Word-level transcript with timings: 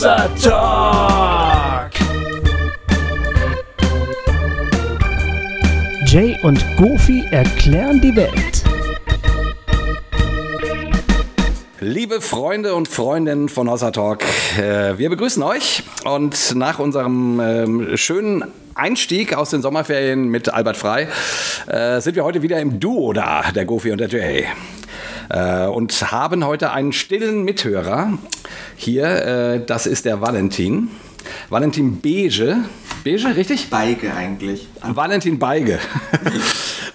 Hossa 0.00 0.30
Talk. 0.42 1.90
Jay 6.06 6.38
und 6.42 6.64
Goofy 6.78 7.26
erklären 7.30 8.00
die 8.00 8.16
Welt. 8.16 8.64
Liebe 11.80 12.22
Freunde 12.22 12.74
und 12.74 12.88
Freundinnen 12.88 13.50
von 13.50 13.68
Hossa 13.68 13.90
Talk, 13.90 14.24
äh, 14.56 14.96
wir 14.96 15.10
begrüßen 15.10 15.42
euch 15.42 15.82
und 16.04 16.54
nach 16.54 16.78
unserem 16.78 17.38
ähm, 17.38 17.96
schönen 17.98 18.44
Einstieg 18.74 19.34
aus 19.34 19.50
den 19.50 19.60
Sommerferien 19.60 20.28
mit 20.28 20.48
Albert 20.48 20.78
Frei 20.78 21.08
äh, 21.66 22.00
sind 22.00 22.16
wir 22.16 22.24
heute 22.24 22.40
wieder 22.40 22.58
im 22.58 22.80
Duo 22.80 23.12
da, 23.12 23.52
der 23.54 23.66
Goofy 23.66 23.92
und 23.92 23.98
der 23.98 24.08
Jay. 24.08 24.46
Äh, 25.28 25.66
und 25.66 26.10
haben 26.10 26.46
heute 26.46 26.72
einen 26.72 26.94
stillen 26.94 27.44
Mithörer 27.44 28.14
hier, 28.82 29.04
äh, 29.06 29.64
das 29.64 29.86
ist 29.86 30.04
der 30.04 30.20
Valentin. 30.20 30.88
Valentin 31.48 32.00
Beige. 32.00 32.58
Beige, 33.04 33.36
richtig? 33.36 33.68
Beige 33.70 34.12
eigentlich. 34.14 34.68
Valentin 34.82 35.38
Beige. 35.38 35.78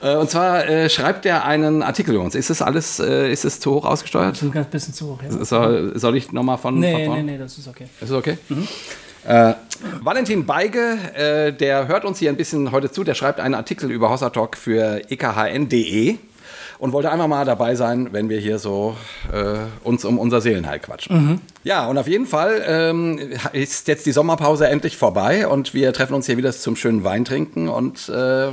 Äh, 0.02 0.18
und 0.18 0.30
zwar 0.30 0.68
äh, 0.68 0.90
schreibt 0.90 1.26
er 1.26 1.46
einen 1.46 1.82
Artikel 1.82 2.14
über 2.16 2.24
uns. 2.24 2.36
Ist 2.36 2.50
das 2.50 2.62
alles, 2.62 3.00
äh, 3.00 3.32
ist 3.32 3.46
es 3.46 3.60
zu 3.62 3.72
hoch 3.74 3.86
ausgesteuert? 3.86 4.40
Ein 4.44 4.52
ganz 4.52 4.68
bisschen 4.68 4.94
zu 4.94 5.08
hoch, 5.08 5.20
ja. 5.24 5.44
Soll, 5.44 5.98
soll 5.98 6.18
ich 6.18 6.32
nochmal 6.34 6.58
von, 6.58 6.78
Nee, 6.78 6.92
von 6.92 7.02
nee, 7.02 7.06
vorne? 7.08 7.24
nee, 7.24 7.38
das 7.38 7.58
ist 7.58 7.68
okay. 7.68 7.86
Ist 8.02 8.10
es 8.10 8.12
okay? 8.12 8.38
Äh, 9.26 9.54
Valentin 10.04 10.46
Beige, 10.46 10.98
äh, 11.16 11.54
der 11.54 11.88
hört 11.88 12.06
uns 12.06 12.20
hier 12.20 12.30
ein 12.30 12.36
bisschen 12.36 12.72
heute 12.72 12.92
zu, 12.92 13.04
der 13.04 13.16
schreibt 13.16 13.40
einen 13.40 13.56
Artikel 13.56 13.90
über 13.90 14.10
Hossa 14.12 14.30
Talk 14.30 14.58
für 14.58 15.02
ekhn.de 15.10 16.18
und 16.86 16.94
wollte 16.94 17.12
einfach 17.12 17.28
mal 17.28 17.46
dabei 17.46 17.74
sein, 17.76 18.10
wenn 18.12 18.30
wir 18.30 18.40
hier 18.40 18.60
so 18.60 18.96
äh, 19.34 19.56
uns 19.84 20.06
um 20.06 20.20
unser 20.20 20.40
Seelenheil 20.40 20.80
quatschen. 20.80 21.42
Ja, 21.64 21.88
und 21.88 21.98
auf 21.98 22.08
jeden 22.08 22.28
Fall 22.28 22.64
ähm, 22.68 23.20
ist 23.54 23.88
jetzt 23.88 24.06
die 24.06 24.12
Sommerpause 24.12 24.68
endlich 24.68 24.96
vorbei 24.96 25.48
und 25.48 25.74
wir 25.74 25.92
treffen 25.94 26.14
uns 26.14 26.28
hier 26.28 26.38
wieder 26.38 26.52
zum 26.52 26.76
schönen 26.76 27.04
Wein 27.04 27.26
trinken 27.26 27.68
und 27.70 28.08
äh, 28.08 28.50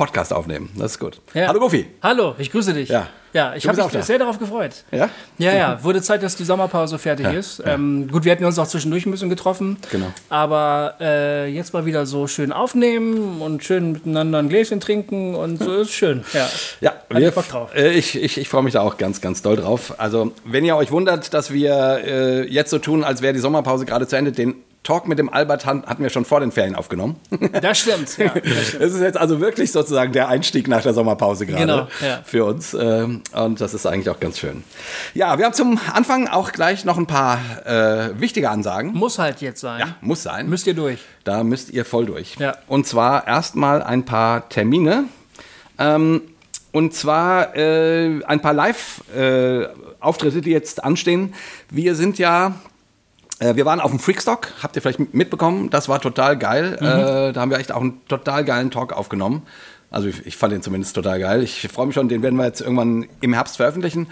Podcast 0.00 0.32
aufnehmen. 0.32 0.70
Das 0.78 0.92
ist 0.92 0.98
gut. 0.98 1.20
Ja. 1.34 1.48
Hallo 1.48 1.60
Goofy. 1.60 1.86
Hallo, 2.02 2.34
ich 2.38 2.50
grüße 2.50 2.72
dich. 2.72 2.88
Ja. 2.88 3.08
Ja, 3.34 3.54
ich 3.54 3.68
habe 3.68 3.82
mich 3.82 3.92
da. 3.92 4.00
sehr 4.00 4.18
darauf 4.18 4.38
gefreut. 4.38 4.82
Ja? 4.90 5.10
Ja, 5.36 5.54
ja, 5.54 5.84
wurde 5.84 6.00
Zeit, 6.00 6.22
dass 6.22 6.36
die 6.36 6.44
Sommerpause 6.44 6.98
fertig 6.98 7.26
ist. 7.26 7.62
Ähm, 7.66 8.08
gut, 8.10 8.24
wir 8.24 8.32
hätten 8.32 8.46
uns 8.46 8.58
auch 8.58 8.66
zwischendurch 8.66 9.04
ein 9.04 9.10
bisschen 9.10 9.28
getroffen. 9.28 9.76
Genau. 9.92 10.06
Aber 10.30 10.94
äh, 11.02 11.52
jetzt 11.52 11.74
mal 11.74 11.84
wieder 11.84 12.06
so 12.06 12.26
schön 12.26 12.50
aufnehmen 12.50 13.42
und 13.42 13.62
schön 13.62 13.92
miteinander 13.92 14.38
ein 14.38 14.48
Gläschen 14.48 14.80
trinken 14.80 15.34
und 15.34 15.62
so 15.62 15.82
ist 15.82 15.92
schön. 15.92 16.24
Ja, 16.32 16.48
Ja, 16.80 16.94
Hab 17.10 17.20
ich 17.20 17.34
Bock 17.34 17.48
drauf. 17.48 17.74
Äh, 17.74 17.92
ich 17.92 18.20
ich, 18.20 18.38
ich 18.38 18.48
freue 18.48 18.62
mich 18.62 18.72
da 18.72 18.80
auch 18.80 18.96
ganz, 18.96 19.20
ganz 19.20 19.42
doll 19.42 19.56
drauf. 19.56 19.96
Also, 19.98 20.32
wenn 20.46 20.64
ihr 20.64 20.76
euch 20.76 20.90
wundert, 20.90 21.34
dass 21.34 21.52
wir 21.52 22.00
äh, 22.06 22.50
jetzt 22.50 22.70
so 22.70 22.78
tun, 22.78 23.04
als 23.04 23.20
wäre 23.20 23.34
die 23.34 23.38
Sommerpause 23.38 23.84
gerade 23.84 24.08
zu 24.08 24.16
Ende, 24.16 24.32
den 24.32 24.54
Talk 24.82 25.06
mit 25.06 25.18
dem 25.18 25.28
Albert 25.30 25.66
hatten 25.66 26.02
wir 26.02 26.08
schon 26.08 26.24
vor 26.24 26.40
den 26.40 26.52
Ferien 26.52 26.74
aufgenommen. 26.74 27.16
das 27.60 27.78
stimmt. 27.80 28.16
Ja, 28.16 28.28
das 28.34 28.68
stimmt. 28.68 28.82
Es 28.82 28.94
ist 28.94 29.00
jetzt 29.02 29.18
also 29.18 29.38
wirklich 29.38 29.72
sozusagen 29.72 30.12
der 30.14 30.28
Einstieg 30.28 30.68
nach 30.68 30.82
der 30.82 30.94
Sommerpause 30.94 31.44
gerade 31.44 31.60
Genau, 31.60 31.88
ja. 32.00 32.20
für 32.24 32.46
uns. 32.46 32.72
ähm, 32.72 33.20
Und 33.32 33.60
das 33.60 33.74
ist 33.74 33.84
eigentlich 33.84 34.08
auch 34.08 34.18
ganz 34.20 34.38
schön. 34.38 34.64
Ja, 35.12 35.36
wir 35.38 35.44
haben 35.44 35.52
zum 35.52 35.78
Anfang 35.92 36.28
auch 36.28 36.52
gleich 36.52 36.86
noch 36.86 36.96
ein 36.96 37.06
paar 37.06 37.38
äh, 37.66 38.18
wichtige 38.18 38.48
Ansagen. 38.48 38.92
Muss 38.94 39.18
halt 39.18 39.42
jetzt 39.42 39.60
sein. 39.60 39.80
Ja, 39.80 39.96
muss 40.00 40.22
sein. 40.22 40.48
Müsst 40.48 40.66
ihr 40.66 40.74
durch. 40.74 40.98
Da 41.24 41.44
müsst 41.44 41.68
ihr 41.70 41.84
voll 41.84 42.06
durch. 42.06 42.36
Ja. 42.38 42.56
Und 42.66 42.86
zwar 42.86 43.26
erstmal 43.26 43.82
ein 43.82 44.06
paar 44.06 44.48
Termine. 44.48 45.04
Ähm, 45.78 46.22
und 46.72 46.94
zwar 46.94 47.54
äh, 47.54 48.24
ein 48.24 48.40
paar 48.40 48.54
Live-Auftritte, 48.54 50.40
die 50.40 50.50
jetzt 50.50 50.82
anstehen. 50.84 51.34
Wir 51.70 51.94
sind 51.94 52.18
ja. 52.18 52.54
Äh, 53.40 53.56
Wir 53.56 53.66
waren 53.66 53.80
auf 53.80 53.90
dem 53.90 53.98
Freakstock, 53.98 54.52
habt 54.62 54.76
ihr 54.76 54.82
vielleicht 54.82 55.12
mitbekommen, 55.12 55.70
das 55.70 55.88
war 55.88 56.00
total 56.00 56.38
geil. 56.38 56.78
Äh, 56.80 57.32
da 57.32 57.40
haben 57.40 57.50
wir 57.50 57.58
echt 57.58 57.72
auch 57.72 57.80
einen 57.80 58.06
total 58.06 58.44
geilen 58.44 58.70
Talk 58.70 58.92
aufgenommen. 58.92 59.42
Also 59.90 60.08
ich, 60.08 60.24
ich 60.24 60.36
fand 60.36 60.52
den 60.52 60.62
zumindest 60.62 60.94
total 60.94 61.18
geil. 61.18 61.42
Ich 61.42 61.66
freue 61.68 61.86
mich 61.86 61.94
schon, 61.94 62.08
den 62.08 62.22
werden 62.22 62.36
wir 62.36 62.44
jetzt 62.44 62.60
irgendwann 62.60 63.08
im 63.20 63.32
Herbst 63.32 63.56
veröffentlichen. 63.56 64.06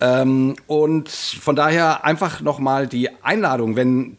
Ähm, 0.00 0.56
und 0.66 1.08
von 1.08 1.56
daher 1.56 2.04
einfach 2.04 2.42
nochmal 2.42 2.86
die 2.86 3.08
Einladung, 3.22 3.74
wenn 3.74 4.18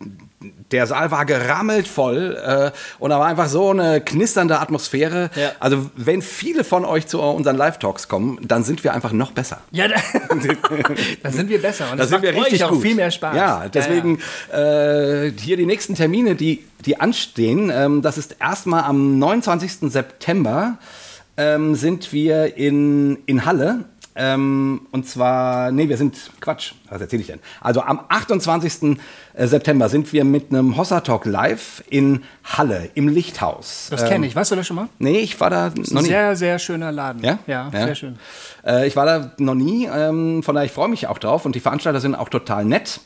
der 0.72 0.88
Saal 0.88 1.12
war 1.12 1.26
gerammelt 1.26 1.88
voll 1.88 2.38
äh, 2.44 2.72
und 3.00 3.10
da 3.12 3.20
war 3.20 3.28
einfach 3.28 3.48
so 3.48 3.70
eine 3.72 4.02
knisternde 4.02 4.60
Atmosphäre. 4.60 5.30
Ja. 5.36 5.52
Also 5.60 5.90
wenn 5.96 6.22
viele 6.22 6.64
von 6.64 6.86
euch 6.86 7.08
zu 7.08 7.22
unseren 7.22 7.58
Live-Talks 7.58 8.08
kommen, 8.08 8.40
dann 8.42 8.64
sind 8.64 8.84
wir 8.84 8.94
einfach 8.94 9.12
noch 9.12 9.32
besser. 9.32 9.60
Ja, 9.72 9.88
da, 9.88 9.96
da 11.24 11.32
sind 11.32 11.50
wir 11.50 11.62
besser. 11.62 11.86
Und 11.86 11.92
Da 11.92 12.04
das 12.04 12.10
sind 12.10 12.22
wir 12.22 12.32
macht 12.34 12.46
richtig 12.46 12.62
euch 12.64 12.68
auch 12.70 12.74
gut. 12.74 12.82
viel 12.82 12.96
mehr 12.96 13.12
Spaß. 13.12 13.36
Ja, 13.36 13.66
deswegen 13.74 14.20
Äh, 14.52 15.32
hier 15.40 15.58
die 15.58 15.66
nächsten 15.66 15.96
Termine, 15.96 16.36
die, 16.36 16.64
die 16.86 17.00
anstehen. 17.00 17.72
Ähm, 17.74 18.02
das 18.02 18.18
ist 18.18 18.38
erstmal 18.40 18.84
am 18.84 19.20
29. 19.20 19.92
September 19.92 20.78
ähm, 21.38 21.76
sind 21.76 22.14
wir 22.14 22.56
in, 22.58 23.18
in 23.26 23.46
Halle. 23.46 23.86
Ähm, 24.18 24.88
und 24.92 25.08
zwar, 25.08 25.72
nee, 25.72 25.90
wir 25.90 25.98
sind, 25.98 26.16
Quatsch, 26.40 26.72
was 26.90 27.02
erzähle 27.02 27.22
ich 27.22 27.28
denn? 27.28 27.40
Also 27.60 27.82
am 27.82 28.00
28. 28.08 28.98
September 29.38 29.90
sind 29.90 30.14
wir 30.14 30.24
mit 30.24 30.52
einem 30.52 30.78
Hossa 30.78 31.02
Talk 31.02 31.26
live 31.26 31.84
in 31.90 32.24
Halle 32.44 32.90
im 32.96 33.10
Lichthaus. 33.10 33.88
Das 33.92 34.06
kenne 34.08 34.26
ich. 34.28 34.36
Weißt 34.36 34.52
du 34.52 34.56
das 34.56 34.66
schon 34.68 34.78
mal? 34.78 34.88
Nee, 35.00 35.20
ich 35.20 35.40
war 35.42 35.50
da 35.50 35.70
Das 35.70 35.80
ist 35.88 35.94
noch 35.94 36.02
nie. 36.02 36.08
sehr, 36.08 36.36
sehr 36.38 36.60
schöner 36.60 36.92
Laden. 36.94 37.24
Ja? 37.24 37.40
Ja, 37.46 37.70
sehr 37.72 37.96
schön. 37.96 38.18
Äh, 38.66 38.88
ich 38.88 38.96
war 38.96 39.06
da 39.06 39.32
noch 39.38 39.56
nie, 39.56 39.90
ähm, 39.94 40.44
von 40.44 40.56
daher 40.56 40.66
ich 40.66 40.72
freue 40.72 40.88
mich 40.90 41.08
auch 41.08 41.18
drauf 41.18 41.46
und 41.46 41.54
die 41.56 41.60
Veranstalter 41.60 42.00
sind 42.00 42.16
auch 42.16 42.30
total 42.30 42.64
nett. 42.64 43.02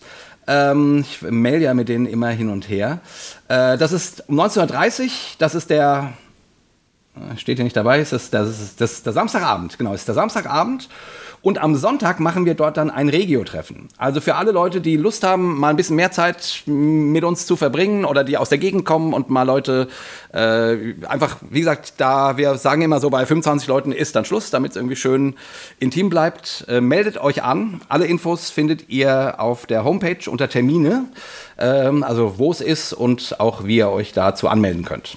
Ähm, 0.47 0.99
ich 1.01 1.21
mail 1.21 1.61
ja 1.61 1.73
mit 1.73 1.89
denen 1.89 2.05
immer 2.05 2.29
hin 2.29 2.49
und 2.49 2.69
her. 2.69 2.99
Äh, 3.47 3.77
das 3.77 3.91
ist 3.91 4.23
um 4.29 4.39
19.30 4.39 5.03
Uhr, 5.05 5.09
das 5.39 5.55
ist 5.55 5.69
der, 5.69 6.11
äh, 6.11 6.28
steht 7.37 7.57
hier 7.57 7.63
nicht 7.63 7.75
dabei, 7.75 7.99
ist 7.99 8.13
das, 8.13 8.29
das 8.29 8.49
ist 8.49 8.81
das, 8.81 9.03
der 9.03 9.13
Samstagabend, 9.13 9.77
genau, 9.77 9.93
ist 9.93 10.07
der 10.07 10.15
Samstagabend. 10.15 10.89
Und 11.41 11.57
am 11.57 11.75
Sonntag 11.75 12.19
machen 12.19 12.45
wir 12.45 12.53
dort 12.53 12.75
dann 12.75 12.89
ein 12.89 13.07
Regio-Treffen. 13.07 13.87
Also 13.97 14.19
für 14.19 14.35
alle 14.35 14.51
Leute, 14.51 14.81
die 14.81 14.97
Lust 14.97 15.23
haben, 15.23 15.57
mal 15.57 15.69
ein 15.69 15.77
bisschen 15.77 15.95
mehr 15.95 16.11
Zeit 16.11 16.63
mit 16.65 17.23
uns 17.23 17.45
zu 17.45 17.55
verbringen 17.55 18.03
oder 18.03 18.25
die 18.25 18.35
aus 18.35 18.49
der 18.49 18.57
Gegend 18.57 18.83
kommen 18.83 19.13
und 19.13 19.29
mal 19.29 19.43
Leute 19.43 19.87
äh, 20.33 20.95
einfach, 21.07 21.37
wie 21.49 21.59
gesagt, 21.59 21.93
da 21.97 22.35
wir 22.35 22.55
sagen 22.55 22.81
immer 22.81 22.99
so, 22.99 23.09
bei 23.09 23.25
25 23.25 23.69
Leuten 23.69 23.91
ist 23.93 24.17
dann 24.17 24.25
Schluss, 24.25 24.49
damit 24.49 24.71
es 24.71 24.75
irgendwie 24.75 24.97
schön 24.97 25.35
intim 25.79 26.09
bleibt. 26.09 26.65
Äh, 26.67 26.81
meldet 26.81 27.17
euch 27.17 27.41
an. 27.41 27.79
Alle 27.87 28.05
Infos 28.05 28.49
findet 28.49 28.89
ihr 28.89 29.35
auf 29.39 29.65
der 29.65 29.85
Homepage 29.85 30.29
unter 30.29 30.49
Termine, 30.49 31.05
ähm, 31.57 32.03
also 32.03 32.37
wo 32.37 32.51
es 32.51 32.59
ist 32.59 32.91
und 32.91 33.39
auch 33.39 33.63
wie 33.63 33.77
ihr 33.77 33.89
euch 33.89 34.11
dazu 34.11 34.49
anmelden 34.49 34.83
könnt. 34.83 35.15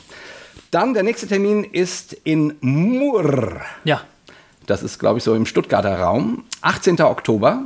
Dann 0.73 0.95
der 0.95 1.03
nächste 1.03 1.27
Termin 1.27 1.65
ist 1.65 2.15
in 2.25 2.55
Murr. 2.63 3.61
Ja. 3.85 4.01
Das 4.65 4.83
ist, 4.83 4.99
glaube 4.99 5.19
ich, 5.19 5.25
so 5.25 5.35
im 5.35 5.45
Stuttgarter 5.45 6.01
Raum. 6.01 6.45
18. 6.63 6.99
Oktober. 7.03 7.65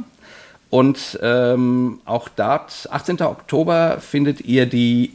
Und 0.70 1.16
ähm, 1.22 2.00
auch 2.04 2.28
dort, 2.28 2.88
18. 2.90 3.22
Oktober, 3.22 3.98
findet 4.00 4.40
ihr 4.40 4.66
die 4.66 5.12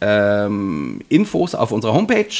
ähm, 0.00 1.02
Infos 1.10 1.54
auf 1.54 1.70
unserer 1.70 1.92
Homepage. 1.92 2.34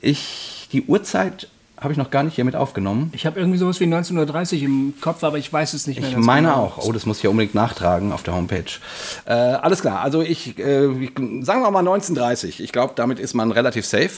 Ich, 0.00 0.66
die 0.72 0.82
Uhrzeit 0.84 1.48
habe 1.80 1.92
ich 1.92 1.98
noch 1.98 2.10
gar 2.10 2.22
nicht 2.22 2.34
hier 2.34 2.44
mit 2.44 2.56
aufgenommen. 2.56 3.10
Ich 3.14 3.26
habe 3.26 3.38
irgendwie 3.38 3.58
sowas 3.58 3.78
wie 3.80 3.84
1930 3.84 4.62
im 4.62 4.94
Kopf, 5.00 5.22
aber 5.22 5.38
ich 5.38 5.52
weiß 5.52 5.74
es 5.74 5.86
nicht 5.86 6.00
mehr 6.00 6.10
Ich 6.10 6.16
meine 6.16 6.48
genau. 6.48 6.64
auch. 6.76 6.78
Oh, 6.84 6.92
das 6.92 7.06
muss 7.06 7.18
ich 7.18 7.22
ja 7.24 7.30
unbedingt 7.30 7.54
nachtragen 7.54 8.12
auf 8.12 8.22
der 8.22 8.34
Homepage. 8.34 8.64
Äh, 9.26 9.32
alles 9.32 9.80
klar. 9.80 10.00
Also 10.00 10.22
ich, 10.22 10.58
äh, 10.58 10.86
ich 10.86 11.12
sagen 11.44 11.62
wir 11.62 11.70
mal 11.70 11.80
1930. 11.80 12.60
Ich 12.62 12.72
glaube, 12.72 12.94
damit 12.96 13.18
ist 13.18 13.34
man 13.34 13.52
relativ 13.52 13.86
safe. 13.86 14.10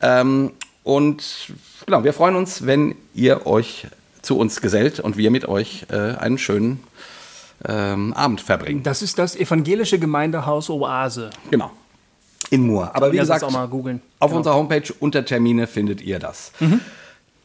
Ähm, 0.00 0.52
und 0.84 1.52
genau, 1.86 2.04
wir 2.04 2.12
freuen 2.12 2.36
uns, 2.36 2.64
wenn 2.66 2.94
ihr 3.14 3.46
euch 3.46 3.86
zu 4.22 4.38
uns 4.38 4.60
gesellt 4.60 5.00
und 5.00 5.16
wir 5.16 5.30
mit 5.30 5.46
euch 5.48 5.86
äh, 5.90 5.96
einen 5.96 6.38
schönen 6.38 6.80
ähm, 7.66 8.12
Abend 8.14 8.40
verbringen. 8.40 8.82
Das 8.82 9.02
ist 9.02 9.18
das 9.18 9.36
evangelische 9.36 9.98
Gemeindehaus 9.98 10.70
Oase. 10.70 11.30
Genau. 11.50 11.70
In 12.50 12.66
Mur. 12.66 12.90
Aber 12.94 13.12
wie 13.12 13.18
gesagt, 13.18 13.44
auf 13.44 13.52
Genau. 13.52 14.36
unserer 14.36 14.54
Homepage 14.54 14.92
unter 14.98 15.24
Termine 15.24 15.66
findet 15.66 16.00
ihr 16.00 16.18
das. 16.18 16.52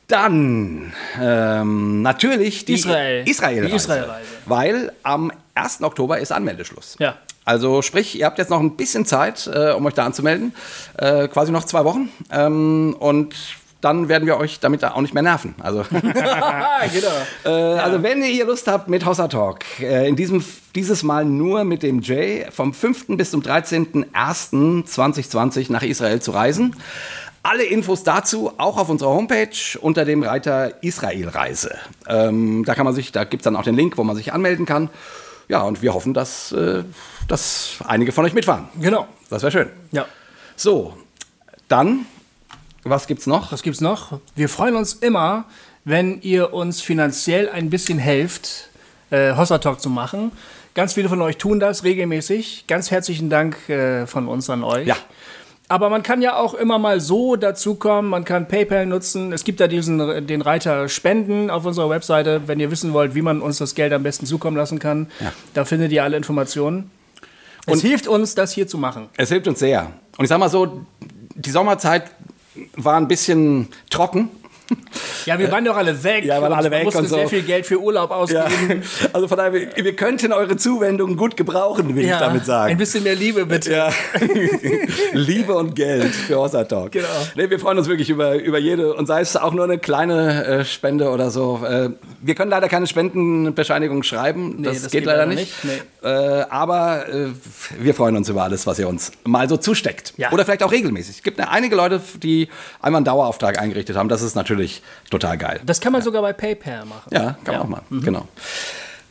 Dann 0.08 0.94
ähm, 1.20 2.02
natürlich 2.02 2.66
die 2.66 2.74
Israel. 2.74 3.28
Israel-Reise. 3.28 3.70
Die 3.70 3.76
Israel-Reise. 3.76 4.30
Weil 4.46 4.92
am 5.04 5.32
1. 5.56 5.82
Oktober 5.82 6.20
ist 6.20 6.32
Anmeldeschluss. 6.32 6.96
Ja. 7.00 7.16
Also 7.44 7.82
sprich, 7.82 8.20
ihr 8.20 8.26
habt 8.26 8.38
jetzt 8.38 8.50
noch 8.50 8.60
ein 8.60 8.76
bisschen 8.76 9.06
Zeit, 9.06 9.50
äh, 9.52 9.72
um 9.72 9.86
euch 9.86 9.94
da 9.94 10.06
anzumelden. 10.06 10.54
Äh, 10.98 11.28
quasi 11.28 11.52
noch 11.52 11.64
zwei 11.64 11.86
Wochen. 11.86 12.10
Ähm, 12.32 12.96
und 13.00 13.36
dann 13.82 14.10
werden 14.10 14.26
wir 14.26 14.38
euch 14.38 14.60
damit 14.60 14.84
auch 14.84 15.02
nicht 15.02 15.14
mehr 15.14 15.22
nerven. 15.22 15.54
Also, 15.62 15.86
genau. 15.90 16.08
äh, 17.46 17.50
also 17.50 18.02
wenn 18.02 18.24
ihr 18.24 18.46
Lust 18.46 18.68
habt 18.68 18.90
mit 18.90 19.06
Hossa 19.06 19.28
Talk, 19.28 19.60
äh, 19.80 20.08
in 20.08 20.16
diesem, 20.16 20.44
dieses 20.74 21.04
Mal 21.04 21.24
nur 21.24 21.66
mit 21.66 21.84
dem 21.84 22.02
Jay, 22.02 22.48
vom 22.52 22.74
5. 22.74 23.06
bis 23.10 23.30
zum 23.30 23.44
13.01.2020 23.44 25.72
nach 25.72 25.84
Israel 25.84 26.20
zu 26.20 26.32
reisen. 26.32 26.76
Alle 27.46 27.64
Infos 27.64 28.02
dazu 28.02 28.54
auch 28.58 28.76
auf 28.80 28.90
unserer 28.90 29.12
Homepage 29.12 29.78
unter 29.80 30.04
dem 30.04 30.24
Reiter 30.24 30.82
Israel-Reise. 30.82 31.76
Ähm, 32.08 32.66
da 32.66 32.74
kann 32.74 32.86
man 32.86 32.96
sich, 32.96 33.12
da 33.12 33.24
gibt 33.24 33.42
es 33.42 33.44
dann 33.44 33.56
auch 33.56 33.62
den 33.62 33.76
Link, 33.76 34.00
wo 34.00 34.04
man 34.04 34.16
sich 34.16 34.34
anmelden 34.34 34.66
kann. 34.66 34.90
Ja, 35.48 35.62
und 35.62 35.84
wir 35.84 35.94
hoffen, 35.94 36.16
dass, 36.16 36.52
äh, 36.54 36.84
dass 37.28 37.76
einige 37.86 38.12
von 38.14 38.26
euch 38.26 38.34
mitfahren. 38.34 38.68
Genau. 38.82 39.08
Das 39.30 39.44
wäre 39.44 39.52
schön. 39.52 39.70
Ja. 39.92 40.08
So, 40.56 40.98
dann, 41.68 42.08
was 42.84 43.06
gibt's 43.06 43.28
noch? 43.28 43.52
Was 43.52 43.62
gibt's 43.62 43.80
noch? 43.80 44.20
Wir 44.36 44.50
freuen 44.50 44.76
uns 44.76 44.96
immer, 44.96 45.46
wenn 45.84 46.22
ihr 46.22 46.52
uns 46.52 46.82
finanziell 46.82 47.48
ein 47.50 47.70
bisschen 47.70 48.00
helft, 48.00 48.70
äh, 49.12 49.36
Hossa 49.36 49.60
Talk 49.60 49.82
zu 49.82 49.92
machen. 49.92 50.32
Ganz 50.74 50.94
viele 50.94 51.10
von 51.10 51.22
euch 51.22 51.38
tun 51.38 51.60
das 51.60 51.84
regelmäßig. 51.84 52.66
Ganz 52.68 52.90
herzlichen 52.90 53.30
Dank 53.30 53.70
äh, 53.70 54.08
von 54.08 54.28
uns 54.28 54.50
an 54.50 54.64
euch. 54.64 54.88
Ja. 54.88 54.98
Aber 55.68 55.90
man 55.90 56.04
kann 56.04 56.22
ja 56.22 56.38
auch 56.38 56.54
immer 56.54 56.78
mal 56.78 57.00
so 57.00 57.36
dazukommen. 57.36 58.12
Man 58.12 58.24
kann 58.24 58.48
PayPal 58.48 58.86
nutzen. 58.86 59.34
Es 59.34 59.44
gibt 59.44 59.60
da 59.60 59.68
diesen 59.68 60.28
den 60.28 60.42
Reiter 60.42 60.88
Spenden 60.90 61.50
auf 61.50 61.66
unserer 61.66 61.90
Webseite, 61.90 62.44
wenn 62.46 62.60
ihr 62.60 62.70
wissen 62.70 62.94
wollt, 62.94 63.16
wie 63.16 63.24
man 63.24 63.42
uns 63.42 63.58
das 63.58 63.74
Geld 63.74 63.92
am 63.92 64.04
besten 64.04 64.28
zukommen 64.28 64.56
lassen 64.56 64.78
kann. 64.78 65.08
Ja. 65.20 65.34
Da 65.56 65.66
findet 65.66 65.92
ihr 65.92 66.04
alle 66.04 66.18
Informationen. 66.18 66.92
Es 67.66 67.82
hilft 67.82 68.08
uns, 68.08 68.36
das 68.36 68.52
hier 68.52 68.68
zu 68.68 68.78
machen. 68.78 69.10
Es 69.18 69.30
hilft 69.30 69.48
uns 69.48 69.58
sehr. 69.58 69.92
Und 70.18 70.26
ich 70.26 70.30
sag 70.30 70.38
mal 70.38 70.50
so, 70.50 70.86
die 71.34 71.50
Sommerzeit 71.50 72.12
war 72.76 72.98
ein 72.98 73.08
bisschen 73.08 73.68
trocken. 73.90 74.30
Ja, 75.26 75.38
wir 75.40 75.52
waren 75.52 75.66
doch 75.66 75.76
alle 75.76 76.04
weg. 76.04 76.24
Ja, 76.26 76.42
waren 76.42 76.54
alle 76.54 76.70
weg 76.72 76.84
musste 76.86 77.00
und 77.02 77.08
so. 77.10 77.16
sehr 77.16 77.28
viel 77.28 77.42
Geld 77.44 77.66
für 77.66 77.80
Urlaub 77.80 78.10
Ja. 78.12 78.16
ausgeben. 78.16 78.84
Also 79.14 79.28
von 79.28 79.38
daher, 79.38 79.54
wir, 79.54 79.70
wir 79.76 79.96
könnten 79.96 80.32
eure 80.34 80.58
Zuwendung 80.58 81.16
gut 81.18 81.38
gebrauchen, 81.38 81.96
will 81.96 82.04
ich 82.06 82.12
damit 82.12 82.42
Ein 82.42 82.46
sagen. 82.46 82.78
bisschen 82.78 83.04
mehr 83.04 83.16
Liebe, 83.16 83.46
bitte. 83.46 83.72
Ja. 83.72 83.90
Liebe 85.14 85.54
und 85.56 85.76
Geld 85.76 86.14
für 86.14 86.38
Hossa 86.38 86.64
Talk. 86.64 86.92
Genau. 86.92 87.08
Nee, 87.36 87.50
wir 87.50 87.60
freuen 87.60 87.78
uns 87.78 87.88
wirklich 87.88 88.10
über, 88.10 88.36
über 88.36 88.58
jede, 88.60 88.94
und 88.94 89.08
sei 89.08 89.22
es 89.22 89.36
auch 89.38 89.54
nur 89.54 89.64
eine 89.66 89.78
kleine 89.78 90.46
äh, 90.46 90.66
Spende 90.66 91.10
oder 91.10 91.30
so. 91.32 91.62
Äh, 91.66 91.90
wir 92.22 92.36
können 92.36 92.52
leider 92.52 92.68
keine 92.70 92.88
Spendenbescheinigung 92.88 94.04
schreiben. 94.04 94.64
das, 94.64 94.84
das 94.84 94.92
geht, 94.92 95.02
geht 95.02 95.06
leider 95.06 95.26
nicht. 95.26 95.64
nicht. 95.64 95.84
Äh, 96.04 96.08
aber 96.50 97.08
äh, 97.10 97.28
wir 97.80 97.94
freuen 97.94 98.16
uns 98.18 98.30
über 98.30 98.44
alles, 98.44 98.66
was 98.68 98.80
ihr 98.80 98.88
uns 98.88 99.12
mal 99.24 99.48
so 99.50 99.58
zusteckt. 99.58 100.14
Ja. 100.18 100.32
Oder 100.32 100.46
vielleicht 100.46 100.64
auch 100.64 100.72
regelmäßig. 100.72 101.18
Es 101.18 101.24
gibt 101.24 101.40
ja 101.40 101.50
einige 101.50 101.76
Leute, 101.76 102.02
die 102.22 102.50
einmal 102.82 103.00
einen 103.00 103.06
Dauerauftrag 103.06 103.60
eingerichtet 103.60 103.96
haben. 103.98 104.10
Das 104.10 104.22
ist 104.22 104.36
natürlich 104.36 104.55
total 105.10 105.38
geil. 105.38 105.62
Das 105.66 105.82
kann 105.82 105.92
man 105.94 106.02
sogar 106.02 106.22
bei 106.22 106.34
PayPal 106.34 106.86
machen. 106.86 107.10
Ja, 107.12 107.38
kann 107.44 107.56
man 107.56 107.62
auch 107.62 107.68
mal. 107.68 107.82
Mhm. 107.90 108.02
Genau. 108.02 108.28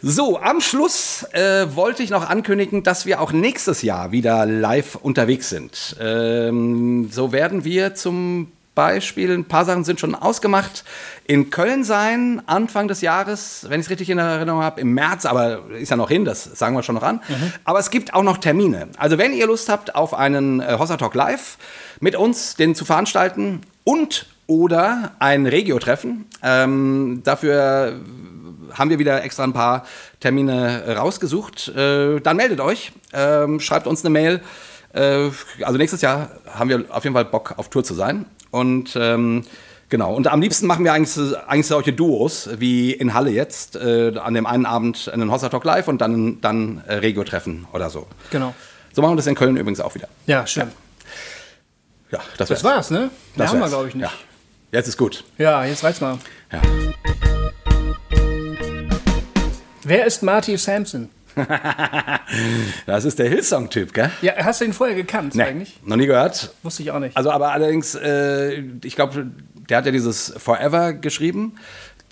So, 0.07 0.39
am 0.39 0.61
Schluss 0.61 1.25
äh, 1.33 1.75
wollte 1.75 2.03
ich 2.03 2.11
noch 2.11 2.29
ankündigen, 2.29 2.83
dass 2.83 3.07
wir 3.07 3.23
auch 3.23 3.33
nächstes 3.33 3.81
Jahr 3.81 4.13
wieder 4.13 4.45
live 4.45 4.97
unterwegs 4.97 5.49
sind. 5.49 5.97
Ähm, 5.99 7.09
so 7.11 7.33
werden 7.33 7.65
wir 7.65 7.95
zum 7.95 8.53
Beispiel, 8.75 9.33
ein 9.33 9.47
paar 9.47 9.65
Sachen 9.65 9.85
sind 9.85 10.01
schon 10.01 10.15
ausgemacht, 10.15 10.85
in 11.27 11.49
Köln 11.51 11.85
sein, 11.85 12.43
Anfang 12.47 12.89
des 12.89 13.01
Jahres, 13.01 13.67
wenn 13.69 13.81
ich 13.81 13.87
es 13.87 13.91
richtig 13.91 14.11
in 14.11 14.19
Erinnerung 14.19 14.63
habe, 14.63 14.81
im 14.81 14.93
März, 14.93 15.25
aber 15.25 15.71
ist 15.71 15.91
ja 15.91 15.97
noch 15.97 16.11
hin, 16.11 16.25
das 16.25 16.45
sagen 16.45 16.75
wir 16.77 16.83
schon 16.83 16.97
noch 16.97 17.03
an. 17.03 17.23
Aber 17.65 17.79
es 17.79 17.91
gibt 17.91 18.13
auch 18.13 18.25
noch 18.25 18.39
Termine. 18.39 18.89
Also 18.99 19.17
wenn 19.17 19.33
ihr 19.33 19.47
Lust 19.47 19.69
habt 19.69 19.95
auf 19.95 20.13
einen 20.13 20.61
äh, 20.61 20.77
Hossa 20.79 20.97
Talk 20.97 21.15
Live 21.15 21.57
mit 22.01 22.17
uns, 22.17 22.57
den 22.57 22.75
zu 22.75 22.85
veranstalten 22.85 23.63
und 23.85 24.27
oder 24.47 25.13
ein 25.19 25.47
Regio-Treffen, 25.47 26.27
ähm, 26.43 27.23
dafür 27.25 28.01
haben 28.73 28.91
wir 28.91 28.99
wieder 28.99 29.23
extra 29.23 29.45
ein 29.45 29.53
paar 29.53 29.87
Termine 30.21 30.97
rausgesucht. 30.97 31.69
Äh, 31.69 32.21
dann 32.21 32.37
meldet 32.37 32.61
euch, 32.61 32.93
ähm, 33.13 33.61
schreibt 33.61 33.87
uns 33.87 34.03
eine 34.05 34.11
Mail. 34.11 34.41
Äh, 34.93 35.29
also 35.63 35.79
nächstes 35.79 36.01
Jahr 36.01 36.31
haben 36.53 36.69
wir 36.71 36.85
auf 36.91 37.05
jeden 37.05 37.15
Fall 37.15 37.25
Bock 37.25 37.55
auf 37.57 37.69
Tour 37.71 37.85
zu 37.85 37.95
sein. 37.95 38.27
Und 38.51 38.97
ähm, 38.97 39.45
genau, 39.89 40.15
und 40.15 40.27
am 40.27 40.41
liebsten 40.41 40.67
machen 40.67 40.85
wir 40.85 40.93
eigentlich, 40.93 41.37
eigentlich 41.47 41.67
solche 41.67 41.93
Duos, 41.93 42.49
wie 42.59 42.93
in 42.93 43.15
Halle 43.15 43.31
jetzt, 43.31 43.77
äh, 43.77 44.13
an 44.19 44.35
dem 44.35 44.47
einen 44.47 44.67
Abend 44.67 45.09
einen 45.13 45.31
Hossa 45.31 45.49
Talk 45.49 45.65
Live 45.65 45.89
und 45.89 46.01
dann, 46.01 46.41
dann 46.41 46.83
äh, 46.87 46.95
Regio-Treffen 46.95 47.67
oder 47.73 47.91
so. 47.91 48.07
Genau. 48.31 48.55
So 48.93 49.03
machen 49.03 49.13
wir 49.13 49.17
das 49.17 49.27
in 49.27 49.35
Köln 49.37 49.57
übrigens 49.57 49.81
auch 49.81 49.95
wieder. 49.95 50.09
Ja, 50.27 50.47
schön. 50.47 50.69
Ja, 52.11 52.21
das, 52.39 52.49
Das 52.49 52.63
wär's. 52.63 52.65
war's, 52.65 52.91
ne? 52.91 52.99
Mehr 52.99 53.11
Das 53.37 53.51
haben 53.51 53.61
wir, 53.61 53.69
glaube 53.69 53.89
ich, 53.89 53.95
nicht. 53.95 54.05
Ja. 54.05 54.13
Jetzt 54.75 54.89
ist 54.89 54.97
gut. 54.97 55.23
Ja. 55.39 55.65
jetzt 55.65 55.85
reicht's 55.85 56.01
mal. 56.01 56.19
Ja. 56.51 56.61
Wer 59.85 60.05
ist 60.05 60.25
Marty 60.25 60.57
Sampson? 60.59 61.11
Das 62.87 63.05
ist 63.05 63.21
der 63.21 63.29
Hillsong-Typ, 63.29 63.93
gell? 63.95 64.11
Ja, 64.21 64.33
hast 64.39 64.61
du 64.61 64.65
ihn 64.65 64.73
vorher 64.73 64.97
gekannt 64.97 65.39
eigentlich? 65.39 65.79
noch 65.85 65.97
nie 65.97 66.07
gehört. 66.07 66.53
Wusste 66.65 66.83
ich 66.83 66.91
auch 66.91 66.99
nicht. 66.99 67.17
Also 67.17 67.31
aber 67.31 67.53
allerdings, 67.53 67.95
äh, 67.95 68.63
ich 68.83 68.97
glaube, 68.97 69.31
der 69.69 69.79
hat 69.79 69.87
ja 69.87 69.93
dieses 69.93 70.35
Forever 70.37 70.93
geschrieben. 70.93 71.55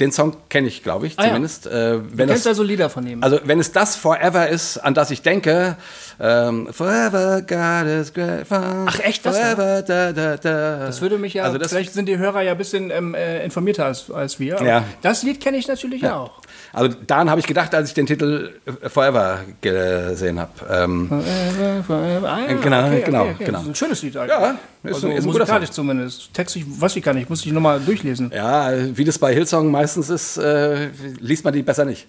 Den 0.02 0.10
Song 0.12 0.36
kenne 0.48 0.66
ich, 0.66 0.82
glaube 0.82 1.06
ich, 1.06 1.16
Ah, 1.16 1.22
ja. 1.22 1.28
zumindest. 1.28 1.66
Äh, 1.66 1.70
du 1.70 2.02
kennst 2.16 2.30
das, 2.44 2.46
also 2.48 2.62
Lieder 2.64 2.90
von 2.90 3.06
ihm. 3.06 3.22
also 3.22 3.38
wenn 3.44 3.60
es 3.60 3.70
das 3.70 3.94
Forever 3.94 4.48
ist, 4.48 4.76
an 4.78 4.94
das 4.94 5.10
ich 5.12 5.22
denke, 5.22 5.76
ähm, 6.20 6.68
Forever 6.72 7.40
God 7.42 7.86
is 7.88 8.12
great. 8.12 8.46
Ach, 8.50 8.98
echt, 9.00 9.24
das 9.24 9.38
Forever, 9.38 9.82
da, 9.82 10.12
da, 10.12 10.36
da. 10.36 10.78
das 10.86 11.00
würde 11.00 11.18
mich 11.18 11.34
ja, 11.34 11.44
also 11.44 11.56
das, 11.58 11.70
vielleicht 11.70 11.92
sind 11.94 12.06
die 12.06 12.18
Hörer 12.18 12.42
ja 12.42 12.52
ein 12.52 12.58
bisschen 12.58 12.90
ähm, 12.90 13.14
äh, 13.14 13.44
informierter 13.44 13.86
als, 13.86 14.10
als 14.10 14.40
wir. 14.40 14.60
Ja. 14.62 14.84
Das 15.02 15.22
Lied 15.22 15.40
kenne 15.40 15.56
ich 15.56 15.68
natürlich 15.68 16.06
auch. 16.08 16.32
Also 16.72 16.96
daran 17.06 17.28
habe 17.28 17.40
ich 17.40 17.46
gedacht, 17.46 17.74
als 17.74 17.88
ich 17.88 17.94
den 17.94 18.06
Titel 18.06 18.52
äh, 18.82 18.88
Forever 18.88 19.40
gesehen 19.60 20.40
habe. 20.40 20.50
Ähm, 20.70 21.08
Forever, 21.08 21.84
forever. 21.86 22.28
Ah, 22.32 22.40
ja, 22.48 22.56
Genau, 22.56 22.86
okay, 22.86 23.02
genau, 23.04 23.20
okay, 23.22 23.30
okay. 23.34 23.44
genau. 23.44 23.58
Das 23.58 23.62
ist 23.66 23.68
ein 23.72 23.74
schönes 23.74 24.02
Lied 24.02 24.16
eigentlich. 24.16 24.30
Ja, 24.38 24.50
ist 24.84 24.94
also 24.94 25.06
ein- 25.08 25.12
ist 25.12 25.24
ein 25.24 25.26
guter 25.26 25.38
musikalisch 25.40 25.70
zumindest. 25.70 26.32
Textlich 26.34 26.64
weiß 26.66 26.96
ich 26.96 27.02
gar 27.04 27.12
nicht, 27.14 27.28
muss 27.28 27.44
ich 27.44 27.52
nochmal 27.52 27.78
durchlesen. 27.80 28.30
ja, 28.34 28.70
wie 28.96 29.04
das 29.04 29.18
bei 29.18 29.34
Hillsong 29.34 29.70
meistens 29.70 30.08
ist, 30.08 30.38
äh, 30.38 30.88
liest 31.20 31.44
man 31.44 31.52
die 31.52 31.62
besser 31.62 31.84
nicht. 31.84 32.06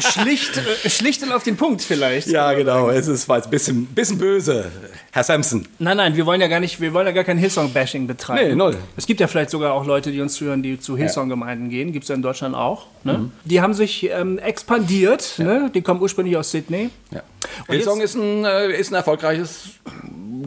Schlicht, 0.00 0.56
äh, 0.84 0.88
schlicht 0.90 1.22
und 1.22 1.32
auf 1.32 1.42
den 1.42 1.56
Punkt 1.56 1.82
vielleicht. 1.82 2.28
Ja, 2.28 2.52
genau. 2.54 2.88
Es 2.90 3.06
ist 3.08 3.28
war 3.28 3.36
jetzt 3.36 3.46
ein 3.46 3.50
bisschen, 3.50 3.86
bisschen 3.86 4.18
böse. 4.18 4.64
Herr 5.12 5.24
Sampson. 5.24 5.66
Nein, 5.78 5.96
nein, 5.96 6.16
wir 6.16 6.24
wollen 6.24 6.40
ja 6.40 6.46
gar 6.46 6.60
nicht, 6.60 6.80
wir 6.80 6.94
wollen 6.94 7.06
ja 7.06 7.12
gar 7.12 7.24
kein 7.24 7.36
Hillsong-Bashing 7.36 8.06
betreiben. 8.06 8.50
Nee, 8.50 8.54
null. 8.54 8.76
Es 8.96 9.06
gibt 9.06 9.18
ja 9.18 9.26
vielleicht 9.26 9.50
sogar 9.50 9.72
auch 9.74 9.84
Leute, 9.84 10.12
die 10.12 10.20
uns 10.20 10.34
zuhören, 10.34 10.62
die 10.62 10.78
zu 10.78 10.96
Hillsong-Gemeinden 10.96 11.68
gehen. 11.68 11.92
Gibt 11.92 12.04
es 12.04 12.08
ja 12.08 12.14
in 12.14 12.22
Deutschland 12.22 12.54
auch. 12.54 12.86
Ne? 13.02 13.30
Die 13.44 13.60
haben 13.60 13.74
sich 13.74 14.08
ähm, 14.08 14.38
expandiert. 14.38 15.34
Ne? 15.38 15.70
Die 15.74 15.82
kommen 15.82 16.00
ursprünglich 16.00 16.36
aus 16.36 16.52
Sydney. 16.52 16.90
Ja. 17.10 17.22
Und 17.66 17.74
Hillsong 17.74 18.00
ist 18.00 18.14
ein, 18.14 18.44
äh, 18.44 18.70
ist 18.70 18.92
ein 18.92 18.94
erfolgreiches 18.94 19.70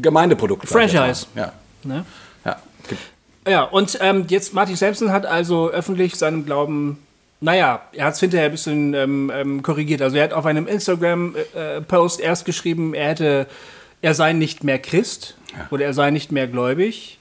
Gemeindeprodukt. 0.02 0.68
Franchise. 0.68 1.28
Ja. 1.36 1.52
Ne? 1.84 2.06
ja. 2.46 2.58
Ja, 3.46 3.64
und 3.64 3.98
ähm, 4.00 4.26
jetzt 4.30 4.54
Martin 4.54 4.78
Sampson 4.78 5.12
hat 5.12 5.26
also 5.26 5.70
öffentlich 5.70 6.16
seinem 6.16 6.46
Glauben, 6.46 7.00
naja, 7.42 7.82
er 7.92 8.06
hat 8.06 8.14
es 8.14 8.22
hinterher 8.22 8.46
ein 8.46 8.52
bisschen 8.52 8.94
ähm, 8.94 9.32
ähm, 9.36 9.62
korrigiert. 9.62 10.02
Also 10.02 10.16
er 10.16 10.24
hat 10.24 10.34
auf 10.34 10.46
einem 10.46 10.66
Instagram-Post 10.66 12.22
erst 12.22 12.46
geschrieben, 12.46 12.94
er 12.94 13.10
hätte, 13.10 13.48
er 14.04 14.14
sei 14.14 14.34
nicht 14.34 14.64
mehr 14.64 14.78
Christ 14.78 15.36
oder 15.72 15.86
er 15.86 15.94
sei 15.96 16.12
nicht 16.12 16.32
mehr 16.32 16.48
gläubig. 16.48 17.18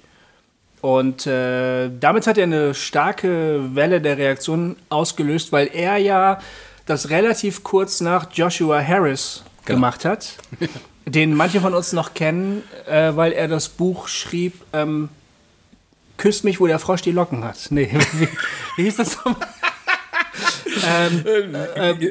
Und 0.82 1.26
äh, 1.26 1.88
damit 2.00 2.26
hat 2.26 2.36
er 2.36 2.42
eine 2.44 2.74
starke 2.74 3.74
Welle 3.74 4.00
der 4.00 4.18
Reaktion 4.18 4.76
ausgelöst, 4.90 5.52
weil 5.52 5.70
er 5.72 5.96
ja 5.96 6.40
das 6.86 7.08
relativ 7.10 7.62
kurz 7.62 8.00
nach 8.00 8.26
Joshua 8.32 8.82
Harris 8.82 9.44
Genau. 9.64 9.76
gemacht 9.76 10.04
hat, 10.04 10.38
den 11.06 11.34
manche 11.34 11.60
von 11.60 11.72
uns 11.72 11.92
noch 11.92 12.14
kennen, 12.14 12.64
äh, 12.88 13.14
weil 13.14 13.30
er 13.32 13.46
das 13.46 13.68
Buch 13.68 14.08
schrieb, 14.08 14.54
ähm, 14.72 15.08
Küsst 16.18 16.44
mich, 16.44 16.60
wo 16.60 16.66
der 16.66 16.78
Frosch 16.78 17.02
die 17.02 17.10
Locken 17.12 17.42
hat. 17.44 17.68
Nee, 17.70 17.88
wie, 18.18 18.28
wie 18.76 18.82
hieß 18.84 18.96
das 18.96 19.16
nochmal? 19.16 19.48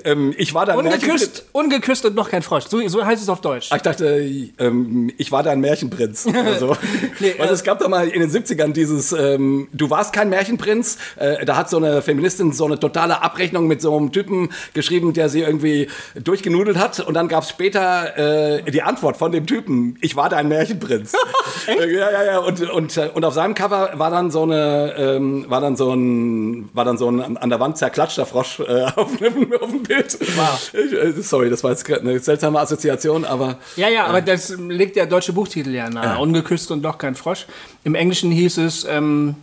Ähm, 0.04 0.34
ich 0.38 0.54
war 0.54 0.66
da 0.66 0.74
ein 0.74 0.84
Märchenprinz. 0.84 1.22
Ungeküsst, 1.22 1.46
ungeküsst 1.52 2.06
und 2.06 2.16
noch 2.16 2.30
kein 2.30 2.42
Frosch. 2.42 2.66
So, 2.68 2.86
so 2.88 3.06
heißt 3.06 3.22
es 3.22 3.30
auf 3.30 3.42
Deutsch. 3.42 3.70
Ich 3.74 3.82
dachte, 3.82 4.22
ähm, 4.60 5.12
ich 5.18 5.32
war 5.32 5.44
da 5.44 5.52
ein 5.52 5.62
Märchenprinz. 5.62 6.26
Oder 6.28 6.60
so. 6.60 6.78
Nee, 7.20 7.36
Weil 7.38 7.50
äh, 7.50 7.52
es 7.52 7.64
gab 7.64 7.80
doch 7.80 7.88
mal 7.88 8.08
in 8.08 8.22
den 8.22 8.30
70ern 8.30 8.74
dieses, 8.74 9.12
ähm, 9.12 9.68
du 9.74 9.90
warst 9.90 10.14
kein 10.14 10.30
Märchenprinz. 10.30 10.98
Äh, 11.18 11.46
da 11.46 11.56
hat 11.56 11.70
so 11.70 11.78
eine 11.78 12.02
Feministin 12.02 12.52
so 12.52 12.66
eine 12.66 12.80
totale 12.80 13.22
Abrechnung 13.22 13.68
mit 13.68 13.82
so 13.82 13.96
einem 13.98 14.12
Typen 14.12 14.50
geschrieben, 14.74 15.14
der 15.14 15.30
sie 15.30 15.42
irgendwie 15.42 15.88
durchgenudelt 16.16 16.78
hat. 16.78 17.00
Und 17.00 17.14
dann 17.14 17.28
gab 17.28 17.44
es 17.44 17.50
später 17.50 18.18
äh, 18.58 18.72
die 18.72 18.82
Antwort 18.82 19.18
von 19.18 19.32
dem 19.32 19.46
Typen, 19.46 19.98
ich 20.02 20.16
war 20.16 20.30
dein 20.30 20.48
Märchenprinz. 20.48 21.14
Äh, 21.68 21.94
ja, 21.94 22.12
ja, 22.12 22.24
ja. 22.24 22.40
Und, 22.40 22.70
und, 22.72 22.98
äh, 22.98 23.10
und 23.14 23.24
auf 23.24 23.34
seinem 23.34 23.54
Cover 23.54 23.92
war 23.94 24.10
dann 24.10 24.32
so 24.32 24.44
eine, 24.44 24.96
ähm, 24.98 25.46
war 25.48 25.62
dann 25.62 25.76
so 25.76 25.94
ein, 25.94 26.70
war 26.74 26.86
dann 26.86 26.98
so 26.98 27.10
ein 27.10 27.38
an 27.38 27.50
der 27.50 27.60
Wand 27.60 27.78
zerklatschter 27.78 28.26
Frosch 28.26 28.51
äh, 28.60 28.84
auf, 28.96 29.18
dem, 29.18 29.54
auf 29.54 29.70
dem 29.72 29.84
Bild. 29.84 30.18
Wow. 30.36 30.72
Ich, 30.74 30.94
äh, 30.94 31.12
sorry, 31.22 31.50
das 31.50 31.64
war 31.64 31.72
jetzt 31.72 31.90
eine 31.92 32.20
seltsame 32.20 32.60
Assoziation, 32.60 33.26
aber 33.26 33.58
Ja, 33.76 33.90
ja, 33.90 34.06
aber 34.06 34.22
das 34.22 34.50
legt 34.58 34.96
der 34.96 35.06
deutsche 35.06 35.34
Buchtitel 35.34 35.72
ja 35.74 35.90
nahe. 35.90 36.20
Ungeküsst 36.20 36.72
und 36.72 36.82
doch 36.82 36.98
kein 36.98 37.16
Frosch. 37.16 37.46
Im 37.84 37.96
Englischen 37.96 38.32
hieß 38.32 38.58
es 38.60 38.86
ähm, 38.90 39.36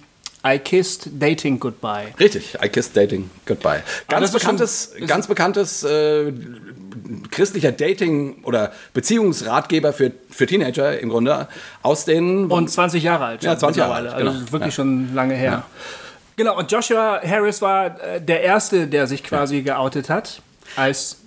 I 0.47 0.59
kissed 0.59 1.09
dating 1.19 1.59
goodbye. 1.59 2.15
Richtig, 2.21 2.57
I 2.65 2.69
Kissed 2.69 2.97
Dating 2.97 3.29
Goodbye. 3.45 3.83
Ganz 4.09 4.31
schon- 4.31 4.39
bekanntes, 4.39 4.87
ist- 4.97 5.09
ganz 5.09 5.27
bekanntes 5.27 5.83
äh, 5.83 6.33
christlicher 7.33 7.73
Dating- 7.73 8.45
oder 8.45 8.73
Beziehungsratgeber 8.95 9.93
für, 9.93 10.13
für 10.31 10.47
Teenager 10.47 10.99
im 11.01 11.09
Grunde 11.09 11.49
aus 11.83 12.05
den 12.05 12.47
Und 12.47 12.71
20 12.71 13.03
Jahre 13.03 13.25
alt. 13.25 13.43
Ja, 13.43 13.59
20 13.59 13.81
Jahre 13.81 13.95
alt, 13.95 14.09
Also 14.13 14.31
genau. 14.31 14.53
wirklich 14.53 14.63
Ja. 14.63 14.71
schon 14.71 15.13
lange 15.15 15.35
her. 15.35 15.65
Genau, 16.39 16.57
und 16.57 16.73
Joshua 16.73 17.21
Harris 17.23 17.61
war 17.61 18.01
äh, 18.03 18.21
der 18.21 18.41
Erste, 18.43 18.87
der 18.87 19.07
sich 19.07 19.23
quasi 19.23 19.61
geoutet 19.61 20.09
hat 20.09 20.41
als 20.77 21.19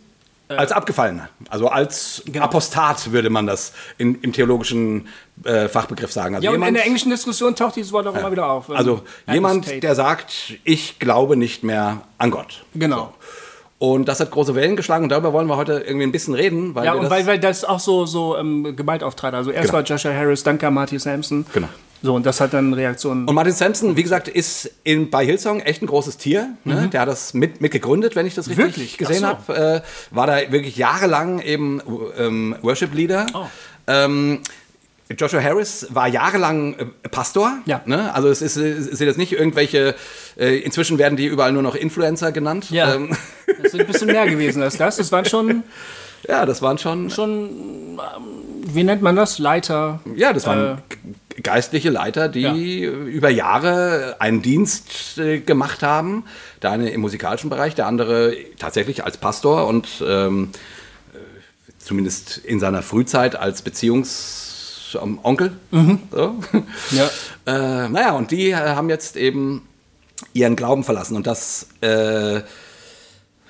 als 0.48 0.74
Abgefallener, 0.74 1.30
also 1.50 1.70
als 1.70 2.24
Genau. 2.25 2.44
Apostat 2.44 3.12
würde 3.13 3.30
man 3.30 3.48
das 3.48 3.72
in, 3.98 4.15
im 4.22 4.34
theologischen 4.34 5.08
äh, 5.46 5.70
Fachbegriff 5.70 6.12
sagen. 6.12 6.36
Also 6.36 6.44
Ja, 6.44 6.50
und 6.50 6.56
in 6.56 6.62
jemand, 6.62 6.77
der 6.77 6.86
englischen 6.86 7.10
Diskussion 7.10 7.56
taucht 7.56 7.77
dieses 7.77 7.94
Wort 7.94 8.06
auch 8.08 8.15
immer 8.15 8.32
wieder 8.34 8.48
auf. 8.50 8.70
also 8.70 9.01
jemand, 9.32 9.82
der 9.82 9.96
sagt, 9.96 10.34
ich 10.65 11.00
glaube 11.00 11.38
nicht 11.38 11.63
mehr 11.63 12.01
an 12.18 12.32
Gott. 12.32 12.65
Genau. 12.74 13.13
Und 13.80 14.10
das 14.10 14.20
hat 14.20 14.30
große 14.32 14.53
Wellen 14.53 14.75
geschlagen 14.75 15.03
und 15.06 15.10
darüber 15.10 15.32
wollen 15.32 15.48
wir 15.48 15.56
heute 15.56 15.80
irgendwie 15.88 16.06
ein 16.06 16.12
bisschen 16.12 16.34
reden. 16.36 16.75
Weil 16.75 16.84
Ja, 16.86 16.94
und 16.94 17.03
das, 17.03 17.10
weil, 17.12 17.25
weil 17.27 17.39
das 17.39 17.63
auch 17.63 17.80
so, 17.80 18.06
so 18.06 18.38
ähm, 18.38 18.75
Gewalt 18.75 19.03
auftrat. 19.03 19.34
Also 19.34 19.51
erst 19.51 19.68
Genau. 19.68 19.74
war 19.77 19.84
Joshua 19.84 20.12
Harris, 20.13 20.44
dann 20.44 20.58
kam 20.58 20.74
Marty 20.74 21.00
Sampson. 21.00 21.46
Genau. 21.53 21.70
So, 22.03 22.15
und 22.15 22.25
das 22.25 22.41
hat 22.41 22.53
dann 22.53 22.74
Reaktionen. 22.74 23.27
Und 23.27 23.36
Martin 23.36 23.53
Sampson, 23.53 23.96
wie 23.96 24.01
gesagt, 24.03 24.27
ist 24.27 24.72
in, 24.84 25.10
bei 25.12 25.24
Hillsong 25.25 25.60
echt 25.60 25.84
ein 25.84 25.86
großes 25.88 26.17
Tier. 26.17 26.50
Ne? 26.63 26.89
Der 26.91 27.01
hat 27.01 27.08
das 27.08 27.34
mit, 27.36 27.62
mit 27.62 27.72
gegründet, 27.72 28.15
wenn 28.15 28.25
ich 28.25 28.34
das 28.36 28.48
richtig 28.50 28.65
Mhm. 28.65 28.70
Wirklich? 28.70 28.98
gesehen 28.98 29.20
so. 29.22 29.27
habe. 29.27 29.55
Äh, 29.84 30.15
war 30.15 30.25
da 30.27 30.51
wirklich 30.51 30.77
jahrelang 30.77 31.39
eben 31.41 31.79
ähm, 32.17 32.55
Worship-Leader. 32.62 33.27
Oh. 33.36 33.46
Ähm, 33.88 34.39
Joshua 35.17 35.41
Harris 35.43 35.88
war 35.89 36.08
jahrelang 36.08 36.74
äh, 36.79 36.86
Pastor. 37.10 37.58
Ja. 37.65 37.81
Ne? 37.86 38.13
Also 38.15 38.29
es, 38.29 38.41
ist, 38.41 38.55
es 38.58 38.86
sind 38.98 39.05
jetzt 39.08 39.17
nicht 39.17 39.34
irgendwelche, 39.34 39.93
äh, 40.39 40.58
inzwischen 40.60 40.98
werden 40.98 41.17
die 41.17 41.25
überall 41.27 41.51
nur 41.51 41.62
noch 41.62 41.75
Influencer 41.75 42.31
genannt. 42.31 42.72
Ja. 42.72 42.96
Ähm, 42.96 43.15
Das 43.62 43.74
sind 43.74 43.81
ein 43.81 43.88
bisschen 43.88 44.08
mehr 44.08 44.25
gewesen 44.27 44.63
als 44.63 44.77
das. 44.77 44.96
Das 44.96 45.12
waren 45.12 45.25
schon, 45.25 45.63
ja, 46.27 46.46
das 46.46 46.62
waren 46.62 46.77
schon, 46.77 47.10
schon 47.10 48.00
ähm, 48.00 48.00
wie 48.74 48.84
nennt 48.86 49.01
man 49.01 49.15
das? 49.17 49.38
Leiter. 49.38 50.00
ja, 50.15 50.31
das 50.34 50.48
waren 50.48 50.77
Äh. 50.77 50.81
Geistliche 51.44 51.90
Leiter, 51.90 52.30
die 52.30 52.84
über 52.84 53.30
Jahre 53.30 54.18
einen 54.20 54.42
Dienst 54.42 55.18
äh, 55.18 55.40
gemacht 55.40 55.84
haben. 55.84 56.26
Der 56.62 56.72
eine 56.72 56.90
im 56.90 57.02
musikalischen 57.02 57.50
Bereich, 57.50 57.76
der 57.76 57.88
andere 57.88 58.36
tatsächlich 58.60 59.04
als 59.04 59.18
Pastor 59.18 59.68
und 59.68 59.88
ähm, 60.06 60.50
äh, 61.14 61.18
zumindest 61.80 62.38
in 62.38 62.60
seiner 62.60 62.82
Frühzeit 62.82 63.36
als 63.36 63.62
Beziehungsonkel. 63.62 65.54
So. 66.12 66.36
Ja. 66.92 67.10
Äh, 67.46 67.90
naja, 67.90 68.12
und 68.12 68.32
die 68.32 68.52
äh, 68.52 68.56
haben 68.56 68.90
jetzt 68.90 69.16
eben 69.16 69.68
ihren 70.34 70.56
Glauben 70.56 70.84
verlassen. 70.84 71.16
Und 71.16 71.28
das, 71.28 71.68
äh, 71.82 72.42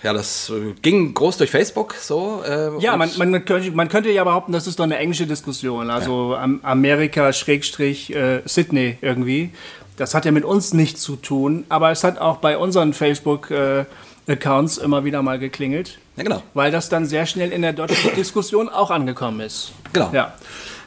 ja, 0.04 0.14
das 0.14 0.50
äh, 0.50 0.74
ging 0.82 1.14
groß 1.14 1.38
durch 1.38 1.52
Facebook 1.52 1.94
so. 1.96 2.42
Äh, 2.46 2.72
Ja, 2.80 2.98
man, 2.98 3.10
man, 3.18 3.46
könnte, 3.46 3.72
man 3.72 3.88
könnte 3.90 4.10
ja 4.12 4.24
behaupten, 4.24 4.52
das 4.52 4.68
ist 4.68 4.80
doch 4.80 4.84
eine 4.86 4.98
englische 4.98 5.28
Diskussion. 5.28 5.90
Also 5.90 6.36
Am 6.36 6.60
Amerika, 6.64 7.32
Schrägstrich, 7.34 8.14
äh, 8.16 8.42
Sydney 8.46 8.98
irgendwie. 9.02 9.52
Das 9.98 10.16
hat 10.16 10.26
ja 10.26 10.32
mit 10.32 10.46
uns 10.46 10.74
nichts 10.74 11.02
zu 11.02 11.16
tun, 11.16 11.66
aber 11.70 11.92
es 11.92 12.04
hat 12.04 12.18
auch 12.20 12.38
bei 12.38 12.58
unseren 12.58 12.94
Facebook-Accounts 12.94 14.78
immer 14.78 15.04
wieder 15.06 15.22
mal 15.22 15.38
geklingelt. 15.38 16.00
Ja, 16.18 16.24
genau. 16.24 16.44
Weil 16.54 16.72
das 16.72 16.90
dann 16.90 17.06
sehr 17.06 17.26
schnell 17.26 17.52
in 17.52 17.62
der 17.62 17.74
deutschen 17.74 18.12
Diskussion 18.16 18.70
auch 18.70 18.92
angekommen 18.92 19.40
ist. 19.42 19.72
Genau. 19.94 20.10
Ja. 20.14 20.34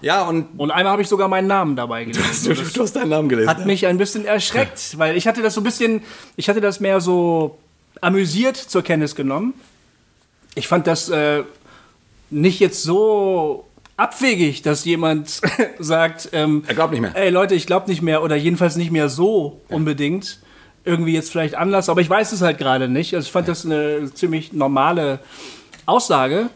Ja, 0.02 0.24
und 0.24 0.46
Und 0.58 0.70
einmal 0.70 0.92
habe 0.92 1.02
ich 1.02 1.08
sogar 1.08 1.28
meinen 1.28 1.46
Namen 1.46 1.76
dabei 1.76 2.04
gelesen. 2.04 2.54
du, 2.54 2.62
du 2.62 2.82
hast 2.82 2.94
deinen 2.94 3.08
Namen 3.08 3.28
gelesen. 3.28 3.48
hat 3.48 3.64
mich 3.64 3.86
ein 3.86 3.96
bisschen 3.96 4.26
erschreckt, 4.26 4.98
weil 4.98 5.16
ich 5.16 5.26
hatte 5.26 5.40
das 5.40 5.54
so 5.54 5.60
ein 5.62 5.64
bisschen, 5.64 6.02
ich 6.36 6.48
hatte 6.50 6.60
das 6.60 6.78
mehr 6.80 7.00
so 7.00 7.56
amüsiert 8.04 8.56
zur 8.56 8.82
Kenntnis 8.82 9.14
genommen. 9.14 9.54
Ich 10.54 10.68
fand 10.68 10.86
das 10.86 11.08
äh, 11.08 11.42
nicht 12.30 12.60
jetzt 12.60 12.82
so 12.82 13.66
abwegig, 13.96 14.62
dass 14.62 14.84
jemand 14.84 15.40
sagt, 15.78 16.28
ähm, 16.32 16.64
Er 16.66 16.74
glaubt 16.74 16.92
nicht 16.92 17.00
mehr. 17.00 17.16
Ey 17.16 17.30
Leute, 17.30 17.54
ich 17.54 17.66
glaube 17.66 17.88
nicht 17.88 18.02
mehr 18.02 18.22
oder 18.22 18.36
jedenfalls 18.36 18.76
nicht 18.76 18.90
mehr 18.90 19.08
so 19.08 19.60
unbedingt. 19.68 20.38
Irgendwie 20.84 21.14
jetzt 21.14 21.32
vielleicht 21.32 21.54
anders, 21.54 21.88
aber 21.88 22.02
ich 22.02 22.10
weiß 22.10 22.32
es 22.32 22.42
halt 22.42 22.58
gerade 22.58 22.88
nicht. 22.88 23.14
Also 23.14 23.26
ich 23.26 23.32
fand 23.32 23.48
das 23.48 23.64
eine 23.64 24.12
ziemlich 24.12 24.52
normale 24.52 25.18
Aussage. 25.86 26.50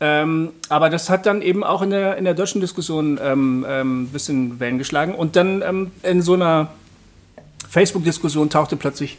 Ähm, 0.00 0.50
aber 0.68 0.88
das 0.88 1.10
hat 1.10 1.26
dann 1.26 1.42
eben 1.42 1.64
auch 1.64 1.82
in 1.82 1.90
der, 1.90 2.16
in 2.16 2.24
der 2.24 2.34
deutschen 2.34 2.60
Diskussion 2.60 3.18
ähm, 3.22 3.66
ähm, 3.68 4.02
ein 4.02 4.06
bisschen 4.08 4.60
Wellen 4.60 4.78
geschlagen. 4.78 5.14
Und 5.14 5.34
dann 5.36 5.62
ähm, 5.62 5.90
in 6.02 6.22
so 6.22 6.34
einer 6.34 6.70
Facebook-Diskussion 7.68 8.50
tauchte 8.50 8.76
plötzlich 8.76 9.18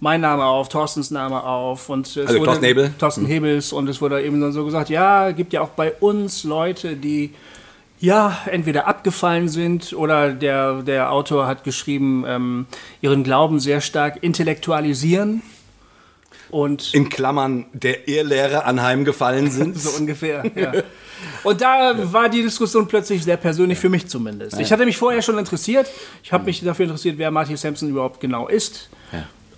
mein 0.00 0.20
Name 0.20 0.44
auf, 0.44 0.68
Thorstens 0.68 1.10
Name 1.10 1.42
auf 1.42 1.88
und 1.88 2.06
es 2.06 2.16
Also 2.16 2.44
Thorsten 2.44 2.64
Hebel? 2.64 2.92
Thorsten 2.98 3.26
Hebels 3.26 3.72
und 3.72 3.88
es 3.88 4.00
wurde 4.00 4.22
eben 4.22 4.40
dann 4.40 4.52
so 4.52 4.64
gesagt, 4.64 4.90
ja, 4.90 5.30
gibt 5.32 5.52
ja 5.52 5.60
auch 5.60 5.70
bei 5.70 5.92
uns 5.92 6.44
Leute, 6.44 6.96
die 6.96 7.34
ja 8.00 8.38
entweder 8.46 8.86
abgefallen 8.86 9.48
sind 9.48 9.92
oder 9.92 10.32
der, 10.32 10.82
der 10.82 11.10
Autor 11.10 11.46
hat 11.46 11.64
geschrieben, 11.64 12.24
ähm, 12.26 12.66
ihren 13.00 13.24
Glauben 13.24 13.58
sehr 13.58 13.80
stark 13.80 14.22
intellektualisieren 14.22 15.42
und 16.50 16.94
in 16.94 17.08
Klammern 17.08 17.66
der 17.72 18.08
Irrlehre 18.08 18.64
anheimgefallen 18.64 19.50
sind. 19.50 19.78
so 19.78 19.98
ungefähr, 19.98 20.44
ja. 20.54 20.72
Und 21.42 21.60
da 21.60 21.94
war 22.12 22.28
die 22.28 22.42
Diskussion 22.42 22.86
plötzlich 22.86 23.24
sehr 23.24 23.36
persönlich 23.36 23.78
für 23.78 23.88
mich 23.88 24.06
zumindest. 24.06 24.58
Ich 24.60 24.70
hatte 24.70 24.84
mich 24.84 24.96
vorher 24.96 25.20
schon 25.20 25.36
interessiert. 25.36 25.90
Ich 26.22 26.32
habe 26.32 26.44
mich 26.44 26.62
dafür 26.62 26.84
interessiert, 26.84 27.18
wer 27.18 27.32
Marty 27.32 27.56
Sampson 27.56 27.88
überhaupt 27.88 28.20
genau 28.20 28.46
ist. 28.46 28.88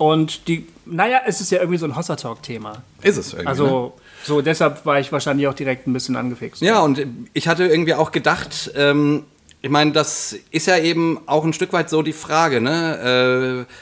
Und 0.01 0.47
die, 0.47 0.65
naja, 0.87 1.21
es 1.27 1.41
ist 1.41 1.51
ja 1.51 1.59
irgendwie 1.59 1.77
so 1.77 1.85
ein 1.85 1.95
Hossa-Talk-Thema. 1.95 2.81
Ist 3.03 3.17
es 3.17 3.33
irgendwie. 3.33 3.43
ne? 3.43 3.49
Also, 3.49 3.93
so 4.23 4.41
deshalb 4.41 4.83
war 4.83 4.99
ich 4.99 5.11
wahrscheinlich 5.11 5.47
auch 5.47 5.53
direkt 5.53 5.85
ein 5.85 5.93
bisschen 5.93 6.15
angefixt. 6.15 6.59
Ja, 6.63 6.79
und 6.79 7.05
ich 7.33 7.47
hatte 7.47 7.67
irgendwie 7.67 7.93
auch 7.93 8.11
gedacht, 8.11 8.71
ähm, 8.75 9.25
ich 9.61 9.69
meine, 9.69 9.91
das 9.91 10.35
ist 10.49 10.65
ja 10.65 10.79
eben 10.79 11.19
auch 11.27 11.45
ein 11.45 11.53
Stück 11.53 11.71
weit 11.71 11.91
so 11.91 12.01
die 12.01 12.13
Frage, 12.13 12.61
ne? 12.61 13.67
Äh, 13.67 13.73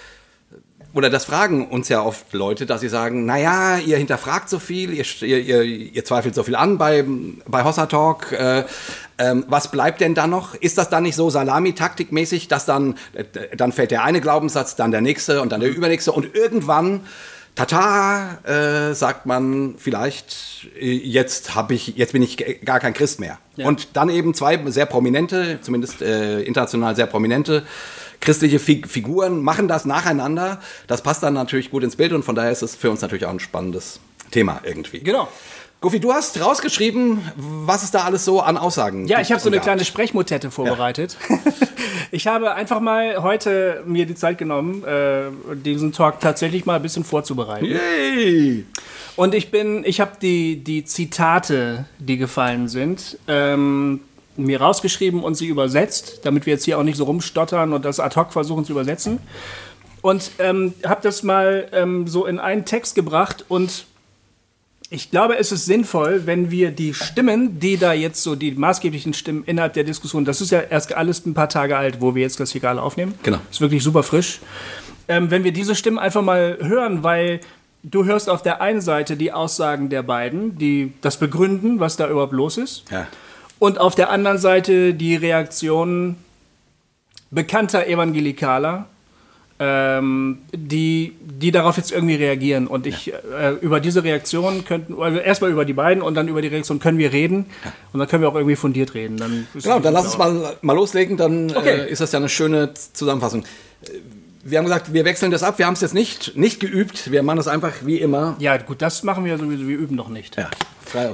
oder 0.93 1.09
das 1.09 1.25
fragen 1.25 1.67
uns 1.67 1.87
ja 1.89 2.01
oft 2.01 2.33
Leute, 2.33 2.65
dass 2.65 2.81
sie 2.81 2.89
sagen, 2.89 3.25
naja, 3.25 3.77
ihr 3.77 3.97
hinterfragt 3.97 4.49
so 4.49 4.57
viel, 4.57 4.91
ihr, 4.93 5.05
ihr, 5.21 5.61
ihr, 5.61 6.05
zweifelt 6.05 6.33
so 6.33 6.43
viel 6.43 6.55
an 6.55 6.79
bei, 6.79 7.05
bei 7.45 7.63
Hossa 7.63 7.85
Talk. 7.85 8.31
Äh, 8.31 8.63
ähm, 9.19 9.45
was 9.47 9.69
bleibt 9.69 10.01
denn 10.01 10.15
da 10.15 10.25
noch? 10.25 10.55
Ist 10.55 10.79
das 10.79 10.89
dann 10.89 11.03
nicht 11.03 11.15
so 11.15 11.29
Salami-Taktikmäßig, 11.29 12.47
dass 12.47 12.65
dann, 12.65 12.95
äh, 13.13 13.23
dann 13.55 13.71
fällt 13.71 13.91
der 13.91 14.03
eine 14.03 14.19
Glaubenssatz, 14.19 14.75
dann 14.75 14.89
der 14.89 15.01
nächste 15.01 15.41
und 15.41 15.51
dann 15.51 15.59
der 15.59 15.69
übernächste 15.69 16.11
und 16.11 16.33
irgendwann 16.35 17.01
Tata, 17.53 18.37
äh, 18.45 18.93
sagt 18.95 19.25
man 19.25 19.75
vielleicht, 19.77 20.69
äh, 20.79 20.91
jetzt 20.91 21.51
ich, 21.69 21.97
jetzt 21.97 22.13
bin 22.13 22.21
ich 22.23 22.63
gar 22.63 22.79
kein 22.79 22.93
Christ 22.93 23.19
mehr. 23.19 23.37
Ja. 23.57 23.67
Und 23.67 23.89
dann 23.93 24.09
eben 24.09 24.33
zwei 24.33 24.59
sehr 24.71 24.85
prominente, 24.85 25.59
zumindest 25.61 26.01
äh, 26.01 26.41
international 26.41 26.95
sehr 26.95 27.07
prominente 27.07 27.63
christliche 28.19 28.59
Fig 28.59 28.87
Figuren 28.87 29.41
machen 29.41 29.67
das 29.67 29.85
nacheinander. 29.85 30.59
Das 30.87 31.01
passt 31.01 31.23
dann 31.23 31.33
natürlich 31.33 31.71
gut 31.71 31.83
ins 31.83 31.95
Bild 31.95 32.13
und 32.13 32.23
von 32.23 32.35
daher 32.35 32.51
ist 32.51 32.61
es 32.61 32.75
für 32.75 32.89
uns 32.89 33.01
natürlich 33.01 33.25
auch 33.25 33.31
ein 33.31 33.39
spannendes 33.39 33.99
Thema 34.31 34.61
irgendwie. 34.63 34.99
Genau. 34.99 35.27
Goofy, 35.81 36.01
du 36.01 36.11
hast 36.11 36.41
rausgeschrieben, 36.41 37.21
was 37.37 37.83
es 37.83 37.91
da 37.91 38.01
alles 38.03 38.25
so 38.25 38.41
an 38.41 38.57
Aussagen 38.57 39.07
Ja, 39.07 39.17
gibt 39.17 39.27
ich 39.27 39.31
habe 39.31 39.41
so 39.41 39.47
eine 39.47 39.57
gab. 39.57 39.63
kleine 39.63 39.85
Sprechmotette 39.85 40.51
vorbereitet. 40.51 41.15
ich 42.11 42.27
habe 42.27 42.53
einfach 42.53 42.81
mal 42.81 43.23
heute 43.23 43.81
mir 43.85 44.05
die 44.05 44.15
Zeit 44.15 44.37
genommen, 44.37 44.83
äh, 44.83 45.29
diesen 45.55 45.93
Talk 45.93 46.19
tatsächlich 46.19 46.65
mal 46.65 46.75
ein 46.75 46.81
bisschen 46.81 47.05
vorzubereiten. 47.05 47.63
Yay! 47.65 48.65
Und 49.15 49.33
ich 49.33 49.51
bin, 49.51 49.83
ich 49.85 50.01
habe 50.01 50.11
die, 50.21 50.61
die 50.61 50.83
Zitate, 50.83 51.85
die 51.97 52.17
gefallen 52.17 52.67
sind, 52.67 53.17
ähm, 53.29 54.01
mir 54.43 54.61
rausgeschrieben 54.61 55.23
und 55.23 55.35
sie 55.35 55.47
übersetzt, 55.47 56.21
damit 56.23 56.45
wir 56.45 56.53
jetzt 56.53 56.65
hier 56.65 56.77
auch 56.77 56.83
nicht 56.83 56.97
so 56.97 57.05
rumstottern 57.05 57.73
und 57.73 57.85
das 57.85 57.99
ad 57.99 58.15
hoc 58.15 58.33
versuchen 58.33 58.65
zu 58.65 58.73
übersetzen. 58.73 59.19
Und 60.01 60.31
ähm, 60.39 60.73
habe 60.85 61.01
das 61.03 61.23
mal 61.23 61.67
ähm, 61.73 62.07
so 62.07 62.25
in 62.25 62.39
einen 62.39 62.65
Text 62.65 62.95
gebracht 62.95 63.45
und 63.49 63.85
ich 64.91 65.11
glaube, 65.11 65.37
es 65.37 65.51
ist 65.51 65.65
sinnvoll, 65.65 66.25
wenn 66.25 66.49
wir 66.49 66.71
die 66.71 66.95
Stimmen, 66.95 67.59
die 67.59 67.77
da 67.77 67.93
jetzt 67.93 68.23
so, 68.23 68.35
die 68.35 68.51
maßgeblichen 68.51 69.13
Stimmen 69.13 69.43
innerhalb 69.45 69.73
der 69.73 69.83
Diskussion, 69.83 70.25
das 70.25 70.41
ist 70.41 70.49
ja 70.49 70.61
erst 70.61 70.95
alles 70.95 71.25
ein 71.25 71.35
paar 71.35 71.49
Tage 71.49 71.77
alt, 71.77 72.01
wo 72.01 72.15
wir 72.15 72.23
jetzt 72.23 72.39
das 72.39 72.51
hier 72.51 72.61
gerade 72.61 72.81
aufnehmen. 72.81 73.13
Genau. 73.21 73.37
Ist 73.51 73.61
wirklich 73.61 73.83
super 73.83 74.01
frisch. 74.01 74.39
Ähm, 75.07 75.29
wenn 75.29 75.43
wir 75.43 75.51
diese 75.51 75.75
Stimmen 75.75 75.99
einfach 75.99 76.23
mal 76.23 76.57
hören, 76.61 77.03
weil 77.03 77.39
du 77.83 78.05
hörst 78.05 78.29
auf 78.29 78.41
der 78.41 78.61
einen 78.61 78.81
Seite 78.81 79.15
die 79.15 79.31
Aussagen 79.31 79.89
der 79.89 80.01
beiden, 80.01 80.57
die 80.57 80.93
das 81.01 81.17
begründen, 81.17 81.79
was 81.79 81.95
da 81.95 82.09
überhaupt 82.09 82.33
los 82.33 82.57
ist. 82.57 82.83
Ja. 82.91 83.07
Und 83.59 83.77
auf 83.77 83.95
der 83.95 84.09
anderen 84.09 84.37
Seite 84.37 84.93
die 84.93 85.15
Reaktionen 85.15 86.15
bekannter 87.31 87.87
Evangelikaler, 87.87 88.85
ähm, 89.61 90.37
die, 90.55 91.13
die 91.21 91.51
darauf 91.51 91.75
jetzt 91.75 91.91
irgendwie 91.91 92.15
reagieren. 92.15 92.65
Und 92.67 92.87
ich 92.87 93.11
äh, 93.13 93.51
über 93.59 93.81
diese 93.81 94.03
Reaktion 94.05 94.63
könnten, 94.63 94.99
also 95.01 95.19
erstmal 95.19 95.51
über 95.51 95.65
die 95.65 95.73
beiden 95.73 96.01
und 96.01 96.15
dann 96.15 96.29
über 96.29 96.41
die 96.41 96.47
Reaktion 96.47 96.79
können 96.79 96.97
wir 96.97 97.11
reden. 97.11 97.45
Und 97.91 97.99
dann 97.99 98.07
können 98.07 98.23
wir 98.23 98.29
auch 98.29 98.35
irgendwie 98.35 98.55
fundiert 98.55 98.93
reden. 98.93 99.17
Dann 99.17 99.47
Genau, 99.53 99.79
dann 99.79 99.93
lass 99.93 100.05
uns 100.05 100.17
mal, 100.17 100.55
mal 100.61 100.73
loslegen, 100.73 101.17
dann 101.17 101.51
Okay. 101.53 101.81
äh, 101.81 101.89
ist 101.91 101.99
das 101.99 102.13
ja 102.13 102.19
eine 102.19 102.29
schöne 102.29 102.73
Zusammenfassung. 102.93 103.43
Äh, 103.83 103.89
Wir 104.45 104.57
haben 104.57 104.65
gesagt, 104.65 104.93
wir 104.93 105.03
wechseln 105.03 105.31
das 105.31 105.43
ab, 105.43 105.59
wir 105.59 105.65
haben 105.65 105.73
es 105.73 105.81
jetzt 105.81 105.93
nicht, 105.93 106.37
nicht 106.37 106.61
geübt, 106.61 107.11
wir 107.11 107.21
machen 107.23 107.35
das 107.37 107.49
einfach 107.49 107.73
wie 107.83 107.97
immer. 107.97 108.37
Ja, 108.39 108.55
gut, 108.55 108.81
das 108.81 109.03
machen 109.03 109.25
wir 109.25 109.37
sowieso, 109.37 109.67
wir 109.67 109.77
üben 109.77 109.95
noch 109.97 110.07
nicht. 110.07 110.37
Ja. 110.37 110.49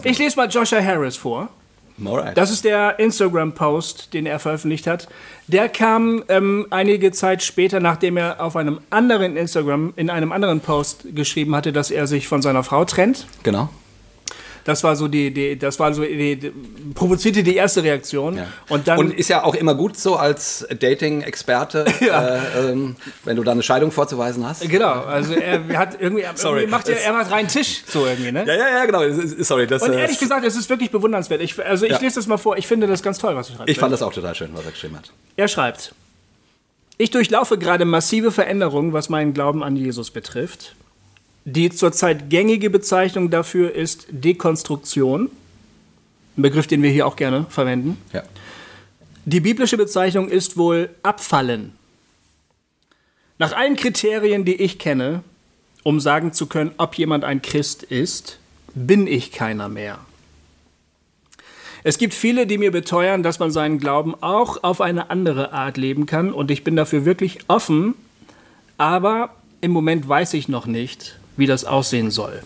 Ich 0.03 0.19
lese 0.19 0.37
mal 0.37 0.47
Joshua 0.47 0.79
Harris 0.79 1.17
vor. 1.17 1.49
Alright. 2.03 2.37
Das 2.37 2.51
ist 2.51 2.65
der 2.65 2.99
Instagram-Post, 2.99 4.13
den 4.13 4.25
er 4.25 4.39
veröffentlicht 4.39 4.87
hat. 4.87 5.07
Der 5.47 5.69
kam 5.69 6.23
ähm, 6.27 6.67
einige 6.69 7.11
Zeit 7.11 7.43
später, 7.43 7.79
nachdem 7.79 8.17
er 8.17 8.43
auf 8.43 8.55
einem 8.55 8.79
anderen 8.89 9.37
Instagram, 9.37 9.93
in 9.95 10.09
einem 10.09 10.31
anderen 10.31 10.59
Post 10.59 11.05
geschrieben 11.15 11.55
hatte, 11.55 11.71
dass 11.71 11.91
er 11.91 12.07
sich 12.07 12.27
von 12.27 12.41
seiner 12.41 12.63
Frau 12.63 12.85
trennt. 12.85 13.27
genau. 13.43 13.69
Das 14.65 14.83
war 14.83 14.95
so 14.95 15.07
die, 15.07 15.31
die 15.31 15.57
das 15.57 15.79
war 15.79 15.93
so 15.93 16.01
die, 16.03 16.35
die 16.37 16.51
provozierte 16.95 17.43
die 17.43 17.55
erste 17.55 17.83
Reaktion. 17.83 18.37
Ja. 18.37 18.47
Und 18.67 18.87
dann 18.87 18.97
und 18.97 19.13
ist 19.13 19.29
ja 19.29 19.43
auch 19.43 19.53
immer 19.55 19.75
gut 19.75 19.95
so 19.97 20.15
als 20.15 20.67
Dating-Experte, 20.79 21.85
Ja. 22.01 22.35
äh, 22.37 22.71
ähm, 22.71 22.95
wenn 23.23 23.35
du 23.35 23.43
da 23.43 23.51
eine 23.51 23.61
Scheidung 23.63 23.91
vorzuweisen 23.91 24.45
hast. 24.45 24.67
genau, 24.67 25.01
also 25.03 25.33
er 25.33 25.77
hat 25.77 26.01
irgendwie, 26.01 26.23
Sorry. 26.35 26.61
irgendwie 26.61 26.71
macht 26.71 26.89
er, 26.89 26.99
er 26.99 27.13
macht 27.13 27.31
reinen 27.31 27.47
Tisch 27.47 27.83
so 27.87 28.05
irgendwie, 28.07 28.31
ne? 28.31 28.43
Ja, 28.47 28.55
ja, 28.55 28.69
ja, 28.69 28.85
genau. 28.85 29.01
Sorry, 29.43 29.67
das, 29.67 29.83
Und 29.83 29.93
äh, 29.93 30.01
ehrlich 30.01 30.19
gesagt, 30.19 30.43
es 30.45 30.55
ist 30.55 30.67
wirklich 30.69 30.89
bewundernswert. 30.89 31.41
Ich, 31.41 31.63
also 31.63 31.85
ich 31.85 31.91
Ja. 31.91 31.99
lese 31.99 32.15
das 32.15 32.25
mal 32.27 32.37
vor. 32.37 32.57
Ich 32.57 32.67
finde 32.67 32.87
das 32.87 33.03
ganz 33.03 33.19
toll, 33.19 33.35
was 33.35 33.49
er 33.51 33.57
schreibt. 33.57 33.69
ich 33.69 33.77
fand 33.77 33.93
das 33.93 34.01
auch 34.01 34.13
total 34.13 34.33
schön, 34.33 34.49
was 34.53 34.65
er 34.65 34.71
geschrieben 34.71 34.97
hat. 34.97 35.11
Er 35.37 35.47
schreibt, 35.47 35.93
ich 36.97 37.11
durchlaufe 37.11 37.57
gerade 37.59 37.85
massive 37.85 38.31
Veränderungen, 38.31 38.93
was 38.93 39.09
meinen 39.09 39.33
Glauben 39.35 39.63
an 39.63 39.75
Jesus 39.75 40.09
betrifft. 40.09 40.75
Die 41.45 41.69
zurzeit 41.69 42.31
gängige 42.31 42.71
Bezeichnung 42.71 43.29
dafür 43.29 43.73
ist 43.73 44.07
Dekonstruktion, 44.09 45.29
ein 46.37 46.41
Begriff, 46.41 46.65
den 46.65 46.81
wir 46.81 46.89
hier 46.89 47.05
auch 47.05 47.15
gerne 47.15 47.45
verwenden. 47.49 47.97
Ja. 48.11 48.23
Die 49.25 49.39
biblische 49.39 49.77
Bezeichnung 49.77 50.27
ist 50.27 50.57
wohl 50.57 50.89
Abfallen. 51.03 51.73
Nach 53.37 53.53
allen 53.53 53.75
Kriterien, 53.75 54.43
die 54.43 54.55
ich 54.55 54.79
kenne, 54.79 55.23
um 55.83 55.99
sagen 55.99 56.33
zu 56.33 56.47
können, 56.47 56.71
ob 56.77 56.95
jemand 56.95 57.23
ein 57.23 57.43
Christ 57.43 57.83
ist, 57.83 58.39
bin 58.73 59.05
ich 59.05 59.31
keiner 59.31 59.69
mehr. 59.69 59.99
Es 61.83 61.99
gibt 61.99 62.15
viele, 62.15 62.47
die 62.47 62.57
mir 62.57 62.71
beteuern, 62.71 63.21
dass 63.21 63.37
man 63.37 63.51
seinen 63.51 63.77
Glauben 63.77 64.15
auch 64.19 64.63
auf 64.63 64.81
eine 64.81 65.11
andere 65.11 65.53
Art 65.53 65.77
leben 65.77 66.07
kann 66.07 66.33
und 66.33 66.49
ich 66.49 66.63
bin 66.63 66.75
dafür 66.75 67.05
wirklich 67.05 67.37
offen, 67.47 67.93
aber 68.79 69.35
im 69.61 69.69
Moment 69.69 70.09
weiß 70.09 70.33
ich 70.33 70.47
noch 70.47 70.65
nicht, 70.65 71.19
wie 71.37 71.45
das 71.45 71.65
aussehen 71.65 72.11
soll. 72.11 72.41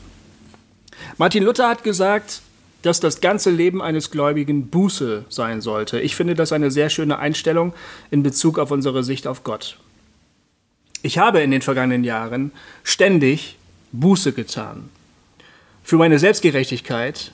Martin 1.17 1.43
Luther 1.43 1.69
hat 1.69 1.84
gesagt, 1.84 2.41
dass 2.81 3.00
das 3.00 3.22
ganze 3.22 3.50
Leben 3.50 3.81
eines 3.81 4.10
Gläubigen 4.10 4.67
Buße 4.67 5.25
sein 5.29 5.62
sollte. 5.62 6.00
Ich 6.00 6.15
finde 6.15 6.36
das 6.36 6.53
eine 6.53 6.72
sehr 6.72 6.89
schöne 6.89 7.19
Einstellung 7.19 7.74
in 8.10 8.24
Bezug 8.24 8.58
auf 8.58 8.72
unsere 8.72 9.03
Sicht 9.03 9.27
auf 9.27 9.43
Gott. 9.43 9.77
Ich 11.01 11.17
habe 11.17 11.41
in 11.41 11.51
den 11.51 11.62
vergangenen 11.62 12.03
Jahren 12.03 12.51
ständig 12.84 13.58
Buße 13.91 14.34
getan. 14.34 14.89
Für 15.84 15.98
meine 15.98 16.19
Selbstgerechtigkeit, 16.19 17.31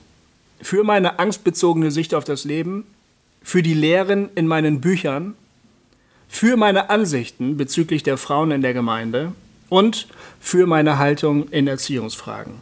für 0.60 0.82
meine 0.82 1.18
angstbezogene 1.18 1.90
Sicht 1.90 2.14
auf 2.14 2.24
das 2.24 2.44
Leben, 2.44 2.84
für 3.42 3.62
die 3.62 3.74
Lehren 3.74 4.30
in 4.34 4.46
meinen 4.46 4.80
Büchern, 4.80 5.34
für 6.28 6.56
meine 6.56 6.90
Ansichten 6.90 7.56
bezüglich 7.56 8.02
der 8.02 8.16
Frauen 8.16 8.50
in 8.50 8.62
der 8.62 8.74
Gemeinde 8.74 9.32
und 9.68 10.06
für 10.40 10.66
meine 10.66 10.98
Haltung 10.98 11.48
in 11.48 11.66
Erziehungsfragen. 11.66 12.54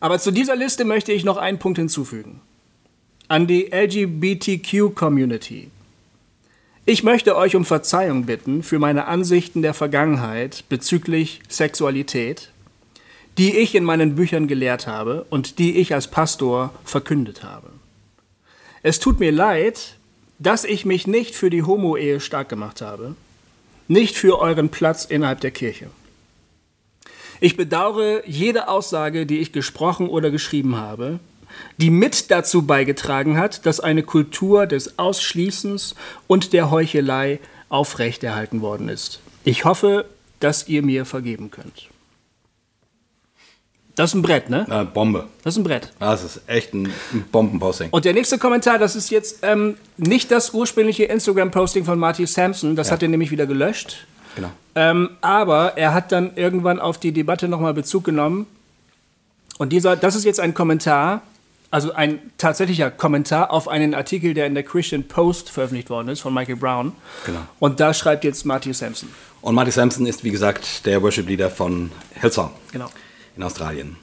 Aber 0.00 0.18
zu 0.18 0.30
dieser 0.30 0.56
Liste 0.56 0.84
möchte 0.84 1.12
ich 1.12 1.24
noch 1.24 1.36
einen 1.36 1.58
Punkt 1.58 1.78
hinzufügen. 1.78 2.40
An 3.28 3.46
die 3.46 3.70
LGBTQ-Community. 3.72 5.70
Ich 6.84 7.02
möchte 7.02 7.36
euch 7.36 7.56
um 7.56 7.64
Verzeihung 7.64 8.26
bitten 8.26 8.62
für 8.62 8.78
meine 8.78 9.06
Ansichten 9.06 9.62
der 9.62 9.72
Vergangenheit 9.72 10.64
bezüglich 10.68 11.40
Sexualität, 11.48 12.50
die 13.38 13.56
ich 13.56 13.74
in 13.74 13.84
meinen 13.84 14.14
Büchern 14.14 14.46
gelehrt 14.46 14.86
habe 14.86 15.24
und 15.30 15.58
die 15.58 15.78
ich 15.78 15.94
als 15.94 16.08
Pastor 16.08 16.74
verkündet 16.84 17.42
habe. 17.42 17.70
Es 18.82 18.98
tut 18.98 19.18
mir 19.18 19.32
leid, 19.32 19.96
dass 20.38 20.64
ich 20.64 20.84
mich 20.84 21.06
nicht 21.06 21.34
für 21.34 21.48
die 21.48 21.62
Homo-Ehe 21.62 22.20
stark 22.20 22.50
gemacht 22.50 22.82
habe, 22.82 23.16
nicht 23.88 24.16
für 24.16 24.38
euren 24.38 24.68
Platz 24.68 25.04
innerhalb 25.04 25.40
der 25.40 25.50
Kirche. 25.50 25.86
Ich 27.40 27.56
bedauere 27.56 28.26
jede 28.26 28.68
Aussage, 28.68 29.26
die 29.26 29.38
ich 29.38 29.52
gesprochen 29.52 30.08
oder 30.08 30.30
geschrieben 30.30 30.76
habe, 30.76 31.20
die 31.76 31.90
mit 31.90 32.30
dazu 32.30 32.62
beigetragen 32.62 33.36
hat, 33.36 33.66
dass 33.66 33.80
eine 33.80 34.02
Kultur 34.02 34.66
des 34.66 34.98
Ausschließens 34.98 35.94
und 36.26 36.52
der 36.52 36.70
Heuchelei 36.70 37.40
aufrechterhalten 37.68 38.60
worden 38.60 38.88
ist. 38.88 39.20
Ich 39.44 39.64
hoffe, 39.64 40.06
dass 40.40 40.68
ihr 40.68 40.82
mir 40.82 41.04
vergeben 41.04 41.50
könnt. 41.50 41.88
Das 43.96 44.10
ist 44.10 44.14
ein 44.14 44.22
Brett, 44.22 44.50
ne? 44.50 44.66
Äh, 44.68 44.84
Bombe. 44.84 45.26
Das 45.44 45.54
ist 45.54 45.58
ein 45.58 45.64
Brett. 45.64 45.92
Das 46.00 46.24
ist 46.24 46.40
echt 46.48 46.74
ein, 46.74 46.86
ein 47.12 47.24
Bombenposting. 47.30 47.90
Und 47.90 48.04
der 48.04 48.12
nächste 48.12 48.38
Kommentar, 48.38 48.78
das 48.78 48.96
ist 48.96 49.10
jetzt 49.10 49.38
ähm, 49.42 49.76
nicht 49.96 50.30
das 50.32 50.52
ursprüngliche 50.52 51.04
Instagram-Posting 51.04 51.84
von 51.84 51.98
Marty 51.98 52.26
Sampson, 52.26 52.74
das 52.74 52.90
hat 52.90 53.02
er 53.02 53.08
nämlich 53.08 53.30
wieder 53.30 53.46
gelöscht. 53.46 54.06
Genau. 54.34 54.50
Ähm, 54.74 55.10
aber 55.20 55.76
er 55.76 55.94
hat 55.94 56.10
dann 56.10 56.32
irgendwann 56.36 56.80
auf 56.80 56.98
die 56.98 57.12
Debatte 57.12 57.46
nochmal 57.46 57.72
Bezug 57.72 58.02
genommen. 58.02 58.46
Und 59.58 59.72
dieser, 59.72 59.94
das 59.94 60.16
ist 60.16 60.24
jetzt 60.24 60.40
ein 60.40 60.54
Kommentar, 60.54 61.22
also 61.70 61.92
ein 61.92 62.18
tatsächlicher 62.36 62.90
Kommentar 62.90 63.52
auf 63.52 63.68
einen 63.68 63.94
Artikel, 63.94 64.34
der 64.34 64.46
in 64.46 64.54
der 64.54 64.64
Christian 64.64 65.04
Post 65.04 65.50
veröffentlicht 65.50 65.90
worden 65.90 66.08
ist 66.08 66.20
von 66.20 66.34
Michael 66.34 66.56
Brown. 66.56 66.92
Genau. 67.26 67.40
Und 67.60 67.78
da 67.78 67.94
schreibt 67.94 68.24
jetzt 68.24 68.44
Marty 68.44 68.72
Sampson. 68.72 69.08
Und 69.40 69.54
Marty 69.54 69.70
Sampson 69.70 70.06
ist, 70.06 70.24
wie 70.24 70.30
gesagt, 70.30 70.84
der 70.86 71.00
Worship-Leader 71.00 71.50
von 71.50 71.92
Hillsong 72.20 72.50
Genau. 72.72 72.90
In 73.36 73.42
Australien. 73.42 73.96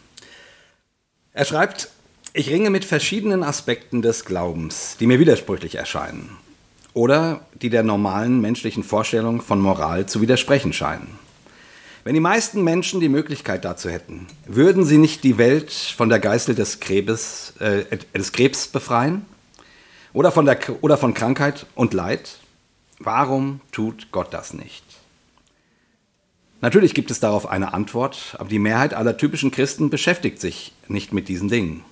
Er 1.34 1.46
schreibt, 1.46 1.90
ich 2.34 2.50
ringe 2.50 2.70
mit 2.70 2.86
verschiedenen 2.86 3.44
Aspekten 3.44 4.02
des 4.02 4.26
Glaubens, 4.26 4.98
die 5.00 5.08
mir 5.08 5.20
widersprüchlich 5.20 5.76
erscheinen 5.76 6.38
oder 6.94 7.46
die 7.62 7.70
der 7.70 7.84
normalen 7.84 8.42
menschlichen 8.42 8.84
Vorstellung 8.84 9.42
von 9.42 9.62
Moral 9.62 10.06
zu 10.06 10.22
widersprechen 10.22 10.74
scheinen. 10.74 11.20
Wenn 12.04 12.16
die 12.16 12.20
meisten 12.20 12.64
Menschen 12.64 13.00
die 13.00 13.10
Möglichkeit 13.10 13.64
dazu 13.64 13.90
hätten, 13.90 14.28
würden 14.46 14.86
sie 14.86 14.98
nicht 14.98 15.24
die 15.24 15.38
Welt 15.38 15.72
von 15.72 16.10
der 16.10 16.20
Geißel 16.20 16.56
des 16.56 16.80
Krebs, 16.80 17.54
äh, 17.60 17.98
des 18.14 18.32
Krebs 18.32 18.68
befreien? 18.68 19.26
Oder 20.14 20.32
von, 20.32 20.46
der, 20.46 20.60
oder 20.82 20.98
von 20.98 21.14
Krankheit 21.14 21.68
und 21.76 21.94
Leid? 21.94 22.40
Warum 23.00 23.62
tut 23.72 24.12
Gott 24.12 24.34
das 24.34 24.54
nicht? 24.54 24.84
Natürlich 26.62 26.94
gibt 26.94 27.10
es 27.10 27.20
darauf 27.20 27.50
eine 27.50 27.74
Antwort, 27.74 28.36
aber 28.38 28.48
die 28.48 28.60
Mehrheit 28.60 28.94
aller 28.94 29.18
typischen 29.18 29.50
Christen 29.50 29.90
beschäftigt 29.90 30.40
sich 30.40 30.74
nicht 30.88 31.12
mit 31.12 31.28
diesen 31.28 31.50
Dingen. 31.50 31.84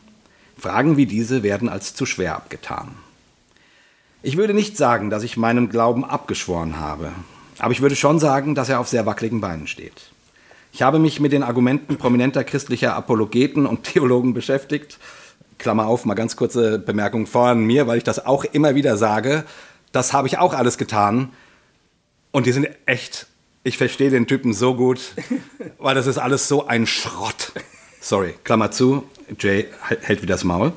Fragen 0.58 0.95
wie 0.95 1.08
diese 1.08 1.41
werden 1.41 1.69
als 1.69 1.95
zu 1.95 2.05
schwer 2.05 2.36
abgetan. 2.36 2.89
Ich 4.21 4.38
würde 4.38 4.53
nicht 4.53 4.77
sagen, 4.77 5.10
dass 5.10 5.23
ich 5.23 5.38
meinem 5.38 5.69
Glauben 5.69 6.05
abgeschworen 6.05 6.79
habe, 6.79 7.12
aber 7.58 7.71
ich 7.71 7.82
würde 7.82 7.95
schon 7.95 8.19
sagen, 8.19 8.53
dass 8.53 8.69
er 8.69 8.79
auf 8.79 8.88
sehr 8.88 9.05
wackeligen 9.05 9.41
Beinen 9.41 9.65
steht. 9.65 10.12
Ich 10.71 10.82
habe 10.82 10.99
mich 10.99 11.19
mit 11.19 11.32
den 11.32 11.43
Argumenten 11.43 11.97
prominenter 11.97 12.43
christlicher 12.43 12.95
Apologeten 12.95 13.65
und 13.65 13.84
Theologen 13.86 14.34
beschäftigt. 14.34 14.99
Klammer 15.58 15.88
auf, 15.88 16.05
mal 16.05 16.13
ganz 16.13 16.36
kurze 16.36 16.77
Bemerkung 16.77 17.25
von 17.25 17.65
mir, 17.65 17.88
weil 17.88 17.97
ich 17.97 18.03
das 18.03 18.25
auch 18.25 18.43
immer 18.45 18.75
wieder 18.75 18.97
sage. 18.97 19.45
Das 19.91 20.13
habe 20.13 20.27
ich 20.27 20.38
auch 20.38 20.53
alles 20.53 20.77
getan. 20.77 21.29
Und 22.32 22.45
die 22.45 22.51
sind 22.51 22.69
echt, 22.86 23.27
ich 23.69 23.77
verstehe 23.77 24.10
den 24.10 24.25
Typen 24.25 24.53
so 24.53 24.73
gut, 24.73 25.13
weil 25.77 25.93
das 25.93 26.08
ist 26.08 26.17
alles 26.17 26.47
so 26.47 26.65
ein 26.65 26.88
Schrott. 26.88 27.53
Sorry, 28.01 28.34
Klammer 28.43 28.71
zu, 28.71 29.03
Jay 29.39 29.67
hält 30.01 30.23
wieder 30.23 30.34
das 30.34 30.43
Maul. 30.43 30.73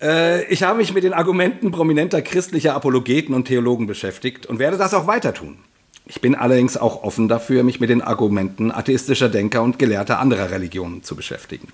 Äh, 0.00 0.46
ich 0.46 0.62
habe 0.62 0.78
mich 0.78 0.94
mit 0.94 1.04
den 1.04 1.12
Argumenten 1.12 1.70
prominenter 1.70 2.22
christlicher 2.22 2.74
Apologeten 2.74 3.34
und 3.34 3.44
Theologen 3.44 3.86
beschäftigt 3.86 4.46
und 4.46 4.58
werde 4.58 4.78
das 4.78 4.94
auch 4.94 5.06
weiter 5.06 5.34
tun. 5.34 5.58
Ich 6.06 6.22
bin 6.22 6.34
allerdings 6.34 6.78
auch 6.78 7.02
offen 7.02 7.28
dafür, 7.28 7.62
mich 7.62 7.78
mit 7.78 7.90
den 7.90 8.00
Argumenten 8.00 8.72
atheistischer 8.72 9.28
Denker 9.28 9.62
und 9.62 9.78
Gelehrter 9.78 10.18
anderer 10.18 10.50
Religionen 10.50 11.02
zu 11.02 11.14
beschäftigen. 11.14 11.68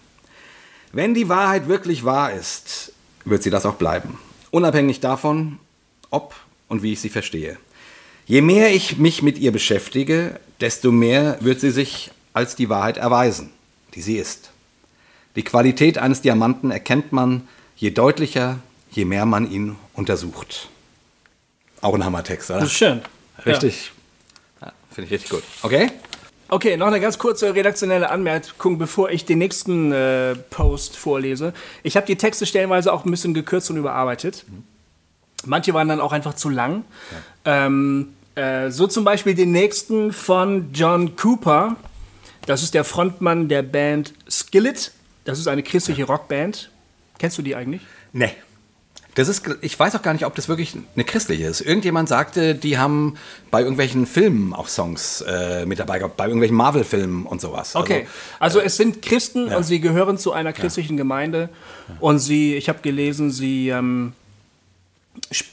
Wenn 0.93 1.15
die 1.15 1.29
Wahrheit 1.29 1.69
wirklich 1.69 2.05
wahr 2.05 2.33
ist, 2.33 2.93
wird 3.25 3.45
sie 3.45 3.51
das 3.51 3.67
auch 3.67 3.75
bleiben. 3.75 4.19
Unabhängig 4.51 4.99
davon, 4.99 5.59
ob 6.11 6.35
und 6.69 6.83
wie 6.83 6.95
ich 6.95 7.01
sie 7.01 7.09
verstehe. 7.09 7.57
Je 8.27 8.41
mehr 8.41 8.73
ich 8.73 8.99
mich 8.99 9.23
mit 9.23 9.39
ihr 9.39 9.53
beschäftige, 9.53 10.39
desto 10.61 10.93
mehr 10.93 11.39
wird 11.41 11.61
sie 11.61 11.71
sich 11.71 12.11
als 12.33 12.55
die 12.55 12.69
Wahrheit 12.69 12.97
erweisen, 12.97 13.51
die 13.95 14.03
sie 14.03 14.17
ist. 14.17 14.51
Die 15.37 15.43
Qualität 15.43 15.99
eines 15.99 16.21
Diamanten 16.21 16.71
erkennt 16.71 17.13
man, 17.13 17.49
je 17.77 17.91
deutlicher, 17.91 18.59
je 18.91 19.05
mehr 19.05 19.27
man 19.27 19.51
ihn 19.51 19.77
untersucht. 19.95 20.69
Auch 21.81 21.95
ein 21.95 22.05
Hammertext, 22.05 22.51
oder? 22.51 22.61
Das 22.61 22.69
ist 22.69 22.77
schön. 22.77 23.01
Richtig. 23.45 23.93
Ja, 24.61 24.73
Finde 24.91 25.07
ich 25.07 25.13
richtig 25.13 25.31
gut. 25.31 25.43
Okay? 25.63 25.91
Okay, 26.49 26.77
noch 26.77 26.89
eine 26.89 27.01
ganz 27.01 27.19
kurze 27.19 27.55
redaktionelle 27.55 28.11
Anmerkung, 28.11 28.77
bevor 28.77 29.11
ich 29.11 29.25
den 29.25 29.39
nächsten 29.39 29.91
äh, 29.91 30.35
Post 30.51 30.97
vorlese. 30.97 31.55
Ich 31.83 31.97
habe 31.97 32.07
die 32.07 32.17
Texte 32.17 32.45
stellenweise 32.45 32.93
auch 32.93 33.07
ein 33.07 33.11
bisschen 33.11 33.33
gekürzt 33.33 33.71
und 33.71 33.79
überarbeitet. 33.79 34.45
Manche 35.45 35.75
waren 35.75 35.89
dann 35.89 36.01
auch 36.01 36.13
einfach 36.13 36.35
zu 36.35 36.49
lang. 36.49 36.85
Ähm, 37.45 38.15
äh, 38.35 38.71
so 38.71 38.87
zum 38.87 39.05
Beispiel 39.05 39.35
den 39.35 39.53
nächsten 39.53 40.13
von 40.13 40.73
John 40.73 41.17
Cooper. 41.17 41.77
Das 42.47 42.63
ist 42.63 42.75
der 42.75 42.85
Frontmann 42.85 43.49
der 43.49 43.63
Band 43.63 44.15
Skillet. 44.29 44.93
Das 45.25 45.39
ist 45.39 45.49
eine 45.49 45.63
christliche 45.63 46.05
Rockband. 46.05 46.71
Kennst 47.19 47.39
du 47.39 47.43
die 47.43 47.55
eigentlich? 47.55 47.83
Nee. 48.13 48.33
Das 49.15 49.29
ist, 49.29 49.45
ich 49.61 49.79
weiß 49.79 49.95
auch 49.95 50.01
gar 50.01 50.15
nicht, 50.15 50.25
ob 50.25 50.35
das 50.35 50.49
wirklich 50.49 50.75
eine 50.95 51.05
christliche 51.05 51.45
ist. 51.45 51.61
Irgendjemand 51.61 52.09
sagte, 52.09 52.55
die 52.55 52.79
haben 52.79 53.19
bei 53.51 53.61
irgendwelchen 53.61 54.07
Filmen 54.07 54.55
auch 54.55 54.69
Songs 54.69 55.23
äh, 55.29 55.67
mit 55.67 55.79
dabei 55.79 55.99
gehabt, 55.99 56.17
bei 56.17 56.25
irgendwelchen 56.25 56.57
Marvel-Filmen 56.57 57.27
und 57.27 57.41
sowas. 57.41 57.77
Okay, 57.77 58.07
also, 58.39 58.59
also 58.59 58.61
es 58.61 58.79
sind 58.79 59.03
Christen 59.03 59.49
ja. 59.49 59.59
und 59.59 59.65
sie 59.65 59.81
gehören 59.81 60.17
zu 60.17 60.33
einer 60.33 60.55
christlichen 60.55 60.95
ja. 60.95 61.03
Gemeinde 61.03 61.51
und 62.01 62.21
sie, 62.21 62.55
ich 62.55 62.71
habe 62.71 62.79
gelesen, 62.81 63.31
sie 63.31 63.69
ähm, 63.69 64.15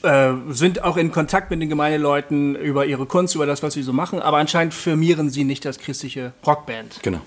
äh, 0.02 0.32
sind 0.48 0.82
auch 0.82 0.96
in 0.96 1.12
Kontakt 1.12 1.50
mit 1.50 1.60
den 1.60 1.68
Gemeindeleuten 1.68 2.56
über 2.56 2.86
ihre 2.86 3.06
Kunst, 3.06 3.34
über 3.34 3.46
das, 3.46 3.62
was 3.62 3.74
sie 3.74 3.82
so 3.82 3.92
machen, 3.92 4.20
aber 4.20 4.38
anscheinend 4.38 4.74
firmieren 4.74 5.30
sie 5.30 5.44
nicht 5.44 5.66
als 5.66 5.78
christliche 5.78 6.32
Rockband. 6.46 7.00
Genau, 7.02 7.20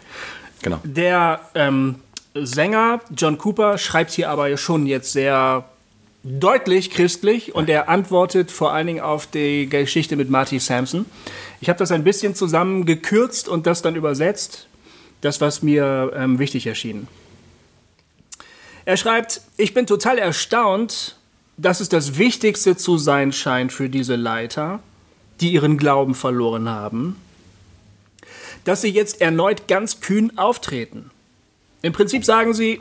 genau. 0.61 0.79
Der 0.83 1.41
ähm, 1.55 1.95
Sänger 2.33 3.01
John 3.15 3.37
Cooper 3.37 3.77
schreibt 3.77 4.11
hier 4.11 4.29
aber 4.29 4.55
schon 4.57 4.87
jetzt 4.87 5.13
sehr 5.13 5.65
deutlich 6.23 6.89
christlich 6.89 7.53
und 7.53 7.69
er 7.69 7.89
antwortet 7.89 8.49
vor 8.49 8.73
allen 8.73 8.87
Dingen 8.87 9.01
auf 9.01 9.27
die 9.27 9.67
Geschichte 9.67 10.15
mit 10.15 10.29
Marty 10.29 10.59
Sampson. 10.59 11.05
Ich 11.59 11.69
habe 11.69 11.77
das 11.77 11.91
ein 11.91 12.03
bisschen 12.03 12.33
zusammengekürzt 12.33 13.47
und 13.47 13.67
das 13.67 13.81
dann 13.81 13.95
übersetzt, 13.95 14.67
das, 15.21 15.41
was 15.41 15.61
mir 15.61 16.13
ähm, 16.15 16.39
wichtig 16.39 16.65
erschien. 16.65 17.07
Er 18.85 18.97
schreibt, 18.97 19.41
ich 19.57 19.73
bin 19.73 19.85
total 19.85 20.17
erstaunt, 20.17 21.17
dass 21.57 21.79
es 21.79 21.89
das 21.89 22.17
Wichtigste 22.17 22.75
zu 22.75 22.97
sein 22.97 23.31
scheint 23.31 23.71
für 23.71 23.89
diese 23.89 24.15
Leiter, 24.15 24.79
die 25.41 25.53
ihren 25.53 25.77
Glauben 25.77 26.15
verloren 26.15 26.69
haben, 26.69 27.15
dass 28.65 28.81
sie 28.81 28.89
jetzt 28.89 29.21
erneut 29.21 29.67
ganz 29.67 29.99
kühn 29.99 30.37
auftreten. 30.37 31.11
Im 31.81 31.93
Prinzip 31.93 32.23
sagen 32.23 32.53
sie, 32.53 32.79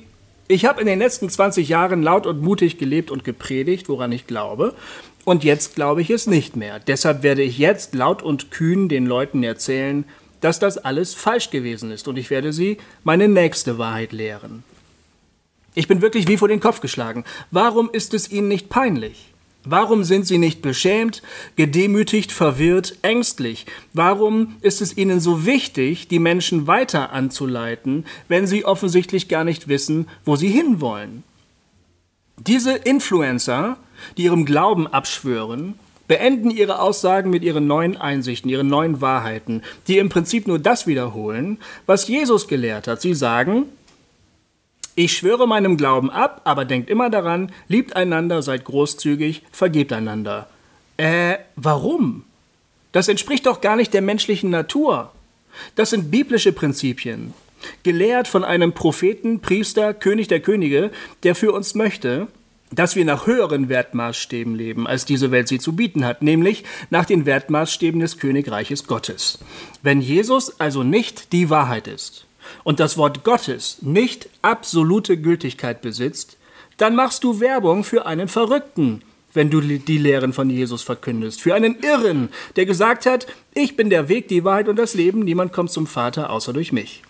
ich 0.48 0.64
habe 0.64 0.80
in 0.80 0.86
den 0.86 0.98
letzten 0.98 1.28
20 1.28 1.68
Jahren 1.68 2.02
laut 2.02 2.26
und 2.26 2.42
mutig 2.42 2.78
gelebt 2.78 3.10
und 3.10 3.24
gepredigt, 3.24 3.88
woran 3.88 4.12
ich 4.12 4.26
glaube. 4.26 4.74
Und 5.24 5.44
jetzt 5.44 5.74
glaube 5.74 6.02
ich 6.02 6.10
es 6.10 6.26
nicht 6.26 6.56
mehr. 6.56 6.78
Deshalb 6.80 7.22
werde 7.22 7.42
ich 7.42 7.58
jetzt 7.58 7.94
laut 7.94 8.22
und 8.22 8.50
kühn 8.50 8.88
den 8.88 9.06
Leuten 9.06 9.42
erzählen, 9.42 10.04
dass 10.40 10.58
das 10.58 10.78
alles 10.78 11.14
falsch 11.14 11.50
gewesen 11.50 11.90
ist. 11.90 12.08
Und 12.08 12.16
ich 12.16 12.30
werde 12.30 12.52
sie 12.52 12.78
meine 13.04 13.28
nächste 13.28 13.78
Wahrheit 13.78 14.12
lehren. 14.12 14.64
Ich 15.74 15.88
bin 15.88 16.02
wirklich 16.02 16.28
wie 16.28 16.36
vor 16.36 16.48
den 16.48 16.60
Kopf 16.60 16.80
geschlagen. 16.80 17.24
Warum 17.50 17.90
ist 17.90 18.12
es 18.14 18.30
ihnen 18.30 18.48
nicht 18.48 18.68
peinlich? 18.68 19.32
Warum 19.64 20.02
sind 20.02 20.26
sie 20.26 20.38
nicht 20.38 20.60
beschämt, 20.60 21.22
gedemütigt, 21.54 22.32
verwirrt, 22.32 22.96
ängstlich? 23.02 23.66
Warum 23.92 24.56
ist 24.60 24.82
es 24.82 24.96
ihnen 24.96 25.20
so 25.20 25.46
wichtig, 25.46 26.08
die 26.08 26.18
Menschen 26.18 26.66
weiter 26.66 27.12
anzuleiten, 27.12 28.04
wenn 28.28 28.46
sie 28.46 28.64
offensichtlich 28.64 29.28
gar 29.28 29.44
nicht 29.44 29.68
wissen, 29.68 30.08
wo 30.24 30.34
sie 30.34 30.48
hinwollen? 30.48 31.22
Diese 32.38 32.72
Influencer, 32.72 33.76
die 34.16 34.24
ihrem 34.24 34.44
Glauben 34.44 34.88
abschwören, 34.88 35.74
beenden 36.08 36.50
ihre 36.50 36.80
Aussagen 36.80 37.30
mit 37.30 37.44
ihren 37.44 37.68
neuen 37.68 37.96
Einsichten, 37.96 38.50
ihren 38.50 38.66
neuen 38.66 39.00
Wahrheiten, 39.00 39.62
die 39.86 39.98
im 39.98 40.08
Prinzip 40.08 40.48
nur 40.48 40.58
das 40.58 40.88
wiederholen, 40.88 41.58
was 41.86 42.08
Jesus 42.08 42.48
gelehrt 42.48 42.88
hat. 42.88 43.00
Sie 43.00 43.14
sagen, 43.14 43.66
ich 44.94 45.16
schwöre 45.16 45.48
meinem 45.48 45.76
Glauben 45.76 46.10
ab, 46.10 46.42
aber 46.44 46.64
denkt 46.64 46.90
immer 46.90 47.08
daran, 47.08 47.50
liebt 47.68 47.96
einander, 47.96 48.42
seid 48.42 48.64
großzügig, 48.64 49.42
vergebt 49.50 49.92
einander. 49.92 50.48
Äh, 50.96 51.36
warum? 51.56 52.24
Das 52.92 53.08
entspricht 53.08 53.46
doch 53.46 53.60
gar 53.60 53.76
nicht 53.76 53.94
der 53.94 54.02
menschlichen 54.02 54.50
Natur. 54.50 55.12
Das 55.74 55.90
sind 55.90 56.10
biblische 56.10 56.52
Prinzipien, 56.52 57.32
gelehrt 57.82 58.28
von 58.28 58.44
einem 58.44 58.72
Propheten, 58.72 59.40
Priester, 59.40 59.94
König 59.94 60.28
der 60.28 60.40
Könige, 60.40 60.90
der 61.22 61.34
für 61.34 61.52
uns 61.52 61.74
möchte, 61.74 62.28
dass 62.70 62.96
wir 62.96 63.04
nach 63.04 63.26
höheren 63.26 63.68
Wertmaßstäben 63.68 64.54
leben, 64.54 64.86
als 64.86 65.04
diese 65.04 65.30
Welt 65.30 65.48
sie 65.48 65.58
zu 65.58 65.74
bieten 65.74 66.04
hat, 66.04 66.22
nämlich 66.22 66.64
nach 66.90 67.04
den 67.04 67.26
Wertmaßstäben 67.26 68.00
des 68.00 68.18
Königreiches 68.18 68.86
Gottes. 68.86 69.38
Wenn 69.82 70.00
Jesus 70.00 70.58
also 70.60 70.82
nicht 70.82 71.32
die 71.32 71.50
Wahrheit 71.50 71.86
ist, 71.86 72.26
und 72.64 72.80
das 72.80 72.96
Wort 72.96 73.24
Gottes 73.24 73.78
nicht 73.80 74.28
absolute 74.42 75.16
Gültigkeit 75.16 75.82
besitzt, 75.82 76.36
dann 76.76 76.96
machst 76.96 77.24
du 77.24 77.40
Werbung 77.40 77.84
für 77.84 78.06
einen 78.06 78.28
Verrückten, 78.28 79.02
wenn 79.34 79.50
du 79.50 79.60
die 79.60 79.98
Lehren 79.98 80.32
von 80.32 80.50
Jesus 80.50 80.82
verkündest, 80.82 81.40
für 81.40 81.54
einen 81.54 81.78
Irren, 81.80 82.28
der 82.56 82.66
gesagt 82.66 83.06
hat, 83.06 83.26
ich 83.54 83.76
bin 83.76 83.90
der 83.90 84.08
Weg, 84.08 84.28
die 84.28 84.44
Wahrheit 84.44 84.68
und 84.68 84.76
das 84.76 84.94
Leben, 84.94 85.20
niemand 85.20 85.52
kommt 85.52 85.70
zum 85.70 85.86
Vater 85.86 86.30
außer 86.30 86.52
durch 86.52 86.72
mich. 86.72 87.02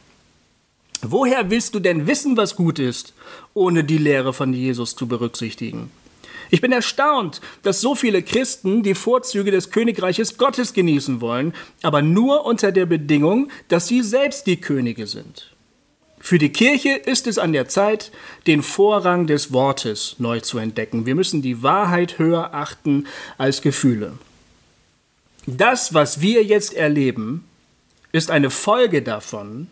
Woher 1.02 1.50
willst 1.50 1.74
du 1.74 1.80
denn 1.80 2.06
wissen, 2.06 2.36
was 2.36 2.54
gut 2.54 2.78
ist, 2.78 3.12
ohne 3.54 3.82
die 3.82 3.98
Lehre 3.98 4.32
von 4.32 4.52
Jesus 4.52 4.94
zu 4.94 5.08
berücksichtigen? 5.08 5.90
Ich 6.52 6.60
bin 6.60 6.70
erstaunt, 6.70 7.40
dass 7.62 7.80
so 7.80 7.94
viele 7.94 8.22
Christen 8.22 8.82
die 8.82 8.94
Vorzüge 8.94 9.50
des 9.50 9.70
Königreiches 9.70 10.36
Gottes 10.36 10.74
genießen 10.74 11.22
wollen, 11.22 11.54
aber 11.80 12.02
nur 12.02 12.44
unter 12.44 12.72
der 12.72 12.84
Bedingung, 12.84 13.50
dass 13.68 13.88
sie 13.88 14.02
selbst 14.02 14.46
die 14.46 14.58
Könige 14.58 15.06
sind. 15.06 15.50
Für 16.18 16.36
die 16.36 16.52
Kirche 16.52 16.90
ist 16.90 17.26
es 17.26 17.38
an 17.38 17.54
der 17.54 17.68
Zeit, 17.68 18.12
den 18.46 18.62
Vorrang 18.62 19.26
des 19.26 19.54
Wortes 19.54 20.16
neu 20.18 20.40
zu 20.40 20.58
entdecken. 20.58 21.06
Wir 21.06 21.14
müssen 21.14 21.40
die 21.40 21.62
Wahrheit 21.62 22.18
höher 22.18 22.52
achten 22.52 23.06
als 23.38 23.62
Gefühle. 23.62 24.12
Das, 25.46 25.94
was 25.94 26.20
wir 26.20 26.44
jetzt 26.44 26.74
erleben, 26.74 27.46
ist 28.12 28.30
eine 28.30 28.50
Folge 28.50 29.00
davon, 29.00 29.68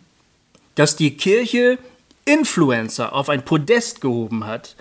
dass 0.73 0.95
die 0.95 1.15
Kirche 1.15 1.77
Influencer 2.31 3.13
auf 3.13 3.27
ein 3.27 3.43
Podest 3.43 3.99
gehoben 3.99 4.47
hat, 4.47 4.77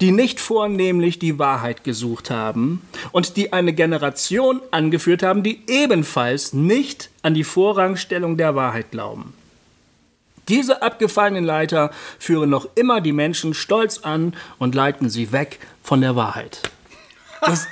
die 0.00 0.10
nicht 0.10 0.40
vornehmlich 0.40 1.18
die 1.18 1.38
Wahrheit 1.38 1.84
gesucht 1.84 2.30
haben 2.30 2.80
und 3.12 3.36
die 3.36 3.52
eine 3.52 3.74
Generation 3.74 4.62
angeführt 4.70 5.22
haben, 5.22 5.42
die 5.42 5.62
ebenfalls 5.66 6.54
nicht 6.54 7.10
an 7.22 7.34
die 7.34 7.44
Vorrangstellung 7.44 8.38
der 8.38 8.54
Wahrheit 8.54 8.90
glauben. 8.90 9.34
Diese 10.48 10.80
abgefallenen 10.80 11.44
Leiter 11.44 11.90
führen 12.18 12.48
noch 12.48 12.68
immer 12.74 13.02
die 13.02 13.12
Menschen 13.12 13.52
stolz 13.52 13.98
an 13.98 14.34
und 14.58 14.74
leiten 14.74 15.10
sie 15.10 15.30
weg 15.30 15.58
von 15.82 16.00
der 16.00 16.16
Wahrheit. 16.16 16.62
Das 17.46 17.68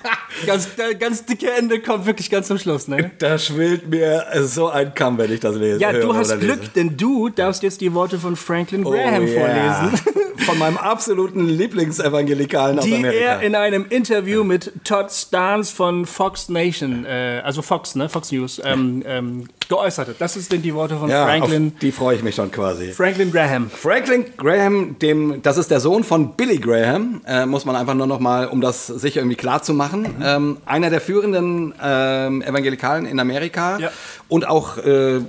ganz, 0.47 0.69
ganz 0.99 1.25
dicke 1.25 1.51
Ende 1.51 1.81
kommt 1.81 2.07
wirklich 2.07 2.31
ganz 2.31 2.49
zum 2.49 2.59
Schluss, 2.59 2.89
ne? 2.89 3.11
Da 3.19 3.39
schwillt 3.39 3.89
mir 3.89 4.27
so 4.43 4.69
ein 4.69 4.95
Kamm, 4.95 5.19
wenn 5.19 5.33
ich 5.33 5.41
das 5.41 5.57
lese. 5.57 5.81
Ja, 5.81 5.93
du 5.93 6.15
hast 6.15 6.39
Glück, 6.41 6.61
lese. 6.61 6.73
denn 6.75 6.97
du 6.97 7.29
darfst 7.29 7.63
jetzt 7.63 7.81
die 7.81 7.93
Worte 7.95 8.19
von 8.19 8.37
Franklin 8.37 8.85
Graham 8.85 9.25
oh, 9.25 9.27
yeah. 9.27 9.75
vorlesen. 9.75 10.01
Von 10.38 10.59
meinem 10.59 10.77
absoluten 10.77 11.49
Lieblingsevangelikalen 11.49 12.79
aus 12.79 12.85
Amerika. 12.85 13.11
Die 13.11 13.18
er 13.18 13.40
in 13.42 13.55
einem 13.55 13.87
Interview 13.88 14.45
mit 14.45 14.73
Todd 14.85 15.11
Starnes 15.11 15.71
von 15.71 16.07
Fox 16.07 16.49
Nation, 16.49 17.05
äh, 17.05 17.40
also 17.45 17.62
Fox, 17.62 17.95
ne, 17.95 18.09
Fox 18.09 18.33
News, 18.33 18.61
ähm, 18.64 19.03
ähm, 19.07 19.49
geäußert 19.68 20.09
hat. 20.09 20.16
Das 20.18 20.35
sind 20.35 20.64
die 20.64 20.75
Worte 20.75 20.97
von 20.97 21.09
ja, 21.09 21.25
Franklin. 21.25 21.75
die 21.81 21.92
freue 21.92 22.16
ich 22.16 22.23
mich 22.23 22.35
schon 22.35 22.51
quasi. 22.51 22.92
Franklin 22.92 23.33
Graham. 23.33 23.71
Franklin 23.71 24.27
Graham, 24.37 24.99
dem, 24.99 25.42
das 25.42 25.57
ist 25.57 25.71
der 25.71 25.81
Sohn 25.81 26.05
von 26.05 26.35
Billy 26.35 26.59
Graham, 26.59 27.23
äh, 27.27 27.47
muss 27.47 27.64
man 27.64 27.77
einfach 27.77 27.95
nur 27.95 28.07
noch 28.07 28.21
mal, 28.21 28.47
um 28.47 28.61
das 28.61 28.87
sich 28.87 29.16
irgendwie 29.16 29.37
klar 29.37 29.62
zu 29.62 29.75
machen. 29.75 30.03
Mhm. 30.03 30.23
Ähm, 30.25 30.57
einer 30.66 30.90
der 30.90 31.01
führenden 31.01 31.75
ähm, 31.83 32.42
Evangelikalen 32.42 33.07
in 33.07 33.18
Amerika 33.21 33.79
ja. 33.79 33.90
und 34.29 34.47
auch 34.47 34.79
äh, 34.79 35.21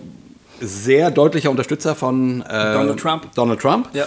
sehr 0.59 1.11
deutlicher 1.11 1.49
Unterstützer 1.49 1.95
von 1.95 2.41
äh, 2.41 2.73
Donald 2.73 2.99
Trump. 2.99 3.35
Donald 3.35 3.59
Trump. 3.59 3.89
Ja. 3.93 4.05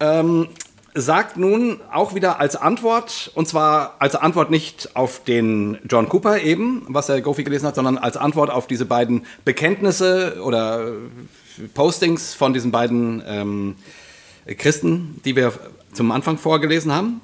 Ähm, 0.00 0.48
sagt 0.94 1.36
nun 1.36 1.80
auch 1.92 2.14
wieder 2.14 2.40
als 2.40 2.56
Antwort, 2.56 3.30
und 3.34 3.46
zwar 3.46 3.94
als 4.00 4.16
Antwort 4.16 4.50
nicht 4.50 4.96
auf 4.96 5.22
den 5.22 5.78
John 5.88 6.08
Cooper 6.08 6.40
eben, 6.40 6.84
was 6.88 7.06
der 7.06 7.20
Gofi 7.20 7.44
gelesen 7.44 7.66
hat, 7.66 7.76
sondern 7.76 7.98
als 7.98 8.16
Antwort 8.16 8.50
auf 8.50 8.66
diese 8.66 8.86
beiden 8.86 9.24
Bekenntnisse 9.44 10.40
oder 10.42 10.92
Postings 11.74 12.34
von 12.34 12.52
diesen 12.52 12.72
beiden 12.72 13.22
ähm, 13.26 13.76
Christen, 14.56 15.20
die 15.24 15.36
wir 15.36 15.52
zum 15.92 16.10
Anfang 16.10 16.38
vorgelesen 16.38 16.92
haben, 16.92 17.20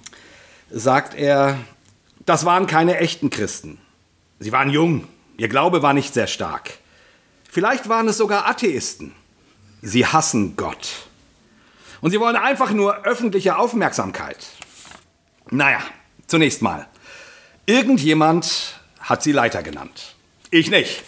sagt 0.70 1.14
er, 1.14 1.58
das 2.24 2.44
waren 2.44 2.66
keine 2.66 2.98
echten 2.98 3.30
Christen. 3.30 3.78
Sie 4.38 4.52
waren 4.52 4.70
jung, 4.70 5.06
ihr 5.38 5.48
Glaube 5.48 5.82
war 5.82 5.94
nicht 5.94 6.14
sehr 6.14 6.26
stark. 6.26 6.78
Vielleicht 7.50 7.88
waren 7.88 8.08
es 8.08 8.18
sogar 8.18 8.46
Atheisten. 8.46 9.12
Sie 9.80 10.06
hassen 10.06 10.56
Gott. 10.56 11.05
Und 12.00 12.10
sie 12.10 12.20
wollen 12.20 12.36
einfach 12.36 12.70
nur 12.72 13.04
öffentliche 13.04 13.56
Aufmerksamkeit. 13.58 14.38
Naja, 15.50 15.80
zunächst 16.26 16.62
mal. 16.62 16.86
Irgendjemand 17.66 18.80
hat 19.00 19.22
sie 19.22 19.32
Leiter 19.32 19.62
genannt. 19.62 20.14
Ich 20.50 20.70
nicht. 20.70 21.02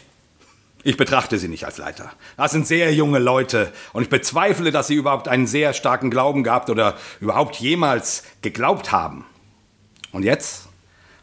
Ich 0.84 0.96
betrachte 0.96 1.38
sie 1.38 1.48
nicht 1.48 1.64
als 1.64 1.78
Leiter. 1.78 2.12
Das 2.36 2.52
sind 2.52 2.66
sehr 2.66 2.94
junge 2.94 3.18
Leute 3.18 3.72
und 3.92 4.02
ich 4.02 4.08
bezweifle, 4.08 4.70
dass 4.70 4.86
sie 4.86 4.94
überhaupt 4.94 5.28
einen 5.28 5.46
sehr 5.46 5.72
starken 5.72 6.10
Glauben 6.10 6.44
gehabt 6.44 6.70
oder 6.70 6.96
überhaupt 7.20 7.56
jemals 7.56 8.22
geglaubt 8.42 8.92
haben. 8.92 9.26
Und 10.12 10.22
jetzt? 10.22 10.68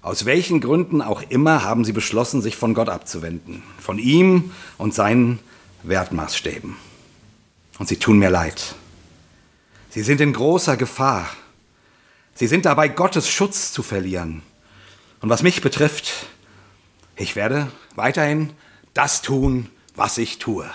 Aus 0.01 0.25
welchen 0.25 0.61
Gründen 0.61 1.01
auch 1.01 1.23
immer 1.29 1.63
haben 1.63 1.83
sie 1.83 1.93
beschlossen, 1.93 2.41
sich 2.41 2.55
von 2.55 2.75
Gott 2.75 2.89
abzuwenden. 2.89 3.63
Von 3.79 3.97
ihm 3.97 4.51
und 4.77 4.93
seinen 4.93 5.39
Wertmaßstäben. 5.81 6.75
Und 7.79 7.87
sie 7.87 7.97
tun 7.97 8.19
mir 8.19 8.29
leid. 8.29 8.75
Sie 9.95 10.03
sind 10.03 10.19
in 10.19 10.33
großer 10.33 10.75
Gefahr. 10.75 11.29
Sie 12.33 12.47
sind 12.47 12.65
dabei, 12.65 12.89
Gottes 12.89 13.29
Schutz 13.29 13.71
zu 13.71 13.81
verlieren. 13.81 14.41
Und 15.21 15.29
was 15.29 15.41
mich 15.41 15.61
betrifft, 15.61 16.11
ich 17.15 17.37
werde 17.37 17.71
weiterhin 17.95 18.51
das 18.93 19.21
tun, 19.21 19.69
was 19.95 20.17
ich 20.17 20.37
tue. 20.37 20.69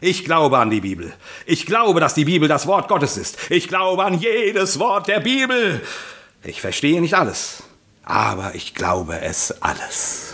Ich 0.00 0.24
glaube 0.24 0.56
an 0.56 0.70
die 0.70 0.80
Bibel. 0.80 1.12
Ich 1.44 1.66
glaube, 1.66 2.00
dass 2.00 2.14
die 2.14 2.24
Bibel 2.24 2.48
das 2.48 2.66
Wort 2.66 2.88
Gottes 2.88 3.18
ist. 3.18 3.36
Ich 3.50 3.68
glaube 3.68 4.02
an 4.02 4.18
jedes 4.18 4.78
Wort 4.78 5.08
der 5.08 5.20
Bibel. 5.20 5.82
Ich 6.42 6.62
verstehe 6.62 7.02
nicht 7.02 7.18
alles, 7.18 7.64
aber 8.02 8.54
ich 8.54 8.74
glaube 8.74 9.20
es 9.20 9.60
alles. 9.60 10.27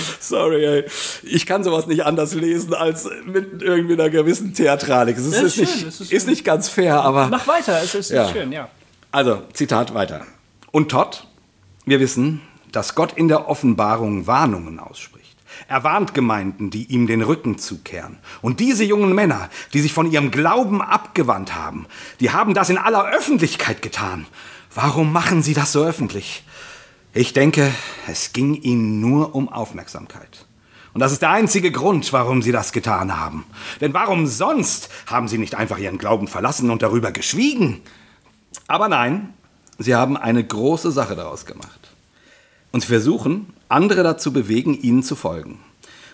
Sorry, 0.20 0.64
ey. 0.64 0.84
Ich 1.22 1.46
kann 1.46 1.64
sowas 1.64 1.86
nicht 1.86 2.04
anders 2.04 2.34
lesen 2.34 2.74
als 2.74 3.08
mit 3.26 3.62
irgendwie 3.62 3.94
einer 3.94 4.10
gewissen 4.10 4.54
Theatralik. 4.54 5.16
Es 5.16 5.26
ist, 5.26 5.34
ist 5.40 5.54
schön, 5.54 5.64
nicht, 5.64 6.00
ist 6.00 6.12
ist, 6.12 6.26
nicht 6.26 6.44
ganz 6.44 6.68
fair, 6.68 7.00
aber. 7.02 7.28
Mach 7.28 7.46
weiter, 7.46 7.80
es 7.82 7.94
ist 7.94 8.10
Ja. 8.10 8.28
schön, 8.28 8.52
ja. 8.52 8.68
Also, 9.10 9.42
Zitat 9.52 9.94
weiter. 9.94 10.26
Und 10.70 10.90
Todd, 10.90 11.26
wir 11.84 12.00
wissen, 12.00 12.40
dass 12.70 12.94
Gott 12.94 13.12
in 13.14 13.28
der 13.28 13.48
Offenbarung 13.48 14.26
Warnungen 14.26 14.78
ausspricht. 14.78 15.36
Er 15.68 15.84
warnt 15.84 16.14
Gemeinden, 16.14 16.70
die 16.70 16.84
ihm 16.84 17.06
den 17.06 17.22
Rücken 17.22 17.58
zukehren. 17.58 18.18
Und 18.40 18.58
diese 18.60 18.84
jungen 18.84 19.14
Männer, 19.14 19.50
die 19.74 19.80
sich 19.80 19.92
von 19.92 20.10
ihrem 20.10 20.30
Glauben 20.30 20.80
abgewandt 20.80 21.54
haben, 21.54 21.86
die 22.20 22.30
haben 22.30 22.54
das 22.54 22.70
in 22.70 22.78
aller 22.78 23.06
Öffentlichkeit 23.10 23.82
getan. 23.82 24.26
Warum 24.74 25.12
machen 25.12 25.42
sie 25.42 25.52
das 25.54 25.72
so 25.72 25.84
öffentlich? 25.84 26.44
Ich 27.14 27.34
denke, 27.34 27.70
es 28.08 28.32
ging 28.32 28.54
ihnen 28.54 29.00
nur 29.00 29.34
um 29.34 29.50
Aufmerksamkeit. 29.50 30.46
Und 30.94 31.00
das 31.00 31.12
ist 31.12 31.20
der 31.20 31.28
einzige 31.28 31.70
Grund, 31.70 32.10
warum 32.14 32.40
sie 32.40 32.52
das 32.52 32.72
getan 32.72 33.20
haben. 33.20 33.44
Denn 33.82 33.92
warum 33.92 34.26
sonst 34.26 34.88
haben 35.06 35.28
sie 35.28 35.36
nicht 35.36 35.54
einfach 35.54 35.76
ihren 35.76 35.98
Glauben 35.98 36.26
verlassen 36.26 36.70
und 36.70 36.80
darüber 36.80 37.12
geschwiegen? 37.12 37.82
Aber 38.66 38.88
nein, 38.88 39.34
sie 39.78 39.94
haben 39.94 40.16
eine 40.16 40.42
große 40.42 40.90
Sache 40.90 41.14
daraus 41.14 41.44
gemacht. 41.44 41.90
Und 42.72 42.80
sie 42.80 42.86
versuchen, 42.86 43.52
andere 43.68 44.02
dazu 44.02 44.32
bewegen, 44.32 44.80
ihnen 44.80 45.02
zu 45.02 45.14
folgen. 45.14 45.58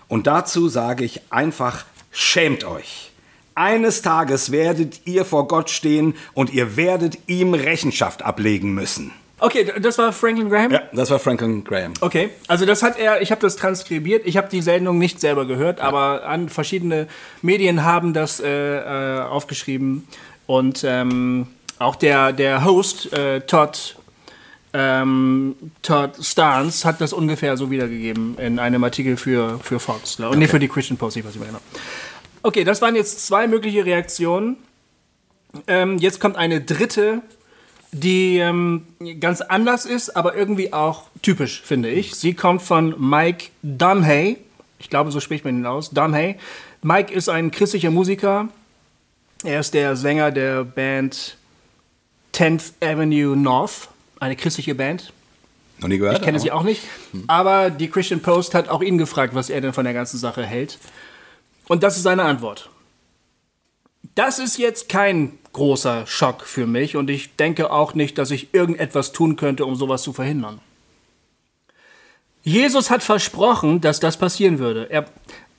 Und 0.08 0.26
dazu 0.26 0.68
sage 0.68 1.04
ich 1.04 1.20
einfach, 1.30 1.84
schämt 2.10 2.64
euch. 2.64 3.12
Eines 3.54 4.02
Tages 4.02 4.50
werdet 4.50 5.02
ihr 5.06 5.24
vor 5.24 5.46
Gott 5.46 5.70
stehen 5.70 6.14
und 6.34 6.52
ihr 6.52 6.76
werdet 6.76 7.18
ihm 7.28 7.54
Rechenschaft 7.54 8.22
ablegen 8.22 8.74
müssen. 8.74 9.12
Okay, 9.40 9.72
das 9.80 9.98
war 9.98 10.12
Franklin 10.12 10.48
Graham? 10.48 10.72
Ja, 10.72 10.82
das 10.92 11.10
war 11.10 11.18
Franklin 11.18 11.62
Graham. 11.62 11.94
Okay, 12.00 12.30
also 12.48 12.66
das 12.66 12.82
hat 12.82 12.98
er, 12.98 13.22
ich 13.22 13.30
habe 13.30 13.40
das 13.40 13.56
transkribiert, 13.56 14.26
ich 14.26 14.36
habe 14.36 14.48
die 14.48 14.60
Sendung 14.60 14.98
nicht 14.98 15.20
selber 15.20 15.46
gehört, 15.46 15.80
aber 15.80 16.24
an 16.26 16.48
verschiedene 16.48 17.06
Medien 17.40 17.84
haben 17.84 18.12
das 18.14 18.40
äh, 18.40 18.48
äh, 18.48 19.20
aufgeschrieben 19.20 20.08
und 20.46 20.82
ähm, 20.84 21.46
auch 21.78 21.94
der, 21.94 22.32
der 22.32 22.64
Host, 22.64 23.12
äh, 23.12 23.40
Todd, 23.42 23.96
ähm, 24.72 25.54
Todd 25.82 26.12
Starnes, 26.20 26.84
hat 26.84 27.00
das 27.00 27.12
ungefähr 27.12 27.56
so 27.56 27.70
wiedergegeben 27.70 28.36
in 28.38 28.58
einem 28.58 28.82
Artikel 28.82 29.16
für, 29.16 29.60
für 29.60 29.78
Fox. 29.78 30.18
Und 30.18 30.38
nicht 30.38 30.50
für 30.50 30.58
die 30.58 30.68
Christian 30.68 30.96
Post, 30.96 31.16
ich 31.16 31.24
weiß 31.24 31.34
nicht 31.34 31.40
mehr 31.40 31.48
genau. 31.48 31.62
Okay, 32.42 32.64
das 32.64 32.82
waren 32.82 32.96
jetzt 32.96 33.24
zwei 33.24 33.46
mögliche 33.46 33.84
Reaktionen. 33.84 34.56
Ähm, 35.66 35.98
jetzt 35.98 36.20
kommt 36.20 36.36
eine 36.36 36.60
dritte, 36.60 37.22
die 37.92 38.38
ähm, 38.38 38.86
ganz 39.20 39.40
anders 39.40 39.84
ist, 39.86 40.16
aber 40.16 40.36
irgendwie 40.36 40.72
auch 40.72 41.04
typisch, 41.22 41.62
finde 41.62 41.90
ich. 41.90 42.14
Sie 42.14 42.34
kommt 42.34 42.62
von 42.62 42.94
Mike 42.98 43.46
Dunhay. 43.62 44.36
Ich 44.78 44.90
glaube, 44.90 45.10
so 45.10 45.20
spricht 45.20 45.44
man 45.44 45.58
ihn 45.58 45.66
aus. 45.66 45.90
Dunhay. 45.90 46.36
Mike 46.82 47.12
ist 47.12 47.28
ein 47.28 47.50
christlicher 47.50 47.90
Musiker. 47.90 48.48
Er 49.44 49.60
ist 49.60 49.74
der 49.74 49.96
Sänger 49.96 50.30
der 50.30 50.64
Band 50.64 51.36
10th 52.34 52.72
Avenue 52.80 53.36
North, 53.36 53.88
eine 54.20 54.36
christliche 54.36 54.74
Band. 54.74 55.12
Noch 55.80 55.88
nie 55.88 55.98
gehört? 55.98 56.18
Ich 56.18 56.22
kenne 56.22 56.40
sie 56.40 56.50
auch 56.50 56.64
nicht. 56.64 56.82
Aber 57.28 57.70
die 57.70 57.88
Christian 57.88 58.20
Post 58.20 58.54
hat 58.54 58.68
auch 58.68 58.82
ihn 58.82 58.98
gefragt, 58.98 59.34
was 59.34 59.48
er 59.48 59.60
denn 59.60 59.72
von 59.72 59.84
der 59.84 59.94
ganzen 59.94 60.18
Sache 60.18 60.44
hält. 60.44 60.78
Und 61.68 61.82
das 61.82 61.96
ist 61.96 62.02
seine 62.02 62.22
Antwort. 62.22 62.68
Das 64.18 64.40
ist 64.40 64.58
jetzt 64.58 64.88
kein 64.88 65.38
großer 65.52 66.04
Schock 66.08 66.42
für 66.42 66.66
mich 66.66 66.96
und 66.96 67.08
ich 67.08 67.36
denke 67.36 67.70
auch 67.70 67.94
nicht, 67.94 68.18
dass 68.18 68.32
ich 68.32 68.52
irgendetwas 68.52 69.12
tun 69.12 69.36
könnte, 69.36 69.64
um 69.64 69.76
sowas 69.76 70.02
zu 70.02 70.12
verhindern. 70.12 70.60
Jesus 72.42 72.90
hat 72.90 73.04
versprochen, 73.04 73.80
dass 73.80 74.00
das 74.00 74.16
passieren 74.16 74.58
würde. 74.58 74.90
Er, 74.90 75.04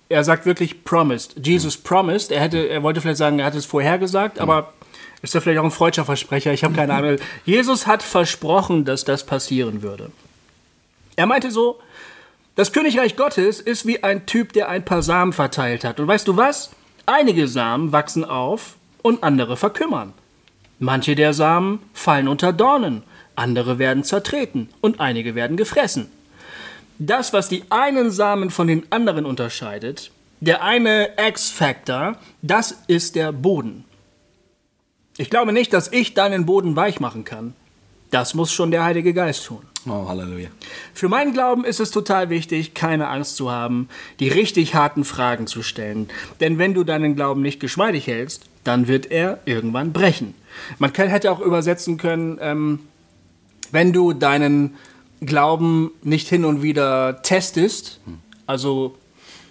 er 0.09 0.25
sagt 0.25 0.45
wirklich 0.45 0.83
promised. 0.83 1.35
Jesus 1.47 1.77
promised. 1.77 2.33
Er, 2.33 2.41
hätte, 2.41 2.67
er 2.67 2.83
wollte 2.83 2.99
vielleicht 2.99 3.19
sagen, 3.19 3.39
er 3.39 3.45
hat 3.45 3.55
es 3.55 3.65
vorhergesagt, 3.65 4.39
aber 4.39 4.73
ist 5.21 5.33
ja 5.33 5.39
vielleicht 5.39 5.59
auch 5.59 5.63
ein 5.63 5.71
freudscher 5.71 6.03
Versprecher. 6.03 6.51
Ich 6.51 6.65
habe 6.65 6.75
keine 6.75 6.93
Ahnung. 6.93 7.15
Jesus 7.45 7.87
hat 7.87 8.03
versprochen, 8.03 8.83
dass 8.83 9.05
das 9.05 9.25
passieren 9.25 9.83
würde. 9.83 10.11
Er 11.15 11.27
meinte 11.27 11.49
so, 11.51 11.79
das 12.55 12.73
Königreich 12.73 13.15
Gottes 13.15 13.61
ist 13.61 13.85
wie 13.85 14.03
ein 14.03 14.25
Typ, 14.25 14.51
der 14.51 14.67
ein 14.67 14.83
paar 14.83 15.01
Samen 15.01 15.31
verteilt 15.31 15.85
hat. 15.85 16.01
Und 16.01 16.09
weißt 16.09 16.27
du 16.27 16.35
was? 16.35 16.71
Einige 17.11 17.47
Samen 17.47 17.91
wachsen 17.91 18.23
auf 18.23 18.75
und 19.01 19.23
andere 19.23 19.57
verkümmern. 19.57 20.13
Manche 20.77 21.15
der 21.15 21.33
Samen 21.33 21.79
fallen 21.91 22.27
unter 22.27 22.53
Dornen, 22.53 23.01
andere 23.35 23.79
werden 23.79 24.03
zertreten 24.03 24.69
und 24.79 24.99
einige 24.99 25.33
werden 25.33 25.57
gefressen. 25.57 26.11
Das, 26.99 27.33
was 27.33 27.49
die 27.49 27.63
einen 27.71 28.11
Samen 28.11 28.51
von 28.51 28.67
den 28.67 28.91
anderen 28.91 29.25
unterscheidet, 29.25 30.11
der 30.39 30.61
eine 30.61 31.09
X-Factor, 31.17 32.15
das 32.43 32.83
ist 32.85 33.15
der 33.15 33.31
Boden. 33.31 33.85
Ich 35.17 35.31
glaube 35.31 35.51
nicht, 35.51 35.73
dass 35.73 35.91
ich 35.91 36.13
deinen 36.13 36.45
Boden 36.45 36.75
weich 36.75 36.99
machen 36.99 37.25
kann. 37.25 37.55
Das 38.11 38.35
muss 38.35 38.53
schon 38.53 38.69
der 38.69 38.83
Heilige 38.83 39.15
Geist 39.15 39.45
tun. 39.45 39.63
Oh, 39.89 40.07
Halleluja. 40.07 40.49
Für 40.93 41.09
meinen 41.09 41.33
Glauben 41.33 41.65
ist 41.65 41.79
es 41.79 41.91
total 41.91 42.29
wichtig, 42.29 42.73
keine 42.73 43.07
Angst 43.07 43.35
zu 43.35 43.51
haben, 43.51 43.89
die 44.19 44.27
richtig 44.27 44.75
harten 44.75 45.03
Fragen 45.03 45.47
zu 45.47 45.63
stellen. 45.63 46.09
Denn 46.39 46.57
wenn 46.57 46.73
du 46.73 46.83
deinen 46.83 47.15
Glauben 47.15 47.41
nicht 47.41 47.59
geschmeidig 47.59 48.05
hältst, 48.07 48.45
dann 48.63 48.87
wird 48.87 49.09
er 49.11 49.39
irgendwann 49.45 49.91
brechen. 49.91 50.35
Man 50.77 50.93
kann, 50.93 51.07
hätte 51.07 51.31
auch 51.31 51.39
übersetzen 51.39 51.97
können, 51.97 52.37
ähm, 52.41 52.79
wenn 53.71 53.93
du 53.93 54.13
deinen 54.13 54.75
Glauben 55.21 55.91
nicht 56.03 56.27
hin 56.27 56.45
und 56.45 56.61
wieder 56.61 57.21
testest, 57.23 57.99
also 58.45 58.97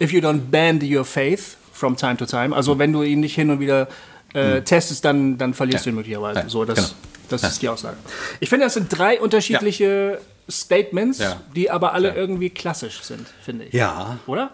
if 0.00 0.12
you 0.12 0.20
don't 0.20 0.50
bend 0.50 0.82
your 0.82 1.04
faith 1.04 1.56
from 1.72 1.96
time 1.96 2.16
to 2.16 2.26
time, 2.26 2.54
also 2.54 2.78
wenn 2.78 2.92
du 2.92 3.02
ihn 3.02 3.20
nicht 3.20 3.34
hin 3.34 3.50
und 3.50 3.60
wieder 3.60 3.88
äh, 4.34 4.62
testest, 4.62 5.04
dann, 5.04 5.38
dann 5.38 5.54
verlierst 5.54 5.86
du 5.86 5.90
ihn 5.90 5.96
möglicherweise. 5.96 6.40
Ja, 6.40 6.48
so, 6.48 6.64
das, 6.64 6.76
genau. 6.76 6.88
Das 7.28 7.42
ist 7.42 7.62
die 7.62 7.68
Aussage. 7.68 7.96
Ich 8.40 8.48
finde, 8.48 8.66
das 8.66 8.74
sind 8.74 8.88
drei 8.88 9.20
unterschiedliche 9.20 10.20
Statements, 10.50 11.18
Ja. 11.18 11.40
die 11.54 11.70
aber 11.70 11.92
alle 11.92 12.14
irgendwie 12.14 12.50
klassisch 12.50 13.02
sind, 13.02 13.26
finde 13.42 13.66
ich. 13.66 13.74
Ja. 13.74 14.18
Oder? 14.26 14.50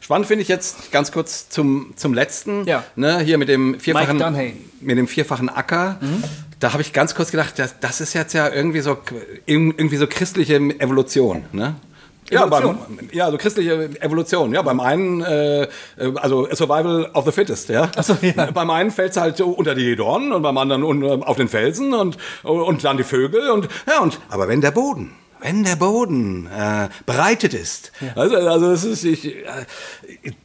Spannend 0.00 0.28
finde 0.28 0.42
ich 0.42 0.48
jetzt 0.48 0.92
ganz 0.92 1.10
kurz 1.10 1.48
zum, 1.48 1.92
zum 1.96 2.14
letzten. 2.14 2.64
Ja. 2.64 2.84
Ne, 2.94 3.18
hier 3.18 3.38
mit 3.38 3.48
dem 3.48 3.80
vierfachen, 3.80 4.22
mit 4.80 4.96
dem 4.98 5.08
vierfachen 5.08 5.48
Acker. 5.48 5.98
Da 6.60 6.72
habe 6.72 6.80
ich 6.82 6.92
ganz 6.92 7.16
kurz 7.16 7.32
gedacht, 7.32 7.58
das, 7.58 7.80
das 7.80 8.00
ist 8.00 8.14
jetzt 8.14 8.32
ja 8.32 8.48
irgendwie 8.48 8.80
so, 8.80 8.96
irgendwie 9.46 9.96
so 9.96 10.06
christliche 10.06 10.54
Evolution. 10.56 11.44
Ne? 11.50 11.74
Ja, 12.30 12.46
beim, 12.46 12.78
ja, 13.12 13.30
so 13.30 13.38
christliche 13.38 13.90
Evolution. 14.00 14.52
Ja, 14.52 14.62
beim 14.62 14.80
einen, 14.80 15.22
äh, 15.22 15.68
also 16.16 16.48
Survival 16.52 17.10
of 17.14 17.24
the 17.24 17.32
Fittest, 17.32 17.68
ja. 17.68 17.90
so, 18.02 18.16
ja. 18.20 18.50
Beim 18.50 18.70
einen 18.70 18.90
fällt 18.90 19.12
es 19.12 19.16
halt 19.16 19.40
unter 19.40 19.74
die 19.74 19.94
Dornen 19.96 20.32
und 20.32 20.42
beim 20.42 20.56
anderen 20.58 20.82
un- 20.82 21.22
auf 21.22 21.36
den 21.36 21.48
Felsen 21.48 21.94
und, 21.94 22.16
und 22.42 22.82
dann 22.84 22.96
die 22.96 23.04
Vögel 23.04 23.50
und, 23.50 23.68
ja, 23.88 24.00
und, 24.00 24.18
aber 24.28 24.48
wenn 24.48 24.60
der 24.60 24.72
Boden, 24.72 25.12
wenn 25.40 25.62
der 25.64 25.76
Boden 25.76 26.46
äh, 26.46 26.88
bereitet 27.04 27.54
ist, 27.54 27.92
also, 28.16 28.36
also 28.36 28.70
das 28.70 28.84
ist, 28.84 29.04
ich, 29.04 29.26
äh, 29.26 29.42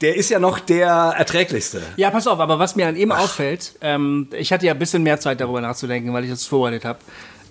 der 0.02 0.16
ist 0.18 0.30
ja 0.30 0.38
noch 0.40 0.60
der 0.60 1.16
erträglichste. 1.18 1.82
Ja, 1.96 2.12
pass 2.12 2.28
auf, 2.28 2.40
aber 2.40 2.60
was 2.60 2.76
mir 2.76 2.88
an 2.88 2.96
ihm 2.96 3.12
auffällt, 3.12 3.74
ähm, 3.82 4.28
ich 4.38 4.54
hatte 4.54 4.66
ja 4.68 4.74
ein 4.74 4.80
bisschen 4.80 5.02
mehr 5.02 5.20
Zeit 5.20 5.42
darüber 5.42 5.62
nachzudenken, 5.62 6.14
weil 6.14 6.26
ich 6.26 6.30
das 6.30 6.46
vorbereitet 6.46 6.86
habe. 6.86 7.00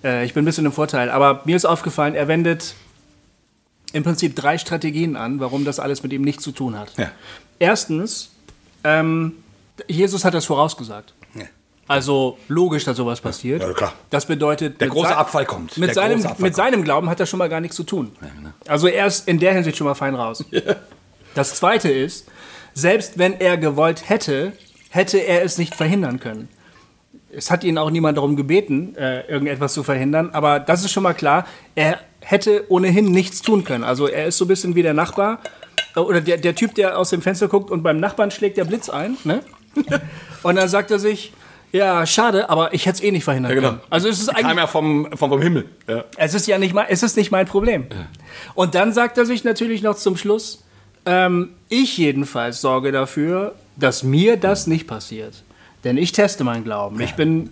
Äh, 0.03 0.23
ich 0.25 0.33
bin 0.33 0.43
ein 0.43 0.45
bisschen 0.45 0.65
im 0.65 0.71
Vorteil, 0.71 1.09
aber 1.09 1.41
mir 1.45 1.55
ist 1.57 1.65
aufgefallen, 1.65 2.15
er 2.15 2.27
wendet 2.27 2.75
im 3.93 4.03
Prinzip 4.03 4.35
drei 4.35 4.57
Strategien 4.57 5.15
an, 5.15 5.39
warum 5.39 5.65
das 5.65 5.79
alles 5.79 6.03
mit 6.03 6.13
ihm 6.13 6.21
nichts 6.21 6.43
zu 6.43 6.51
tun 6.51 6.77
hat. 6.77 6.91
Ja. 6.97 7.11
Erstens, 7.59 8.31
ähm, 8.83 9.33
Jesus 9.87 10.25
hat 10.25 10.33
das 10.33 10.45
vorausgesagt. 10.45 11.13
Ja. 11.35 11.45
Also 11.87 12.37
logisch, 12.47 12.85
dass 12.85 12.97
sowas 12.97 13.19
passiert. 13.19 13.61
Ja, 13.61 13.73
klar. 13.73 13.93
Das 14.09 14.25
bedeutet, 14.25 14.79
Der 14.79 14.87
große 14.87 15.15
Abfall 15.15 15.45
kommt. 15.45 15.77
Mit, 15.77 15.89
Der 15.89 15.95
seinem, 15.95 16.25
Abfall 16.25 16.35
mit 16.39 16.55
seinem 16.55 16.83
Glauben 16.83 17.09
hat 17.09 17.19
das 17.19 17.29
schon 17.29 17.39
mal 17.39 17.49
gar 17.49 17.59
nichts 17.59 17.75
zu 17.75 17.83
tun. 17.83 18.11
Also 18.67 18.87
er 18.87 19.07
ist 19.07 19.27
in 19.27 19.39
der 19.39 19.53
Hinsicht 19.53 19.77
schon 19.77 19.87
mal 19.87 19.95
fein 19.95 20.15
raus. 20.15 20.45
Das 21.33 21.55
Zweite 21.55 21.89
ist, 21.89 22.27
selbst 22.73 23.17
wenn 23.17 23.39
er 23.39 23.57
gewollt 23.57 24.09
hätte, 24.09 24.53
hätte 24.89 25.17
er 25.17 25.43
es 25.43 25.57
nicht 25.57 25.75
verhindern 25.75 26.19
können. 26.19 26.49
Es 27.33 27.49
hat 27.49 27.63
ihn 27.63 27.77
auch 27.77 27.89
niemand 27.89 28.17
darum 28.17 28.35
gebeten, 28.35 28.95
äh, 28.97 29.21
irgendetwas 29.27 29.73
zu 29.73 29.83
verhindern, 29.83 30.31
aber 30.33 30.59
das 30.59 30.83
ist 30.83 30.91
schon 30.91 31.03
mal 31.03 31.13
klar, 31.13 31.45
er 31.75 31.99
hätte 32.21 32.65
ohnehin 32.69 33.11
nichts 33.11 33.41
tun 33.41 33.63
können. 33.63 33.83
Also 33.83 34.07
er 34.07 34.27
ist 34.27 34.37
so 34.37 34.45
ein 34.45 34.47
bisschen 34.47 34.75
wie 34.75 34.83
der 34.83 34.93
Nachbar 34.93 35.39
äh, 35.95 35.99
oder 35.99 36.21
der, 36.21 36.37
der 36.37 36.55
Typ, 36.55 36.75
der 36.75 36.97
aus 36.97 37.09
dem 37.09 37.21
Fenster 37.21 37.47
guckt 37.47 37.71
und 37.71 37.83
beim 37.83 37.99
Nachbarn 37.99 38.31
schlägt 38.31 38.57
der 38.57 38.65
Blitz 38.65 38.89
ein. 38.89 39.17
Ne? 39.23 39.41
Und 40.43 40.55
dann 40.55 40.67
sagt 40.67 40.91
er 40.91 40.99
sich, 40.99 41.31
ja, 41.71 42.05
schade, 42.05 42.49
aber 42.49 42.73
ich 42.73 42.85
hätte 42.85 42.97
es 42.97 43.03
eh 43.03 43.11
nicht 43.11 43.23
verhindern 43.23 43.51
Ja, 43.51 43.55
genau. 43.55 43.69
können. 43.69 43.81
Also 43.89 44.09
es 44.09 44.19
ist 44.19 44.27
Kam 44.27 44.45
eigentlich, 44.45 44.57
ja 44.57 44.67
vom, 44.67 45.07
vom, 45.15 45.29
vom 45.29 45.41
Himmel. 45.41 45.65
Ja. 45.87 46.03
es 46.17 46.33
ist 46.33 46.47
ja 46.47 46.57
nicht 46.57 46.73
mein, 46.73 46.87
es 46.89 47.03
ist 47.03 47.15
nicht 47.15 47.31
mein 47.31 47.45
Problem. 47.45 47.85
Und 48.55 48.75
dann 48.75 48.91
sagt 48.91 49.17
er 49.17 49.25
sich 49.25 49.43
natürlich 49.43 49.81
noch 49.81 49.95
zum 49.95 50.17
Schluss, 50.17 50.63
ähm, 51.05 51.51
ich 51.69 51.97
jedenfalls 51.97 52.59
sorge 52.59 52.91
dafür, 52.91 53.55
dass 53.77 54.03
mir 54.03 54.35
das 54.35 54.67
nicht 54.67 54.87
passiert. 54.87 55.43
Denn 55.83 55.97
ich 55.97 56.11
teste 56.11 56.43
meinen 56.43 56.63
Glauben. 56.63 56.99
Ich 56.99 57.13
bin 57.13 57.49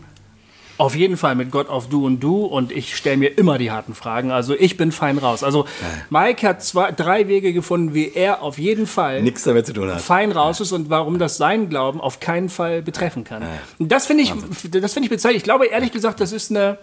auf 0.79 0.95
jeden 0.95 1.17
Fall 1.17 1.35
mit 1.35 1.51
Gott 1.51 1.67
auf 1.67 1.89
Du 1.89 2.05
und 2.05 2.21
Du 2.21 2.45
und 2.45 2.71
ich 2.71 2.95
stelle 2.95 3.17
mir 3.17 3.37
immer 3.37 3.57
die 3.57 3.69
harten 3.69 3.93
Fragen. 3.93 4.31
Also 4.31 4.55
ich 4.57 4.77
bin 4.77 4.93
fein 4.93 5.17
raus. 5.17 5.43
Also 5.43 5.65
Mike 6.09 6.47
hat 6.47 6.63
zwei, 6.63 6.93
drei 6.93 7.27
Wege 7.27 7.51
gefunden, 7.51 7.93
wie 7.93 8.13
er 8.13 8.41
auf 8.41 8.57
jeden 8.57 8.87
Fall 8.87 9.21
Nichts 9.21 9.43
damit 9.43 9.67
zu 9.67 9.73
tun 9.73 9.91
hat. 9.91 9.99
fein 9.99 10.31
raus 10.31 10.61
ist 10.61 10.71
und 10.71 10.89
warum 10.89 11.19
das 11.19 11.35
seinen 11.35 11.67
Glauben 11.67 11.99
auf 11.99 12.21
keinen 12.21 12.47
Fall 12.47 12.81
betreffen 12.81 13.25
kann. 13.25 13.43
Und 13.77 13.91
das 13.91 14.05
finde 14.07 14.23
ich, 14.23 14.33
das 14.71 14.93
finde 14.93 15.07
ich 15.07 15.09
bezeichnend. 15.09 15.35
Ich 15.37 15.43
glaube 15.43 15.65
ehrlich 15.65 15.91
gesagt, 15.91 16.21
das 16.21 16.31
ist 16.31 16.49
eine, 16.49 16.77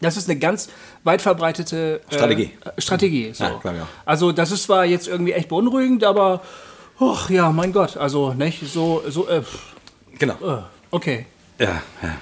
das 0.00 0.16
ist 0.16 0.28
eine 0.28 0.36
ganz 0.40 0.68
weit 1.04 1.22
verbreitete 1.22 2.00
äh, 2.10 2.14
Strategie. 2.16 2.50
Strategie. 2.78 3.30
So. 3.32 3.44
Ja. 3.44 3.60
Also 4.04 4.32
das 4.32 4.50
ist 4.50 4.64
zwar 4.64 4.84
jetzt 4.86 5.06
irgendwie 5.06 5.34
echt 5.34 5.48
beunruhigend, 5.48 6.02
aber 6.02 6.40
och, 7.00 7.30
ja, 7.30 7.52
mein 7.52 7.72
Gott, 7.72 7.96
also 7.96 8.34
nicht 8.34 8.60
so, 8.66 9.02
so, 9.08 9.28
äh, 9.28 9.42
Genau. 10.18 10.34
äh, 10.34 10.62
okay. 10.90 11.26
Ja, 11.60 11.80
ja. 12.02 12.16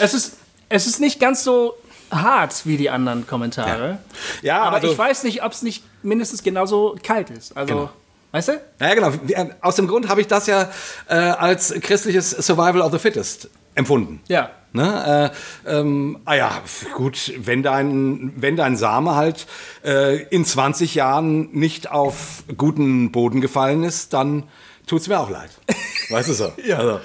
Es 0.00 0.14
ist, 0.14 0.36
es 0.68 0.86
ist 0.86 1.00
nicht 1.00 1.20
ganz 1.20 1.44
so 1.44 1.74
hart 2.10 2.66
wie 2.66 2.76
die 2.76 2.90
anderen 2.90 3.26
Kommentare. 3.26 3.98
Ja, 4.42 4.62
aber 4.62 4.76
also- 4.76 4.90
ich 4.92 4.98
weiß 4.98 5.22
nicht, 5.24 5.42
ob 5.44 5.52
es 5.52 5.62
nicht 5.62 5.84
mindestens 6.02 6.42
genauso 6.42 6.96
kalt 7.02 7.30
ist. 7.30 7.56
Also, 7.56 7.74
Genau. 7.74 7.90
weißt 8.32 8.48
du? 8.48 8.60
Ja, 8.80 8.94
genau. 8.94 9.12
Wir- 9.24 9.56
Aus 9.60 9.76
dem 9.76 9.86
Grund 9.86 10.08
habe 10.08 10.20
ich 10.20 10.26
das 10.26 10.46
ja 10.46 10.70
äh, 11.08 11.14
als 11.14 11.72
christliches 11.80 12.30
Survival 12.30 12.80
of 12.80 12.90
the 12.92 12.98
Fittest 12.98 13.48
empfunden. 13.74 14.20
Ja. 14.28 14.50
Ne? 14.72 15.32
Äh, 15.66 15.78
ähm, 15.80 16.20
ah 16.26 16.34
ja, 16.34 16.62
gut, 16.94 17.32
wenn 17.38 17.62
dein, 17.64 18.32
wenn 18.36 18.56
dein 18.56 18.76
Same 18.76 19.16
halt 19.16 19.46
äh, 19.84 20.22
in 20.24 20.44
20 20.44 20.94
Jahren 20.94 21.50
nicht 21.52 21.90
auf 21.90 22.44
guten 22.56 23.10
Boden 23.10 23.40
gefallen 23.40 23.82
ist, 23.82 24.12
dann 24.12 24.44
tut's 24.86 25.08
mir 25.08 25.18
auch 25.18 25.30
leid. 25.30 25.50
Weißt 26.10 26.28
du 26.28 26.32
so? 26.34 26.52
ja. 26.64 26.76
Also, 26.78 27.00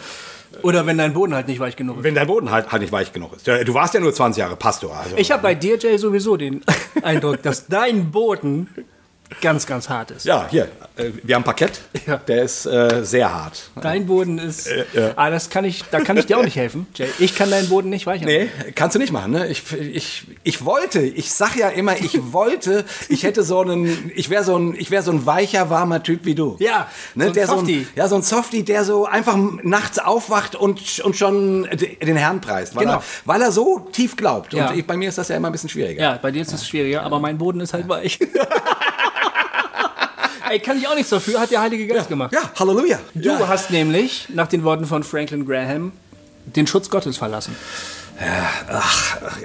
Oder 0.64 0.86
wenn 0.86 0.98
dein 0.98 1.14
Boden 1.14 1.34
halt 1.36 1.48
nicht 1.48 1.60
weich 1.60 1.76
genug 1.76 1.98
ist. 1.98 2.04
wenn 2.04 2.16
dein 2.16 2.28
Boden 2.28 2.52
halt, 2.52 2.72
halt 2.72 2.82
nicht 2.82 2.92
weich 2.92 3.12
genug 3.14 3.34
ist. 3.36 3.48
Du 3.48 3.74
warst 3.74 3.94
ja 3.94 4.00
nur 4.00 4.14
20 4.14 4.40
Jahre 4.40 4.56
Pastor. 4.56 4.96
Also, 4.96 5.16
Ich 5.18 5.32
habe 5.32 5.42
bei 5.42 5.56
dir, 5.56 5.78
Jay, 5.78 5.98
sowieso 5.98 6.38
den 6.38 6.62
Eindruck, 7.04 7.42
dass 7.44 7.68
dein 7.68 8.12
Boden 8.12 8.70
ganz, 9.42 9.66
ganz 9.66 9.90
hart 9.90 10.12
ist. 10.12 10.26
ja, 10.26 10.48
hier, 10.50 10.66
äh, 10.96 11.12
wir 11.24 11.36
haben 11.36 11.44
Parkett, 11.44 11.82
Ja. 12.06 12.18
der 12.18 12.44
ist 12.44 12.66
äh, 12.66 13.04
sehr 13.04 13.34
hart. 13.34 13.70
Dein 13.82 14.06
Boden 14.06 14.38
ist. 14.38 14.70
Ah, 15.16 15.30
das 15.30 15.50
kann 15.50 15.66
ich, 15.66 15.84
da 15.92 16.00
kann 16.02 16.18
ich 16.18 16.26
dir 16.26 16.38
auch 16.38 16.44
nicht 16.44 16.56
helfen, 16.56 16.88
Jay. 16.96 17.08
Ich 17.20 17.36
kann 17.36 17.50
deinen 17.50 17.68
Boden 17.70 17.90
nicht 17.90 18.06
weicher 18.06 18.26
Nee, 18.26 18.50
kannst 18.76 18.96
du 18.96 19.00
nicht 19.00 19.12
machen, 19.12 19.32
ne? 19.32 19.48
Ich, 19.48 19.64
ich, 19.74 20.28
ich 20.44 20.64
wollte, 20.66 21.02
ich 21.02 21.32
sag 21.32 21.56
ja 21.56 21.70
immer, 21.70 21.98
ich 22.00 22.20
wollte, 22.34 22.86
ich 23.10 23.24
hätte 23.24 23.44
so 23.44 23.60
einen, 23.62 24.12
ich 24.16 24.30
wäre 24.30 24.44
so 24.44 24.58
ein, 24.58 24.76
ich 24.78 24.92
wäre 24.92 25.04
so 25.04 25.12
ein 25.12 25.26
weicher, 25.26 25.70
warmer 25.70 26.02
Typ 26.04 26.26
wie 26.26 26.36
du. 26.36 26.56
Ja, 26.60 26.88
ne? 27.16 27.26
so 27.26 27.30
ein 27.30 27.34
der 27.34 27.48
Softie. 27.48 27.74
So 27.74 27.80
ein, 27.80 27.88
ja, 27.96 28.08
so 28.08 28.16
ein 28.16 28.22
Softie, 28.22 28.64
der 28.64 28.86
so 28.86 29.06
einfach 29.06 29.38
nachts 29.64 30.00
aufwacht 30.00 30.56
und, 30.56 31.00
und 31.00 31.16
schon 31.16 31.64
den 32.02 32.16
Herrn 32.18 32.42
preist, 32.42 32.76
weil, 32.76 32.86
Genau. 32.86 32.98
er, 32.98 33.04
weil 33.26 33.42
er 33.42 33.52
so 33.52 33.80
tief 33.92 34.16
glaubt. 34.16 34.54
Ja. 34.54 34.70
Und 34.70 34.78
ich, 34.78 34.86
bei 34.86 34.96
mir 34.96 35.10
ist 35.10 35.18
das 35.18 35.28
ja 35.30 35.36
immer 35.36 35.50
ein 35.50 35.52
bisschen 35.52 35.70
schwieriger. 35.70 36.02
Ja, 36.02 36.20
bei 36.22 36.32
dir 36.32 36.42
ist 36.42 36.54
es 36.54 36.68
schwieriger, 36.68 37.04
aber 37.04 37.20
mein 37.20 37.38
Boden 37.38 37.60
ist 37.60 37.74
halt 37.74 37.88
weich. 37.90 38.20
Ey, 40.50 40.60
kann 40.60 40.78
ich 40.78 40.88
auch 40.88 40.96
nichts 40.96 41.10
dafür, 41.10 41.40
hat 41.40 41.52
der 41.52 41.62
Heilige 41.62 41.88
Geist 41.88 42.10
gemacht. 42.10 42.34
Ja, 42.34 42.52
Halleluja. 42.60 43.00
Du 43.14 43.30
ja. 43.30 43.48
hast 43.48 43.72
nämlich, 43.72 44.28
nach 44.34 44.48
den 44.48 44.64
Worten 44.64 44.86
von 44.86 45.04
Franklin 45.04 45.46
Graham, 45.46 45.92
den 46.46 46.68
Schutz 46.68 46.90
Gottes 46.90 47.18
verlassen. 47.18 47.56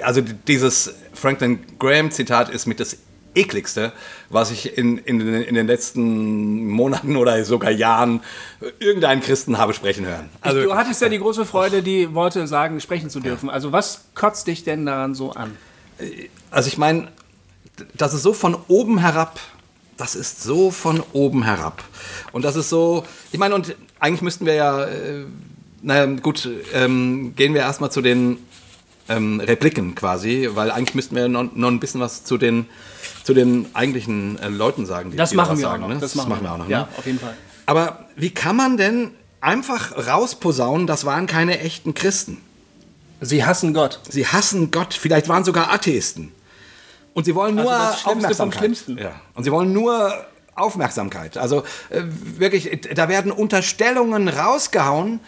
Also 0.03 0.21
dieses 0.47 0.93
Franklin 1.13 1.59
Graham 1.79 2.11
Zitat 2.11 2.49
ist 2.49 2.65
mit 2.67 2.79
das 2.79 2.97
ekligste, 3.33 3.93
was 4.29 4.51
ich 4.51 4.77
in, 4.77 4.97
in, 4.97 5.19
den- 5.19 5.41
in 5.43 5.55
den 5.55 5.67
letzten 5.67 6.67
Monaten 6.67 7.15
oder 7.15 7.43
sogar 7.45 7.71
Jahren 7.71 8.21
irgendeinen 8.79 9.21
Christen 9.21 9.57
habe 9.57 9.73
sprechen 9.73 10.05
hören. 10.05 10.29
Also, 10.41 10.61
du 10.61 10.75
hattest 10.75 11.01
ja 11.01 11.07
die 11.09 11.17
große 11.19 11.45
Freude, 11.45 11.81
die 11.81 12.13
Worte 12.13 12.45
sagen, 12.47 12.81
sprechen 12.81 13.09
zu 13.09 13.19
dürfen. 13.21 13.49
Also 13.49 13.71
was 13.71 14.05
kotzt 14.15 14.47
dich 14.47 14.63
denn 14.63 14.85
daran 14.85 15.15
so 15.15 15.31
an? 15.31 15.57
also 16.49 16.67
ich 16.67 16.77
meine, 16.77 17.07
das 17.95 18.13
ist 18.13 18.23
so 18.23 18.33
von 18.33 18.57
oben 18.67 18.97
herab. 18.99 19.39
Das 20.01 20.15
ist 20.15 20.41
so 20.41 20.71
von 20.71 21.03
oben 21.13 21.43
herab. 21.43 21.83
Und 22.31 22.43
das 22.43 22.55
ist 22.55 22.69
so, 22.69 23.05
ich 23.31 23.37
meine, 23.37 23.53
und 23.53 23.75
eigentlich 23.99 24.23
müssten 24.23 24.47
wir 24.47 24.55
ja, 24.55 24.83
äh, 24.85 25.25
naja, 25.83 26.07
gut, 26.07 26.49
ähm, 26.73 27.33
gehen 27.35 27.53
wir 27.53 27.61
erstmal 27.61 27.91
zu 27.91 28.01
den 28.01 28.39
ähm, 29.09 29.39
Repliken 29.39 29.93
quasi, 29.93 30.49
weil 30.55 30.71
eigentlich 30.71 30.95
müssten 30.95 31.15
wir 31.15 31.27
noch, 31.27 31.53
noch 31.53 31.67
ein 31.67 31.79
bisschen 31.79 32.01
was 32.01 32.23
zu 32.23 32.39
den, 32.39 32.65
zu 33.23 33.35
den 33.35 33.67
eigentlichen 33.75 34.39
äh, 34.39 34.49
Leuten 34.49 34.87
sagen. 34.87 35.11
Die, 35.11 35.17
Das 35.17 35.29
die 35.29 35.35
machen 35.35 35.59
wir 35.59 35.67
auch 35.67 35.71
sagen, 35.73 35.81
noch. 35.83 35.89
Ne? 35.89 35.97
Das 35.99 36.15
machen 36.15 36.35
wir 36.41 36.51
auch 36.51 36.57
noch. 36.57 36.67
Ja, 36.67 36.79
Ne? 36.79 36.87
auf 36.97 37.05
jeden 37.05 37.19
Fall. 37.19 37.35
Aber 37.67 38.07
wie 38.15 38.31
kann 38.31 38.55
man 38.55 38.77
denn 38.77 39.11
einfach 39.39 40.07
rausposaunen, 40.07 40.87
das 40.87 41.05
waren 41.05 41.27
keine 41.27 41.59
echten 41.59 41.93
Christen? 41.93 42.37
Sie 43.19 43.45
hassen 43.45 43.75
Gott. 43.75 43.99
Sie 44.09 44.25
hassen 44.25 44.71
Gott, 44.71 44.95
vielleicht 44.95 45.29
waren 45.29 45.43
sogar 45.43 45.71
Atheisten. 45.71 46.31
Und 47.13 47.25
sie 47.25 47.35
wollen 47.35 47.55
nur 47.55 47.71
Also 47.71 47.85
das 47.91 48.01
Schlimmste 48.01 48.05
vom 48.35 48.49
Aufmerksamkeit. 48.49 48.59
Schlimmsten. 48.59 48.97
Ja. 48.97 49.11
Und 49.33 49.43
sie 49.43 49.51
wollen 49.51 49.73
nur 49.73 50.13
Aufmerksamkeit. 50.55 51.37
Also 51.37 51.63
äh, 51.89 52.01
wirklich, 52.37 52.79
da 52.95 53.09
werden 53.09 53.31
Unterstellungen 53.31 54.27
rausgehauen. 54.27 55.19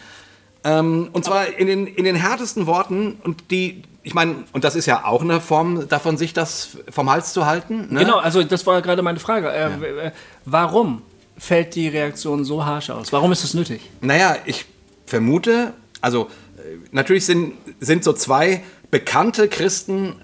Ähm, 0.64 1.08
und 1.12 1.24
zwar 1.24 1.46
in 1.58 1.66
den, 1.66 1.86
in 1.86 2.04
den 2.04 2.16
härtesten 2.16 2.66
Worten. 2.66 3.18
Und 3.22 3.50
die, 3.50 3.82
ich 4.02 4.14
meine, 4.14 4.44
und 4.52 4.64
das 4.64 4.76
ist 4.76 4.86
ja 4.86 5.04
auch 5.04 5.20
eine 5.22 5.40
Form 5.40 5.88
davon, 5.88 6.16
sich 6.16 6.32
das 6.32 6.78
vom 6.90 7.10
Hals 7.10 7.32
zu 7.34 7.44
halten. 7.44 7.88
Ne? 7.92 8.00
Genau, 8.00 8.16
also 8.18 8.42
das 8.42 8.66
war 8.66 8.80
gerade 8.80 9.02
meine 9.02 9.18
Frage. 9.20 9.52
Äh, 9.52 9.80
w- 9.80 9.86
äh, 10.06 10.10
Warum 10.46 11.02
fällt 11.36 11.74
die 11.74 11.88
Reaktion 11.88 12.44
so 12.44 12.64
harsch 12.64 12.88
aus? 12.90 13.12
Warum 13.12 13.32
ist 13.32 13.44
es 13.44 13.52
nötig? 13.54 13.82
Naja, 14.00 14.36
ich 14.46 14.64
vermute, 15.04 15.74
also 16.00 16.28
äh, 16.56 16.76
natürlich 16.92 17.26
sind, 17.26 17.54
sind 17.80 18.04
so 18.04 18.12
zwei 18.14 18.62
bekannte 18.90 19.48
Christen, 19.48 20.14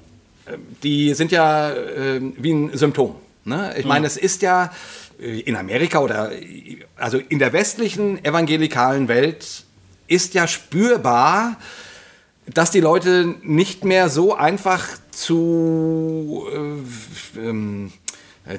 die 0.83 1.15
sind 1.15 1.33
ja 1.33 1.71
äh, 1.71 2.21
wie 2.37 2.53
ein 2.53 2.77
Symptom. 2.77 3.15
Ne? 3.45 3.75
Ich 3.79 3.85
meine, 3.85 4.07
es 4.07 4.17
ist 4.17 4.43
ja 4.43 4.73
äh, 5.21 5.41
in 5.41 5.57
Amerika 5.57 6.01
oder 6.01 6.31
also 6.97 7.19
in 7.19 7.39
der 7.39 7.53
westlichen 7.53 8.25
evangelikalen 8.25 9.09
Welt 9.09 9.65
ist 10.07 10.35
ja 10.35 10.47
spürbar, 10.47 11.57
dass 12.47 12.71
die 12.71 12.81
Leute 12.81 13.35
nicht 13.43 13.85
mehr 13.85 14.09
so 14.09 14.35
einfach 14.35 14.89
zu, 15.11 16.47
äh, 16.53 17.41
ähm, 17.41 17.93
äh, 17.93 18.00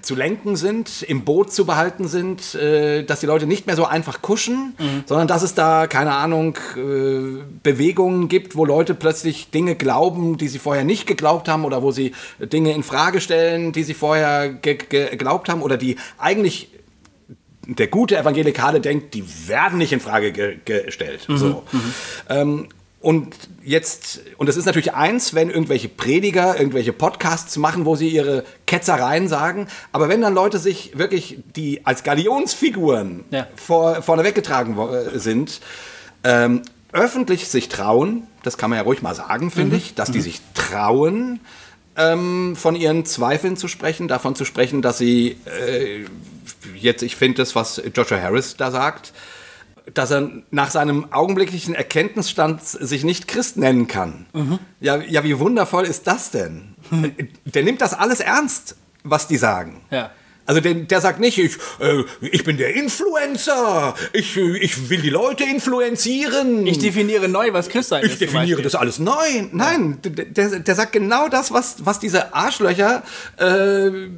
zu 0.01 0.15
lenken 0.15 0.56
sind, 0.56 1.04
im 1.04 1.23
Boot 1.23 1.51
zu 1.51 1.65
behalten 1.65 2.08
sind, 2.08 2.56
äh, 2.56 3.04
dass 3.04 3.19
die 3.19 3.25
Leute 3.25 3.47
nicht 3.47 3.67
mehr 3.67 3.75
so 3.75 3.86
einfach 3.86 4.21
kuschen, 4.21 4.75
sondern 5.06 5.27
dass 5.27 5.41
es 5.41 5.54
da, 5.54 5.88
keine 5.88 6.13
Ahnung, 6.13 6.58
äh, 6.75 7.41
Bewegungen 7.63 8.27
gibt, 8.27 8.56
wo 8.56 8.65
Leute 8.65 8.93
plötzlich 8.93 9.51
Dinge 9.51 9.75
glauben, 9.75 10.38
die 10.38 10.47
sie 10.47 10.60
vorher 10.60 10.84
nicht 10.84 11.08
geglaubt 11.08 11.47
haben 11.47 11.65
oder 11.65 11.82
wo 11.82 11.91
sie 11.91 12.13
Dinge 12.39 12.73
in 12.73 12.84
Frage 12.84 13.21
stellen, 13.21 13.71
die 13.71 13.84
sie 13.84 13.93
vorher 13.93 14.49
ge 14.49 14.75
ge 14.75 15.10
geglaubt 15.10 15.49
haben 15.49 15.62
oder 15.62 15.77
die 15.77 15.97
eigentlich 16.17 16.69
der 17.67 17.88
gute 17.88 18.17
Evangelikale 18.17 18.82
denkt, 18.82 19.13
die 19.13 19.23
werden 19.47 19.77
nicht 19.77 19.93
in 19.93 19.99
Frage 19.99 20.32
ge 20.32 20.58
gestellt. 20.65 21.27
So. 21.27 21.63
Ähm, 22.30 22.67
und 23.01 23.35
jetzt, 23.63 24.21
und 24.37 24.47
es 24.47 24.57
ist 24.57 24.65
natürlich 24.65 24.93
eins, 24.93 25.33
wenn 25.33 25.49
irgendwelche 25.49 25.89
Prediger 25.89 26.57
irgendwelche 26.59 26.93
Podcasts 26.93 27.57
machen, 27.57 27.85
wo 27.85 27.95
sie 27.95 28.09
ihre 28.09 28.43
Ketzereien 28.67 29.27
sagen, 29.27 29.67
aber 29.91 30.07
wenn 30.07 30.21
dann 30.21 30.35
Leute 30.35 30.59
sich 30.59 30.97
wirklich, 30.97 31.39
die 31.55 31.85
als 31.85 32.03
Galionsfiguren 32.03 33.23
Ja. 33.31 33.47
vor, 33.55 34.03
vorne 34.03 34.23
weggetragen 34.23 34.77
äh, 34.77 35.17
sind, 35.17 35.61
ähm, 36.23 36.61
öffentlich 36.93 37.47
sich 37.47 37.69
trauen, 37.69 38.27
das 38.43 38.57
kann 38.57 38.69
man 38.69 38.77
ja 38.77 38.83
ruhig 38.83 39.01
mal 39.01 39.15
sagen, 39.15 39.49
finde 39.49 39.77
ich, 39.77 39.95
dass 39.95 40.11
die 40.11 40.21
sich 40.21 40.39
trauen, 40.54 41.39
ähm, 41.97 42.56
von 42.56 42.75
ihren 42.75 43.06
Zweifeln 43.06 43.58
zu 43.58 43.67
sprechen, 43.67 44.08
davon 44.08 44.35
zu 44.35 44.45
sprechen, 44.45 44.81
dass 44.81 44.97
sie 44.97 45.37
äh, 45.45 46.06
jetzt, 46.75 47.02
ich 47.02 47.15
finde 47.15 47.37
das, 47.37 47.56
was 47.56 47.81
Joshua 47.95 48.19
Harris 48.21 48.58
da 48.58 48.71
sagt, 48.71 49.13
dass 49.94 50.12
er 50.12 50.29
nach 50.52 50.71
seinem 50.71 51.12
augenblicklichen 51.12 51.73
Erkenntnisstand 51.73 52.63
sich 52.63 53.04
nicht 53.04 53.27
Christ 53.27 53.58
nennen 53.58 53.88
kann. 53.88 54.25
Ja, 54.79 54.98
ja, 54.98 55.23
wie 55.23 55.40
wundervoll 55.40 55.86
ist 55.86 56.08
das 56.08 56.32
denn? 56.32 56.75
Der 57.46 57.63
nimmt 57.63 57.82
das 57.82 57.94
alles 57.94 58.19
ernst, 58.19 58.75
was 59.04 59.27
die 59.27 59.38
sagen. 59.38 59.82
Ja. 59.90 60.12
Also 60.48 60.60
der, 60.60 60.73
der 60.73 61.00
sagt 61.02 61.19
nicht, 61.19 61.38
ich, 61.38 61.56
äh, 61.79 62.04
ich 62.19 62.44
bin 62.44 62.58
der 62.58 62.73
Influencer, 62.73 63.94
ich, 64.12 64.36
ich 64.36 64.90
will 64.90 65.00
die 65.00 65.10
Leute 65.12 65.44
influenzieren. 65.44 66.65
Ich 66.67 66.79
definiere 66.79 67.29
neu, 67.29 67.54
was 67.54 67.69
Christsein 67.69 68.04
Ich 68.04 68.13
ist. 68.13 68.17
zum 68.19 68.27
definiere 68.27 68.62
das 68.62 68.75
alles 68.75 69.00
neu. 69.00 69.13
Nein, 69.52 70.00
der, 70.04 70.25
der, 70.25 70.60
der 70.60 70.75
sagt 70.75 70.92
genau 70.94 71.29
das, 71.29 71.54
was, 71.54 71.86
was 71.86 72.00
diese 72.00 72.34
Arschlöcher 72.34 73.04
äh, 73.38 74.10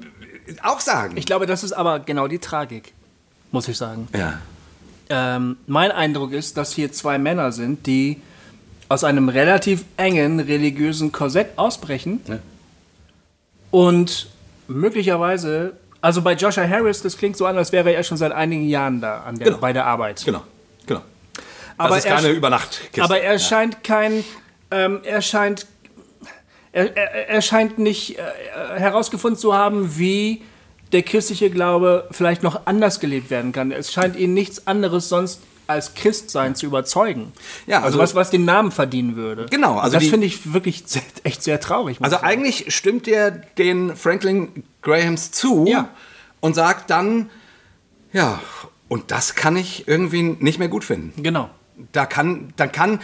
auch 0.64 0.80
sagen. 0.80 1.18
Ich 1.18 1.26
glaube, 1.26 1.46
das 1.46 1.64
ist 1.64 1.74
aber 1.74 2.00
genau 2.00 2.28
die 2.28 2.40
Tragik, 2.40 2.94
muss 3.52 3.68
ich 3.68 3.78
sagen. 3.78 4.08
ja. 4.16 4.40
Ähm, 5.10 5.58
mein 5.68 5.92
Eindruck 5.92 6.32
ist, 6.34 6.58
dass 6.58 6.74
hier 6.74 6.92
zwei 6.92 7.18
Männer 7.18 7.52
sind, 7.52 7.86
die 7.88 8.22
aus 8.90 9.04
einem 9.04 9.30
relativ 9.30 9.86
engen 9.98 10.40
religiösen 10.40 11.12
Korsett 11.12 11.58
ausbrechen 11.58 12.22
Ja. 12.28 12.40
und 13.72 14.28
möglicherweise, 14.68 15.74
also 16.02 16.22
bei 16.22 16.34
Joshua 16.34 16.68
Harris, 16.68 17.02
das 17.02 17.18
klingt 17.18 17.38
so 17.38 17.46
an, 17.46 17.58
als 17.58 17.72
wäre 17.72 17.92
er 17.94 18.04
schon 18.04 18.18
seit 18.18 18.32
einigen 18.32 18.68
Jahren 18.68 19.02
da 19.02 19.22
an 19.22 19.38
der, 19.38 19.48
Genau. 19.48 19.58
bei 19.60 19.74
der 19.74 19.86
Arbeit. 19.86 20.24
Genau, 20.26 20.44
genau. 20.86 21.02
Aber 21.78 21.90
das 21.96 22.00
ist 22.00 22.06
er- 22.06 22.16
keine 22.18 22.30
Übernachtkiste. 22.30 23.04
Aber 23.04 23.20
er 23.20 23.40
scheint 23.40 23.84
kein, 23.84 24.24
ähm, 24.72 25.00
er 25.04 25.22
scheint, 25.22 25.66
er, 26.72 26.96
er, 26.96 27.30
er 27.30 27.42
scheint 27.42 27.80
nicht 27.80 28.18
äh, 28.20 28.22
herausgefunden 28.80 29.40
zu 29.40 29.54
haben, 29.54 29.98
wie 29.98 30.44
der 30.94 31.04
christliche 31.04 31.50
Glaube 31.50 32.08
vielleicht 32.12 32.44
noch 32.44 32.66
anders 32.66 33.00
gelebt 33.00 33.30
werden 33.30 33.52
kann. 33.52 33.72
Es 33.72 33.92
scheint 33.92 34.16
ihn 34.16 34.34
nichts 34.34 34.68
anderes 34.68 35.10
sonst 35.10 35.42
als 35.66 35.94
Christsein 35.96 36.56
zu 36.56 36.66
überzeugen. 36.66 37.32
Ja, 37.68 37.78
also, 37.78 37.86
also- 37.88 38.00
was, 38.00 38.16
was 38.16 38.30
den 38.32 38.46
Namen 38.46 38.72
verdienen 38.72 39.16
würde. 39.16 39.46
Genau, 39.50 39.78
also 39.80 39.98
das 39.98 40.08
finde 40.08 40.28
ich 40.28 40.54
wirklich 40.54 40.84
sehr, 40.86 41.02
echt 41.24 41.42
sehr 41.44 41.60
traurig. 41.60 41.98
Also 42.02 42.18
eigentlich 42.22 42.74
stimmt 42.76 43.08
er 43.08 43.32
den 43.32 43.96
Franklin 43.96 44.64
Grahams 44.82 45.32
zu 45.32 45.66
Ja. 45.68 45.90
und 46.42 46.54
sagt 46.56 46.90
dann, 46.90 47.30
ja, 48.12 48.42
und 48.90 49.10
das 49.12 49.36
kann 49.36 49.56
ich 49.56 49.88
irgendwie 49.88 50.22
nicht 50.24 50.60
mehr 50.60 50.68
gut 50.68 50.84
finden. 50.84 51.24
genau. 51.24 51.50
Da 51.92 52.06
kann, 52.06 52.54
dann 52.56 52.72
kann, 52.72 53.00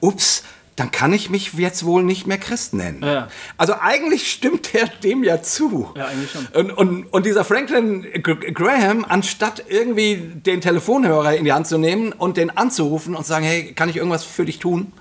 ups, 0.00 0.42
dann 0.78 0.90
kann 0.90 1.12
ich 1.12 1.30
mich 1.30 1.52
jetzt 1.54 1.84
wohl 1.84 2.02
nicht 2.02 2.26
mehr 2.26 2.38
Christ 2.38 2.74
nennen. 2.74 3.02
Ja. 3.02 3.28
Also 3.56 3.74
eigentlich 3.80 4.30
stimmt 4.30 4.74
er 4.74 4.86
dem 4.86 5.24
ja 5.24 5.42
zu. 5.42 5.90
Ja, 5.96 6.06
eigentlich 6.06 6.30
schon. 6.30 6.46
Und, 6.54 6.70
und, 6.70 7.06
und 7.06 7.26
dieser 7.26 7.44
Franklin 7.44 8.06
Graham, 8.22 9.04
anstatt 9.08 9.64
irgendwie 9.68 10.16
den 10.16 10.60
Telefonhörer 10.60 11.36
in 11.36 11.44
die 11.44 11.52
Hand 11.52 11.66
zu 11.66 11.78
nehmen 11.78 12.12
und 12.12 12.36
den 12.36 12.56
anzurufen 12.56 13.14
und 13.14 13.22
zu 13.24 13.28
sagen, 13.28 13.44
hey, 13.44 13.72
kann 13.72 13.88
ich 13.88 13.96
irgendwas 13.96 14.24
für 14.24 14.44
dich 14.44 14.58
tun? 14.58 14.92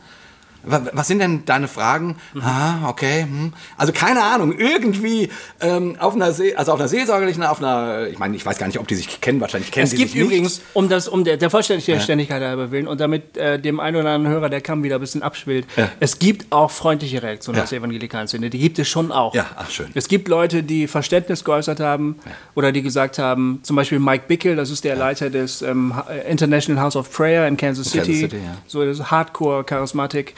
Wa- 0.64 0.82
Was 0.94 1.08
sind 1.08 1.20
denn 1.20 1.46
deine 1.46 1.68
Fragen? 1.68 2.16
Mhm. 2.34 2.42
Ah, 2.42 2.90
okay. 2.90 3.22
Hm. 3.24 3.54
Also 3.78 3.94
keine 3.94 4.24
Ahnung, 4.24 4.54
irgendwie 4.58 5.30
ähm, 5.62 5.96
auf 6.00 6.14
einer 6.16 6.32
See, 6.34 6.56
also 6.56 6.74
auf 6.74 6.80
einer 6.80 6.88
seelsorgerlichen, 6.90 7.44
auf 7.44 7.60
einer, 7.60 8.08
ich 8.08 8.20
meine, 8.20 8.36
ich 8.36 8.46
weiß 8.46 8.58
gar 8.58 8.68
nicht, 8.68 8.80
ob 8.80 8.88
die 8.88 8.96
sich 8.96 9.22
kennen, 9.22 9.40
wahrscheinlich 9.42 9.72
kennen 9.72 9.86
Es 9.86 9.92
gibt 9.94 10.12
sich 10.12 10.16
nicht. 10.16 10.26
übrigens, 10.26 10.62
um 10.74 10.90
das, 10.90 11.08
um 11.08 11.24
der, 11.24 11.38
der 11.38 11.50
Vollständigkeit 11.50 12.42
halber 12.42 12.72
willen 12.72 12.88
und 12.88 13.00
damit 13.02 13.38
äh, 13.38 13.60
dem 13.60 13.80
einen 13.80 13.98
oder 13.98 14.10
anderen 14.12 14.34
Hörer 14.36 14.50
der 14.50 14.62
Kamm 14.62 14.84
wieder 14.84 14.96
ein 14.96 15.02
bisschen 15.02 15.24
abschwillt, 15.24 15.66
Ja. 15.78 15.90
es 16.00 16.20
gibt 16.20 16.52
auch 16.52 16.72
freundliche 16.72 17.22
Reaktionen 17.24 17.58
Ja. 17.58 17.64
aus 17.64 17.70
der 17.70 17.80
evangelikalen 17.80 18.28
Szene. 18.28 18.50
Die 18.50 18.60
gibt 18.60 18.80
es 18.80 18.88
schon 18.88 19.12
auch. 19.12 19.34
Ja, 19.36 19.46
ach, 19.56 19.70
schön. 19.70 19.88
Es 19.94 20.08
gibt 20.08 20.28
Leute, 20.28 20.64
die 20.64 20.88
Verständnis 20.88 21.44
geäußert 21.44 21.80
haben 21.80 22.18
oder 22.56 22.72
die 22.72 22.82
gesagt 22.82 23.20
haben, 23.20 23.60
zum 23.64 23.76
Beispiel 23.76 24.00
Mike 24.00 24.26
Bickel, 24.28 24.56
das 24.56 24.70
ist 24.70 24.84
der 24.84 24.96
Leiter 24.96 25.30
des 25.30 25.62
ähm, 25.62 25.94
International 26.28 26.84
House 26.84 26.96
of 26.96 27.12
Prayer 27.12 27.48
in 27.48 27.58
Kansas 27.58 27.88
In 27.94 28.04
City, 28.04 28.12
Kansas 28.22 28.30
City, 28.32 28.38
ja. 28.46 28.58
so 28.68 28.86
das 28.86 29.12
Hardcore-Charismatik, 29.12 30.34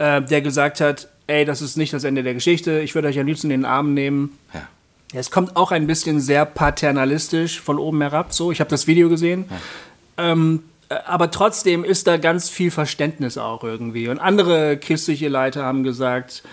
äh, 0.00 0.22
der 0.22 0.40
gesagt 0.40 0.80
hat, 0.80 1.08
ey, 1.26 1.44
das 1.44 1.60
ist 1.60 1.76
nicht 1.76 1.92
das 1.92 2.04
Ende 2.04 2.22
der 2.22 2.34
Geschichte, 2.34 2.80
ich 2.80 2.94
würde 2.94 3.08
euch 3.08 3.18
am 3.20 3.26
liebsten 3.26 3.50
in 3.50 3.60
den 3.60 3.64
Arm 3.66 3.92
nehmen. 3.94 4.38
Ja. 4.54 4.62
Es 5.12 5.30
kommt 5.30 5.56
auch 5.56 5.72
ein 5.72 5.86
bisschen 5.86 6.20
sehr 6.20 6.44
paternalistisch 6.46 7.60
von 7.60 7.78
oben 7.78 8.00
herab. 8.00 8.32
So, 8.32 8.50
ich 8.50 8.60
habe 8.60 8.70
das 8.70 8.86
Video 8.86 9.08
gesehen. 9.08 9.44
Ähm, 10.16 10.62
äh, 10.88 10.94
aber 11.04 11.30
trotzdem 11.30 11.84
ist 11.84 12.06
da 12.06 12.16
ganz 12.16 12.48
viel 12.48 12.70
Verständnis 12.70 13.36
auch 13.36 13.62
irgendwie. 13.62 14.08
Und 14.08 14.18
andere 14.18 14.78
christliche 14.78 15.28
Leiter 15.28 15.64
haben 15.64 15.82
gesagt, 15.82 16.44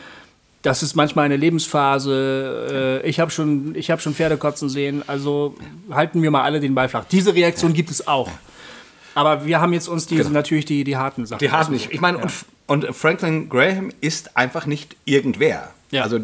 das 0.64 0.84
ist 0.84 0.95
manchmal 0.95 1.26
eine 1.26 1.38
Lebensphase. 1.38 3.02
Äh, 3.04 3.08
ich 3.08 3.20
habe 3.20 3.32
schon, 3.32 3.76
ich 3.76 3.91
hab 3.91 4.02
schon 4.02 4.14
Pferde 4.14 4.38
kotzen 4.38 4.70
sehen. 4.70 5.04
Also 5.08 5.56
halten 5.89 6.22
wir 6.22 6.32
mal 6.32 6.43
alle 6.43 6.60
den 6.60 6.76
Ball 6.76 6.89
flach. 6.89 7.06
Diese 7.06 7.34
Reaktion 7.34 7.74
gibt 7.74 7.91
es 7.91 8.08
auch. 8.08 8.30
Aber 9.14 9.45
wir 9.45 9.62
haben 9.62 9.74
jetzt 9.74 9.88
uns 9.88 10.06
diese, 10.06 10.32
natürlich 10.32 10.66
die, 10.66 10.84
die 10.84 10.98
harten 10.98 11.26
Sachen. 11.26 11.39
Genau. 11.39 11.52
Die 11.52 11.58
haben 11.58 11.74
nicht. 11.74 11.91
Ich 11.91 12.02
meine, 12.02 12.18
und, 12.18 12.32
und 12.68 12.95
Franklin 12.95 13.49
Graham 13.49 13.91
ist 14.01 14.38
einfach 14.38 14.65
nicht 14.65 14.95
irgendwer. 15.05 15.72
Ja. 15.91 16.03
Also 16.03 16.20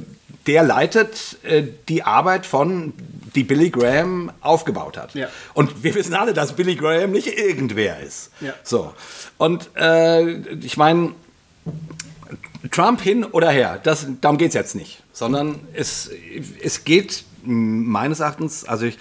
der 0.46 0.64
leitet 0.64 1.38
äh, 1.44 1.64
die 1.88 2.04
Arbeit 2.04 2.46
von, 2.46 2.94
die 3.34 3.44
Billy 3.44 3.70
Graham 3.70 4.32
aufgebaut 4.41 4.98
hat. 4.98 5.16
Ja. 5.16 5.30
Und 5.54 5.84
wir 5.84 5.96
wissen 5.96 6.14
alle, 6.14 6.34
dass 6.34 6.54
Billy 6.54 6.76
Graham 6.76 7.12
nicht 7.12 7.28
irgendwer 7.28 8.00
ist. 8.02 8.30
Ja. 8.41 8.54
So. 8.64 8.94
Und 9.38 9.70
äh, 9.76 10.34
ich 10.58 10.78
meine, 10.78 11.14
Trump 12.72 13.02
hin 13.02 13.24
oder 13.24 13.50
her, 13.50 13.80
das, 13.82 14.06
darum 14.22 14.38
geht 14.38 14.50
es 14.50 14.54
jetzt 14.54 14.76
nicht. 14.76 15.02
Sondern 15.14 15.60
es, 15.74 16.10
es 16.62 16.84
geht 16.84 17.24
meines 17.44 18.20
Erachtens, 18.20 18.66
also 18.66 18.86
ich, 18.86 18.98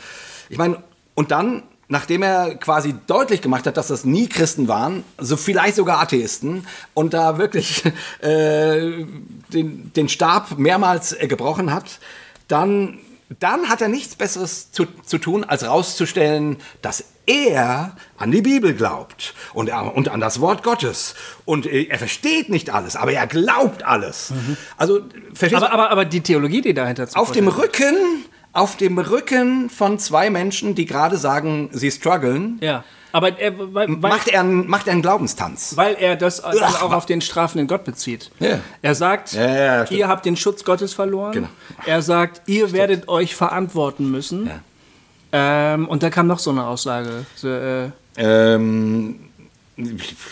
ich 0.49 0.59
meine, 0.59 0.83
und 1.15 1.31
dann, 1.31 1.63
nachdem 1.93 2.23
er 2.23 2.55
quasi 2.55 2.95
deutlich 3.07 3.43
gemacht 3.43 3.67
hat, 3.67 3.77
dass 3.77 3.89
das 3.89 4.07
nie 4.07 4.27
Christen 4.27 4.67
waren, 4.67 5.05
so 5.19 5.37
vielleicht 5.37 5.77
sogar 5.77 6.01
Atheisten, 6.01 6.67
und 6.95 7.13
da 7.13 7.37
wirklich 7.37 7.85
äh, 8.23 9.05
den, 9.53 9.93
den 9.93 10.09
Stab 10.09 10.59
mehrmals 10.59 11.13
äh, 11.13 11.29
gebrochen 11.29 11.71
hat, 11.71 12.01
dann, 12.49 12.99
dann 13.39 13.69
hat 13.69 13.83
er 13.83 13.89
nichts 13.89 14.17
Besseres 14.17 14.73
zu, 14.73 14.87
zu 15.05 15.19
tun, 15.19 15.45
als 15.45 15.67
rauszustellen, 15.67 16.57
dass 16.81 17.05
er 17.27 17.95
an 18.17 18.33
die 18.33 18.41
Bibel 18.41 18.73
glaubt 18.73 19.35
und, 19.53 19.69
er- 19.69 19.95
und 19.95 20.09
an 20.09 20.19
das 20.19 20.41
Wort 20.41 20.63
Gottes. 20.63 21.15
Und 21.45 21.67
äh, 21.67 21.85
er 21.85 21.99
versteht 21.99 22.49
nicht 22.49 22.71
alles, 22.71 22.97
aber 22.97 23.13
er 23.13 23.27
glaubt 23.27 23.85
alles. 23.85 24.33
Also, 24.79 25.01
verstehst 25.35 25.61
du? 25.61 25.67
aber, 25.67 25.73
aber, 25.73 25.91
aber 25.91 26.05
die 26.07 26.23
Theologie, 26.23 26.63
die 26.63 26.73
dahinter 26.73 27.07
zu 27.07 27.19
auf 27.19 27.33
dem 27.33 27.49
Rücken, 27.49 28.25
auf 28.53 28.77
dem 28.77 28.99
Rücken 28.99 29.71
von 29.71 29.99
zwei 29.99 30.29
Menschen, 30.31 30.75
die 30.75 30.85
gerade 30.87 31.17
sagen, 31.17 31.71
sie 31.73 31.91
strugglen, 31.91 32.59
Ja. 32.61 32.85
Aber 33.15 33.39
er, 33.39 33.53
weil, 33.75 33.89
macht, 33.89 34.29
er 34.29 34.41
einen, 34.41 34.67
macht 34.69 34.87
er 34.87 34.95
einen 34.95 35.03
Glaubenstanz. 35.03 35.77
Weil 35.77 35.97
er 36.01 36.17
das 36.17 36.43
Ach, 36.43 36.83
auch 36.83 36.95
auf 36.95 37.05
den 37.05 37.21
strafenden 37.21 37.67
Gott 37.69 37.85
bezieht. 37.85 38.31
Ja. 38.41 38.59
Er 38.81 38.95
sagt, 38.95 39.35
Ja, 39.35 39.47
ja, 39.55 39.85
stimmt. 39.87 40.01
ihr 40.01 40.09
habt 40.09 40.25
den 40.25 40.35
Schutz 40.35 40.65
Gottes 40.65 40.95
verloren. 40.95 41.33
Genau. 41.33 41.49
Er 41.85 42.01
sagt, 42.01 42.41
ihr 42.49 42.73
werdet 42.73 43.09
euch 43.09 43.37
verantworten 43.37 44.11
müssen. 44.11 44.47
Ja. 44.47 45.75
Ähm, 45.75 45.89
und 45.89 46.03
da 46.03 46.09
kam 46.09 46.27
noch 46.27 46.39
so 46.39 46.53
eine 46.53 46.65
Aussage. 46.65 47.27
So, 47.37 47.49
äh, 47.49 47.91
Ähm, 48.17 49.21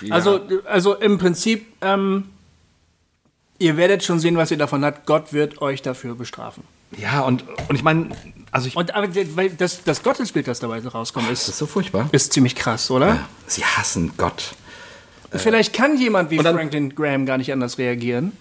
also, 0.08 0.40
also 0.66 0.94
im 0.94 1.18
Prinzip, 1.18 1.66
ähm, 1.82 2.30
ihr 3.58 3.76
werdet 3.76 4.04
schon 4.04 4.20
sehen, 4.20 4.38
was 4.38 4.50
ihr 4.50 4.58
davon 4.58 4.84
habt. 4.86 5.04
Gott 5.06 5.34
wird 5.34 5.60
euch 5.60 5.82
dafür 5.82 6.14
bestrafen. 6.14 6.64
Ja, 6.97 7.20
und, 7.20 7.45
und 7.68 7.76
ich 7.76 7.82
meine, 7.82 8.09
also 8.53 8.66
ich, 8.66 8.76
Und 8.76 8.95
aber 8.95 9.09
weil 9.36 9.51
das, 9.51 9.82
das 9.84 10.03
Gottesbild, 10.03 10.49
das 10.49 10.61
dabei 10.61 10.80
rauskommt, 10.86 11.30
ist, 11.30 11.43
das 11.45 11.49
ist 11.51 11.59
so 11.59 11.66
furchtbar. 11.66 12.09
ist 12.12 12.32
ziemlich 12.32 12.55
krass, 12.57 12.91
oder? 12.91 13.18
Sie 13.47 13.64
hassen 13.64 14.12
Gott. 14.16 14.55
Vielleicht 15.32 15.72
kann 15.72 15.97
jemand 15.97 16.30
wie 16.32 16.38
dann- 16.38 16.57
Franklin 16.57 16.95
Graham 16.95 17.24
gar 17.26 17.38
nicht 17.38 17.53
anders 17.53 17.78
reagieren. 17.78 18.32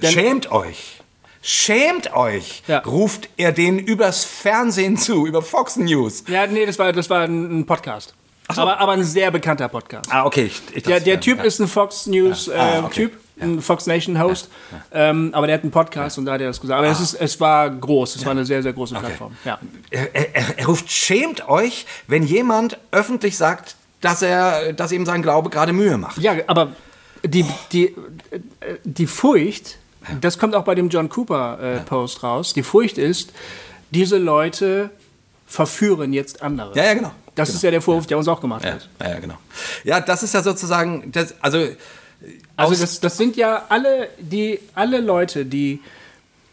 Denn- 0.00 0.10
Schämt 0.12 0.50
euch. 0.50 1.00
Schämt 1.42 2.14
euch, 2.14 2.62
Ja. 2.66 2.78
ruft 2.78 3.28
er 3.36 3.52
denen 3.52 3.78
übers 3.78 4.24
Fernsehen 4.24 4.96
zu, 4.96 5.26
über 5.26 5.42
Fox 5.42 5.76
News. 5.76 6.24
Ja, 6.26 6.46
nee, 6.46 6.64
das 6.64 6.78
war, 6.78 6.90
das 6.94 7.10
war 7.10 7.20
ein 7.24 7.60
ein 7.60 7.66
Podcast. 8.54 8.76
Aber, 8.76 8.80
aber 8.80 8.92
ein 8.92 9.04
sehr 9.04 9.30
bekannter 9.30 9.68
Podcast. 9.68 10.12
Ah, 10.12 10.24
okay. 10.24 10.46
Ich, 10.46 10.62
ich 10.76 10.82
Der, 10.82 11.00
der 11.00 11.14
ja, 11.14 11.20
Typ 11.20 11.38
ja. 11.38 11.44
ist 11.44 11.60
ein 11.60 11.68
Fox 11.68 12.06
News 12.06 12.48
äh, 12.48 12.54
Ah, 12.54 12.84
okay. 12.84 12.94
Typ, 13.08 13.12
ein 13.40 13.60
Fox 13.60 13.86
Nation 13.86 14.20
Host, 14.20 14.48
Ähm, 14.92 15.30
aber 15.32 15.46
der 15.46 15.54
hat 15.56 15.62
einen 15.62 15.72
Podcast 15.72 16.18
und 16.18 16.24
da 16.24 16.34
hat 16.34 16.40
er 16.40 16.48
das 16.48 16.60
gesagt. 16.60 16.78
Aber 16.78 16.88
es, 16.88 17.00
ist, 17.00 17.14
es 17.14 17.40
war 17.40 17.68
groß, 17.68 18.16
es 18.16 18.24
war 18.24 18.32
eine 18.32 18.44
sehr, 18.44 18.62
sehr 18.62 18.72
große 18.72 18.94
Plattform. 18.94 19.36
Ja. 19.44 19.58
Er, 19.90 20.14
er, 20.14 20.58
er 20.58 20.66
ruft, 20.66 20.90
schämt 20.90 21.48
euch, 21.48 21.86
wenn 22.06 22.22
jemand 22.22 22.78
öffentlich 22.92 23.36
sagt, 23.36 23.76
dass 24.00 24.22
er, 24.22 24.72
dass 24.72 24.92
ihm 24.92 25.04
sein 25.06 25.22
Glaube 25.22 25.50
gerade 25.50 25.72
Mühe 25.72 25.96
macht. 25.96 26.18
ja, 26.18 26.34
aber 26.46 26.72
die, 27.24 27.44
die, 27.72 27.86
äh, 27.86 28.76
die 28.84 29.06
Furcht, 29.06 29.78
das 30.20 30.38
kommt 30.38 30.54
auch 30.54 30.64
bei 30.64 30.74
dem 30.74 30.88
John 30.88 31.08
Cooper 31.08 31.58
äh, 31.60 31.80
Post 31.80 32.22
raus, 32.22 32.52
die 32.52 32.62
Furcht 32.62 32.98
ist, 32.98 33.32
diese 33.90 34.18
Leute 34.18 34.90
verführen 35.46 36.12
jetzt 36.12 36.42
andere. 36.42 36.76
Ja, 36.76 36.84
ja, 36.84 36.94
genau. 36.94 37.12
Das 37.34 37.50
ist 37.50 37.62
ja 37.62 37.70
der 37.70 37.82
Vorwurf, 37.82 38.06
der 38.06 38.16
uns 38.18 38.28
auch 38.28 38.40
gemacht 38.40 38.64
Ja, 38.64 38.72
wird. 38.72 38.88
ja, 39.00 39.10
ja, 39.10 39.18
genau. 39.18 39.38
Ja, 39.82 40.00
das 40.00 40.22
ist 40.22 40.34
ja 40.34 40.42
sozusagen, 40.42 41.10
das, 41.12 41.34
also, 41.40 41.66
Also 42.56 42.74
das, 42.76 43.00
das 43.00 43.16
sind 43.16 43.36
ja 43.36 43.64
alle, 43.68 44.08
die, 44.18 44.60
alle 44.74 45.00
Leute, 45.00 45.44
die 45.44 45.80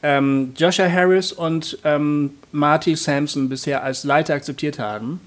ähm, 0.04 0.54
Joshua 0.58 0.90
Harris 0.92 1.32
und 1.32 1.78
ähm, 1.84 2.32
Marty 2.52 2.96
Sampson 2.96 3.48
bisher 3.50 3.84
als 3.84 4.04
Leiter 4.04 4.34
akzeptiert 4.34 4.80
haben, 4.80 5.22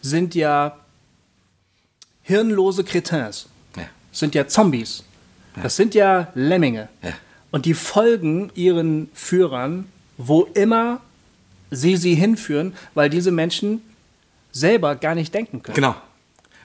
sind 0.00 0.34
ja 0.36 0.76
hirnlose 2.22 2.84
Cretins, 2.84 3.46
ja, 3.76 3.84
sind 4.12 4.34
ja 4.34 4.46
Zombies. 4.46 5.02
Das 5.62 5.76
sind 5.76 5.94
ja 5.94 6.28
Lemminge. 6.34 6.88
Ja. 7.02 7.12
Und 7.52 7.64
die 7.64 7.74
folgen 7.74 8.50
ihren 8.56 9.08
Führern, 9.14 9.86
wo 10.16 10.42
immer 10.54 11.00
sie 11.70 11.96
sie 11.96 12.14
hinführen, 12.16 12.74
weil 12.94 13.08
diese 13.08 13.30
Menschen 13.30 13.80
selber 14.54 14.96
gar 14.96 15.14
nicht 15.14 15.34
denken 15.34 15.62
können. 15.62 15.74
genau. 15.74 15.94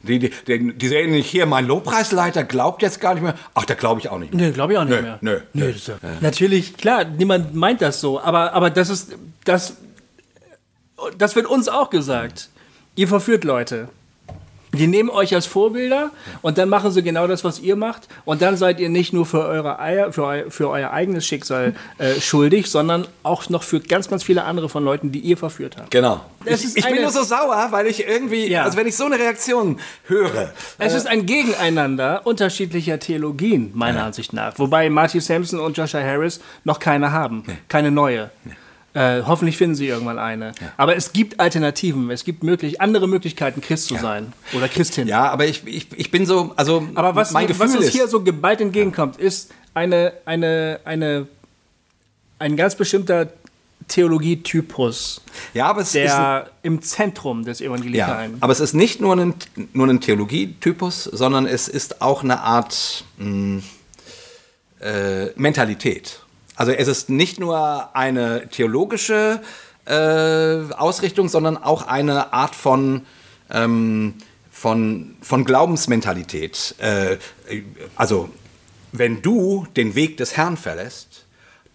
Die, 0.01 0.17
die, 0.17 0.31
die, 0.47 0.77
die 0.77 0.87
sehen 0.87 1.11
nicht 1.11 1.29
hier, 1.29 1.45
mein 1.45 1.65
Lobpreisleiter 1.65 2.45
glaubt 2.45 2.81
jetzt 2.81 3.01
gar 3.01 3.15
nicht 3.15 3.23
mehr. 3.23 3.35
Ach, 3.53 3.65
da 3.65 3.73
glaube 3.73 3.99
ich 3.99 4.07
auch 4.07 4.17
nicht 4.17 4.33
mehr. 4.33 4.47
Nee, 4.47 4.53
glaube 4.53 4.71
ich 4.71 4.79
auch 4.79 4.85
nicht 4.85 4.95
Nö, 4.95 5.01
mehr. 5.01 5.17
nö, 5.19 5.41
nö. 5.51 5.65
ist 5.71 5.89
ja, 5.89 5.95
Natürlich, 6.21 6.77
klar, 6.77 7.03
niemand 7.03 7.53
meint 7.53 7.81
das 7.81 7.99
so, 7.99 8.17
aber, 8.21 8.53
aber 8.53 8.69
das 8.69 8.89
ist, 8.89 9.17
das, 9.43 9.73
das 11.17 11.35
wird 11.35 11.47
uns 11.47 11.67
auch 11.67 11.89
gesagt. 11.89 12.47
Ihr 12.95 13.09
verführt 13.09 13.43
Leute. 13.43 13.89
Die 14.73 14.85
nehmen 14.87 15.09
euch 15.09 15.33
als 15.33 15.47
Vorbilder 15.47 16.11
und 16.43 16.57
dann 16.59 16.69
machen 16.69 16.91
sie 16.91 17.01
genau 17.01 17.25
das, 17.25 17.43
was 17.43 17.59
ihr 17.59 17.75
macht. 17.75 18.07
Und 18.25 18.41
dann 18.43 18.55
seid 18.55 18.79
ihr 18.79 18.89
nicht 18.89 19.13
nur 19.13 19.25
für, 19.25 19.39
eure 19.45 19.79
Eier, 19.79 20.13
für, 20.13 20.23
eu, 20.25 20.49
für 20.49 20.69
euer 20.69 20.91
eigenes 20.91 21.25
Schicksal 21.25 21.73
äh, 21.97 22.19
schuldig, 22.21 22.67
sondern 22.69 23.07
auch 23.23 23.49
noch 23.49 23.63
für 23.63 23.79
ganz, 23.79 24.07
ganz 24.09 24.23
viele 24.23 24.43
andere 24.43 24.69
von 24.69 24.83
Leuten, 24.83 25.11
die 25.11 25.19
ihr 25.19 25.37
verführt 25.37 25.77
habt. 25.77 25.89
Genau. 25.91 26.21
Es 26.45 26.59
Ich, 26.61 26.67
ist 26.67 26.77
ich 26.77 26.85
bin 26.85 27.01
nur 27.01 27.09
so 27.11 27.23
sauer, 27.23 27.67
weil 27.71 27.87
ich 27.87 28.07
irgendwie, 28.07 28.47
Ja. 28.47 28.63
also 28.63 28.77
wenn 28.77 28.85
ich 28.87 28.95
so 28.95 29.05
eine 29.05 29.17
Reaktion 29.17 29.79
höre. 30.05 30.53
Es 30.77 30.93
ist 30.93 31.07
ein 31.07 31.25
Gegeneinander 31.25 32.21
unterschiedlicher 32.25 32.99
Theologien, 32.99 33.71
meiner 33.73 34.03
Ansicht 34.03 34.33
nach. 34.33 34.57
Wobei 34.59 34.89
Marty 34.89 35.19
Sampson 35.19 35.59
und 35.59 35.77
Joshua 35.77 36.01
Harris 36.01 36.39
noch 36.63 36.79
keine 36.79 37.11
haben. 37.11 37.43
Keine 37.67 37.89
neue. 37.91 38.29
Äh, 38.93 39.21
hoffentlich 39.25 39.57
finden 39.57 39.75
sie 39.75 39.87
irgendwann 39.87 40.17
eine. 40.17 40.53
Aber 40.77 40.95
es 40.95 41.13
gibt 41.13 41.39
Alternativen. 41.39 42.09
Es 42.09 42.23
gibt 42.23 42.43
möglich, 42.43 42.81
andere 42.81 43.07
Möglichkeiten, 43.07 43.61
Christ 43.61 43.87
zu 43.87 43.95
sein. 43.95 44.33
Oder 44.53 44.67
Christin. 44.67 45.07
Ja, 45.07 45.29
aber 45.29 45.45
ich, 45.45 45.65
ich, 45.65 45.87
ich 45.95 46.11
bin 46.11 46.25
so, 46.25 46.53
also 46.55 46.87
Aber 46.95 47.15
was, 47.15 47.31
mein 47.31 47.47
was 47.49 47.57
Gefühl 47.57 47.77
uns 47.77 47.85
ist, 47.87 47.93
hier 47.93 48.07
so 48.07 48.23
geballt 48.23 48.61
entgegenkommt, 48.61 49.17
ist 49.17 49.51
eine, 49.73 50.13
eine, 50.25 50.79
eine, 50.85 51.27
ein 52.39 52.57
ganz 52.57 52.75
bestimmter 52.75 53.27
Theologietypus, 53.87 55.21
ja, 55.53 55.65
aber 55.65 55.81
es 55.81 55.87
ist, 55.87 55.93
der 55.95 56.51
im 56.61 56.81
Zentrum 56.81 57.43
des 57.43 57.59
ja, 57.59 57.67
Evangelikalen. 57.67 58.37
aber 58.39 58.53
es 58.53 58.59
ist 58.59 58.73
nicht 58.73 59.01
nur 59.01 59.15
ein, 59.17 59.33
nur 59.73 59.87
ein 59.87 59.99
Theologietypus, 59.99 61.05
sondern 61.05 61.47
es 61.47 61.67
ist 61.67 62.01
auch 62.01 62.23
eine 62.23 62.39
Art 62.39 63.03
mh, 63.17 63.63
äh, 64.79 65.27
Mentalität. 65.35 66.21
Also 66.59 66.73
es 66.73 66.89
ist 66.89 67.09
nicht 67.09 67.39
nur 67.39 67.95
eine 67.95 68.49
theologische 68.49 69.41
äh, 69.85 70.73
Ausrichtung, 70.73 71.29
sondern 71.29 71.55
auch 71.55 71.87
eine 71.87 72.33
Art 72.33 72.53
von 72.53 73.05
ähm, 73.49 74.15
von, 74.51 75.15
von 75.21 75.45
Glaubensmentalität. 75.45 76.75
Äh, 76.79 77.15
also, 77.95 78.29
wenn 78.91 79.21
du 79.21 79.67
den 79.77 79.95
Weg 79.95 80.17
des 80.17 80.35
Herrn 80.35 80.57
verlässt, 80.57 81.25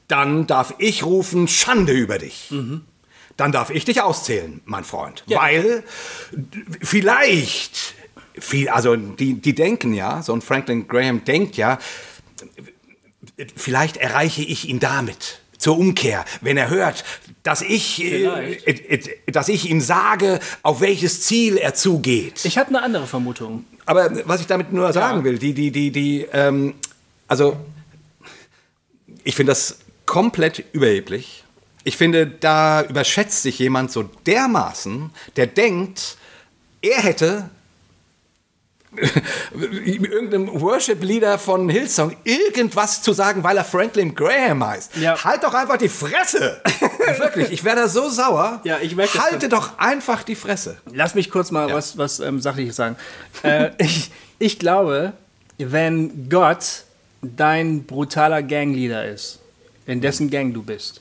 dann 0.07 0.47
darf 0.47 0.75
ich 0.77 1.03
rufen, 1.03 1.49
Schande 1.49 1.93
über 1.93 2.19
dich. 2.19 2.53
Dann 3.39 3.53
darf 3.53 3.71
ich 3.71 3.87
dich 3.87 4.03
auszählen, 4.03 4.61
mein 4.67 4.85
Freund. 4.85 5.25
Ja. 5.27 5.41
Weil 5.41 5.83
vielleicht, 6.83 7.95
viel, 8.39 8.69
also 8.69 8.97
die, 8.97 9.41
die 9.41 9.55
denken 9.55 9.95
ja, 9.95 10.23
so 10.23 10.35
ein 10.35 10.43
Franklin 10.43 10.87
Graham 10.87 11.25
denkt 11.25 11.57
ja, 11.57 11.79
vielleicht 13.57 13.97
erreiche 13.97 14.43
ich 14.43 14.69
ihn 14.69 14.81
damit. 14.81 15.41
Zur 15.57 15.79
Umkehr, 15.79 16.25
wenn 16.41 16.57
er 16.57 16.69
hört, 16.69 17.05
dass 17.43 17.63
ich, 17.63 18.03
äh, 18.03 18.25
äh, 18.25 18.97
äh, 18.97 19.31
dass 19.31 19.49
ich 19.49 19.71
ihm 19.71 19.81
sage, 19.81 20.41
auf 20.63 20.81
welches 20.81 21.23
Ziel 21.23 21.57
er 21.57 21.75
zugeht. 21.75 22.45
Ich 22.45 22.59
habe 22.59 22.69
eine 22.69 22.83
andere 22.83 23.07
Vermutung. 23.07 23.65
Aber 23.87 24.11
was 24.27 24.41
ich 24.41 24.47
damit 24.47 24.73
nur 24.73 24.93
sagen 24.93 25.25
will, 25.25 25.39
die, 25.39 25.55
die, 25.55 25.71
die, 25.71 25.91
die, 25.91 26.27
ähm, 26.33 26.75
also 27.29 27.57
ich 29.23 29.37
finde 29.37 29.53
das 29.53 29.79
komplett 30.07 30.65
überheblich. 30.73 31.45
Ich 31.85 31.97
finde, 31.97 32.27
da 32.27 32.83
überschätzt 32.83 33.43
sich 33.43 33.59
jemand 33.59 33.91
so 33.93 34.05
dermaßen, 34.27 35.11
der 35.37 35.47
denkt, 35.47 36.17
er 36.81 37.03
hätte 37.03 37.51
irgendeinem 39.55 40.61
Worship-Leader 40.61 41.39
von 41.39 41.69
Hillsong 41.69 42.17
irgendwas 42.25 43.03
zu 43.03 43.13
sagen, 43.13 43.43
weil 43.43 43.57
er 43.57 43.65
Franklin 43.65 44.15
Graham 44.15 44.67
heißt. 44.67 44.97
Ja. 44.97 45.23
Halt 45.23 45.43
doch 45.43 45.55
einfach 45.55 45.77
die 45.77 45.89
Fresse! 45.89 46.61
Wirklich, 47.19 47.51
ich 47.51 47.65
wäre 47.65 47.77
da 47.77 47.89
so 47.89 48.09
sauer. 48.09 48.61
Ja, 48.65 48.79
ich 48.81 48.97
merke 48.97 49.19
Halte 49.19 49.49
doch 49.49 49.79
einfach 49.79 50.23
die 50.23 50.35
Fresse. 50.35 50.77
Lass 50.93 51.15
mich 51.15 51.31
kurz 51.31 51.51
mal 51.51 51.73
was, 51.73 51.99
was 51.99 52.21
ähm, 52.21 52.41
Sachliches 52.41 52.77
sagen. 52.77 52.97
äh, 53.43 53.71
ich, 53.79 54.11
ich 54.39 54.59
glaube, 54.59 55.13
wenn 55.59 56.29
Gott 56.29 56.85
dein 57.23 57.85
brutaler 57.85 58.43
Gangleader 58.43 59.07
ist, 59.07 59.41
in 59.87 60.01
dessen 60.01 60.31
Gang 60.31 60.53
du 60.53 60.63
bist, 60.63 61.01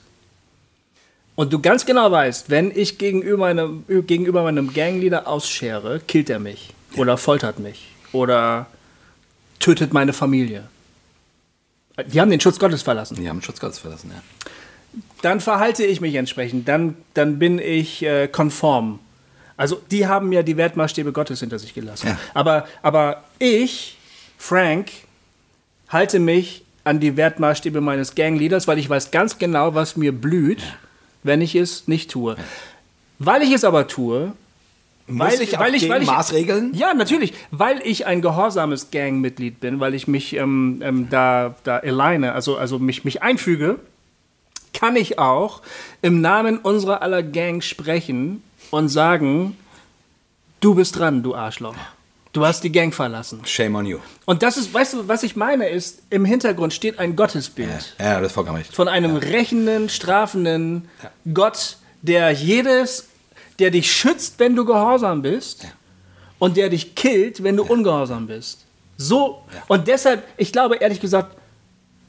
und 1.35 1.51
du 1.51 1.59
ganz 1.59 1.83
genau 1.83 2.11
weißt, 2.11 2.51
wenn 2.51 2.69
ich 2.69 2.99
gegenüber 2.99 3.37
meinem, 3.37 3.85
gegenüber 3.87 4.43
meinem 4.43 4.71
Gangleader 4.71 5.27
ausschere, 5.27 5.99
killt 5.99 6.29
er 6.29 6.37
mich 6.37 6.75
oder 6.97 7.17
foltert 7.17 7.59
mich 7.59 7.87
oder 8.11 8.67
tötet 9.59 9.93
meine 9.93 10.13
Familie. 10.13 10.65
Die 12.07 12.19
haben 12.19 12.31
den 12.31 12.39
Schutz 12.39 12.59
Gottes 12.59 12.81
verlassen. 12.81 13.15
Die 13.15 13.29
haben 13.29 13.41
Schutz 13.41 13.59
Gottes 13.59 13.79
verlassen, 13.79 14.11
ja. 14.13 14.21
dann 15.21 15.39
verhalte 15.39 15.85
ich 15.85 16.01
mich 16.01 16.15
entsprechend, 16.15 16.67
dann, 16.67 16.95
dann 17.13 17.39
bin 17.39 17.59
ich 17.59 18.03
äh, 18.03 18.27
konform. 18.27 18.99
Also 19.57 19.79
die 19.91 20.07
haben 20.07 20.31
ja 20.31 20.41
die 20.41 20.57
Wertmaßstäbe 20.57 21.11
Gottes 21.11 21.39
hinter 21.39 21.59
sich 21.59 21.73
gelassen. 21.73 22.07
Ja. 22.07 22.19
Aber, 22.33 22.67
aber 22.81 23.23
ich, 23.37 23.97
Frank, 24.37 24.91
halte 25.89 26.19
mich 26.19 26.63
an 26.83 26.99
die 26.99 27.15
Wertmaßstäbe 27.15 27.79
meines 27.79 28.15
Gangleaders, 28.15 28.67
weil 28.67 28.79
ich 28.79 28.89
weiß 28.89 29.11
ganz 29.11 29.37
genau, 29.37 29.75
was 29.75 29.95
mir 29.95 30.11
blüht, 30.11 30.61
wenn 31.21 31.41
ich 31.41 31.55
es 31.55 31.87
nicht 31.87 32.11
tue. 32.11 32.35
Weil 33.19 33.43
ich 33.43 33.51
es 33.51 33.63
aber 33.63 33.87
tue, 33.87 34.33
Muss 35.08 35.39
ich 35.39 35.58
auch 35.58 35.66
gegen 35.66 36.06
Maßregeln? 36.06 36.74
ja, 36.74 36.93
natürlich, 36.93 37.34
weil 37.51 37.82
ich 37.84 38.06
ein 38.06 38.22
gehorsames 38.22 38.89
Gangmitglied 38.91 39.60
bin, 39.60 39.80
weil 39.80 39.93
ich 39.93 40.08
mich 40.08 40.34
ähm, 40.36 40.82
ähm, 40.84 41.08
da, 41.10 41.56
da 41.64 41.78
alleine, 41.78 42.32
also, 42.34 42.58
also 42.58 42.80
mich, 42.80 43.04
mich 43.04 43.22
einfüge, 43.22 43.80
kann 44.74 44.95
ich 44.95 45.20
auch 45.20 45.62
im 46.01 46.22
Namen 46.22 46.58
unserer 46.58 47.01
aller 47.01 47.22
Gang 47.22 47.64
sprechen 47.64 48.41
und 48.72 48.89
sagen, 48.89 49.58
du 50.62 50.76
bist 50.76 50.97
dran, 50.97 51.22
du 51.22 51.36
Arschloch. 51.36 51.76
Du 52.32 52.43
hast 52.43 52.64
die 52.64 52.72
Gang 52.72 52.91
verlassen. 52.91 53.41
Shame 53.45 53.76
on 53.76 53.86
you. 53.86 53.99
Und 54.26 54.41
das 54.41 54.58
ist, 54.58 54.74
weißt 54.74 54.93
du, 54.93 55.08
was 55.08 55.22
ich 55.22 55.36
meine, 55.36 55.70
ist, 55.70 56.01
im 56.10 56.26
Hintergrund 56.26 56.74
steht 56.74 56.97
ein 56.97 57.16
Gottesbild 57.16 57.95
Ja, 57.99 58.20
das 58.20 58.28
ist 58.28 58.34
vollkommen 58.34 58.58
richtig. 58.58 58.76
von 58.76 58.88
einem 58.88 59.18
rächenden, 59.18 59.88
strafenden 59.89 60.89
Gott, 61.32 61.78
der 62.01 62.32
jedes, 62.32 63.10
der 63.60 63.72
dich 63.72 63.91
schützt, 63.91 64.39
wenn 64.39 64.56
du 64.56 64.66
gehorsam 64.66 65.22
bist 65.22 65.68
und 66.39 66.58
der 66.58 66.70
dich 66.70 66.95
killt, 66.95 67.43
wenn 67.43 67.58
du 67.58 67.64
ungehorsam 67.64 68.28
bist. 68.28 68.66
So, 68.97 69.43
und 69.68 69.88
deshalb, 69.88 70.24
ich 70.38 70.51
glaube 70.51 70.76
ehrlich 70.76 70.99
gesagt, 70.99 71.36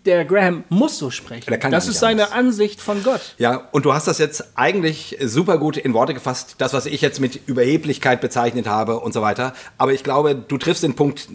der 0.04 0.24
Graham 0.24 0.64
muss 0.68 0.98
so 0.98 1.10
sprechen. 1.10 1.58
Das 1.70 1.88
ist 1.88 2.00
seine 2.00 2.24
anders. 2.32 2.54
Ansicht 2.54 2.80
von 2.80 3.02
Gott. 3.02 3.34
Ja, 3.38 3.68
und 3.72 3.84
du 3.84 3.94
hast 3.94 4.06
das 4.06 4.18
jetzt 4.18 4.44
eigentlich 4.54 5.16
super 5.22 5.56
gut 5.58 5.76
in 5.76 5.94
Worte 5.94 6.12
gefasst, 6.14 6.56
das, 6.58 6.74
was 6.74 6.84
ich 6.86 7.00
jetzt 7.00 7.20
mit 7.20 7.40
Überheblichkeit 7.48 8.20
bezeichnet 8.20 8.66
habe 8.66 9.00
und 9.00 9.14
so 9.14 9.22
weiter. 9.22 9.54
Aber 9.78 9.92
ich 9.92 10.04
glaube, 10.04 10.34
du 10.34 10.58
triffst 10.58 10.82
den 10.82 10.94
Punkt 10.94 11.28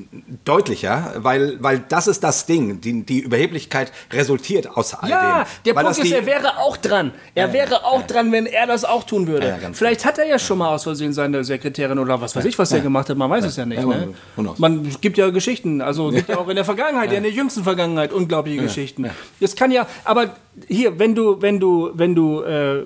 deutlicher, 0.46 1.14
weil, 1.18 1.58
weil 1.62 1.80
das 1.80 2.08
ist 2.08 2.24
das 2.24 2.46
Ding. 2.46 2.80
Die, 2.82 3.04
die 3.04 3.20
Überheblichkeit 3.20 3.92
resultiert 4.14 4.70
aus 4.78 4.94
all 4.94 5.10
Ja, 5.10 5.44
dem. 5.44 5.48
der 5.66 5.76
weil 5.76 5.84
Punkt 5.86 6.00
ist, 6.00 6.12
er 6.12 6.26
wäre 6.26 6.60
auch 6.60 6.78
dran. 6.78 7.12
Er 7.36 7.54
wäre 7.54 7.86
auch 7.86 8.06
dran, 8.06 8.32
wenn 8.32 8.46
er 8.46 8.68
das 8.68 8.86
auch 8.86 9.04
tun 9.04 9.28
würde. 9.28 9.48
Ja, 9.48 9.58
ja, 9.58 9.70
Vielleicht 9.74 10.06
hat 10.06 10.20
er 10.20 10.26
ja 10.26 10.38
schon 10.38 10.60
mal 10.60 10.70
aus 10.74 10.84
Versehen 10.84 11.14
seine 11.14 11.44
Sekretärin 11.44 11.98
oder 12.00 12.22
was 12.22 12.36
weiß 12.36 12.46
ich, 12.46 12.58
was 12.60 12.72
er 12.72 12.82
gemacht 12.82 13.10
hat. 13.10 13.18
Man 13.18 13.30
weiß 13.30 13.46
es 13.46 13.56
ja 13.56 13.66
nicht. 13.66 13.82
Ja, 13.82 13.86
ne? 13.86 14.14
Man 14.58 14.90
gibt 15.02 15.18
ja 15.18 15.30
Geschichten, 15.30 15.82
also 15.82 16.10
gibt 16.12 16.30
ja 16.30 16.38
auch 16.38 16.48
in 16.48 16.56
der 16.56 16.66
Vergangenheit, 16.66 17.12
ja. 17.12 17.18
in 17.18 17.24
der 17.24 17.32
jüngsten 17.32 17.64
Vergangenheit 17.64 18.14
unglaubliche 18.14 18.59
Geschichten. 18.64 19.10
Das 19.40 19.56
kann 19.56 19.72
ja, 19.72 19.88
aber 20.04 20.36
hier, 20.68 21.00
wenn 21.00 21.16
du, 21.16 21.42
wenn 21.42 21.60
du, 21.60 21.92
wenn 21.94 22.16
du, 22.16 22.42
äh, 22.42 22.86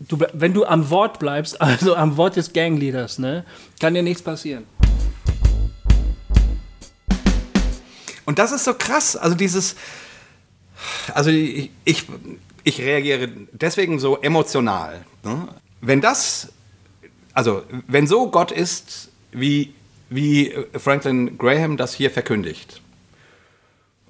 du, 0.00 0.18
wenn 0.32 0.54
du 0.54 0.64
am 0.64 0.90
Wort 0.90 1.18
bleibst, 1.18 1.60
also 1.60 1.94
am 1.94 2.16
Wort 2.16 2.36
des 2.36 2.52
Gangleaders, 2.52 3.18
ne, 3.18 3.44
kann 3.80 3.94
dir 3.94 4.02
nichts 4.02 4.22
passieren. 4.22 4.64
Und 8.28 8.38
das 8.38 8.52
ist 8.52 8.64
so 8.64 8.74
krass. 8.74 9.16
Also 9.16 9.34
dieses, 9.34 9.74
also 11.14 11.30
ich, 11.30 11.70
ich, 11.86 12.04
ich 12.62 12.78
reagiere 12.78 13.30
deswegen 13.52 13.98
so 13.98 14.18
emotional. 14.18 15.02
Ne? 15.24 15.48
Wenn 15.80 16.02
das, 16.02 16.52
also 17.32 17.62
wenn 17.86 18.06
so 18.06 18.30
Gott 18.30 18.52
ist, 18.52 19.08
wie, 19.32 19.72
wie 20.10 20.54
Franklin 20.74 21.38
Graham 21.38 21.78
das 21.78 21.94
hier 21.94 22.10
verkündigt, 22.10 22.82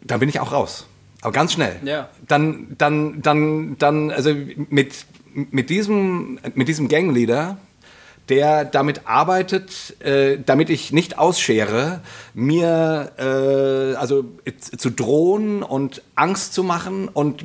dann 0.02 0.18
bin 0.18 0.28
ich 0.28 0.40
auch 0.40 0.50
raus. 0.50 0.87
Aber 1.20 1.32
ganz 1.32 1.52
schnell. 1.52 1.76
Ja. 1.84 2.08
Dann, 2.26 2.74
dann, 2.78 3.22
dann, 3.22 3.76
dann, 3.78 4.10
also 4.10 4.34
mit, 4.70 5.06
mit 5.32 5.70
diesem, 5.70 6.38
mit 6.54 6.68
diesem 6.68 6.88
Gangleader, 6.88 7.58
der 8.28 8.64
damit 8.64 9.06
arbeitet, 9.06 10.00
äh, 10.00 10.38
damit 10.44 10.70
ich 10.70 10.92
nicht 10.92 11.18
ausschere, 11.18 12.00
mir 12.34 13.12
äh, 13.18 13.96
also 13.96 14.24
zu 14.76 14.90
drohen 14.90 15.62
und 15.62 16.02
Angst 16.14 16.52
zu 16.52 16.62
machen 16.62 17.08
und, 17.08 17.44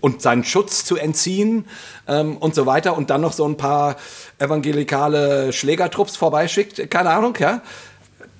und 0.00 0.22
seinen 0.22 0.44
Schutz 0.44 0.84
zu 0.84 0.96
entziehen 0.96 1.64
ähm, 2.08 2.36
und 2.36 2.54
so 2.54 2.66
weiter 2.66 2.96
und 2.96 3.10
dann 3.10 3.20
noch 3.20 3.32
so 3.32 3.46
ein 3.46 3.56
paar 3.56 3.96
evangelikale 4.38 5.52
Schlägertrupps 5.52 6.16
vorbeischickt, 6.16 6.90
keine 6.90 7.10
Ahnung, 7.10 7.36
ja. 7.38 7.62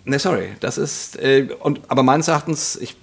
Ne, 0.05 0.19
sorry, 0.19 0.49
das 0.61 0.77
ist, 0.77 1.17
äh, 1.21 1.49
und, 1.61 1.83
aber 1.89 2.03
meines 2.03 2.27
Erachtens, 2.27 2.77
ich, 2.77 2.97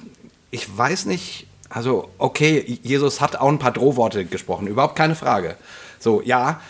ich 0.51 0.78
weiß 0.78 1.05
nicht, 1.05 1.47
also 1.70 2.09
okay, 2.18 2.80
Jesus 2.84 3.20
hat 3.22 3.36
auch 3.36 3.49
ein 3.49 3.59
paar 3.59 3.72
Drohworte 3.72 4.26
gesprochen, 4.26 4.68
überhaupt 4.68 4.95
keine 4.95 5.15
Frage. 5.15 5.55
So, 5.99 6.22
ja, 6.22 6.61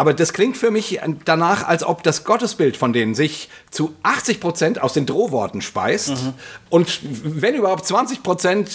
Aber 0.00 0.14
das 0.14 0.32
klingt 0.32 0.56
für 0.56 0.70
mich 0.70 1.00
danach, 1.24 1.66
als 1.66 1.82
ob 1.82 2.04
das 2.04 2.22
Gottesbild 2.22 2.76
von 2.76 2.92
denen 2.92 3.16
sich 3.16 3.48
zu 3.72 3.96
80 4.04 4.38
Prozent 4.38 4.80
aus 4.80 4.92
den 4.92 5.06
Drohworten 5.06 5.60
speist 5.60 6.10
Mhm. 6.10 6.34
und 6.70 7.00
wenn 7.42 7.56
überhaupt 7.56 7.84
20 7.84 8.22
Prozent 8.22 8.70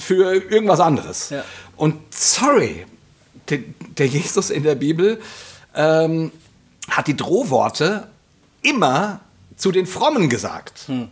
für 0.00 0.34
irgendwas 0.50 0.80
anderes. 0.80 1.30
Ja. 1.30 1.44
Und 1.76 1.94
sorry, 2.10 2.84
der, 3.48 3.58
der 3.96 4.06
Jesus 4.08 4.50
in 4.50 4.64
der 4.64 4.74
Bibel 4.74 5.20
ähm, 5.76 6.32
hat 6.90 7.06
die 7.06 7.16
Drohworte 7.16 8.08
immer 8.62 9.20
zu 9.56 9.70
den 9.70 9.86
Frommen 9.86 10.28
gesagt. 10.28 10.80
Hm. 10.88 11.08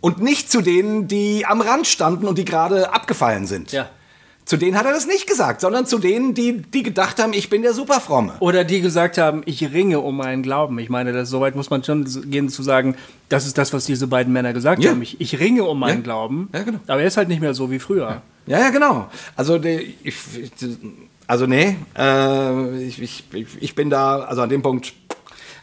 Und 0.00 0.20
nicht 0.22 0.50
zu 0.50 0.60
denen, 0.62 1.08
die 1.08 1.44
am 1.46 1.60
Rand 1.60 1.86
standen 1.86 2.26
und 2.26 2.38
die 2.38 2.44
gerade 2.44 2.92
abgefallen 2.92 3.46
sind. 3.46 3.72
Ja. 3.72 3.88
Zu 4.44 4.56
denen 4.56 4.78
hat 4.78 4.86
er 4.86 4.92
das 4.92 5.06
nicht 5.06 5.26
gesagt, 5.26 5.60
sondern 5.60 5.84
zu 5.84 5.98
denen, 5.98 6.32
die, 6.32 6.62
die 6.62 6.82
gedacht 6.82 7.22
haben, 7.22 7.34
ich 7.34 7.50
bin 7.50 7.60
der 7.60 7.74
Superfromme. 7.74 8.32
Oder 8.40 8.64
die 8.64 8.80
gesagt 8.80 9.18
haben, 9.18 9.42
ich 9.44 9.74
ringe 9.74 10.00
um 10.00 10.16
meinen 10.16 10.42
Glauben. 10.42 10.78
Ich 10.78 10.88
meine, 10.88 11.12
das, 11.12 11.28
soweit 11.28 11.54
muss 11.54 11.68
man 11.68 11.84
schon 11.84 12.06
gehen 12.30 12.48
zu 12.48 12.62
sagen, 12.62 12.96
das 13.28 13.44
ist 13.44 13.58
das, 13.58 13.74
was 13.74 13.84
diese 13.84 14.06
beiden 14.06 14.32
Männer 14.32 14.54
gesagt 14.54 14.82
Ja. 14.82 14.92
haben. 14.92 15.02
Ich, 15.02 15.20
ich 15.20 15.38
ringe 15.38 15.64
um 15.64 15.78
meinen 15.78 15.98
Ja. 15.98 16.02
Glauben. 16.02 16.48
Ja, 16.54 16.62
genau. 16.62 16.78
Aber 16.86 17.00
er 17.02 17.06
ist 17.06 17.18
halt 17.18 17.28
nicht 17.28 17.42
mehr 17.42 17.52
so 17.52 17.70
wie 17.70 17.78
früher. 17.78 18.22
Ja, 18.46 18.58
ja, 18.60 18.70
genau. 18.70 19.08
Also, 19.36 19.56
ich, 19.62 20.16
also 21.26 21.46
nee, 21.46 21.76
äh, 21.98 22.78
ich, 22.84 23.02
ich, 23.02 23.24
ich 23.60 23.74
bin 23.74 23.90
da, 23.90 24.20
also 24.20 24.40
an 24.40 24.48
dem 24.48 24.62
Punkt, 24.62 24.94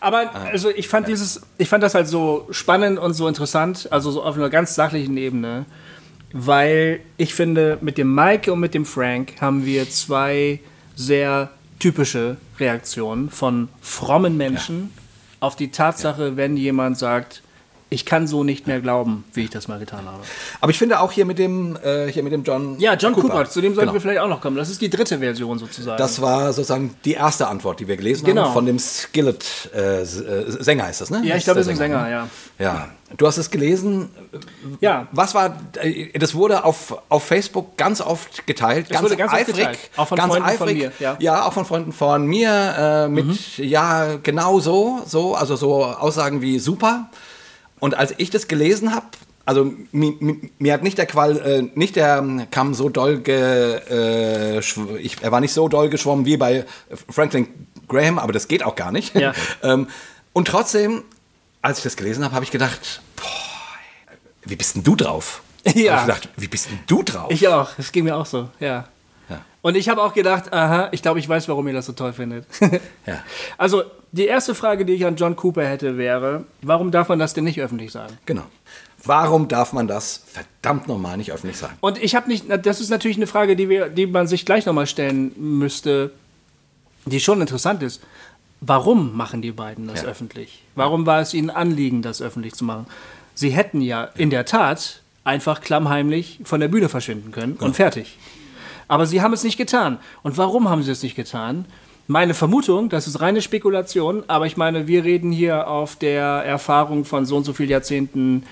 Aber 0.05 0.35
also 0.35 0.69
ich 0.69 0.87
fand 0.87 1.07
dieses, 1.07 1.41
ich 1.57 1.67
fand 1.67 1.83
das 1.83 1.95
halt 1.95 2.07
so 2.07 2.47
spannend 2.51 2.99
und 2.99 3.15
so 3.15 3.27
interessant, 3.27 3.87
also 3.89 4.11
so 4.11 4.21
auf 4.21 4.35
einer 4.35 4.51
ganz 4.51 4.75
sachlichen 4.75 5.17
Ebene, 5.17 5.65
weil 6.31 6.99
ich 7.17 7.33
finde, 7.33 7.79
mit 7.81 7.97
dem 7.97 8.13
Mike 8.13 8.53
und 8.53 8.59
mit 8.59 8.75
dem 8.75 8.85
Frank 8.85 9.33
haben 9.41 9.65
wir 9.65 9.89
zwei 9.89 10.59
sehr 10.95 11.49
typische 11.79 12.37
Reaktionen 12.59 13.31
von 13.31 13.67
frommen 13.81 14.37
Menschen 14.37 14.91
auf 15.39 15.55
die 15.55 15.71
Tatsache, 15.71 16.37
wenn 16.37 16.55
jemand 16.55 16.99
sagt, 16.99 17.41
ich 17.95 18.05
kann 18.05 18.27
so 18.27 18.43
nicht 18.43 18.67
mehr 18.67 18.81
glauben, 18.81 19.23
wie 19.33 19.45
ich 19.45 19.49
das 19.49 19.67
mal 19.67 19.79
getan 19.79 20.05
habe. 20.05 20.19
aber 20.61 20.71
ich 20.71 20.77
finde 20.77 20.99
auch 20.99 21.11
hier 21.11 21.25
mit 21.25 21.39
dem, 21.39 21.77
äh, 21.83 22.07
hier 22.11 22.21
mit 22.23 22.33
dem 22.33 22.43
John 22.43 22.79
Ja, 22.79 22.93
John 22.95 23.13
Cooper, 23.13 23.49
zu 23.49 23.61
dem 23.61 23.73
sollten 23.73 23.85
Genau. 23.87 23.93
wir 23.93 24.01
vielleicht 24.01 24.19
auch 24.19 24.27
noch 24.27 24.41
kommen. 24.41 24.57
Das 24.57 24.69
ist 24.69 24.81
die 24.81 24.89
dritte 24.89 25.19
Version 25.19 25.57
sozusagen. 25.57 25.97
Das 25.97 26.21
war 26.21 26.53
sozusagen 26.53 26.95
die 27.05 27.13
erste 27.13 27.47
Antwort, 27.47 27.79
die 27.79 27.87
wir 27.87 27.97
gelesen 27.97 28.25
Genau. 28.25 28.45
haben 28.45 28.53
von 28.53 28.65
dem 28.65 28.79
Skillet-Sänger 28.79 30.89
ist 30.89 31.01
das, 31.01 31.09
ne? 31.09 31.21
ja, 31.23 31.35
ich 31.35 31.43
glaube, 31.43 31.59
das 31.59 31.67
ist 31.67 31.71
ein 31.71 31.77
Sänger, 31.77 32.09
ja. 32.09 32.27
Ja, 32.59 32.89
du 33.17 33.27
hast 33.27 33.37
es 33.37 33.49
gelesen. 33.49 34.09
Ja, 34.81 35.07
Was 35.11 35.33
war, 35.35 35.57
äh, 35.81 36.17
das 36.17 36.35
wurde 36.35 36.63
auf, 36.63 36.97
auf 37.09 37.23
Facebook 37.23 37.77
ganz 37.77 38.01
oft 38.01 38.45
geteilt, 38.47 38.89
ganz, 38.89 39.03
wurde 39.03 39.17
ganz 39.17 39.31
oft 39.31 39.41
eifrig, 39.41 39.55
geteilt. 39.57 39.79
Auch 39.95 40.07
von 40.07 40.17
ganz 40.17 40.33
Freunden 40.33 40.49
von 40.57 40.67
eifrig. 40.67 40.77
mir, 40.83 40.91
ja. 40.99 41.13
Mhm. 41.13 41.17
ja, 41.21 41.45
auch 41.45 41.53
von 41.53 41.65
Freunden 41.65 41.93
von 41.93 42.25
mir 42.25 42.75
äh, 42.77 43.07
mit, 43.07 43.57
ja, 43.57 44.15
genau 44.21 44.59
so, 44.59 45.01
so, 45.05 45.35
also 45.35 45.55
so 45.55 45.83
Aussagen 45.85 46.41
wie 46.41 46.59
super. 46.59 47.09
Und 47.79 47.95
als 47.95 48.13
ich 48.17 48.29
das 48.29 48.47
gelesen 48.47 48.93
habe, 48.93 49.07
also 49.45 49.71
mi, 49.91 50.17
mi, 50.19 50.51
mir 50.57 50.73
hat 50.73 50.83
nicht 50.83 50.97
der 50.97 51.05
Qual, 51.05 51.37
äh, 51.37 51.69
nicht 51.75 51.95
der 51.95 52.17
ähm, 52.17 52.47
Kamm 52.49 52.73
so 52.73 52.89
doll 52.89 53.19
ge, 53.19 53.79
äh, 53.89 54.59
ich, 54.59 55.21
er 55.21 55.31
war 55.31 55.39
nicht 55.39 55.53
so 55.53 55.67
doll 55.67 55.89
geschwommen 55.89 56.25
wie 56.25 56.37
bei 56.37 56.65
Franklin 57.09 57.67
Graham, 57.87 58.17
aber 58.17 58.33
das 58.33 58.47
geht 58.47 58.63
auch 58.63 58.75
gar 58.75 58.91
nicht. 58.91 59.15
Ja. 59.15 59.33
ähm, 59.63 59.87
und 60.33 60.47
trotzdem, 60.47 61.03
als 61.61 61.77
ich 61.77 61.83
das 61.83 61.95
gelesen 61.95 62.23
habe, 62.23 62.33
habe 62.33 62.43
ich 62.43 62.51
gedacht, 62.51 63.01
boah, 63.15 63.25
wie 64.45 64.55
bist 64.55 64.75
denn 64.75 64.83
du 64.83 64.95
drauf? 64.95 65.41
Ja. 65.73 65.93
Hab 65.93 65.99
ich 66.01 66.05
gedacht, 66.05 66.29
wie 66.37 66.47
bist 66.47 66.69
denn 66.69 66.79
du 66.87 67.03
drauf? 67.03 67.31
Ich 67.31 67.47
auch, 67.47 67.71
das 67.75 67.91
ging 67.91 68.03
mir 68.03 68.15
auch 68.15 68.25
so, 68.25 68.49
ja. 68.59 68.87
Und 69.65 69.75
ich 69.75 69.89
habe 69.89 70.03
auch 70.03 70.13
gedacht, 70.13 70.53
aha, 70.53 70.89
ich 70.91 71.01
glaube, 71.01 71.17
ich 71.17 71.27
weiß, 71.27 71.47
warum 71.47 71.67
ihr 71.67 71.73
das 71.73 71.87
so 71.87 71.93
toll 71.93 72.13
findet. 72.13 72.45
Ja. 73.07 73.23
Also, 73.57 73.81
die 74.11 74.27
erste 74.27 74.53
Frage, 74.53 74.85
die 74.85 74.93
ich 74.93 75.07
an 75.07 75.15
John 75.15 75.35
Cooper 75.35 75.65
hätte, 75.65 75.97
wäre, 75.97 76.43
warum 76.61 76.91
darf 76.91 77.09
man 77.09 77.17
das 77.17 77.33
denn 77.33 77.45
nicht 77.45 77.59
öffentlich 77.59 77.91
sagen? 77.91 78.15
Genau. 78.27 78.43
Warum 79.03 79.47
darf 79.47 79.73
man 79.73 79.87
das 79.87 80.21
verdammt 80.27 80.87
nochmal 80.87 81.17
nicht 81.17 81.31
öffentlich 81.31 81.57
sagen? 81.57 81.73
Und 81.81 81.97
ich 81.97 82.13
habe 82.13 82.27
nicht, 82.27 82.45
das 82.63 82.79
ist 82.79 82.91
natürlich 82.91 83.17
eine 83.17 83.25
Frage, 83.25 83.55
die, 83.55 83.67
wir, 83.67 83.89
die 83.89 84.05
man 84.05 84.27
sich 84.27 84.45
gleich 84.45 84.67
nochmal 84.67 84.85
stellen 84.85 85.31
müsste, 85.35 86.11
die 87.05 87.19
schon 87.19 87.41
interessant 87.41 87.81
ist. 87.81 88.03
Warum 88.61 89.17
machen 89.17 89.41
die 89.41 89.51
beiden 89.51 89.87
das 89.87 90.03
Ja. 90.03 90.09
öffentlich? 90.09 90.61
Warum 90.75 91.07
war 91.07 91.21
es 91.21 91.33
ihnen 91.33 91.49
Anliegen, 91.49 92.03
das 92.03 92.21
öffentlich 92.21 92.53
zu 92.53 92.65
machen? 92.65 92.85
Sie 93.33 93.49
hätten 93.49 93.81
ja 93.81 94.03
in 94.15 94.29
der 94.29 94.45
Tat 94.45 95.01
einfach 95.23 95.61
klammheimlich 95.61 96.39
von 96.43 96.59
der 96.59 96.67
Bühne 96.67 96.87
verschwinden 96.87 97.31
können 97.31 97.53
und 97.53 97.75
fertig. 97.75 98.19
Aber 98.87 99.05
sie 99.05 99.21
haben 99.21 99.33
es 99.33 99.43
nicht 99.43 99.57
getan. 99.57 99.99
Und 100.23 100.37
warum 100.37 100.69
haben 100.69 100.83
sie 100.83 100.91
es 100.91 101.03
nicht 101.03 101.15
getan? 101.15 101.65
Meine 102.07 102.35
Vermutung, 102.35 102.89
das 102.89 103.07
ist 103.07 103.19
reine 103.19 103.41
Spekulation, 103.41 104.23
aber 104.27 104.45
ich 104.45 104.57
meine, 104.57 104.85
wir 104.85 105.03
reden 105.03 105.31
hier 105.31 105.67
auf 105.67 105.95
der 105.95 106.23
Erfahrung 106.23 107.03
von 107.03 107.25
so 107.25 107.37
und 107.37 107.45
so 107.45 107.53
vielen 107.53 107.69
Jahrzehnten 107.69 108.43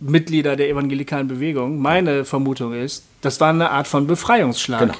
Mitglieder 0.00 0.56
der 0.56 0.68
evangelikalen 0.68 1.28
Bewegung. 1.28 1.80
Meine 1.80 2.26
Vermutung 2.26 2.74
ist, 2.74 3.04
das 3.22 3.40
war 3.40 3.48
eine 3.48 3.70
Art 3.70 3.86
von 3.86 4.06
Befreiungsschlag. 4.06 4.80
Genau. 4.80 4.94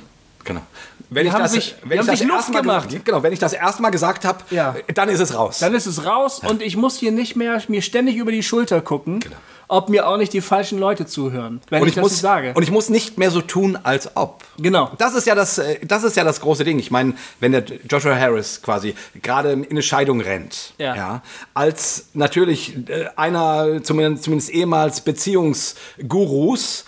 Genau. 0.45 0.63
Wenn 1.09 1.23
Die 1.25 1.29
ich 1.29 1.35
haben 1.35 1.43
das, 1.43 1.53
sich- 1.53 1.75
wenn 1.83 1.91
die 1.91 1.95
ich 1.95 2.01
haben 2.01 2.07
das 2.09 2.19
sich 2.19 2.27
Luft 2.29 2.39
erstmal 2.41 2.63
gemacht. 2.63 2.89
gesagt- 2.89 3.05
genau, 3.05 3.23
wenn 3.23 3.33
ich 3.33 3.39
das 3.39 3.53
erstmal 3.53 3.91
gesagt 3.93 4.25
habe, 4.25 4.39
Ja. 4.51 4.75
dann 4.95 5.09
ist 5.09 5.21
es 5.21 5.35
raus. 5.35 5.59
Dann 5.61 5.75
ist 5.75 5.87
es 5.87 6.05
raus 6.05 6.41
und 6.47 6.63
ich 6.63 6.77
muss 6.77 6.99
hier 6.99 7.13
nicht 7.13 7.37
mehr 7.37 7.63
mir 7.69 7.83
ständig 7.83 8.17
über 8.17 8.33
die 8.33 8.43
Schulter 8.43 8.81
gucken, 8.81 9.21
Genau. 9.21 9.37
ob 9.69 9.89
mir 9.89 10.09
auch 10.09 10.17
nicht 10.17 10.33
die 10.33 10.41
falschen 10.41 10.79
Leute 10.81 11.07
zuhören, 11.07 11.61
wenn 11.71 11.83
und 11.83 11.89
ich, 11.89 11.93
ich, 11.93 11.95
das 11.97 12.03
muss, 12.03 12.13
so 12.17 12.21
sage. 12.23 12.53
und 12.55 12.63
ich 12.65 12.71
muss 12.73 12.89
nicht 12.89 13.19
mehr 13.19 13.31
so 13.31 13.41
tun, 13.41 13.79
als 13.83 14.17
ob. 14.17 14.43
genau. 14.59 14.91
Das 14.99 15.15
ist 15.15 15.27
ja 15.29 15.35
das, 15.37 15.59
äh, 15.59 15.79
das 15.87 16.03
ist 16.03 16.17
ja 16.17 16.25
das 16.25 16.41
große 16.41 16.65
Ding. 16.65 16.79
Ich 16.81 16.91
meine, 16.91 17.15
wenn 17.39 17.53
der 17.53 17.63
Joshua 17.89 18.17
Harris 18.17 18.61
quasi 18.63 18.95
gerade 19.23 19.53
in 19.53 19.65
eine 19.71 19.83
Scheidung 19.83 20.21
rennt, 20.21 20.75
Ja. 20.79 21.23
als 21.55 22.07
natürlich 22.15 22.75
äh, 22.89 23.07
einer, 23.17 23.83
zumindest, 23.85 24.25
zumindest 24.25 24.51
ehemals 24.51 25.01
Beziehungsgurus, 25.03 26.85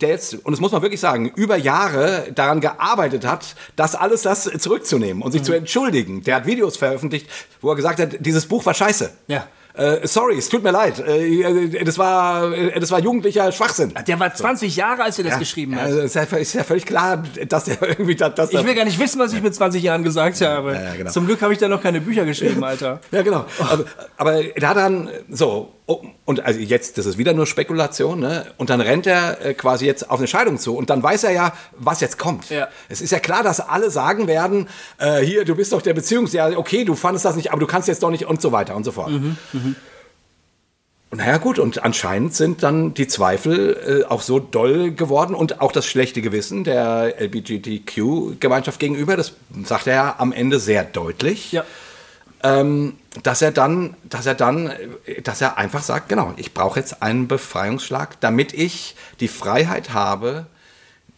der 0.00 0.10
jetzt, 0.10 0.34
und 0.34 0.50
das 0.52 0.60
muss 0.60 0.72
man 0.72 0.82
wirklich 0.82 1.00
sagen, 1.00 1.30
über 1.34 1.56
Jahre 1.56 2.28
daran 2.34 2.60
gearbeitet 2.60 3.26
hat, 3.26 3.54
das 3.76 3.94
alles 3.94 4.22
das 4.22 4.44
zurückzunehmen 4.58 5.22
und 5.22 5.32
sich 5.32 5.40
Mhm. 5.42 5.46
zu 5.46 5.52
entschuldigen. 5.54 6.22
Der 6.24 6.36
hat 6.36 6.46
Videos 6.46 6.76
veröffentlicht, 6.76 7.28
wo 7.60 7.70
er 7.70 7.76
gesagt 7.76 7.98
hat, 8.00 8.16
dieses 8.20 8.46
Buch 8.46 8.64
war 8.66 8.74
scheiße. 8.74 9.10
Ja. 9.26 9.46
Äh, 9.74 10.08
sorry, 10.08 10.36
es 10.36 10.48
tut 10.48 10.64
mir 10.64 10.72
leid. 10.72 10.98
Äh, 10.98 11.84
das, 11.84 11.98
war, 11.98 12.52
äh, 12.52 12.80
das 12.80 12.90
war 12.90 12.98
jugendlicher 12.98 13.52
Schwachsinn. 13.52 13.94
Der 14.08 14.18
war 14.18 14.34
20 14.34 14.74
Jahre, 14.74 15.04
als 15.04 15.18
er 15.18 15.24
das 15.24 15.38
geschrieben 15.38 15.76
hat. 15.76 15.82
Also 15.84 16.00
ist, 16.00 16.14
ja, 16.16 16.22
ist 16.22 16.52
ja 16.54 16.64
völlig 16.64 16.84
klar, 16.84 17.22
dass 17.48 17.68
er 17.68 17.80
irgendwie 17.88 18.16
das. 18.16 18.34
das 18.34 18.52
Ich 18.52 18.64
will 18.64 18.74
gar 18.74 18.84
nicht 18.84 18.98
wissen, 18.98 19.20
was 19.20 19.32
ich 19.32 19.40
mit 19.40 19.54
20 19.54 19.80
Jahren 19.80 20.02
gesagt 20.02 20.40
habe. 20.40 20.74
ja, 20.74 20.94
genau. 20.96 21.10
Zum 21.12 21.26
Glück 21.26 21.40
habe 21.42 21.52
ich 21.52 21.60
da 21.60 21.68
noch 21.68 21.80
keine 21.80 22.00
Bücher 22.00 22.24
geschrieben, 22.24 22.64
Alter. 22.64 23.00
ja, 23.12 23.22
genau. 23.22 23.44
Aber, 23.60 23.84
aber 24.16 24.42
da 24.56 24.74
dann 24.74 25.10
so, 25.30 25.72
und 26.26 26.40
also 26.44 26.60
jetzt, 26.60 26.98
das 26.98 27.06
ist 27.06 27.16
wieder 27.16 27.32
nur 27.32 27.46
Spekulation, 27.46 28.20
ne? 28.20 28.44
Und 28.58 28.68
dann 28.68 28.82
rennt 28.82 29.06
er 29.06 29.42
äh, 29.44 29.54
quasi 29.54 29.86
jetzt 29.86 30.10
auf 30.10 30.18
eine 30.18 30.28
Scheidung 30.28 30.58
zu 30.58 30.76
und 30.76 30.90
dann 30.90 31.02
weiß 31.02 31.24
er 31.24 31.30
ja, 31.32 31.52
was 31.78 32.00
jetzt 32.02 32.18
kommt. 32.18 32.50
Ja. 32.50 32.68
Es 32.90 33.00
ist 33.00 33.10
ja 33.10 33.18
klar, 33.20 33.42
dass 33.42 33.58
alle 33.60 33.90
sagen 33.90 34.26
werden, 34.26 34.68
äh, 34.98 35.20
hier, 35.20 35.46
du 35.46 35.54
bist 35.54 35.72
doch 35.72 35.80
der 35.80 35.94
Beziehungs, 35.94 36.34
ja, 36.34 36.48
okay, 36.58 36.84
du 36.84 36.94
fandest 36.94 37.24
das 37.24 37.36
nicht, 37.36 37.52
aber 37.52 37.60
du 37.60 37.66
kannst 37.66 37.88
jetzt 37.88 38.02
doch 38.02 38.10
nicht 38.10 38.26
und 38.26 38.42
so 38.42 38.52
weiter 38.52 38.76
und 38.76 38.84
so 38.84 38.92
fort. 38.92 39.10
Mhm, 39.10 39.36
Und 41.10 41.18
naja, 41.18 41.38
gut, 41.38 41.58
und 41.58 41.82
anscheinend 41.82 42.34
sind 42.34 42.62
dann 42.62 42.92
die 42.92 43.08
Zweifel 43.08 44.02
äh, 44.04 44.10
auch 44.10 44.20
so 44.20 44.38
doll 44.40 44.90
geworden 44.90 45.34
und 45.34 45.62
auch 45.62 45.72
das 45.72 45.86
schlechte 45.86 46.20
Gewissen 46.20 46.64
der 46.64 47.14
LGBTQ-Gemeinschaft 47.18 48.78
gegenüber, 48.78 49.16
das 49.16 49.32
sagt 49.64 49.86
er 49.86 49.94
ja 49.94 50.14
am 50.18 50.32
Ende 50.32 50.58
sehr 50.60 50.84
deutlich 50.84 51.52
Ja. 51.52 51.64
ähm, 52.42 52.96
dass 53.22 53.42
er 53.42 53.50
dann, 53.52 53.94
dass 54.04 54.26
er 54.26 54.34
dann, 54.34 54.68
äh, 55.06 55.22
dass 55.22 55.40
er 55.40 55.58
einfach 55.58 55.82
sagt, 55.82 56.08
genau, 56.08 56.34
ich 56.36 56.54
brauche 56.54 56.78
jetzt 56.78 57.02
einen 57.02 57.28
Befreiungsschlag, 57.28 58.20
damit 58.20 58.52
ich 58.52 58.94
die 59.20 59.28
Freiheit 59.28 59.92
habe, 59.92 60.46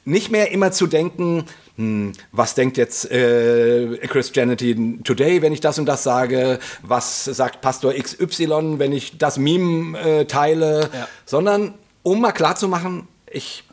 nicht 0.05 0.31
mehr 0.31 0.51
immer 0.51 0.73
zu 0.73 0.87
denken, 0.87 1.45
hm, 1.77 2.13
was 2.33 2.55
denkt 2.55 2.77
jetzt 2.77 3.11
äh, 3.11 3.97
Christianity 4.09 4.99
Today, 5.05 5.43
wenn 5.43 5.53
ich 5.53 5.61
das 5.61 5.79
und 5.79 5.87
das 5.87 6.03
sage, 6.03 6.59
was 6.83 7.25
sagt 7.25 7.61
Pastor 7.61 7.93
XY, 7.95 8.79
wenn 8.79 8.93
ich 8.93 9.19
das 9.19 9.39
Meme 9.39 9.99
äh, 9.99 10.25
teile, 10.25 10.91
Ja. 10.93 11.09
sondern 11.27 11.75
um 12.03 12.21
mal 12.21 12.33
klarzumachen, 12.33 13.07
ich, 13.31 13.65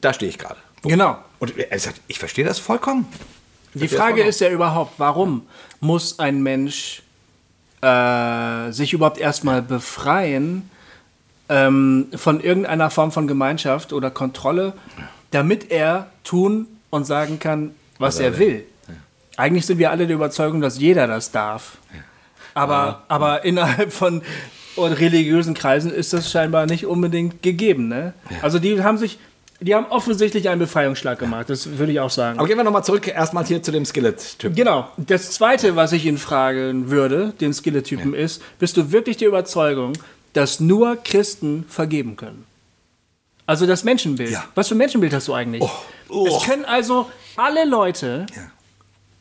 da 0.00 0.12
stehe 0.12 0.30
ich 0.30 0.38
gerade. 0.38 0.56
Genau. 0.82 1.18
Und 1.38 1.56
er 1.58 1.78
sagt, 1.78 2.00
ich 2.08 2.18
verstehe 2.18 2.44
das 2.44 2.58
vollkommen. 2.58 3.06
Die 3.74 3.88
Frage 3.88 4.22
ist 4.22 4.40
ja 4.40 4.48
überhaupt, 4.50 4.94
warum 4.98 5.46
muss 5.80 6.18
ein 6.18 6.42
Mensch 6.42 7.02
äh, 7.82 8.72
sich 8.72 8.92
überhaupt 8.92 9.18
erstmal 9.18 9.62
befreien 9.62 10.70
ähm, 11.48 12.08
von 12.14 12.40
irgendeiner 12.40 12.90
Form 12.90 13.12
von 13.12 13.26
Gemeinschaft 13.26 13.92
oder 13.92 14.10
Kontrolle, 14.10 14.74
damit 15.30 15.70
er 15.70 16.06
tun 16.24 16.66
und 16.90 17.04
sagen 17.04 17.38
kann, 17.38 17.74
was, 17.98 18.18
er 18.18 18.32
er 18.32 18.38
will. 18.38 18.66
Eigentlich 19.36 19.66
sind 19.66 19.78
wir 19.78 19.90
alle 19.90 20.06
der 20.06 20.16
Überzeugung, 20.16 20.60
dass 20.60 20.78
jeder 20.78 21.06
das 21.06 21.30
darf. 21.30 21.78
Aber, 22.54 23.04
aber 23.08 23.44
innerhalb 23.44 23.92
von 23.92 24.22
religiösen 24.76 25.54
Kreisen 25.54 25.92
ist 25.92 26.12
das 26.12 26.30
scheinbar 26.30 26.66
nicht 26.66 26.86
unbedingt 26.86 27.42
gegeben. 27.42 27.88
Ne? 27.88 28.12
Also 28.42 28.58
die 28.58 28.82
haben 28.82 28.98
sich, 28.98 29.18
die 29.60 29.74
haben 29.74 29.86
offensichtlich 29.86 30.48
einen 30.48 30.58
Befreiungsschlag 30.58 31.18
gemacht, 31.18 31.50
das 31.50 31.78
würde 31.78 31.92
ich 31.92 32.00
auch 32.00 32.10
sagen. 32.10 32.38
Aber 32.38 32.48
gehen 32.48 32.56
wir 32.56 32.64
nochmal 32.64 32.84
zurück 32.84 33.06
erstmal 33.06 33.44
hier 33.44 33.62
zu 33.62 33.72
dem 33.72 33.84
Skillet-Typ. 33.84 34.56
Genau. 34.56 34.88
Das 34.96 35.30
zweite, 35.32 35.76
was 35.76 35.92
ich 35.92 36.06
ihn 36.06 36.18
fragen 36.18 36.90
würde, 36.90 37.32
den 37.40 37.52
Skillet-Typen, 37.52 38.14
ist: 38.14 38.42
Bist 38.58 38.76
du 38.76 38.90
wirklich 38.92 39.18
der 39.18 39.28
Überzeugung, 39.28 39.92
dass 40.32 40.60
nur 40.60 40.96
Christen 40.96 41.64
vergeben 41.68 42.16
können? 42.16 42.46
Also 43.46 43.66
das 43.66 43.84
Menschenbild. 43.84 44.30
Ja. 44.30 44.44
Was 44.54 44.68
für 44.68 44.74
ein 44.74 44.78
Menschenbild 44.78 45.12
hast 45.12 45.28
du 45.28 45.34
eigentlich? 45.34 45.62
Oh. 46.08 46.26
Es 46.26 46.44
können 46.46 46.64
also 46.64 47.10
alle 47.36 47.64
Leute, 47.64 48.26
Ja. 48.34 48.42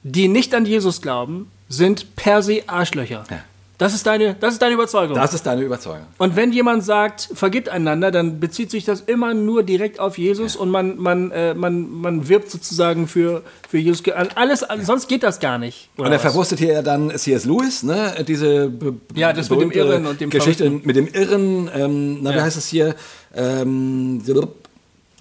die 0.03 0.27
nicht 0.27 0.53
an 0.53 0.65
Jesus 0.65 1.01
glauben, 1.01 1.51
sind 1.67 2.15
per 2.15 2.41
se 2.43 2.61
Arschlöcher. 2.67 3.23
Ja. 3.29 3.43
Das, 3.80 3.93
ist 3.95 4.05
deine, 4.05 4.36
das 4.39 4.53
ist 4.53 4.61
deine 4.61 4.75
Überzeugung. 4.75 5.15
Das 5.15 5.34
ist 5.34 5.43
deine 5.45 5.61
Überzeugung. 5.63 6.05
Und 6.19 6.36
wenn 6.36 6.51
jemand 6.51 6.84
sagt, 6.84 7.30
vergibt 7.34 7.69
einander, 7.69 8.11
dann 8.11 8.39
bezieht 8.39 8.69
sich 8.69 8.84
das 8.86 9.01
immer 9.01 9.34
nur 9.34 9.63
direkt 9.63 9.99
auf 9.99 10.17
Jesus 10.19 10.55
und 10.55 10.69
man, 10.69 10.97
man, 10.97 11.32
äh, 11.32 11.53
man, 11.55 11.89
man 11.89 12.27
wirbt 12.30 12.51
sozusagen 12.51 13.07
für, 13.07 13.41
für 13.67 13.77
Jesus. 13.77 14.07
An 14.09 14.27
Alles, 14.36 14.63
an- 14.63 14.84
sonst 14.86 15.07
geht 15.07 15.23
das 15.23 15.39
gar 15.39 15.57
nicht. 15.57 15.89
Und 15.97 16.05
er 16.07 16.11
was? 16.13 16.21
verwurstet 16.21 16.59
hier 16.59 16.73
ja 16.73 16.82
dann 16.82 17.09
C.S. 17.17 17.45
Lewis, 17.45 17.82
ne? 17.84 18.13
Diese 18.27 18.71
Ja, 19.15 19.34
das 19.34 19.49
mit 19.49 19.61
dem 19.61 19.71
Irren 19.71 20.05
und 20.05 20.19
dem 20.21 20.30
Geschichte 20.30 20.65
Verrückten. 20.65 20.86
mit 20.88 20.95
dem 20.95 21.07
Irren. 21.07 21.71
Ähm, 21.73 22.19
na, 22.21 22.32
wie 22.32 22.36
Ja. 22.36 22.43
heißt 22.43 22.57
es 22.57 22.67
hier? 22.67 22.95
Ähm, 23.34 24.21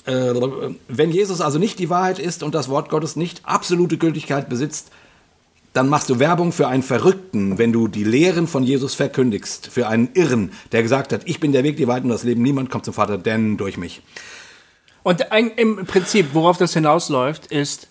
äh, 0.05 0.35
wenn 0.89 1.11
Jesus 1.11 1.41
also 1.41 1.59
nicht 1.59 1.79
die 1.79 1.91
Wahrheit 1.91 2.19
ist 2.19 2.43
und 2.43 2.55
das 2.55 2.69
Wort 2.69 2.89
Gottes 2.89 3.15
nicht 3.15 3.43
absolute 3.45 3.99
Gültigkeit 3.99 4.49
besitzt, 4.49 4.91
dann 5.79 5.89
machst 5.89 6.11
du 6.11 6.19
Werbung 6.19 6.51
für 6.51 6.67
einen 6.67 6.83
Verrückten, 6.83 7.57
wenn 7.57 7.73
du 7.73 7.87
die 7.87 8.03
Lehren 8.03 8.49
von 8.49 8.65
Jesus 8.65 8.97
verkündigst, 8.97 9.69
für 9.69 9.87
einen 9.87 10.09
Irren, 10.15 10.51
der 10.73 10.83
gesagt 10.83 11.13
hat, 11.13 11.21
ich 11.27 11.39
bin 11.39 11.53
der 11.53 11.63
Weg, 11.63 11.77
die 11.77 11.87
Wahrheit 11.87 12.03
und 12.03 12.09
das 12.09 12.25
Leben, 12.25 12.43
niemand 12.43 12.69
kommt 12.69 12.85
zum 12.85 12.95
Vater, 12.95 13.17
denn 13.17 13.57
durch 13.57 13.77
mich. 13.77 14.03
Und 15.05 15.31
ein, 15.31 15.53
im 15.53 15.87
Prinzip, 15.87 16.31
worauf 16.33 16.59
das 16.59 16.75
hinausläuft, 16.75 17.47
ist, 17.47 17.87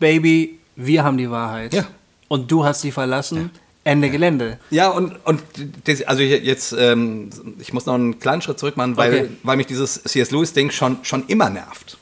Baby, 0.00 0.58
wir 0.74 1.04
haben 1.04 1.16
die 1.16 1.30
Wahrheit. 1.30 1.72
Ja. 1.72 1.86
Und 2.26 2.50
du 2.50 2.64
hast 2.64 2.80
sie 2.80 2.90
verlassen. 2.90 3.50
Ende 3.84 4.10
Gelände. 4.10 4.58
Ja, 4.70 4.88
und, 4.88 5.14
und 5.24 5.40
das, 5.84 6.02
also 6.02 6.20
jetzt, 6.22 6.74
ähm, 6.76 7.30
ich 7.60 7.72
muss 7.72 7.86
noch 7.86 7.94
einen 7.94 8.18
kleinen 8.18 8.42
Schritt 8.42 8.58
zurück 8.58 8.76
machen, 8.76 8.96
weil, 8.96 9.12
Okay. 9.12 9.28
weil 9.44 9.56
mich 9.56 9.68
dieses 9.68 10.02
C.S. 10.02 10.32
Lewis-Ding 10.32 10.70
schon, 10.72 10.98
schon 11.02 11.24
immer 11.28 11.48
nervt. 11.48 11.96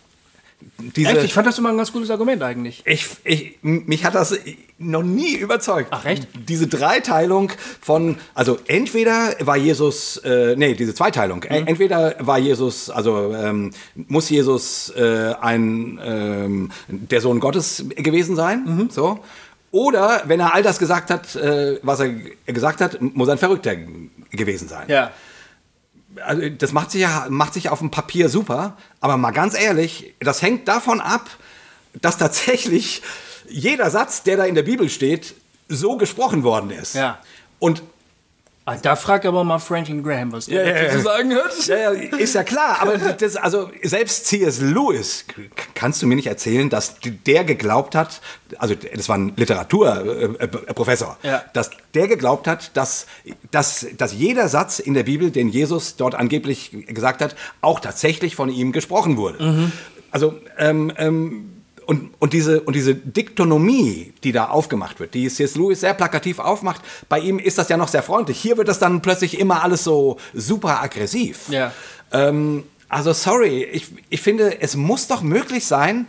Echt? 0.97 1.25
Ich 1.25 1.35
fand 1.35 1.47
das 1.47 1.59
immer 1.59 1.69
ein 1.71 1.77
ganz 1.77 1.93
gutes 1.93 2.11
Argument 2.11 2.43
eigentlich. 2.43 2.83
ich, 2.85 3.07
ich, 3.25 3.59
mich 3.63 4.05
hat 4.05 4.15
das 4.15 4.37
noch 4.79 5.03
nie 5.03 5.35
überzeugt. 5.37 5.89
Ach, 5.93 6.05
echt? 6.05 6.27
Diese 6.49 6.67
Dreiteilung 6.67 7.53
von, 7.81 8.17
also 8.35 8.59
entweder 8.67 9.35
war 9.41 9.57
Jesus, 9.57 10.17
äh, 10.19 10.55
nee, 10.57 10.75
diese 10.75 10.95
Zweiteilung. 10.95 11.45
Mhm. 11.49 11.67
Entweder 11.67 12.17
war 12.19 12.39
Jesus, 12.39 12.91
also 12.91 13.35
ähm, 13.35 13.71
muss 13.95 14.29
Jesus 14.31 14.91
äh, 14.97 15.35
ein 15.41 16.01
ähm, 16.05 16.71
der 16.89 17.21
Sohn 17.21 17.39
Gottes 17.41 17.85
gewesen 17.97 18.37
sein, 18.37 18.65
Mhm. 18.65 18.91
so. 18.91 19.21
Oder 19.71 20.23
wenn 20.27 20.39
er 20.41 20.55
all 20.55 20.63
das 20.63 20.79
gesagt 20.79 21.11
hat, 21.11 21.35
äh, 21.35 21.79
was 21.83 22.01
er 22.01 22.11
gesagt 22.47 22.81
hat, 22.83 23.01
muss 23.01 23.29
er 23.29 23.33
ein 23.33 23.39
Verrückter 23.39 23.75
gewesen 24.31 24.69
sein. 24.69 24.85
Ja. 24.89 25.13
Also, 26.25 26.49
das 26.49 26.73
macht 26.73 26.91
sich 26.91 27.01
ja 27.01 27.27
macht 27.29 27.55
sich 27.55 27.69
auf 27.69 27.79
dem 27.79 27.91
Papier 27.91 28.29
super, 28.29 28.77
aber 29.01 29.17
mal 29.17 29.31
ganz 29.31 29.59
ehrlich, 29.59 30.15
das 30.21 30.43
hängt 30.43 30.69
davon 30.69 31.01
ab, 31.01 31.31
dass 32.01 32.19
tatsächlich 32.19 33.03
jeder 33.49 33.91
Satz, 33.91 34.23
der 34.23 34.37
da 34.37 34.45
in 34.45 34.55
der 34.55 34.63
Bibel 34.63 34.89
steht, 34.89 35.35
so 35.69 35.97
gesprochen 35.97 36.43
worden 36.43 36.71
ist. 36.71 36.95
Ja. 36.95 37.19
Und 37.59 37.83
Ah, 38.65 38.77
Da 38.81 38.95
frag 38.95 39.25
aber 39.25 39.43
mal 39.43 39.59
Franklin 39.59 40.05
Graham, 40.05 40.31
was 40.33 40.47
der 40.47 40.65
Ja, 40.67 40.83
ja, 40.85 40.91
zu 40.93 41.01
sagen 41.01 41.35
hat. 41.35 41.67
ja, 41.67 41.77
ja, 41.93 42.17
ist 42.17 42.35
ja 42.35 42.45
klar, 42.45 42.79
aber 42.81 42.97
das, 43.19 43.35
also 43.37 43.71
selbst 43.83 44.27
C.S. 44.27 44.61
Lewis, 44.61 45.25
kannst 45.75 46.01
du 46.01 46.07
mir 46.07 46.15
nicht 46.15 46.29
erzählen, 46.29 46.71
dass 46.71 46.95
der 47.27 47.43
geglaubt 47.43 47.97
hat, 47.97 48.21
also 48.59 48.75
das 48.77 49.09
war 49.09 49.19
ein 49.19 49.33
Literaturprofessor, 49.37 51.17
Ja. 51.23 51.43
dass 51.55 51.71
der 51.95 52.09
geglaubt 52.09 52.47
hat, 52.47 52.77
dass, 52.77 53.07
dass, 53.51 53.87
dass 53.97 54.13
jeder 54.13 54.49
Satz 54.49 54.79
in 54.79 54.95
der 54.95 55.03
Bibel, 55.05 55.31
den 55.31 55.49
Jesus 55.49 55.97
dort 55.97 56.15
angeblich 56.15 56.71
gesagt 56.89 57.21
hat, 57.23 57.35
auch 57.61 57.81
tatsächlich 57.81 58.37
von 58.37 58.49
ihm 58.49 58.73
gesprochen 58.73 59.17
wurde. 59.17 59.73
Also 60.11 60.35
ähm, 60.59 60.93
ähm, 60.99 61.62
und, 61.87 62.11
und, 62.19 62.33
diese, 62.33 62.61
und 62.63 62.75
diese 62.75 62.95
Diktonomie, 62.95 64.13
die 64.25 64.33
da 64.33 64.47
aufgemacht 64.49 65.01
wird, 65.01 65.15
die 65.15 65.29
C.S. 65.29 65.57
Lewis 65.57 65.81
sehr 65.81 65.95
plakativ 65.95 66.39
aufmacht, 66.39 66.83
bei 67.09 67.19
ihm 67.19 67.39
ist 67.39 67.59
das 67.59 67.69
ja 67.69 67.77
noch 67.77 67.89
sehr 67.89 68.03
freundlich. 68.03 68.41
Hier 68.41 68.57
wird 68.57 68.69
das 68.69 68.79
dann 68.79 69.03
plötzlich 69.03 69.39
immer 69.39 69.63
alles 69.63 69.85
so 69.85 70.19
super 70.35 70.83
aggressiv. 70.83 71.49
Ja. 71.49 71.73
Ähm, 72.13 72.65
also 72.89 73.13
sorry, 73.13 73.65
ich, 73.65 73.87
ich 74.11 74.21
finde, 74.21 74.61
es 74.61 74.77
muss 74.77 75.09
doch 75.09 75.23
möglich 75.23 75.67
sein, 75.67 76.07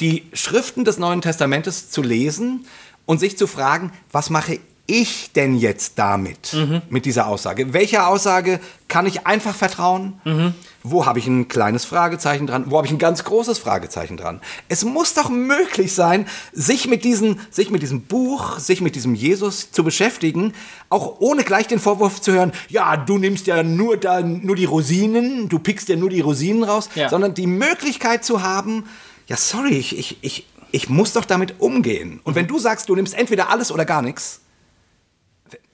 die 0.00 0.24
Schriften 0.32 0.84
des 0.84 0.98
Neuen 0.98 1.20
Testamentes 1.22 1.90
zu 1.90 2.02
lesen 2.02 2.64
und 3.04 3.20
sich 3.20 3.36
zu 3.38 3.46
fragen, 3.46 3.92
was 4.12 4.30
mache 4.30 4.58
ich 4.86 5.32
denn 5.32 5.56
jetzt 5.56 5.98
damit, 5.98 6.52
Mhm. 6.54 6.82
mit 6.90 7.04
dieser 7.06 7.26
Aussage? 7.26 7.72
Welcher 7.72 8.08
Aussage 8.08 8.60
kann 8.88 9.06
ich 9.06 9.26
einfach 9.26 9.54
vertrauen? 9.54 10.20
Mhm. 10.24 10.54
Wo 10.88 11.04
habe 11.04 11.18
ich 11.18 11.26
ein 11.26 11.48
kleines 11.48 11.84
Fragezeichen 11.84 12.46
dran? 12.46 12.64
Wo 12.70 12.76
habe 12.76 12.86
ich 12.86 12.92
ein 12.92 12.98
ganz 12.98 13.24
großes 13.24 13.58
Fragezeichen 13.58 14.16
dran? 14.16 14.40
Es 14.68 14.84
muss 14.84 15.14
doch 15.14 15.28
möglich 15.28 15.92
sein, 15.94 16.26
sich 16.52 16.86
mit, 16.86 17.04
diesen, 17.04 17.40
sich 17.50 17.70
mit 17.70 17.82
diesem 17.82 18.02
Buch, 18.02 18.58
sich 18.58 18.80
mit 18.80 18.94
diesem 18.94 19.14
Jesus 19.14 19.72
zu 19.72 19.82
beschäftigen, 19.82 20.52
auch 20.88 21.16
ohne 21.20 21.42
gleich 21.44 21.66
den 21.66 21.80
Vorwurf 21.80 22.20
zu 22.20 22.32
hören, 22.32 22.52
ja, 22.68 22.96
du 22.96 23.18
nimmst 23.18 23.46
ja 23.46 23.62
nur, 23.62 23.96
da, 23.96 24.20
nur 24.20 24.54
die 24.54 24.64
Rosinen, 24.64 25.48
du 25.48 25.58
pickst 25.58 25.88
ja 25.88 25.96
nur 25.96 26.10
die 26.10 26.20
Rosinen 26.20 26.62
raus, 26.62 26.88
Ja. 26.94 27.08
sondern 27.08 27.34
die 27.34 27.46
Möglichkeit 27.48 28.24
zu 28.24 28.42
haben, 28.42 28.84
ja, 29.26 29.36
sorry, 29.36 29.70
ich, 29.76 29.98
ich, 29.98 30.18
ich, 30.22 30.46
ich 30.70 30.88
muss 30.88 31.12
doch 31.12 31.24
damit 31.24 31.56
umgehen. 31.58 32.20
Und 32.22 32.34
wenn 32.36 32.46
du 32.46 32.58
sagst, 32.58 32.88
du 32.88 32.94
nimmst 32.94 33.14
entweder 33.14 33.50
alles 33.50 33.72
oder 33.72 33.84
gar 33.84 34.02
nichts, 34.02 34.40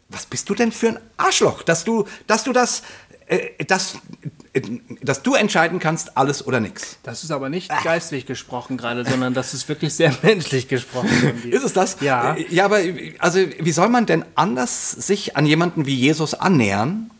was 0.08 0.26
bist 0.26 0.48
du 0.48 0.54
denn 0.54 0.72
für 0.72 0.88
ein 0.88 0.98
Arschloch, 1.16 1.62
dass 1.62 1.84
du, 1.84 2.04
dass 2.26 2.44
du 2.44 2.52
das, 2.52 2.82
äh, 3.26 3.64
dass, 3.64 3.94
äh, 3.94 3.98
dass 5.00 5.22
du 5.22 5.34
entscheiden 5.34 5.78
kannst, 5.78 6.16
alles 6.16 6.46
oder 6.46 6.60
nichts? 6.60 6.98
Das 7.02 7.24
ist 7.24 7.30
aber 7.30 7.48
nicht 7.48 7.70
geistlich 7.84 8.26
gesprochen 8.26 8.76
gerade, 8.76 9.04
sondern 9.04 9.32
das 9.32 9.54
ist 9.54 9.66
wirklich 9.68 9.94
sehr 9.94 10.14
menschlich 10.22 10.68
gesprochen. 10.68 11.08
Ist 11.50 11.64
es 11.64 11.72
das? 11.72 11.96
Ja. 12.00 12.36
Ja, 12.50 12.66
aber 12.66 12.80
also 13.18 13.38
wie 13.38 13.72
soll 13.72 13.88
man 13.88 14.04
denn 14.04 14.24
anders 14.34 14.90
sich 14.90 15.36
an 15.36 15.46
jemanden 15.46 15.86
wie 15.86 15.94
Jesus 15.94 16.34
annähern, 16.34 17.10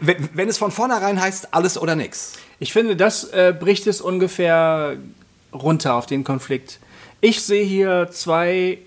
wenn, 0.00 0.28
wenn 0.32 0.48
es 0.48 0.56
von 0.56 0.72
vornherein 0.72 1.20
heißt, 1.20 1.52
alles 1.52 1.76
oder 1.76 1.96
nichts? 1.96 2.34
Ich 2.58 2.72
finde, 2.72 2.96
das 2.96 3.24
äh, 3.24 3.54
bricht 3.58 3.86
es 3.86 4.00
ungefähr 4.00 4.96
runter 5.52 5.94
auf 5.94 6.06
den 6.06 6.24
Konflikt. 6.24 6.78
Ich 7.20 7.42
sehe 7.42 7.64
hier 7.64 8.08
zwei 8.10 8.78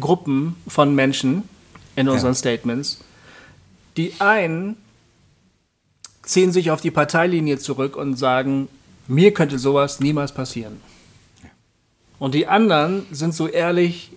Gruppen 0.00 0.56
von 0.66 0.94
Menschen 0.94 1.48
in 1.96 2.08
unseren 2.08 2.34
Statements. 2.34 3.00
Die 3.96 4.14
einen 4.20 4.76
ziehen 6.28 6.52
sich 6.52 6.70
auf 6.70 6.80
die 6.80 6.90
Parteilinie 6.90 7.58
zurück 7.58 7.96
und 7.96 8.16
sagen, 8.16 8.68
mir 9.06 9.32
könnte 9.32 9.58
sowas 9.58 9.98
niemals 9.98 10.32
passieren. 10.32 10.80
Und 12.18 12.34
die 12.34 12.46
anderen 12.46 13.06
sind 13.10 13.34
so 13.34 13.48
ehrlich 13.48 14.12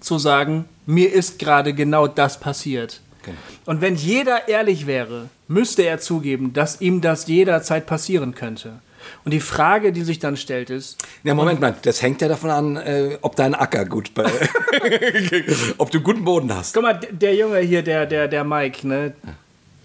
zu 0.00 0.18
sagen, 0.18 0.64
mir 0.86 1.12
ist 1.12 1.38
gerade 1.38 1.74
genau 1.74 2.06
das 2.06 2.40
passiert. 2.40 3.02
Genau. 3.22 3.36
Und 3.66 3.80
wenn 3.82 3.96
jeder 3.96 4.48
ehrlich 4.48 4.86
wäre, 4.86 5.28
müsste 5.48 5.82
er 5.82 5.98
zugeben, 5.98 6.52
dass 6.54 6.80
ihm 6.80 7.00
das 7.00 7.26
jederzeit 7.26 7.86
passieren 7.86 8.34
könnte. 8.34 8.80
Und 9.24 9.32
die 9.32 9.40
Frage, 9.40 9.92
die 9.92 10.02
sich 10.02 10.18
dann 10.18 10.36
stellt, 10.36 10.70
ist, 10.70 10.96
Ja, 11.24 11.34
Moment 11.34 11.60
mal, 11.60 11.74
das 11.82 12.00
hängt 12.00 12.22
ja 12.22 12.28
davon 12.28 12.50
an, 12.50 12.76
äh, 12.76 13.18
ob 13.20 13.36
dein 13.36 13.54
Acker 13.54 13.84
gut, 13.84 14.14
bei, 14.14 14.24
ob 15.78 15.90
du 15.90 16.00
guten 16.00 16.24
Boden 16.24 16.54
hast. 16.54 16.72
guck 16.74 16.82
mal, 16.82 16.94
der 16.94 17.34
Junge 17.34 17.58
hier, 17.58 17.82
der, 17.82 18.06
der, 18.06 18.28
der 18.28 18.44
Mike, 18.44 18.86
ne? 18.86 19.12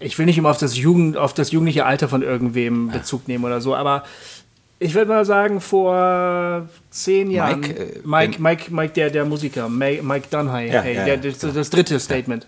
Ich 0.04 0.18
will 0.18 0.26
nicht 0.26 0.36
immer 0.38 0.50
auf 0.50 0.58
das, 0.58 0.76
Jugend, 0.76 1.16
auf 1.16 1.32
das 1.32 1.50
jugendliche 1.50 1.86
Alter 1.86 2.08
von 2.08 2.22
irgendwem 2.22 2.90
Bezug 2.90 3.26
nehmen 3.26 3.44
oder 3.44 3.60
so, 3.60 3.74
aber 3.74 4.04
ich 4.78 4.94
würde 4.94 5.08
mal 5.08 5.24
sagen, 5.24 5.60
vor 5.60 6.68
zehn 6.90 7.30
Jahren. 7.30 7.60
Mike, 7.60 7.74
äh, 7.80 8.00
Mike, 8.04 8.42
Mike, 8.42 8.74
Mike, 8.74 8.92
der, 8.92 9.08
der 9.10 9.24
Musiker, 9.24 9.68
Mike, 9.68 10.26
Dunhey, 10.30 10.70
Ja, 10.70 10.82
hey, 10.82 10.94
ja, 10.96 11.04
der, 11.04 11.16
das, 11.16 11.38
das 11.38 11.70
dritte 11.70 11.98
Statement. 11.98 12.46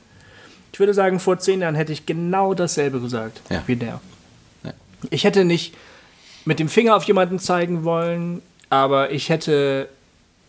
Ich 0.73 0.79
würde 0.79 0.93
sagen, 0.93 1.19
vor 1.19 1.39
zehn 1.39 1.63
Jahren 1.63 1.75
hätte 1.75 1.93
ich 1.93 2.05
genau 2.05 2.53
dasselbe 2.53 3.01
gesagt 3.01 3.41
Ja. 3.49 3.63
wie 3.67 3.77
der. 3.77 4.01
Ich 5.11 5.25
hätte 5.25 5.45
nicht 5.45 5.75
mit 6.45 6.59
dem 6.59 6.69
Finger 6.69 6.97
auf 6.97 7.05
jemanden 7.05 7.39
zeigen 7.39 7.85
wollen, 7.85 8.43
aber 8.71 9.13
ich 9.13 9.29
hätte 9.31 9.89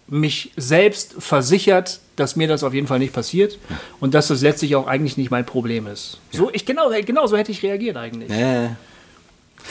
mich 0.09 0.51
selbst 0.55 1.15
versichert, 1.19 1.99
dass 2.15 2.35
mir 2.35 2.47
das 2.47 2.63
auf 2.63 2.73
jeden 2.73 2.87
Fall 2.87 2.99
nicht 2.99 3.13
passiert 3.13 3.59
und 3.99 4.13
dass 4.13 4.27
das 4.29 4.41
letztlich 4.41 4.75
auch 4.75 4.87
eigentlich 4.87 5.17
nicht 5.17 5.31
mein 5.31 5.45
Problem 5.45 5.87
ist. 5.87 6.19
So, 6.31 6.49
ich 6.51 6.65
genau, 6.65 6.89
genau 7.05 7.27
so 7.27 7.37
hätte 7.37 7.51
ich 7.51 7.61
reagiert 7.61 7.97
eigentlich. 7.97 8.31
Äh, 8.31 8.69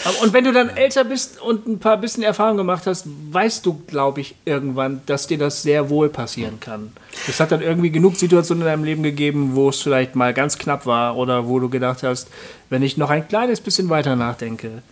Aber, 0.05 0.22
und 0.22 0.32
wenn 0.32 0.45
du 0.45 0.53
dann 0.53 0.68
älter 0.68 1.05
bist 1.05 1.41
und 1.41 1.66
ein 1.66 1.78
paar 1.78 1.97
bisschen 1.97 2.22
Erfahrung 2.22 2.59
gemacht 2.59 2.87
hast, 2.87 3.07
weißt 3.32 3.64
du, 3.64 3.80
glaube 3.87 4.20
ich, 4.20 4.34
irgendwann, 4.45 5.01
dass 5.07 5.26
dir 5.26 5.39
das 5.39 5.62
sehr 5.62 5.89
wohl 5.89 6.09
passieren 6.09 6.61
kann. 6.61 6.93
Es 7.26 7.41
hat 7.41 7.51
dann 7.51 7.62
irgendwie 7.62 7.91
genug 7.91 8.16
Situationen 8.16 8.62
in 8.62 8.66
deinem 8.66 8.84
Leben 8.84 9.03
gegeben, 9.03 9.55
wo 9.55 9.70
es 9.70 9.80
vielleicht 9.80 10.14
mal 10.14 10.34
ganz 10.34 10.59
knapp 10.59 10.87
war 10.87 11.16
oder 11.16 11.49
wo 11.49 11.59
du 11.59 11.68
gedacht 11.68 12.03
hast, 12.03 12.28
wenn 12.68 12.82
ich 12.82 12.97
noch 12.97 13.11
ein 13.11 13.26
kleines 13.26 13.61
bisschen 13.61 13.89
weiter 13.89 14.16
nachdenke, 14.16 14.82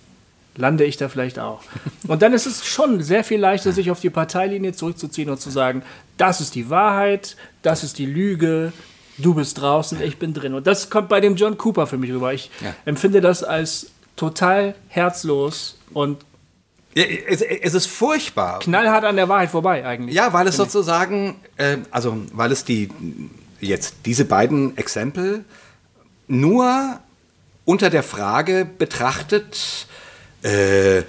lande 0.57 0.85
ich 0.85 0.97
da 0.97 1.09
vielleicht 1.09 1.39
auch. 1.39 1.63
Und 2.07 2.23
dann 2.23 2.33
ist 2.33 2.47
es 2.47 2.65
schon 2.65 3.03
sehr 3.03 3.25
viel 3.25 3.41
leichter, 3.41 3.73
sich 3.73 3.91
auf 3.91 4.01
die 4.01 4.11
Parteilinie 4.11 4.73
zurückzuziehen 4.73 5.29
und 5.31 5.41
zu 5.41 5.51
sagen, 5.51 5.83
das 6.17 6.41
ist 6.41 6.55
die 6.55 6.71
Wahrheit, 6.71 7.37
das 7.63 7.83
ist 7.83 7.99
die 7.99 8.07
Lüge, 8.07 8.73
du 9.19 9.35
bist 9.35 9.61
draußen, 9.61 10.01
ich 10.03 10.19
bin 10.19 10.33
drin. 10.35 10.55
Und 10.55 10.67
das 10.67 10.91
kommt 10.91 11.09
bei 11.09 11.21
dem 11.21 11.37
John 11.37 11.59
Cooper 11.59 11.87
für 11.87 11.99
mich 11.99 12.13
rüber. 12.13 12.33
Ich 12.33 12.51
Ja. 12.61 12.75
empfinde 12.85 13.21
das 13.21 13.43
als 13.43 13.89
total 14.17 14.75
herzlos 14.89 15.79
und 15.93 16.25
es, 16.95 17.43
es 17.43 17.75
ist 17.75 17.87
furchtbar. 17.87 18.61
knallhart 18.61 19.05
an 19.05 19.17
der 19.17 19.29
Wahrheit 19.29 19.51
vorbei 19.51 19.85
eigentlich. 19.85 20.15
Ja, 20.15 20.33
weil 20.33 20.47
es 20.47 20.57
sozusagen, 20.57 21.35
äh, 21.57 21.79
also 21.91 22.17
weil 22.33 22.53
es 22.53 22.65
die 22.65 22.89
jetzt 23.61 23.97
diese 24.07 24.25
beiden 24.25 24.77
Exempel 24.77 25.45
nur 26.29 27.01
unter 27.65 27.91
der 27.91 28.03
Frage 28.05 28.65
betrachtet, 28.79 29.87
äh, 30.45 30.99
äh, 30.99 31.05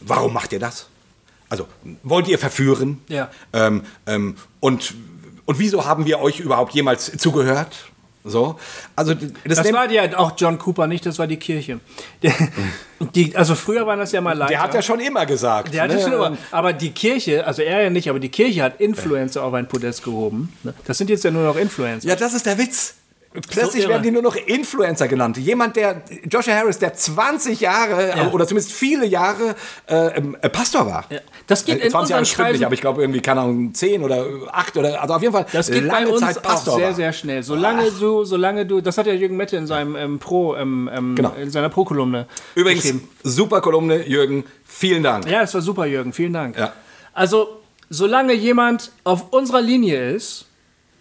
warum 0.00 0.32
macht 0.32 0.52
ihr 0.52 0.58
das? 0.58 0.88
Also 1.48 1.66
wollt 2.02 2.28
ihr 2.28 2.38
verführen? 2.38 3.00
Ja. 3.08 3.30
Ähm, 3.52 3.82
ähm, 4.06 4.36
und, 4.60 4.94
und 5.46 5.58
wieso 5.58 5.84
haben 5.84 6.04
wir 6.06 6.20
euch 6.20 6.40
überhaupt 6.40 6.74
jemals 6.74 7.16
zugehört? 7.16 7.90
So, 8.22 8.58
also 8.96 9.14
das, 9.14 9.62
Das 9.62 9.72
war 9.72 9.90
ja 9.90 10.18
auch 10.18 10.32
John 10.36 10.58
Cooper 10.58 10.86
nicht, 10.86 11.06
das 11.06 11.18
war 11.18 11.26
die 11.26 11.38
Kirche. 11.38 11.80
Der, 12.22 12.34
die, 13.14 13.34
also 13.34 13.54
früher 13.54 13.86
waren 13.86 13.98
das 13.98 14.12
ja 14.12 14.20
mal 14.20 14.36
Leiter. 14.36 14.50
der 14.50 14.62
hat 14.62 14.74
ja 14.74 14.82
schon 14.82 15.00
immer 15.00 15.24
gesagt. 15.24 15.72
Der 15.72 15.84
hatte 15.84 15.94
ne? 15.94 16.02
schon 16.02 16.12
immer. 16.12 16.36
Aber 16.50 16.74
die 16.74 16.90
Kirche, 16.90 17.46
also 17.46 17.62
er 17.62 17.82
ja 17.82 17.90
nicht, 17.90 18.10
aber 18.10 18.20
die 18.20 18.28
Kirche 18.28 18.62
hat 18.62 18.78
Influencer 18.78 19.42
auf 19.42 19.54
ein 19.54 19.66
Podest 19.68 20.04
gehoben. 20.04 20.52
Das 20.84 20.98
sind 20.98 21.08
jetzt 21.08 21.24
ja 21.24 21.30
nur 21.30 21.44
noch 21.44 21.56
Influencer. 21.56 22.06
Ja, 22.06 22.14
das 22.14 22.34
ist 22.34 22.44
der 22.44 22.58
Witz. 22.58 22.96
Plötzlich 23.48 23.82
irre. 23.84 23.90
werden 23.92 24.02
die 24.02 24.10
nur 24.10 24.22
noch 24.22 24.34
Influencer 24.34 25.06
genannt. 25.06 25.36
Jemand, 25.36 25.76
der, 25.76 26.02
Joshua 26.28 26.52
Harris, 26.52 26.78
der 26.80 26.94
20 26.94 27.60
Jahre 27.60 28.08
Ja. 28.16 28.30
oder 28.32 28.44
zumindest 28.44 28.72
viele 28.72 29.06
Jahre 29.06 29.54
äh, 29.88 30.16
ähm, 30.18 30.36
äh, 30.42 30.48
Pastor 30.48 30.84
war. 30.86 31.04
Ja. 31.10 31.20
Das 31.46 31.64
geht 31.64 31.76
in 31.80 31.90
20 31.92 32.10
Jahre 32.10 32.20
unseren 32.22 32.24
stimmt 32.24 32.52
nicht, 32.52 32.64
aber 32.64 32.74
ich 32.74 32.80
glaube 32.80 33.02
irgendwie, 33.02 33.20
keine 33.20 33.42
Ahnung, 33.42 33.72
10 33.72 34.02
oder 34.02 34.26
8 34.50 34.76
oder, 34.78 35.00
also 35.00 35.14
auf 35.14 35.22
jeden 35.22 35.32
Fall 35.32 35.46
Das 35.52 35.70
geht 35.70 35.82
bei 35.88 36.00
lange 36.00 36.08
uns 36.10 36.20
Zeit 36.22 36.38
auch 36.38 36.42
Pastor 36.42 36.74
sehr, 36.76 36.88
war. 36.88 36.94
sehr 36.94 37.12
schnell. 37.12 37.42
Solange 37.44 37.88
du, 37.92 38.24
solange 38.24 38.66
du, 38.66 38.80
das 38.80 38.98
hat 38.98 39.06
ja 39.06 39.12
Jürgen 39.12 39.36
Mette 39.36 39.56
in 39.56 39.68
seinem 39.68 39.94
ähm, 39.94 40.18
Pro, 40.18 40.56
ähm, 40.56 40.90
ähm, 40.92 41.14
Genau. 41.14 41.32
in 41.40 41.50
seiner 41.52 41.68
Pro-Kolumne. 41.68 42.26
Übrigens, 42.56 42.82
geschrieben. 42.82 43.08
super 43.22 43.60
Kolumne, 43.60 44.08
Jürgen, 44.08 44.42
vielen 44.64 45.04
Dank. 45.04 45.28
Ja, 45.30 45.42
es 45.42 45.54
war 45.54 45.60
super, 45.60 45.86
Jürgen. 45.86 46.12
Vielen 46.12 46.32
Dank. 46.32 46.58
Ja. 46.58 46.72
Also, 47.12 47.60
solange 47.90 48.32
jemand 48.34 48.90
auf 49.04 49.32
unserer 49.32 49.60
Linie 49.60 50.10
ist 50.14 50.46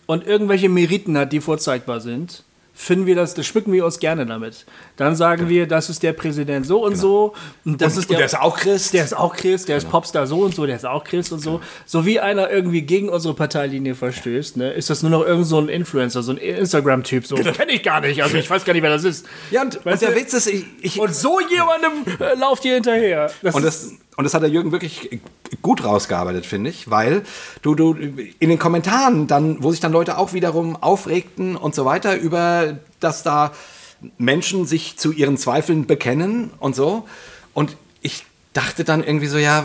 und 0.09 0.25
irgendwelche 0.25 0.69
Meriten 0.69 1.15
hat, 1.19 1.31
die 1.33 1.39
vorzeigbar 1.39 1.99
sind, 2.01 2.43
finden 2.73 3.05
wir 3.05 3.15
das, 3.15 3.35
das 3.35 3.45
schmücken 3.45 3.71
wir 3.73 3.85
uns 3.85 3.99
gerne 3.99 4.25
damit. 4.25 4.65
Dann 4.97 5.15
sagen 5.15 5.49
wir, 5.49 5.67
das 5.67 5.87
ist 5.89 6.01
der 6.01 6.13
Präsident 6.13 6.65
so 6.65 6.83
und 6.83 6.95
so 6.95 7.35
und 7.63 7.79
das 7.79 7.93
Und, 7.93 7.99
ist 7.99 8.09
und 8.09 8.17
der 8.17 8.25
ist 8.25 8.39
auch 8.39 8.57
Christ. 8.57 8.93
Der 8.93 9.03
ist 9.03 9.15
auch 9.15 9.35
Christ, 9.35 9.67
der 9.69 9.77
ist 9.77 9.87
Popstar 9.87 10.25
so 10.25 10.39
und 10.39 10.55
so, 10.55 10.65
der 10.65 10.77
ist 10.77 10.85
auch 10.85 11.03
Christ 11.03 11.31
und 11.31 11.41
so. 11.41 11.61
So 11.85 12.07
wie 12.07 12.19
einer 12.19 12.49
irgendwie 12.49 12.81
gegen 12.81 13.09
unsere 13.09 13.35
Parteilinie 13.35 13.93
verstößt, 13.93 14.57
ne, 14.57 14.71
ist 14.71 14.89
das 14.89 15.03
nur 15.03 15.11
noch 15.11 15.23
irgend 15.27 15.45
so 15.45 15.59
ein 15.59 15.69
Influencer, 15.69 16.23
so 16.23 16.31
ein 16.31 16.37
Instagram-Typ. 16.37 17.27
So, 17.27 17.35
kenne 17.35 17.71
ich 17.73 17.83
gar 17.83 18.01
nicht. 18.01 18.23
Also 18.23 18.35
ich 18.37 18.49
weiß 18.49 18.65
gar 18.65 18.73
nicht, 18.73 18.81
wer 18.81 18.89
das 18.89 19.03
ist. 19.03 19.27
ja, 19.51 19.61
und, 19.61 19.85
und 19.85 20.01
der? 20.01 20.15
Witz 20.15 20.33
ist, 20.33 20.47
ich, 20.47 20.65
ich, 20.81 20.99
Und 20.99 21.13
so 21.13 21.37
jemandem 21.39 21.91
äh, 22.19 22.33
lauft 22.39 22.65
ihr 22.65 22.73
hinterher. 22.73 23.29
Das 23.43 23.53
Und 23.53 23.63
ist- 23.63 23.91
das, 23.91 23.93
und 24.19 24.25
das 24.25 24.33
hat 24.33 24.41
der 24.41 24.49
Jürgen 24.49 24.73
wirklich 24.73 25.21
gut 25.61 25.85
rausgearbeitet, 25.85 26.45
finde 26.45 26.69
ich, 26.71 26.89
weil 26.89 27.23
du, 27.61 27.73
du 27.73 27.93
in 27.93 28.49
den 28.49 28.59
Kommentaren 28.59 29.27
dann, 29.27 29.63
wo 29.63 29.71
sich 29.71 29.79
dann 29.79 29.93
Leute 29.93 30.17
auch 30.17 30.33
wiederum 30.33 30.75
aufregten 30.75 31.55
und 31.55 31.73
so 31.73 31.85
weiter, 31.85 32.17
über 32.17 32.79
dass 32.99 33.23
da 33.23 33.53
Menschen 34.17 34.65
sich 34.65 34.97
zu 34.97 35.13
ihren 35.13 35.37
Zweifeln 35.37 35.87
bekennen 35.87 36.51
und 36.59 36.75
so. 36.75 37.07
Und 37.53 37.77
ich 38.01 38.25
dachte 38.51 38.83
dann 38.83 39.05
irgendwie 39.05 39.27
so, 39.27 39.37
ja, 39.37 39.63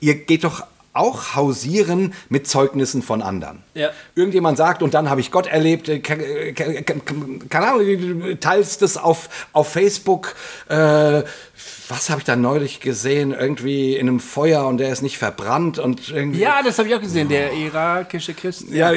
ihr 0.00 0.14
geht 0.14 0.44
doch 0.44 0.62
auch 0.94 1.34
hausieren 1.36 2.12
mit 2.28 2.48
Zeugnissen 2.48 3.02
von 3.02 3.22
anderen. 3.22 3.62
Ja. 3.74 3.90
Irgendjemand 4.16 4.56
sagt, 4.58 4.82
und 4.82 4.94
dann 4.94 5.08
habe 5.10 5.20
ich 5.20 5.30
Gott 5.30 5.46
erlebt, 5.46 5.88
äh, 5.88 6.00
ke- 6.00 6.52
ke- 6.54 6.82
ke- 6.82 7.00
keine 7.48 7.68
Ahnung, 7.68 7.84
du 8.20 8.40
teilst 8.40 8.82
das 8.82 8.96
auf, 8.96 9.28
auf 9.52 9.68
Facebook. 9.68 10.34
Äh, 10.68 11.22
was 11.88 12.10
habe 12.10 12.20
ich 12.20 12.24
da 12.24 12.36
neulich 12.36 12.80
gesehen? 12.80 13.32
Irgendwie 13.32 13.96
in 13.96 14.08
einem 14.08 14.20
Feuer 14.20 14.66
und 14.66 14.78
der 14.78 14.92
ist 14.92 15.02
nicht 15.02 15.18
verbrannt 15.18 15.78
und 15.78 16.10
irgendwie. 16.10 16.40
ja, 16.40 16.62
das 16.62 16.78
habe 16.78 16.88
ich 16.88 16.94
auch 16.94 17.00
gesehen, 17.00 17.28
der 17.28 17.52
irakische 17.52 18.34
Christ. 18.34 18.64
Ja, 18.70 18.92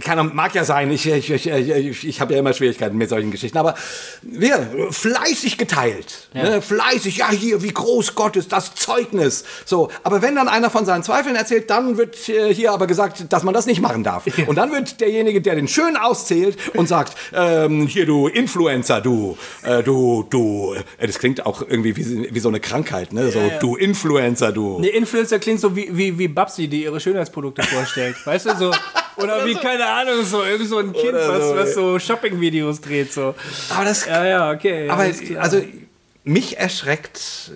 keiner 0.00 0.24
mag 0.24 0.54
ja 0.54 0.64
sein. 0.64 0.90
Ich, 0.90 1.06
ich, 1.06 1.30
ich, 1.30 1.46
ich, 1.46 2.08
ich 2.08 2.20
habe 2.20 2.34
ja 2.34 2.40
immer 2.40 2.52
Schwierigkeiten 2.52 2.96
mit 2.96 3.08
solchen 3.08 3.30
Geschichten. 3.30 3.58
Aber 3.58 3.74
wir, 4.22 4.88
fleißig 4.90 5.58
geteilt. 5.58 6.28
Ne? 6.34 6.60
Fleißig, 6.60 7.18
ja, 7.18 7.30
hier, 7.30 7.62
wie 7.62 7.72
groß 7.72 8.14
Gott 8.14 8.36
ist, 8.36 8.52
das 8.52 8.74
Zeugnis. 8.74 9.44
So, 9.64 9.90
aber 10.02 10.22
wenn 10.22 10.34
dann 10.34 10.48
einer 10.48 10.70
von 10.70 10.84
seinen 10.84 11.02
Zweifeln 11.02 11.36
erzählt, 11.36 11.70
dann 11.70 11.96
wird 11.96 12.28
äh, 12.28 12.52
hier 12.52 12.72
aber 12.72 12.86
gesagt, 12.86 13.32
dass 13.32 13.42
man 13.42 13.54
das 13.54 13.66
nicht 13.66 13.80
machen 13.80 14.02
darf. 14.02 14.24
Und 14.46 14.56
dann 14.56 14.72
wird 14.72 15.00
derjenige, 15.00 15.40
der 15.40 15.54
den 15.54 15.68
schön 15.68 15.96
auszählt 15.96 16.56
und 16.76 16.88
sagt, 16.88 17.16
ähm, 17.32 17.86
hier, 17.86 18.06
du 18.06 18.26
Influencer, 18.26 19.00
du, 19.00 19.36
äh, 19.62 19.82
du, 19.82 20.24
du, 20.28 20.74
äh, 20.98 21.06
das 21.06 21.18
klingt 21.18 21.46
auch 21.46 21.62
irgendwie 21.62 21.96
wie, 21.96 22.03
wie 22.04 22.38
so 22.40 22.48
eine 22.48 22.60
Krankheit, 22.60 23.12
ne? 23.12 23.30
So, 23.30 23.40
ja. 23.40 23.58
du 23.58 23.76
Influencer, 23.76 24.52
du. 24.52 24.80
Nee, 24.80 24.88
Influencer 24.88 25.38
klingt 25.38 25.60
so 25.60 25.74
wie, 25.74 25.88
wie, 25.96 26.18
wie 26.18 26.28
Babsi, 26.28 26.68
die 26.68 26.84
ihre 26.84 27.00
Schönheitsprodukte 27.00 27.62
vorstellt. 27.62 28.16
Weißt 28.24 28.46
du, 28.46 28.56
so. 28.56 28.72
Oder 29.16 29.44
wie, 29.46 29.54
keine 29.54 29.86
Ahnung, 29.86 30.24
so 30.24 30.42
irgend 30.42 30.68
so 30.68 30.78
ein 30.78 30.92
Kind, 30.92 31.14
Oder 31.14 31.28
was, 31.28 31.48
so, 31.48 31.56
was 31.56 31.74
so 31.74 31.98
Shopping-Videos 31.98 32.80
dreht. 32.80 33.12
So. 33.12 33.34
Aber 33.70 33.84
das 33.84 34.06
Ja, 34.06 34.24
ja, 34.24 34.50
okay. 34.50 34.88
Aber 34.88 35.08
klar. 35.08 35.42
also 35.42 35.62
mich 36.24 36.58
erschreckt 36.58 37.52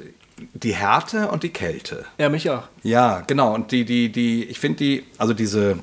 die 0.55 0.75
Härte 0.75 1.29
und 1.29 1.43
die 1.43 1.49
Kälte. 1.49 2.05
Ja, 2.19 2.29
mich 2.29 2.49
auch. 2.51 2.65
Ja, 2.83 3.23
genau. 3.27 3.55
Und 3.55 3.73
die, 3.73 3.85
die, 3.85 4.11
die, 4.11 4.45
ich 4.45 4.61
finde 4.61 4.79
die, 4.79 5.05
also 5.19 5.35
diese, 5.35 5.79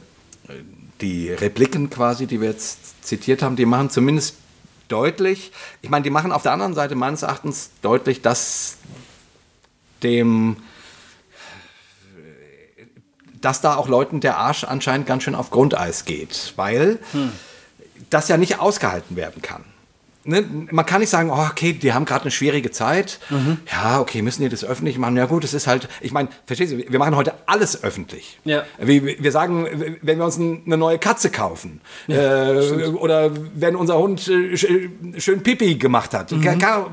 die 1.02 1.32
Repliken 1.32 1.90
quasi, 1.90 2.26
die 2.26 2.42
wir 2.42 2.50
jetzt 2.50 3.04
zitiert 3.06 3.42
haben, 3.42 3.56
die 3.56 3.66
machen 3.66 3.90
zumindest 3.90 4.38
deutlich, 4.88 5.52
ich 5.82 5.90
meine, 5.90 6.04
die 6.04 6.10
machen 6.10 6.32
auf 6.32 6.44
der 6.44 6.52
anderen 6.52 6.74
Seite 6.74 6.96
meines 6.96 7.22
Erachtens 7.22 7.72
deutlich, 7.82 8.22
dass 8.22 8.78
dem, 10.04 10.58
dass 13.42 13.62
da 13.62 13.76
auch 13.76 13.88
Leuten 13.88 14.20
der 14.20 14.38
Arsch 14.38 14.64
anscheinend 14.64 15.08
ganz 15.08 15.24
schön 15.24 15.36
auf 15.36 15.50
Grundeis 15.50 16.06
geht, 16.06 16.54
weil 16.56 17.00
das 18.10 18.28
ja 18.28 18.38
nicht 18.38 18.60
ausgehalten 18.60 19.16
werden 19.16 19.42
kann. 19.42 19.64
Ne? 20.28 20.44
Man 20.72 20.86
kann 20.86 21.02
nicht 21.02 21.10
sagen, 21.12 21.30
oh, 21.30 21.48
okay, 21.52 21.74
die 21.74 21.94
haben 21.94 22.06
gerade 22.06 22.24
eine 22.24 22.32
schwierige 22.32 22.72
Zeit. 22.72 23.20
Ja, 23.72 24.00
okay, 24.00 24.22
müssen 24.22 24.42
die 24.42 24.50
das 24.50 24.66
öffentlich 24.66 24.98
machen? 24.98 25.16
Ja 25.18 25.26
gut, 25.26 25.44
es 25.44 25.54
ist 25.54 25.68
halt, 25.68 25.88
ich 26.02 26.12
meine, 26.12 26.30
verstehst 26.46 26.74
du, 26.74 26.78
wir 26.78 27.00
machen 27.00 27.16
heute 27.16 27.34
alles 27.46 27.84
öffentlich. 27.84 28.40
Ja. 28.44 28.64
Wir, 28.80 29.06
wir 29.22 29.32
sagen, 29.32 29.68
wenn 30.02 30.18
wir 30.18 30.26
uns 30.26 30.38
ein- 30.38 30.64
eine 30.66 30.78
neue 30.78 30.98
Katze 30.98 31.30
kaufen 31.30 31.80
äh, 32.08 32.88
oder 32.96 33.32
wenn 33.56 33.76
unser 33.76 33.98
Hund 34.00 34.28
äh, 34.28 34.54
sch- 34.56 34.90
schön 35.20 35.44
Pipi 35.44 35.76
gemacht 35.76 36.14
hat. 36.14 36.32
Ahnung, 36.34 36.92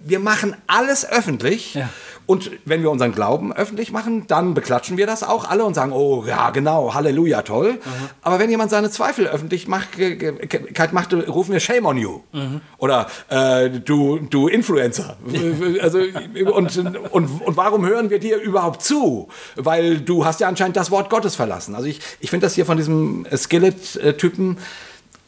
Wir 0.00 0.18
machen 0.20 0.56
alles 0.66 1.06
öffentlich. 1.08 1.74
Ja. 1.74 1.90
Und 2.26 2.50
wenn 2.64 2.82
wir 2.82 2.90
unseren 2.90 3.12
Glauben 3.12 3.52
öffentlich 3.52 3.92
machen, 3.92 4.26
dann 4.26 4.54
beklatschen 4.54 4.96
wir 4.96 5.06
das 5.06 5.22
auch 5.22 5.48
alle 5.48 5.64
und 5.64 5.74
sagen, 5.74 5.92
oh 5.92 6.24
ja, 6.26 6.50
genau, 6.50 6.92
Halleluja, 6.92 7.42
toll. 7.42 7.78
Aber 8.22 8.40
wenn 8.40 8.50
jemand 8.50 8.70
seine 8.70 8.90
Zweifel 8.90 9.28
öffentlich 9.28 9.68
macht, 9.68 9.90
macht 10.92 11.14
rufen 11.14 11.52
wir 11.52 11.60
Shame 11.60 11.86
on 11.86 11.96
you. 11.96 12.20
Oder 12.78 13.06
äh, 13.28 13.70
du, 13.70 14.18
du 14.18 14.48
Influencer. 14.48 15.16
also, 15.80 16.00
und, 16.52 16.76
und, 17.10 17.40
und 17.42 17.56
warum 17.56 17.86
hören 17.86 18.10
wir 18.10 18.18
dir 18.18 18.38
überhaupt 18.40 18.82
zu? 18.82 19.28
Weil 19.54 19.98
du 20.00 20.24
hast 20.24 20.40
ja 20.40 20.48
anscheinend 20.48 20.76
das 20.76 20.90
Wort 20.90 21.10
Gottes 21.10 21.36
verlassen. 21.36 21.76
Also 21.76 21.86
ich, 21.86 22.00
ich 22.18 22.30
finde 22.30 22.46
das 22.46 22.54
hier 22.54 22.66
von 22.66 22.76
diesem 22.76 23.26
Skillet-Typen 23.34 24.58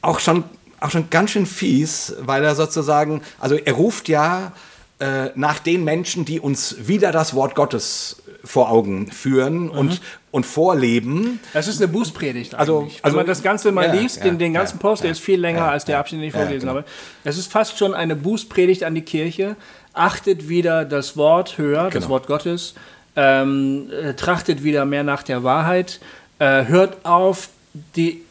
auch 0.02 0.18
schon, 0.18 0.44
auch 0.80 0.90
schon 0.90 1.10
ganz 1.10 1.30
schön 1.30 1.46
fies, 1.46 2.16
weil 2.20 2.42
er 2.44 2.54
sozusagen, 2.54 3.22
also 3.38 3.54
er 3.54 3.72
ruft 3.72 4.08
ja 4.08 4.52
äh, 5.00 5.30
nach 5.34 5.58
den 5.60 5.84
Menschen, 5.84 6.24
die 6.24 6.40
uns 6.40 6.76
wieder 6.88 7.12
das 7.12 7.34
Wort 7.34 7.54
Gottes 7.54 8.22
vor 8.44 8.70
Augen 8.70 9.10
führen 9.12 9.68
und, 9.68 10.00
und 10.30 10.46
vorleben. 10.46 11.40
Das 11.52 11.68
ist 11.68 11.80
eine 11.80 11.88
Bußpredigt. 11.88 12.54
Also- 12.54 12.80
eigentlich. 12.80 13.04
also- 13.04 13.16
Wenn 13.16 13.20
man 13.20 13.26
das 13.26 13.42
Ganze 13.42 13.72
mal 13.72 13.86
ja, 13.86 13.92
liest, 13.92 14.18
ja, 14.18 14.24
den, 14.24 14.38
den 14.38 14.54
ganzen 14.54 14.76
ja, 14.76 14.80
Post, 14.82 15.04
der 15.04 15.10
ist 15.10 15.20
viel 15.20 15.40
länger 15.40 15.68
als 15.70 15.84
der 15.84 15.98
Abschnitt, 15.98 16.22
den 16.22 16.28
ich 16.28 16.32
vorgelesen 16.34 16.60
genau. 16.68 16.78
habe. 16.80 16.84
Es 17.24 17.36
ist 17.38 17.50
fast 17.50 17.78
schon 17.78 17.94
eine 17.94 18.16
Bußpredigt 18.16 18.84
an 18.84 18.94
die 18.94 19.02
Kirche. 19.02 19.56
Achtet 19.92 20.48
wieder 20.48 20.84
das 20.84 21.16
Wort 21.16 21.58
höher, 21.58 21.84
das 21.84 21.94
Genau. 21.94 22.08
Wort 22.10 22.26
Gottes. 22.26 22.74
Ähm, 23.16 23.90
äh, 23.90 24.14
trachtet 24.14 24.62
wieder 24.62 24.84
mehr 24.84 25.02
nach 25.02 25.22
der 25.24 25.42
Wahrheit. 25.42 26.00
Äh, 26.38 26.66
hört 26.66 27.04
auf, 27.04 27.48
die, 27.96 28.22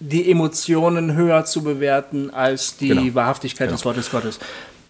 die 0.00 0.30
Emotionen 0.30 1.14
höher 1.14 1.44
zu 1.44 1.62
bewerten 1.62 2.30
als 2.30 2.76
die 2.78 2.88
Genau. 2.88 3.14
Wahrhaftigkeit 3.14 3.70
des 3.70 3.84
Wortes 3.84 4.10
Gottes. 4.10 4.38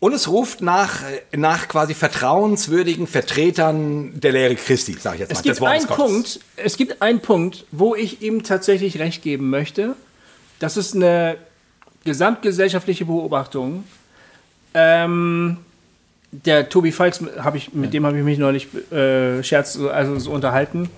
Und 0.03 0.15
es 0.15 0.27
ruft 0.27 0.63
nach, 0.63 1.05
nach 1.31 1.69
quasi 1.69 1.95
vertrauenswürdigen 1.95 3.07
Vertretern 3.07 4.19
der 4.19 4.33
Lehre 4.33 4.57
Christi, 4.57 4.95
sage 4.95 5.15
ich 5.15 5.21
jetzt 5.21 5.31
mal. 5.31 5.39
Es 5.39 5.43
gibt, 5.45 5.63
einen. 5.63 5.87
Punkt, 5.87 6.41
es 6.57 6.77
gibt 6.77 7.03
einen 7.03 7.21
Punkt, 7.21 7.67
wo 7.71 7.95
ich 7.95 8.21
ihm 8.21 8.43
tatsächlich 8.43 8.99
recht 8.99 9.23
geben 9.23 9.49
möchte. 9.49 9.95
Das 10.59 10.77
ist 10.77 10.97
eine 10.97 11.37
gesamtgesellschaftliche 12.03 13.05
Beobachtung. 13.05 13.85
Ähm, 14.75 15.59
der 16.33 16.69
Tobi 16.69 16.91
Falks, 16.91 17.23
hab 17.39 17.55
ich, 17.55 17.73
mit 17.73 17.95
dem 17.95 18.05
habe 18.05 18.19
ich 18.19 18.25
mich 18.25 18.39
neulich 18.39 18.75
äh, 18.91 19.41
scherz, 19.45 19.79
also 19.79 20.19
so 20.19 20.33
unterhalten. 20.33 20.91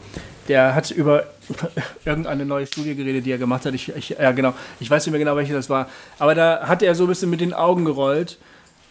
Der 0.49 0.75
hat 0.75 0.91
über 0.91 1.27
irgendeine 2.07 2.47
neue 2.47 2.67
Studie 2.67 2.95
geredet, 2.95 3.27
die 3.27 3.33
er 3.33 3.39
gemacht 3.39 3.67
hat. 3.67 3.75
Ich, 3.75 3.95
ich, 3.95 4.17
ja, 4.19 4.33
genau. 4.33 4.55
Ich 4.81 4.89
weiß 4.89 5.05
nicht 5.05 5.13
mehr 5.13 5.19
genau, 5.19 5.37
welche 5.37 5.53
das 5.53 5.69
war. 5.69 5.91
Aber 6.19 6.35
da 6.35 6.67
hat 6.67 6.83
er 6.83 6.95
so 6.95 7.05
ein 7.05 7.09
bisschen 7.09 7.29
mit 7.29 7.43
den 7.43 7.53
Augen 7.53 7.85
gerollt 7.85 8.39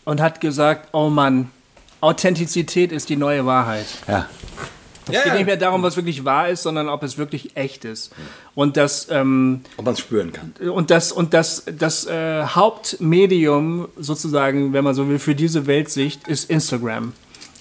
und 0.06 0.22
hat 0.22 0.42
gesagt: 0.42 0.90
Oh 0.94 1.10
Mann, 1.10 1.50
Authentizität 2.02 2.92
ist 2.92 3.10
die 3.10 3.16
neue 3.16 3.46
Wahrheit. 3.46 3.86
Ja. 4.08 4.28
Es 5.12 5.24
geht 5.24 5.34
nicht 5.34 5.46
mehr 5.46 5.58
darum, 5.58 5.84
was 5.84 5.96
wirklich 5.98 6.24
wahr 6.24 6.50
ist, 6.50 6.64
sondern 6.64 6.88
ob 6.88 7.04
es 7.04 7.18
wirklich 7.18 7.58
echt 7.58 7.84
ist. 7.84 8.12
Und 8.56 8.78
das, 8.78 9.08
ähm, 9.10 9.62
Ob 9.78 9.86
man 9.86 9.96
es 9.96 10.00
spüren 10.00 10.32
kann. 10.32 10.54
und 10.70 10.92
das, 10.92 11.12
und 11.12 11.34
das, 11.34 11.66
das 11.78 12.06
äh, 12.06 12.44
Hauptmedium 12.46 13.90
sozusagen, 13.98 14.72
wenn 14.74 14.84
man 14.84 14.96
so 14.96 15.10
will, 15.10 15.20
für 15.20 15.36
diese 15.36 15.68
Weltsicht 15.68 16.28
ist 16.28 16.50
Instagram. 16.50 17.14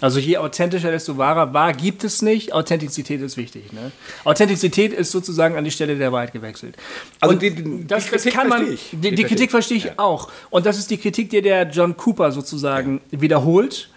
Also 0.03 0.19
je 0.19 0.37
authentischer, 0.37 0.91
desto 0.91 1.17
wahrer. 1.17 1.55
Wahr 1.55 1.73
gibt 1.73 2.05
es 2.05 2.21
nicht. 2.23 2.53
Authentizität 2.53 3.21
ist 3.23 3.37
wichtig. 3.37 3.73
Ne? 3.73 3.93
Authentizität 4.25 4.93
ist 4.93 5.11
sozusagen 5.13 5.57
an 5.57 5.65
die 5.65 5.71
Stelle 5.71 5.97
der 5.97 6.13
Wahrheit 6.13 6.33
gewechselt. 6.33 6.77
Also 7.21 7.35
Und 7.35 7.41
die- 7.43 7.51
die 7.55 7.87
das, 7.87 8.11
das 8.11 8.11
Kritik 8.23 8.35
kann 8.35 8.49
man. 8.49 8.67
verstehe 8.67 8.75
ich. 8.75 8.91
Die, 8.91 8.97
Die 8.97 9.01
die 9.01 9.09
verstehe 9.09 9.29
Kritik 9.29 9.45
ich. 9.47 9.51
verstehe 9.51 9.77
ich 9.79 9.99
auch. 9.99 10.29
Und 10.51 10.67
das 10.67 10.77
ist 10.77 10.91
die 10.91 10.99
Kritik, 10.99 11.31
die 11.31 11.41
der 11.41 11.69
John 11.71 11.97
Cooper 11.97 12.33
sozusagen 12.33 13.01
wiederholt. 13.11 13.89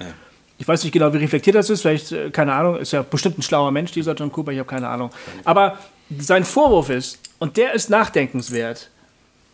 Ich 0.57 0.67
weiß 0.67 0.83
nicht 0.83 0.93
genau, 0.93 1.11
wie 1.11 1.17
reflektiert 1.17 1.55
das 1.55 1.69
ist. 1.69 1.81
Vielleicht, 1.81 2.11
äh, 2.13 2.29
keine 2.29 2.53
Ahnung, 2.53 2.77
ist 2.77 2.93
ja 2.93 3.01
bestimmt 3.01 3.39
ein 3.39 3.41
schlauer 3.41 3.71
Mensch, 3.71 3.91
dieser 3.91 4.13
John 4.13 4.31
Cooper. 4.31 4.51
Ich 4.53 4.59
habe 4.59 4.69
keine 4.69 4.87
Ahnung. 4.87 5.09
Aber 5.43 5.77
sein 6.19 6.45
Vorwurf 6.45 6.89
ist, 6.89 7.19
und 7.39 7.57
der 7.57 7.73
ist 7.73 7.89
nachdenkenswert, 7.89 8.89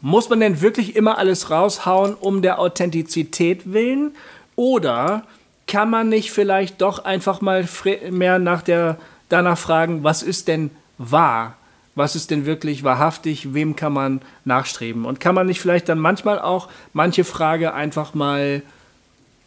muss 0.02 0.30
man 0.30 0.40
denn 0.42 0.62
wirklich 0.62 0.96
immer 0.96 1.18
alles 1.18 1.50
raushauen 1.50 2.14
um 2.14 2.42
der 2.42 2.60
Authentizität 2.60 3.72
willen? 3.72 4.12
Oder 4.56 5.24
kann 5.72 5.90
man 5.90 6.10
nicht 6.10 6.32
vielleicht 6.32 6.82
doch 6.82 7.06
einfach 7.06 7.40
mal 7.40 7.66
mehr 8.10 8.40
nach 8.40 8.62
der, 8.62 8.98
danach 9.30 9.58
fragen, 9.58 10.04
was 10.04 10.22
ist 10.22 10.50
denn 10.50 10.70
wahr? 10.98 11.56
Was 11.96 12.16
ist 12.18 12.30
denn 12.30 12.46
wirklich 12.46 12.84
wahrhaftig? 12.84 13.54
Wem 13.54 13.78
kann 13.78 13.94
man 13.94 14.22
nachstreben? 14.44 15.06
Und 15.06 15.22
kann 15.22 15.34
man 15.34 15.48
nicht 15.48 15.62
vielleicht 15.62 15.88
dann 15.88 15.98
manchmal 15.98 16.40
auch 16.40 16.68
manche 16.92 17.24
Frage 17.24 17.74
einfach 17.74 18.14
mal 18.14 18.64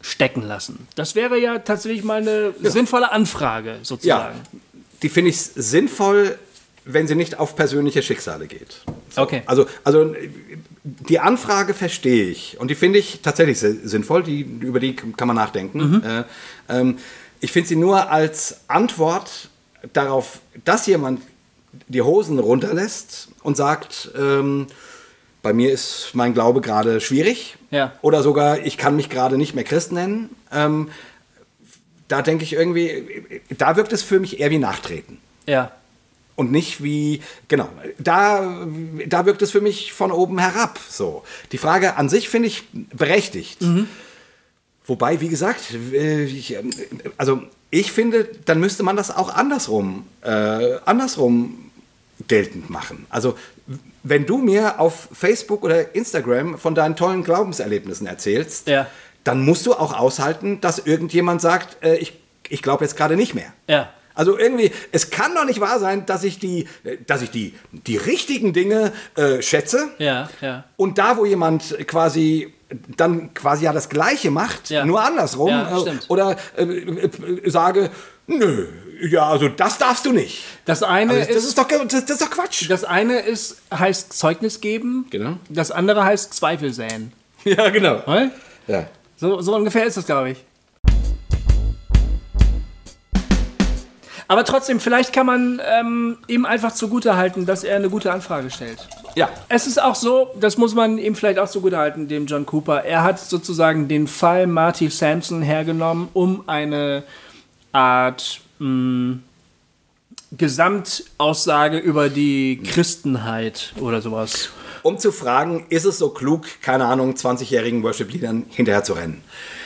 stecken 0.01 0.41
lassen? 0.41 0.87
Das 0.95 1.13
wäre 1.13 1.37
ja 1.39 1.59
tatsächlich 1.59 2.03
mal 2.03 2.21
eine 2.21 2.53
sinnvolle 2.59 3.11
Anfrage, 3.11 3.69
Ja, 3.73 3.83
sozusagen. 3.83 4.39
die 5.03 5.09
finde 5.09 5.29
ich 5.29 5.39
sinnvoll, 5.39 6.39
wenn 6.85 7.07
sie 7.07 7.15
nicht 7.15 7.37
auf 7.39 7.55
persönliche 7.55 8.01
Schicksale 8.01 8.47
geht. 8.47 8.81
Okay. 9.15 9.43
Also, 9.45 9.65
also 9.83 10.13
die 10.83 11.19
Anfrage 11.19 11.73
verstehe 11.73 12.25
ich 12.25 12.57
und 12.59 12.69
die 12.69 12.75
finde 12.75 12.99
ich 12.99 13.21
tatsächlich 13.21 13.59
si- 13.59 13.79
sinnvoll, 13.83 14.23
die, 14.23 14.41
über 14.41 14.79
die 14.79 14.95
kann 14.95 15.27
man 15.27 15.35
nachdenken. 15.35 16.03
Äh, 16.03 16.23
ähm, 16.69 16.97
ich 17.39 17.51
finde 17.51 17.69
sie 17.69 17.75
nur 17.75 18.09
als 18.11 18.61
Antwort 18.67 19.49
darauf, 19.93 20.39
dass 20.63 20.85
jemand 20.87 21.21
die 21.87 22.01
Hosen 22.01 22.39
runterlässt 22.39 23.29
und 23.43 23.57
sagt, 23.57 24.11
ähm, 24.17 24.67
bei 25.41 25.53
mir 25.53 25.71
ist 25.71 26.11
mein 26.13 26.33
Glaube 26.33 26.61
gerade 26.61 26.99
schwierig 27.01 27.57
Ja. 27.71 27.93
oder 28.01 28.23
sogar 28.23 28.59
ich 28.65 28.77
kann 28.77 28.95
mich 28.95 29.09
gerade 29.09 29.37
nicht 29.37 29.53
mehr 29.55 29.63
Christ 29.63 29.91
nennen. 29.91 30.29
Ähm, 30.51 30.89
da 32.07 32.21
denke 32.21 32.43
ich 32.43 32.53
irgendwie, 32.53 33.23
da 33.57 33.75
wirkt 33.75 33.91
es 33.93 34.03
für 34.03 34.19
mich 34.19 34.39
eher 34.39 34.49
wie 34.51 34.57
Nachtreten. 34.59 35.19
Ja. 35.47 35.71
Und 36.35 36.51
nicht 36.51 36.83
wie, 36.83 37.21
genau, 37.47 37.69
da, 37.97 38.67
da 39.07 39.25
wirkt 39.25 39.41
es 39.41 39.51
für 39.51 39.61
mich 39.61 39.93
von 39.93 40.11
oben 40.11 40.37
herab. 40.39 40.79
So. 40.89 41.23
Die 41.53 41.57
Frage 41.57 41.95
an 41.95 42.09
sich 42.09 42.27
finde 42.27 42.47
ich 42.49 42.63
berechtigt. 42.71 43.59
Wobei, 44.85 45.21
wie 45.21 45.29
gesagt, 45.29 45.61
äh, 45.93 46.25
ich, 46.25 46.53
äh, 46.55 46.63
also 47.17 47.41
ich 47.71 47.91
finde, 47.91 48.29
dann 48.45 48.59
müsste 48.59 48.83
man 48.83 48.95
das 48.95 49.09
auch 49.15 49.33
andersrum, 49.33 50.05
äh, 50.21 50.75
andersrum 50.85 51.71
geltend 52.27 52.69
machen. 52.69 53.05
Also 53.09 53.35
wenn 54.03 54.25
du 54.25 54.37
mir 54.37 54.79
auf 54.79 55.09
Facebook 55.11 55.63
oder 55.63 55.95
Instagram 55.95 56.57
von 56.59 56.75
deinen 56.75 56.95
tollen 56.95 57.23
Glaubenserlebnissen 57.23 58.05
erzählst, 58.07 58.67
Ja. 58.67 58.85
dann 59.23 59.43
musst 59.43 59.65
du 59.65 59.73
auch 59.73 59.97
aushalten, 59.97 60.61
dass 60.61 60.77
irgendjemand 60.79 61.41
sagt, 61.41 61.83
äh, 61.83 61.95
ich, 61.97 62.13
ich 62.47 62.61
glaube 62.61 62.83
jetzt 62.83 62.95
gerade 62.95 63.15
nicht 63.15 63.33
mehr. 63.33 63.51
Ja. 63.67 63.89
Also 64.15 64.37
irgendwie, 64.37 64.71
es 64.91 65.09
kann 65.11 65.35
doch 65.35 65.45
nicht 65.45 65.59
wahr 65.59 65.79
sein, 65.79 66.05
dass 66.05 66.23
ich 66.23 66.39
die, 66.39 66.67
dass 67.05 67.21
ich 67.21 67.29
die, 67.31 67.53
die 67.71 67.97
richtigen 67.97 68.53
Dinge 68.53 68.91
äh, 69.15 69.41
schätze 69.41 69.89
Ja, 69.99 70.29
ja. 70.41 70.63
und 70.77 70.97
da, 70.97 71.17
wo 71.17 71.25
jemand 71.25 71.75
quasi 71.87 72.53
dann 72.97 73.33
quasi 73.33 73.65
ja 73.65 73.73
das 73.73 73.89
Gleiche 73.89 74.31
macht, 74.31 74.69
Ja. 74.71 74.85
nur 74.85 75.01
andersrum, 75.03 75.49
Ja, 75.49 75.77
äh, 75.85 75.91
oder 76.07 76.35
äh, 76.57 76.63
äh, 76.63 77.49
sage, 77.49 77.91
nö, 78.27 78.65
ja, 79.01 79.27
also 79.29 79.49
das 79.49 79.77
darfst 79.77 80.05
du 80.05 80.11
nicht. 80.13 80.43
Das 80.65 80.81
eine 80.81 81.11
Also 81.13 81.27
das, 81.27 81.35
ist, 81.37 81.45
ist 81.49 81.57
doch, 81.57 81.67
das, 81.67 81.87
das 82.05 82.09
ist 82.09 82.21
doch 82.21 82.29
Quatsch. 82.31 82.69
das 82.69 82.83
eine 82.83 83.19
ist, 83.19 83.57
heißt 83.71 84.13
Zeugnis 84.13 84.61
geben. 84.61 85.05
Genau. 85.11 85.37
Das 85.49 85.69
andere 85.71 86.03
heißt 86.05 86.33
Zweifel 86.33 86.73
säen. 86.73 87.11
Ja, 87.43 87.69
genau. 87.69 88.01
Ja. 88.67 88.87
So, 89.17 89.39
so 89.41 89.55
ungefähr 89.55 89.85
ist 89.85 89.97
das, 89.97 90.05
glaube 90.07 90.31
ich. 90.31 90.43
Aber 94.27 94.43
trotzdem, 94.43 94.79
vielleicht 94.79 95.13
kann 95.13 95.25
man 95.27 95.61
ähm, 95.63 96.17
ihm 96.27 96.45
einfach 96.45 96.73
zugutehalten, 96.73 97.45
dass 97.45 97.63
er 97.63 97.75
eine 97.75 97.89
gute 97.89 98.11
Anfrage 98.11 98.49
stellt. 98.49 98.87
ja. 99.15 99.29
Es 99.49 99.67
ist 99.67 99.81
auch 99.81 99.95
so, 99.95 100.29
das 100.39 100.57
muss 100.57 100.73
man 100.73 100.97
ihm 100.97 101.15
vielleicht 101.15 101.37
auch 101.39 101.47
zugutehalten, 101.49 102.07
dem 102.07 102.25
John 102.25 102.45
Cooper. 102.45 102.83
Er 102.83 103.03
hat 103.03 103.19
sozusagen 103.19 103.87
den 103.87 104.07
Fall 104.07 104.47
Marty 104.47 104.89
Sampson 104.89 105.41
hergenommen, 105.43 106.07
um 106.13 106.43
eine 106.47 107.03
Art 107.71 108.41
mh, 108.59 109.17
Gesamtaussage 110.31 111.77
über 111.77 112.09
die 112.09 112.61
Christenheit 112.65 113.73
oder 113.79 114.01
sowas. 114.01 114.49
Um 114.81 114.97
zu 114.97 115.11
fragen, 115.11 115.65
ist 115.69 115.85
es 115.85 115.97
so 115.97 116.09
klug, 116.09 116.45
keine 116.61 116.85
Ahnung, 116.85 117.13
20-jährigen 117.15 117.83
Worship-Liedern 117.83 118.45
hinterher 118.49 118.83
zu 118.83 118.93
rennen? 118.93 119.21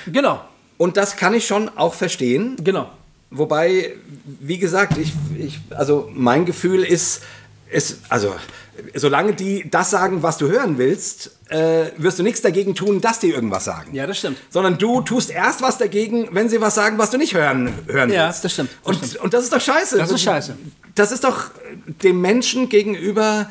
Genau, 0.07 0.41
Und 0.77 0.97
das 0.97 1.15
kann 1.17 1.33
ich 1.33 1.45
schon 1.47 1.69
auch 1.77 1.93
verstehen. 1.93 2.55
genau. 2.63 2.89
Wobei, 3.31 3.95
wie 4.39 4.57
gesagt, 4.57 4.97
ich, 4.97 5.13
ich, 5.37 5.59
also 5.69 6.09
mein 6.13 6.45
Gefühl 6.45 6.83
ist, 6.83 7.21
ist, 7.69 7.99
also 8.09 8.33
solange 8.95 9.33
die 9.33 9.69
das 9.69 9.91
sagen, 9.91 10.23
was 10.23 10.37
du 10.39 10.47
hören 10.47 10.77
willst, 10.79 11.31
äh, 11.49 11.91
wirst 11.97 12.17
du 12.17 12.23
nichts 12.23 12.41
dagegen 12.41 12.73
tun, 12.73 13.01
dass 13.01 13.19
die 13.19 13.29
irgendwas 13.29 13.65
sagen. 13.65 13.93
Ja, 13.93 14.07
das 14.07 14.17
stimmt. 14.17 14.37
Sondern 14.49 14.77
du 14.79 15.01
tust 15.01 15.29
erst 15.29 15.61
was 15.61 15.77
dagegen, 15.77 16.29
wenn 16.31 16.49
sie 16.49 16.59
was 16.61 16.73
sagen, 16.75 16.97
was 16.97 17.11
du 17.11 17.17
nicht 17.17 17.35
hören, 17.35 17.71
hören 17.87 18.11
Ja, 18.11 18.27
willst. 18.27 18.43
das 18.45 18.53
stimmt, 18.53 18.71
das 18.83 18.87
und, 18.95 19.05
stimmt. 19.05 19.23
und 19.23 19.33
das 19.33 19.43
ist 19.43 19.53
doch 19.53 19.61
scheiße. 19.61 19.97
Das 19.97 20.11
ist 20.11 20.21
scheiße. 20.23 20.57
Das 20.95 21.11
ist 21.11 21.23
doch 21.23 21.51
dem 22.03 22.21
Menschen 22.21 22.67
gegenüber, 22.69 23.49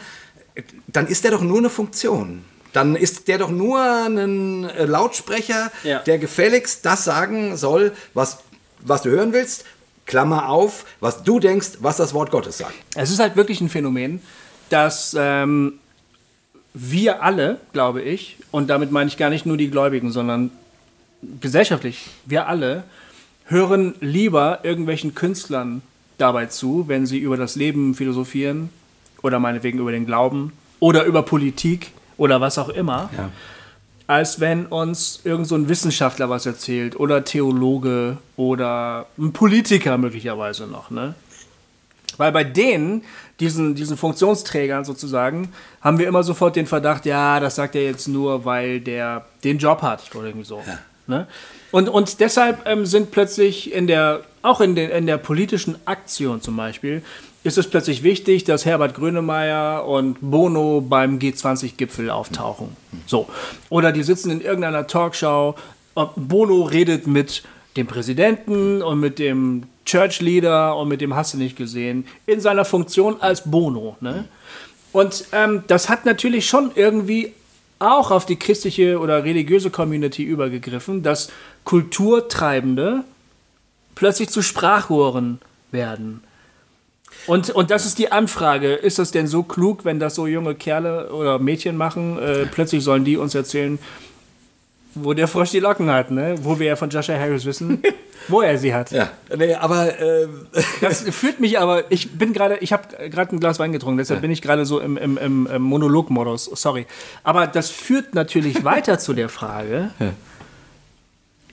dann 0.89 1.07
ist 1.07 1.22
der 1.22 1.31
doch 1.31 1.43
nur 1.43 1.59
eine 1.59 1.70
Funktion. 1.70 2.45
Dann 2.72 2.97
ist 2.97 3.29
der 3.29 3.39
doch 3.39 3.51
nur 3.51 3.81
ein 3.81 4.64
äh, 4.64 4.85
Lautsprecher, 4.85 5.70
Ja. 5.85 6.01
der 6.01 6.18
gefälligst 6.18 6.85
das 6.85 7.05
sagen 7.05 7.57
soll, 7.57 7.93
was, 8.12 8.39
was 8.81 9.03
du 9.03 9.11
hören 9.11 9.33
willst. 9.33 9.64
Klammer 10.07 10.49
auf, 10.49 10.87
was 11.01 11.22
du 11.22 11.39
denkst, 11.39 11.79
was 11.81 11.99
das 11.99 12.14
Wort 12.14 12.31
Gottes 12.31 12.59
sagt. 12.59 12.74
Es 12.97 13.11
ist 13.11 13.18
halt 13.18 13.37
wirklich 13.37 13.61
ein 13.61 13.68
Phänomen, 13.68 14.20
dass 14.70 15.14
ähm, 15.18 15.74
wir 16.72 17.22
alle, 17.22 17.59
glaube 17.72 18.01
ich, 18.03 18.37
und 18.51 18.68
damit 18.70 18.91
meine 18.91 19.09
ich 19.09 19.16
gar 19.18 19.29
nicht 19.31 19.45
nur 19.45 19.57
die 19.59 19.70
Gläubigen, 19.70 20.11
sondern 20.11 20.51
gesellschaftlich, 21.41 22.07
wir 22.24 22.49
alle 22.49 22.85
hören 23.47 23.95
lieber 24.01 24.61
irgendwelchen 24.62 25.14
Künstlern 25.14 25.83
dabei 26.16 26.47
zu, 26.47 26.85
wenn 26.89 27.07
sie 27.07 27.18
über 27.18 27.37
das 27.37 27.57
Leben 27.57 27.95
philosophieren 27.95 28.70
oder 29.22 29.39
meinetwegen 29.41 29.79
über 29.79 29.93
den 29.93 30.07
Glauben 30.07 30.53
oder 30.81 31.05
über 31.05 31.22
Politik 31.22 31.93
oder 32.16 32.41
was 32.41 32.59
auch 32.59 32.68
immer, 32.68 33.11
Ja. 33.16 33.31
Als 34.09 34.41
wenn 34.41 34.67
uns 34.67 35.21
irgend 35.23 35.47
so 35.47 35.55
ein 35.55 35.69
Wissenschaftler 35.69 36.31
was 36.31 36.47
erzählt 36.47 36.99
oder 36.99 37.25
Theologe 37.25 38.17
oder 38.37 39.07
ein 39.19 39.33
Politiker 39.33 39.99
möglicherweise 39.99 40.67
noch. 40.67 40.91
Ne? 40.91 41.15
Weil 42.17 42.33
bei 42.33 42.43
denen, 42.43 43.05
diesen, 43.39 43.75
diesen 43.75 43.99
Funktionsträgern 43.99 44.87
sozusagen, 44.87 45.53
haben 45.83 45.99
wir 45.99 46.09
immer 46.09 46.23
sofort 46.23 46.57
den 46.57 46.67
Verdacht, 46.67 47.05
ja, 47.05 47.39
das 47.39 47.57
sagt 47.57 47.77
er 47.77 47.85
jetzt 47.85 48.09
nur, 48.09 48.47
weil 48.47 48.81
der 48.81 49.27
den 49.45 49.59
Job 49.59 49.83
hat 49.83 50.03
oder 50.15 50.29
irgendwie 50.29 50.47
so. 50.47 50.63
Ne? 51.07 51.27
Und, 51.71 51.91
und 51.91 52.21
deshalb 52.21 52.67
ähm, 52.67 52.87
sind 52.87 53.11
plötzlich 53.11 53.73
in 53.73 53.87
der, 53.87 54.23
auch 54.41 54.63
in, 54.63 54.75
den, 54.75 54.91
in 54.91 55.07
der 55.07 55.19
politischen 55.19 55.77
Aktion 55.85 56.41
zum 56.41 56.57
Beispiel, 56.57 57.03
ist 57.45 57.59
es 57.59 57.68
plötzlich 57.68 58.03
wichtig, 58.03 58.45
dass 58.45 58.64
Herbert 58.64 58.95
Grönemeyer 58.95 59.86
und 59.86 60.18
Bono 60.20 60.80
beim 60.80 61.18
G20-Gipfel 61.18 62.11
auftauchen. 62.11 62.76
So. 63.07 63.28
Oder 63.68 63.93
die 63.93 64.03
sitzen 64.03 64.30
in 64.30 64.41
irgendeiner 64.41 64.86
Talkshow, 64.86 65.55
Bono 66.16 66.62
redet 66.62 67.07
mit 67.07 67.43
dem 67.76 67.86
Präsidenten 67.86 68.82
und 68.82 69.01
mit 69.01 69.18
dem 69.18 69.64
Church 69.84 70.20
Leader 70.20 70.76
und 70.76 70.89
mit 70.89 71.01
dem 71.01 71.14
hast 71.14 71.34
du 71.34 71.39
nicht 71.39 71.57
gesehen, 71.57 72.07
in 72.26 72.41
seiner 72.41 72.64
Funktion 72.64 73.20
als 73.20 73.51
Bono. 73.51 73.97
Ne? 74.01 74.24
Und 74.93 75.26
ähm, 75.32 75.64
das 75.66 75.89
hat 75.89 76.05
natürlich 76.05 76.47
schon 76.47 76.72
irgendwie 76.74 77.32
auch 77.78 78.11
auf 78.11 78.26
die 78.26 78.36
christliche 78.36 78.99
oder 78.99 79.24
religiöse 79.24 79.70
Community 79.70 80.24
übergegriffen, 80.24 81.03
dass 81.03 81.30
Kulturtreibende 81.64 83.05
plötzlich 83.95 84.28
zu 84.28 84.43
Sprachrohren 84.43 85.41
werden. 85.70 86.22
Und, 87.27 87.51
und 87.51 87.71
das 87.71 87.85
ist 87.85 87.99
die 87.99 88.11
Anfrage. 88.11 88.75
Ist 88.75 88.99
das 88.99 89.11
denn 89.11 89.27
so 89.27 89.43
klug, 89.43 89.85
wenn 89.85 90.01
das 90.01 90.15
so 90.15 90.27
junge 90.27 90.55
Kerle 90.55 91.13
oder 91.13 91.39
Mädchen 91.39 91.77
machen? 91.77 92.19
Äh, 92.19 92.47
plötzlich 92.47 92.83
sollen 92.83 93.05
die 93.05 93.17
uns 93.17 93.35
erzählen, 93.35 93.79
wo 94.95 95.13
der 95.13 95.29
Frosch 95.29 95.51
die 95.51 95.61
Locken 95.61 95.91
hat, 95.91 96.11
ne? 96.11 96.37
Wo 96.43 96.59
wir 96.59 96.69
ja 96.69 96.77
von 96.77 96.91
Joshua 96.91 97.17
Harris 97.17 97.45
wissen, 97.45 97.83
wo 98.29 98.41
er 98.41 98.59
sie 98.59 98.75
hat. 98.75 98.91
Ja, 98.91 99.11
nee, 99.37 99.55
aber 99.55 99.99
äh, 100.01 100.29
Das 100.81 101.03
führt 101.03 101.41
mich 101.41 101.59
aber, 101.59 101.91
ich 101.91 102.13
bin 102.13 102.33
gerade, 102.33 102.57
ich 102.59 102.73
habe 102.73 103.11
gerade 103.11 103.37
ein 103.37 103.41
Glas 103.41 103.59
Wein 103.59 103.73
getrunken, 103.73 103.99
deshalb 103.99 104.21
bin 104.23 104.31
ich 104.31 104.43
gerade 104.43 104.65
so 104.65 104.81
im, 104.81 104.97
im, 104.97 105.19
im, 105.19 105.47
im 105.47 105.63
Monologmodus, 105.63 106.47
sorry. 106.55 106.87
Aber 107.23 107.47
das 107.47 107.71
führt 107.71 108.15
natürlich 108.15 108.65
weiter 108.65 108.99
zu 108.99 109.13
der 109.13 109.29
Frage, 109.29 109.91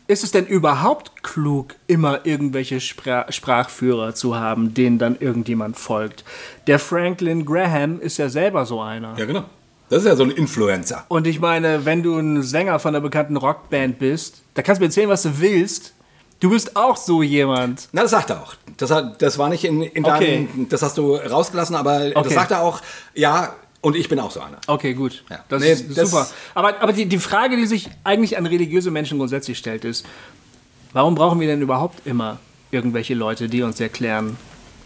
ist 0.08 0.24
es 0.24 0.32
denn 0.32 0.46
überhaupt 0.46 1.24
klug, 1.24 1.76
immer 1.88 2.26
irgendwelche 2.26 2.80
Spra 2.80 3.26
Sprachführer 3.32 4.14
zu 4.14 4.36
haben, 4.38 4.74
denen 4.74 4.98
dann 5.00 5.18
irgendjemand 5.20 5.78
folgt? 5.78 6.24
Der 6.68 6.80
Franklin 6.80 7.46
Graham 7.46 8.00
ist 8.00 8.18
ja 8.18 8.30
selber 8.30 8.66
so 8.66 8.82
einer. 8.82 9.18
ja 9.18 9.26
genau. 9.26 9.46
Das 9.90 10.00
ist 10.00 10.08
ja 10.08 10.16
so 10.16 10.24
ein 10.24 10.32
Influencer. 10.32 11.06
Und 11.10 11.28
ich 11.28 11.40
meine, 11.40 11.86
wenn 11.86 12.02
du 12.02 12.18
ein 12.18 12.42
Sänger 12.42 12.80
von 12.80 12.96
einer 12.96 13.02
bekannten 13.02 13.38
Rockband 13.38 14.00
bist, 14.00 14.42
da 14.56 14.64
kannst 14.64 14.80
du 14.80 14.84
mir 14.84 14.88
erzählen, 14.88 15.10
was 15.10 15.22
du 15.22 15.40
willst. 15.40 15.94
Du 16.40 16.50
bist 16.50 16.76
auch 16.76 16.98
so 16.98 17.22
jemand. 17.22 17.88
Na, 17.92 18.02
das 18.02 18.12
sagt 18.12 18.32
er 18.32 18.42
auch. 18.42 18.56
Das, 18.78 18.90
hat, 18.92 19.22
das 19.22 19.38
war 19.38 19.48
nicht 19.48 19.64
in, 19.64 19.84
in 19.84 20.04
Okay. 20.04 20.48
deinem, 20.54 20.70
das 20.70 20.82
hast 20.82 20.98
du 20.98 21.16
rausgelassen, 21.16 21.76
aber 21.76 22.08
Okay. 22.16 22.22
das 22.24 22.34
sagt 22.34 22.52
er 22.52 22.62
auch, 22.62 22.82
ja, 23.14 23.54
und 23.86 23.96
ich 23.96 24.10
bin 24.10 24.20
auch 24.20 24.32
so 24.32 24.40
einer. 24.42 24.58
Okay, 24.66 24.94
gut. 24.96 25.24
Ja. 25.30 25.46
Das 25.48 25.62
Nee, 25.62 25.72
ist 25.74 25.96
das- 25.96 26.10
super. 26.10 26.28
Aber, 26.56 26.82
aber 26.82 26.92
die, 26.92 27.06
die 27.06 27.20
Frage, 27.20 27.56
die 27.56 27.68
sich 27.68 27.88
eigentlich 28.04 28.36
an 28.38 28.46
religiöse 28.48 28.90
Menschen 28.90 29.20
grundsätzlich 29.20 29.58
stellt, 29.60 29.86
ist, 29.86 30.06
warum 30.92 31.14
brauchen 31.14 31.40
wir 31.40 31.48
denn 31.48 31.62
überhaupt 31.62 32.06
immer 32.08 32.40
irgendwelche 32.72 33.14
Leute, 33.14 33.48
die 33.48 33.62
uns 33.62 33.80
erklären, 33.80 34.38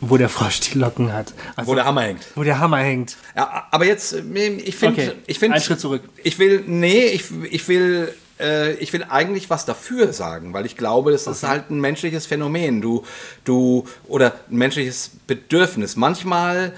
wo 0.01 0.17
der 0.17 0.27
Frosch 0.29 0.59
die 0.59 0.77
Locken 0.77 1.13
hat? 1.13 1.33
Also, 1.55 1.71
Wo 1.71 1.75
der 1.75 1.85
Hammer 1.85 2.01
hängt. 2.01 2.25
wo 2.35 2.43
der 2.43 2.59
Hammer 2.59 2.79
hängt. 2.79 3.15
Ja, 3.37 3.67
aber 3.71 3.85
jetzt, 3.85 4.13
ich 4.13 4.75
finde, 4.75 5.01
Okay, 5.01 5.11
ich 5.27 5.39
finde, 5.39 5.55
einen 5.55 5.63
Schritt 5.63 5.79
zurück. 5.79 6.03
Ich 6.23 6.37
will, 6.39 6.63
nee, 6.67 7.05
ich, 7.05 7.25
ich 7.51 7.67
will, 7.69 8.13
äh, 8.39 8.73
ich 8.75 8.91
will 8.91 9.05
eigentlich 9.09 9.49
was 9.49 9.65
dafür 9.65 10.11
sagen, 10.13 10.53
weil 10.53 10.65
ich 10.65 10.75
glaube, 10.75 11.11
das 11.13 11.25
ist 11.25 11.43
halt 11.43 11.69
ein 11.69 11.79
menschliches 11.79 12.25
Phänomen, 12.25 12.81
du, 12.81 13.03
du 13.45 13.85
oder 14.07 14.33
ein 14.51 14.57
menschliches 14.57 15.11
Bedürfnis. 15.27 15.95
Manchmal 15.95 16.73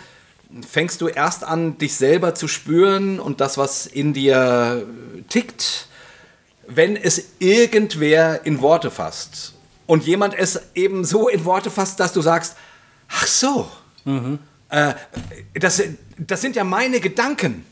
fängst 0.70 1.02
du 1.02 1.08
erst 1.08 1.44
an, 1.44 1.78
dich 1.78 1.96
selber 1.96 2.36
zu 2.36 2.48
spüren 2.48 3.20
und 3.20 3.42
das, 3.42 3.58
was 3.58 3.86
in 3.86 4.14
dir 4.14 4.86
tickt, 5.30 5.88
wenn 6.68 6.96
es 6.96 7.24
irgendwer 7.40 8.46
in 8.46 8.62
Worte 8.62 8.92
fasst 8.92 9.54
und 9.88 10.06
jemand 10.06 10.34
es 10.34 10.60
eben 10.76 11.06
so 11.06 11.28
in 11.28 11.46
Worte 11.46 11.70
fasst, 11.70 12.00
dass 12.00 12.14
du 12.14 12.22
sagst, 12.22 12.56
ach 13.10 13.28
so, 13.28 13.70
äh, 14.70 14.94
das, 15.54 15.84
das 16.18 16.42
sind 16.42 16.56
ja 16.56 16.64
meine 16.64 17.00
Gedanken. 17.00 17.66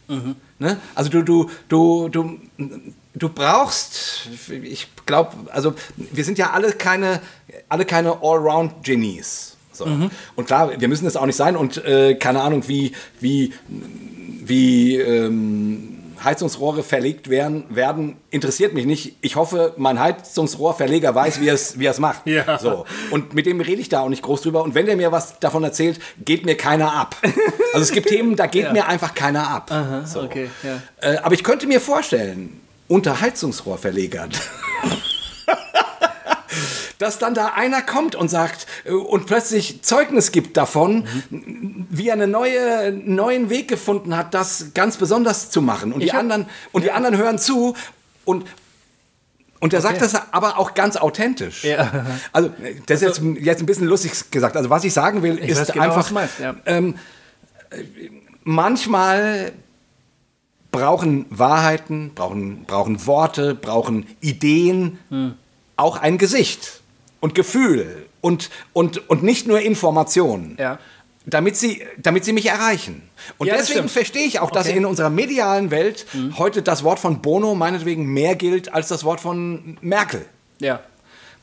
Ne? 0.59 0.79
Also 0.95 1.09
du, 1.09 1.23
du, 1.23 1.49
du, 1.69 2.09
du, 2.09 2.39
du 3.13 3.29
brauchst, 3.29 4.27
ich 4.63 4.87
glaube, 5.05 5.35
also 5.51 5.73
wir 5.95 6.25
sind 6.25 6.37
ja 6.37 6.51
alle 6.51 6.73
keine, 6.73 7.21
alle 7.69 7.85
keine 7.85 8.21
Allround-Genies. 8.21 9.55
So. 9.79 10.09
Und 10.35 10.45
klar, 10.45 10.71
wir 10.79 10.87
müssen 10.87 11.07
es 11.07 11.15
auch 11.15 11.25
nicht 11.25 11.35
sein 11.35 11.55
und 11.55 11.83
äh, 11.83 12.15
keine 12.15 12.41
Ahnung, 12.41 12.67
wie, 12.67 12.91
wie, 13.19 13.53
wie 14.43 14.97
ähm, 14.97 15.99
Heizungsrohre 16.23 16.83
verlegt 16.83 17.29
werden, 17.29 17.63
werden, 17.69 18.17
interessiert 18.29 18.73
mich 18.73 18.85
nicht. 18.85 19.15
Ich 19.21 19.35
hoffe, 19.35 19.73
mein 19.77 19.99
Heizungsrohrverleger 19.99 21.15
weiß, 21.15 21.41
wie 21.41 21.47
er 21.47 21.53
es 21.53 21.79
wie 21.79 21.89
macht. 21.99 22.27
Ja. 22.27 22.59
So. 22.59 22.85
Und 23.11 23.33
mit 23.33 23.45
dem 23.45 23.61
rede 23.61 23.81
ich 23.81 23.89
da 23.89 24.01
auch 24.01 24.09
nicht 24.09 24.21
groß 24.21 24.41
drüber. 24.41 24.63
Und 24.63 24.75
wenn 24.75 24.85
der 24.85 24.97
mir 24.97 25.11
was 25.11 25.39
davon 25.39 25.63
erzählt, 25.63 25.99
geht 26.23 26.45
mir 26.45 26.55
keiner 26.55 26.93
ab. 26.93 27.15
Also 27.73 27.83
es 27.83 27.91
gibt 27.91 28.07
Themen, 28.09 28.35
da 28.35 28.47
geht 28.47 28.71
mir 28.73 28.87
einfach 28.87 29.13
keiner 29.13 29.47
ab. 29.47 29.71
so. 30.05 30.21
okay, 30.23 30.49
ja. 30.63 30.81
äh, 31.01 31.17
aber 31.17 31.33
ich 31.33 31.43
könnte 31.43 31.67
mir 31.67 31.79
vorstellen, 31.79 32.59
unter 32.87 33.21
Heizungsrohrverlegern, 33.21 34.31
dass 36.99 37.17
dann 37.17 37.33
da 37.33 37.47
einer 37.55 37.81
kommt 37.81 38.13
und 38.15 38.29
sagt 38.29 38.67
äh, 38.85 38.91
und 38.91 39.25
plötzlich 39.25 39.81
Zeugnis 39.81 40.31
gibt 40.31 40.55
davon, 40.57 41.05
wie 41.31 42.07
er 42.09 42.13
einen 42.13 42.29
neue, 42.29 42.91
neuen 42.93 43.49
Weg 43.49 43.67
gefunden 43.67 44.15
hat, 44.15 44.33
das 44.35 44.67
ganz 44.75 44.97
besonders 44.97 45.49
zu 45.49 45.61
machen. 45.63 45.91
Und 45.93 46.01
die 46.03 46.11
hab- 46.11 46.19
anderen 46.19 46.45
und 46.71 46.83
die 46.83 46.91
anderen 46.91 47.17
hören 47.17 47.39
zu 47.39 47.75
und 48.25 48.45
und 49.61 49.73
sagt 49.73 49.85
Okay. 49.95 49.99
das 49.99 50.13
aber 50.31 50.57
auch 50.57 50.73
ganz 50.73 50.95
authentisch. 50.95 51.65
Ja. 51.65 52.05
Also, 52.31 52.49
das 52.85 53.01
ist 53.01 53.07
jetzt, 53.19 53.21
jetzt 53.41 53.59
ein 53.61 53.65
bisschen 53.65 53.87
lustig 53.87 54.13
gesagt. 54.31 54.55
Also, 54.55 54.69
was 54.69 54.85
ich 54.85 54.93
sagen 54.93 55.21
will, 55.21 55.37
Ich 55.37 55.49
ist 55.49 55.73
genau, 55.73 55.83
einfach, 55.83 56.09
meinst, 56.11 56.39
ja. 56.39 56.55
ähm, 56.65 56.95
äh, 57.69 57.83
manchmal 58.45 59.51
brauchen 60.71 61.25
Wahrheiten, 61.29 62.11
brauchen, 62.15 62.63
brauchen 62.65 63.05
Worte, 63.05 63.53
brauchen 63.55 64.07
Ideen 64.21 64.99
Hm. 65.09 65.33
auch 65.75 65.97
ein 65.97 66.17
Gesicht 66.17 66.78
und 67.19 67.35
Gefühl 67.35 68.05
und, 68.21 68.49
und, 68.73 69.09
und 69.09 69.23
nicht 69.23 69.47
nur 69.47 69.59
Informationen. 69.59 70.57
Ja. 70.59 70.79
Damit 71.25 71.57
sie, 71.57 71.83
damit 71.97 72.25
sie 72.25 72.33
mich 72.33 72.47
erreichen. 72.47 73.03
Und 73.37 73.47
Ja, 73.47 73.57
deswegen 73.57 73.87
verstehe 73.89 74.25
ich 74.25 74.39
auch, 74.39 74.49
dass 74.51 74.65
Okay. 74.65 74.73
Mhm. 74.73 74.77
in 74.79 74.85
unserer 74.85 75.09
medialen 75.09 75.69
Welt 75.69 76.07
heute 76.37 76.61
das 76.63 76.83
Wort 76.83 76.97
von 76.99 77.21
Bono 77.21 77.53
meinetwegen 77.55 78.05
mehr 78.05 78.35
gilt 78.35 78.73
als 78.73 78.87
das 78.87 79.03
Wort 79.03 79.19
von 79.19 79.77
Merkel. 79.81 80.25
Ja. 80.59 80.79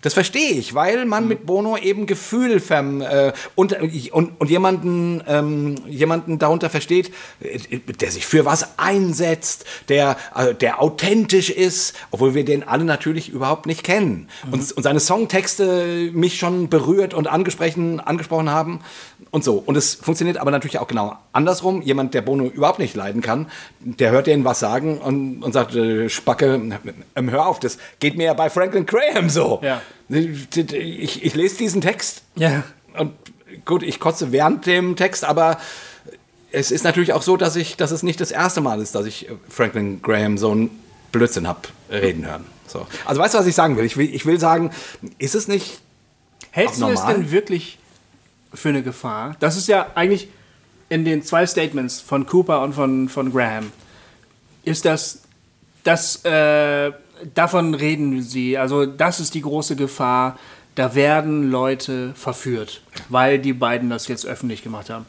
Das 0.07 0.14
verstehe 0.14 0.52
ich, 0.52 0.72
weil 0.72 1.04
man 1.04 1.26
mit 1.26 1.46
Bono 1.46 1.76
eben 1.76 2.07
Gefühl 2.07 2.61
verm, 2.61 3.00
äh, 3.00 3.32
und, 3.57 3.76
und, 4.12 4.40
und 4.40 4.48
jemanden, 4.48 5.20
ähm, 5.26 5.74
jemanden 5.88 6.38
darunter 6.38 6.70
versteht, 6.70 7.11
äh, 7.40 7.59
der 7.78 8.12
sich 8.12 8.24
für 8.24 8.44
was 8.44 8.78
einsetzt, 8.78 9.64
der, 9.88 10.16
äh, 10.36 10.54
der 10.54 10.80
authentisch 10.80 11.50
ist, 11.50 11.96
obwohl 12.12 12.36
wir 12.36 12.44
den 12.44 12.62
alle 12.62 12.84
natürlich 12.84 13.30
überhaupt 13.30 13.66
nicht 13.66 13.82
kennen. 13.82 14.28
Und, 14.48 14.70
und 14.70 14.82
seine 14.84 15.00
Songtexte 15.00 16.12
mich 16.12 16.38
schon 16.38 16.68
berührt 16.68 17.12
und 17.12 17.26
angesprochen, 17.26 17.98
angesprochen 17.98 18.50
haben 18.50 18.82
und 19.32 19.42
so. 19.42 19.57
Und 19.57 19.76
es 19.76 19.96
funktioniert 19.96 20.36
aber 20.36 20.52
natürlich 20.52 20.78
auch 20.78 20.86
genau 20.86 21.16
andersrum. 21.32 21.82
Jemand, 21.82 22.14
der 22.14 22.22
Bono 22.22 22.44
überhaupt 22.44 22.78
nicht 22.78 22.94
leiden 22.94 23.22
kann, 23.22 23.48
der 23.80 24.12
hört 24.12 24.28
denen 24.28 24.44
was 24.44 24.61
sagen 24.61 24.98
und, 24.98 25.42
und 25.42 25.52
sagt, 25.52 25.74
äh, 25.74 26.09
Spacke, 26.09 26.78
hör 27.16 27.46
auf, 27.46 27.59
das 27.59 27.78
geht 27.98 28.16
mir 28.16 28.26
ja 28.26 28.34
bei 28.34 28.50
Franklin 28.50 28.86
Graham 28.86 29.28
so. 29.28 29.59
Ja. 29.64 29.82
Ich, 30.09 31.24
ich 31.24 31.34
lese 31.34 31.57
diesen 31.59 31.80
Text 31.80 32.22
Ja. 32.36 32.62
und 32.99 33.12
gut, 33.64 33.82
ich 33.82 33.99
kotze 33.99 34.32
während 34.32 34.66
dem 34.66 34.97
Text, 34.97 35.24
aber 35.24 35.59
es 36.53 36.70
ist 36.70 36.84
natürlich 36.84 37.12
auch 37.12 37.22
so, 37.22 37.36
dass 37.36 37.57
ich, 37.57 37.76
dass 37.76 37.90
es 37.90 38.03
nicht 38.03 38.20
das 38.20 38.30
erste 38.30 38.61
Mal 38.61 38.80
ist, 38.80 38.94
dass 38.94 39.07
ich 39.07 39.28
Franklin 39.49 40.01
Graham 40.03 40.38
so 40.38 40.53
einen 40.53 40.70
Blödsinn 41.12 41.47
hab 41.49 41.68
reden 41.90 42.24
hören. 42.26 42.45
So. 42.66 42.87
Also 43.04 43.21
weißt 43.21 43.34
du, 43.34 43.38
was 43.38 43.46
ich 43.46 43.54
sagen 43.54 43.76
will? 43.76 43.84
Ich 43.84 43.96
will, 43.96 44.12
ich 44.14 44.26
will 44.26 44.41
sagen, 44.41 44.71
ist 45.18 45.34
es 45.34 45.49
nicht 45.49 45.80
Hältst 46.50 46.80
du 46.80 46.88
es 46.88 47.04
denn 47.04 47.30
wirklich 47.30 47.79
für 48.54 48.71
eine 48.71 48.83
Gefahr? 48.83 49.37
Das 49.41 49.57
ist 49.58 49.68
ja 49.68 49.88
eigentlich 49.95 50.29
in 50.88 51.04
den 51.04 51.22
zwei 51.22 51.46
Statements 51.46 52.00
von 52.00 52.26
Cooper 52.26 52.62
und 52.62 52.72
von, 52.72 53.08
von 53.11 53.30
Graham. 53.30 53.72
Ist 54.64 54.84
das, 54.87 55.21
das 55.84 56.25
äh, 56.25 56.92
davon 57.34 57.75
reden 57.75 58.22
sie, 58.22 58.59
also 58.59 58.87
das 58.87 59.21
ist 59.21 59.34
die 59.34 59.43
große 59.43 59.76
Gefahr, 59.76 60.38
da 60.75 60.95
werden 60.95 61.51
Leute 61.51 62.13
verführt, 62.14 62.83
weil 63.09 63.38
die 63.38 63.53
beiden 63.53 63.91
das 63.91 64.09
jetzt 64.09 64.26
öffentlich 64.26 64.63
gemacht 64.63 64.91
haben. 64.91 65.07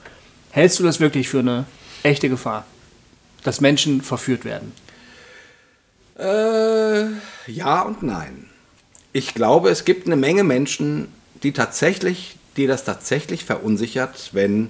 Hältst 0.52 0.80
du 0.80 0.84
das 0.84 1.00
wirklich 1.00 1.28
für 1.30 1.40
eine 1.40 1.66
echte 2.04 2.30
Gefahr, 2.30 2.66
dass 3.44 3.62
Menschen 3.62 4.02
verführt 4.02 4.46
werden? 4.46 4.72
Äh, 6.18 7.06
ja 7.52 7.82
und 7.82 8.02
nein. 8.02 8.50
Ich 9.14 9.34
glaube, 9.34 9.70
es 9.70 9.86
gibt 9.86 10.08
eine 10.08 10.16
Menge 10.16 10.44
Menschen, 10.44 11.10
die 11.44 11.52
tatsächlich, 11.52 12.38
die 12.56 12.66
das 12.66 12.84
tatsächlich 12.86 13.46
verunsichert, 13.46 14.30
wenn 14.34 14.70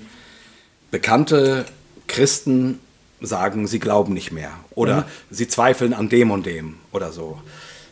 bekannte 0.92 1.66
Christen 2.08 2.80
sagen, 3.22 3.68
sie 3.68 3.80
glauben 3.80 4.14
nicht 4.14 4.32
mehr 4.32 4.52
oder 4.72 5.08
sie 5.30 5.48
zweifeln 5.48 5.94
an 5.94 6.10
dem 6.10 6.32
und 6.32 6.46
dem 6.46 6.76
oder 6.92 7.12
so. 7.12 7.42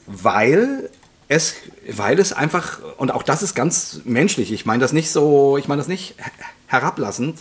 Weil 0.05 0.89
es, 1.27 1.55
weil 1.89 2.19
es 2.19 2.33
einfach, 2.33 2.79
und 2.97 3.11
auch 3.11 3.23
das 3.23 3.41
ist 3.41 3.55
ganz 3.55 4.01
menschlich, 4.05 4.51
ich 4.51 4.65
meine 4.65 4.81
das 4.81 4.93
nicht 4.93 5.09
so, 5.09 5.57
ich 5.57 5.67
meine 5.67 5.79
das 5.79 5.87
nicht 5.87 6.15
herablassend, 6.67 7.39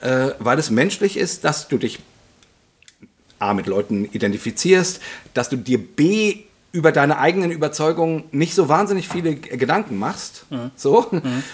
äh, 0.00 0.30
weil 0.38 0.58
es 0.58 0.70
menschlich 0.70 1.16
ist, 1.16 1.44
dass 1.44 1.68
du 1.68 1.78
dich 1.78 2.00
A 3.38 3.54
mit 3.54 3.66
Leuten 3.66 4.04
identifizierst, 4.04 5.00
dass 5.34 5.48
du 5.48 5.56
dir 5.56 5.78
B 5.78 6.44
über 6.72 6.90
deine 6.90 7.18
eigenen 7.18 7.50
Überzeugungen 7.50 8.24
nicht 8.32 8.54
so 8.54 8.68
wahnsinnig 8.68 9.06
viele 9.08 9.34
G- 9.34 9.56
Gedanken 9.58 9.98
machst. 9.98 10.46
So. 10.74 11.06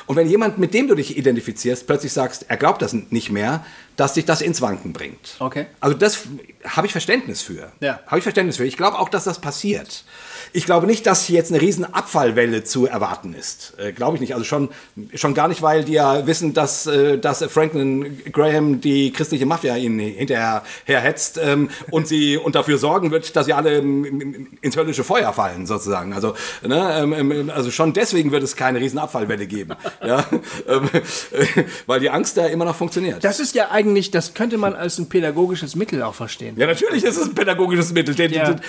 Und 0.07 0.17
wenn 0.17 0.29
jemand, 0.29 0.59
mit 0.59 0.73
dem 0.75 0.87
du 0.87 0.95
dich 0.95 1.17
identifizierst, 1.19 1.87
plötzlich 1.89 2.13
sagst, 2.13 2.47
er 2.49 2.57
glaubt 2.57 2.83
das 2.83 2.93
nicht 2.93 3.31
mehr, 3.31 3.65
dass 3.97 4.15
dich 4.15 4.25
das 4.27 4.41
ins 4.41 4.61
Wanken 4.61 4.93
bringt. 4.93 5.35
Okay. 5.41 5.67
Also 5.81 5.97
das 5.97 6.21
habe 6.65 6.87
ich 6.87 6.93
Verständnis 6.93 7.43
für. 7.43 7.73
Ja. 7.81 7.99
Habe 8.07 8.19
ich 8.19 8.23
Verständnis 8.23 8.59
für. 8.59 8.65
Ich 8.65 8.77
glaube 8.77 8.99
auch, 8.99 9.09
dass 9.09 9.25
das 9.25 9.41
passiert. 9.41 10.05
Ich 10.53 10.65
glaube 10.65 10.87
nicht, 10.87 11.07
dass 11.07 11.25
hier 11.25 11.37
jetzt 11.37 11.51
eine 11.53 11.61
riesen 11.61 11.85
Abfallwelle 11.93 12.65
zu 12.65 12.87
erwarten 12.87 13.35
ist. 13.35 13.75
Äh, 13.79 13.93
glaube 13.93 14.17
ich 14.17 14.21
nicht. 14.21 14.33
Also 14.35 14.45
schon, 14.45 14.69
schon 15.15 15.35
gar 15.35 15.49
nicht, 15.49 15.63
weil 15.63 15.85
die 15.85 15.93
ja 15.93 16.27
wissen, 16.27 16.55
dass, 16.55 16.87
äh, 16.87 17.19
dass 17.19 17.43
Franklin 17.45 18.21
Graham 18.33 18.81
die 18.81 19.13
christliche 19.13 19.47
Mafia 19.47 19.77
ihnen 19.77 19.99
hinterher 19.99 20.63
herhetzt 20.85 21.39
ähm, 21.43 21.71
und 21.91 22.09
sie 22.09 22.37
und 22.37 22.55
dafür 22.55 22.79
sorgen 22.79 23.11
wird, 23.11 23.37
dass 23.37 23.47
sie 23.47 23.53
alle 23.53 23.79
ähm, 23.79 24.49
ins 24.61 24.77
höllische 24.77 25.05
Feuer 25.05 25.33
fallen, 25.33 25.67
sozusagen. 25.67 26.13
Also, 26.13 26.35
ne, 26.67 26.99
ähm, 27.03 27.13
ähm, 27.13 27.51
also 27.55 27.71
schon 27.71 27.93
deswegen 27.93 28.33
wird 28.33 28.43
es 28.43 28.57
keine 28.57 28.81
riesen 28.81 28.99
Abfallwelle 28.99 29.47
geben. 29.47 29.73
ja? 30.05 30.25
ähm, 30.69 30.89
äh, 31.33 31.65
weil 31.87 32.01
die 32.01 32.11
Angst 32.11 32.37
da 32.37 32.47
immer 32.47 32.65
noch 32.65 32.77
funktioniert. 32.77 33.23
Das 33.25 33.41
ist 33.41 33.55
ja 33.55 33.71
eigentlich, 33.71 34.11
das 34.11 34.35
könnte 34.35 34.59
man 34.59 34.75
als 34.75 34.99
ein 34.99 35.09
pädagogisches 35.09 35.77
Mittel 35.77 36.03
auch 36.03 36.15
verstehen. 36.15 36.55
Ja, 36.59 36.67
natürlich 36.67 37.05
ist 37.05 37.17
es 37.17 37.29
ein 37.29 37.35
pädagogisches 37.35 37.93
Mittel. 37.93 38.15
Der, 38.15 38.31
Ja. 38.31 38.45
der, 38.53 38.61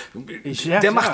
Ich- 0.44 0.64
ja, 0.64 0.80
der 0.80 0.90
klar. 0.92 1.04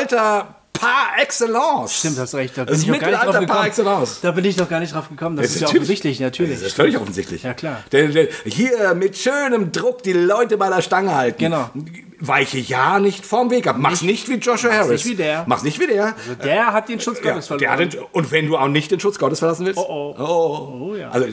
Mittelalter 0.00 0.54
par 0.72 1.06
excellence. 1.22 1.98
Stimmt, 1.98 2.18
hast 2.18 2.34
recht. 2.34 2.56
Da 2.58 2.64
bin 2.64 2.74
Das 2.74 2.82
ich 2.82 2.88
noch 2.88 2.98
gar 3.00 3.06
nicht 3.10 3.16
drauf 3.16 3.26
Mittelalter 3.26 3.46
par 3.46 3.64
gekommen. 3.64 3.66
excellence. 4.02 4.20
Da 4.20 4.30
bin 4.32 4.44
ich 4.44 4.56
noch 4.58 4.68
gar 4.68 4.80
nicht 4.80 4.94
drauf 4.94 5.08
gekommen. 5.08 5.36
Das 5.36 5.46
ist 5.46 5.60
ja 5.60 5.68
offensichtlich, 5.68 6.20
natürlich. 6.20 6.58
Das 6.58 6.62
ist 6.68 6.76
völlig 6.76 6.98
offensichtlich. 6.98 7.42
Ja, 7.44 7.54
klar. 7.54 7.82
Der, 7.92 8.08
hier 8.44 8.94
mit 8.94 9.16
schönem 9.16 9.72
Druck 9.72 10.02
die 10.02 10.12
Leute 10.12 10.58
bei 10.58 10.68
der 10.68 10.82
Stange 10.82 11.14
halten. 11.14 11.38
Genau. 11.38 11.70
Weiche 12.18 12.58
ja 12.58 12.98
nicht 12.98 13.24
vorm 13.26 13.50
Weg 13.50 13.66
ab. 13.66 13.76
Mach's 13.78 14.02
nicht 14.02 14.28
wie 14.28 14.34
Joshua 14.34 14.70
Harris. 14.72 15.04
nicht 15.04 15.06
wie 15.06 15.14
der. 15.16 15.44
Mach's 15.46 15.62
nicht 15.62 15.78
wie 15.80 15.86
der. 15.86 16.14
Der 16.44 16.72
hat 16.72 16.88
den 16.88 17.00
Schutz 17.00 17.18
Ja, 17.22 17.32
Gottes 17.32 17.48
der 17.48 17.58
verloren. 17.58 17.90
den, 17.90 18.00
und 18.12 18.30
wenn 18.30 18.46
du 18.46 18.56
auch 18.56 18.68
nicht 18.68 18.90
den 18.90 19.00
Schutz 19.00 19.18
Gottes 19.18 19.38
verlassen 19.38 19.66
willst? 19.66 19.78
Oh, 19.78 20.14
oh. 20.18 20.22
oh. 20.22 20.88
Oh, 20.92 20.94
ja. 20.94 21.10
Also 21.10 21.26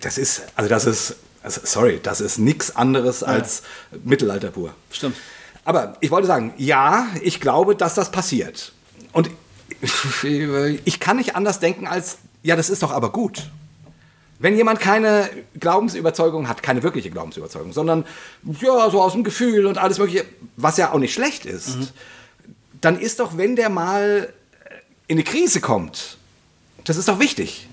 das 0.00 0.18
ist, 0.18 0.42
also 0.56 0.68
das 0.68 0.84
ist, 0.86 1.16
also, 1.42 1.60
sorry, 1.64 2.00
das 2.02 2.20
ist 2.20 2.38
nichts 2.38 2.74
anderes 2.76 3.22
als 3.22 3.62
Mittelalter 4.04 4.48
pur. 4.50 4.72
Stimmt. 4.90 5.16
Aber 5.64 5.96
ich 6.00 6.10
wollte 6.10 6.26
sagen, 6.26 6.52
ja, 6.56 7.06
ich 7.22 7.40
glaube, 7.40 7.76
dass 7.76 7.94
das 7.94 8.10
passiert. 8.10 8.72
Und 9.12 9.30
ich 10.84 11.00
kann 11.00 11.16
nicht 11.16 11.36
anders 11.36 11.60
denken 11.60 11.86
als, 11.86 12.18
ja, 12.42 12.56
das 12.56 12.70
ist 12.70 12.82
doch 12.82 12.92
aber 12.92 13.12
gut. 13.12 13.50
Wenn 14.38 14.56
jemand 14.56 14.80
keine 14.80 15.28
Glaubensüberzeugung 15.58 16.48
hat, 16.48 16.62
keine 16.62 16.82
wirkliche 16.82 17.10
Glaubensüberzeugung, 17.10 17.72
sondern 17.72 18.06
ja, 18.60 18.90
so 18.90 19.02
aus 19.02 19.12
dem 19.12 19.22
Gefühl 19.22 19.66
und 19.66 19.76
alles 19.76 19.98
Mögliche, 19.98 20.24
was 20.56 20.78
ja 20.78 20.92
auch 20.92 20.98
nicht 20.98 21.12
schlecht 21.12 21.44
ist, 21.44 21.92
dann 22.80 22.98
ist 22.98 23.20
doch, 23.20 23.36
wenn 23.36 23.54
der 23.54 23.68
mal 23.68 24.32
in 25.08 25.18
eine 25.18 25.24
Krise 25.24 25.60
kommt, 25.60 26.16
das 26.84 26.96
ist 26.96 27.08
doch 27.08 27.18
wichtig. 27.18 27.68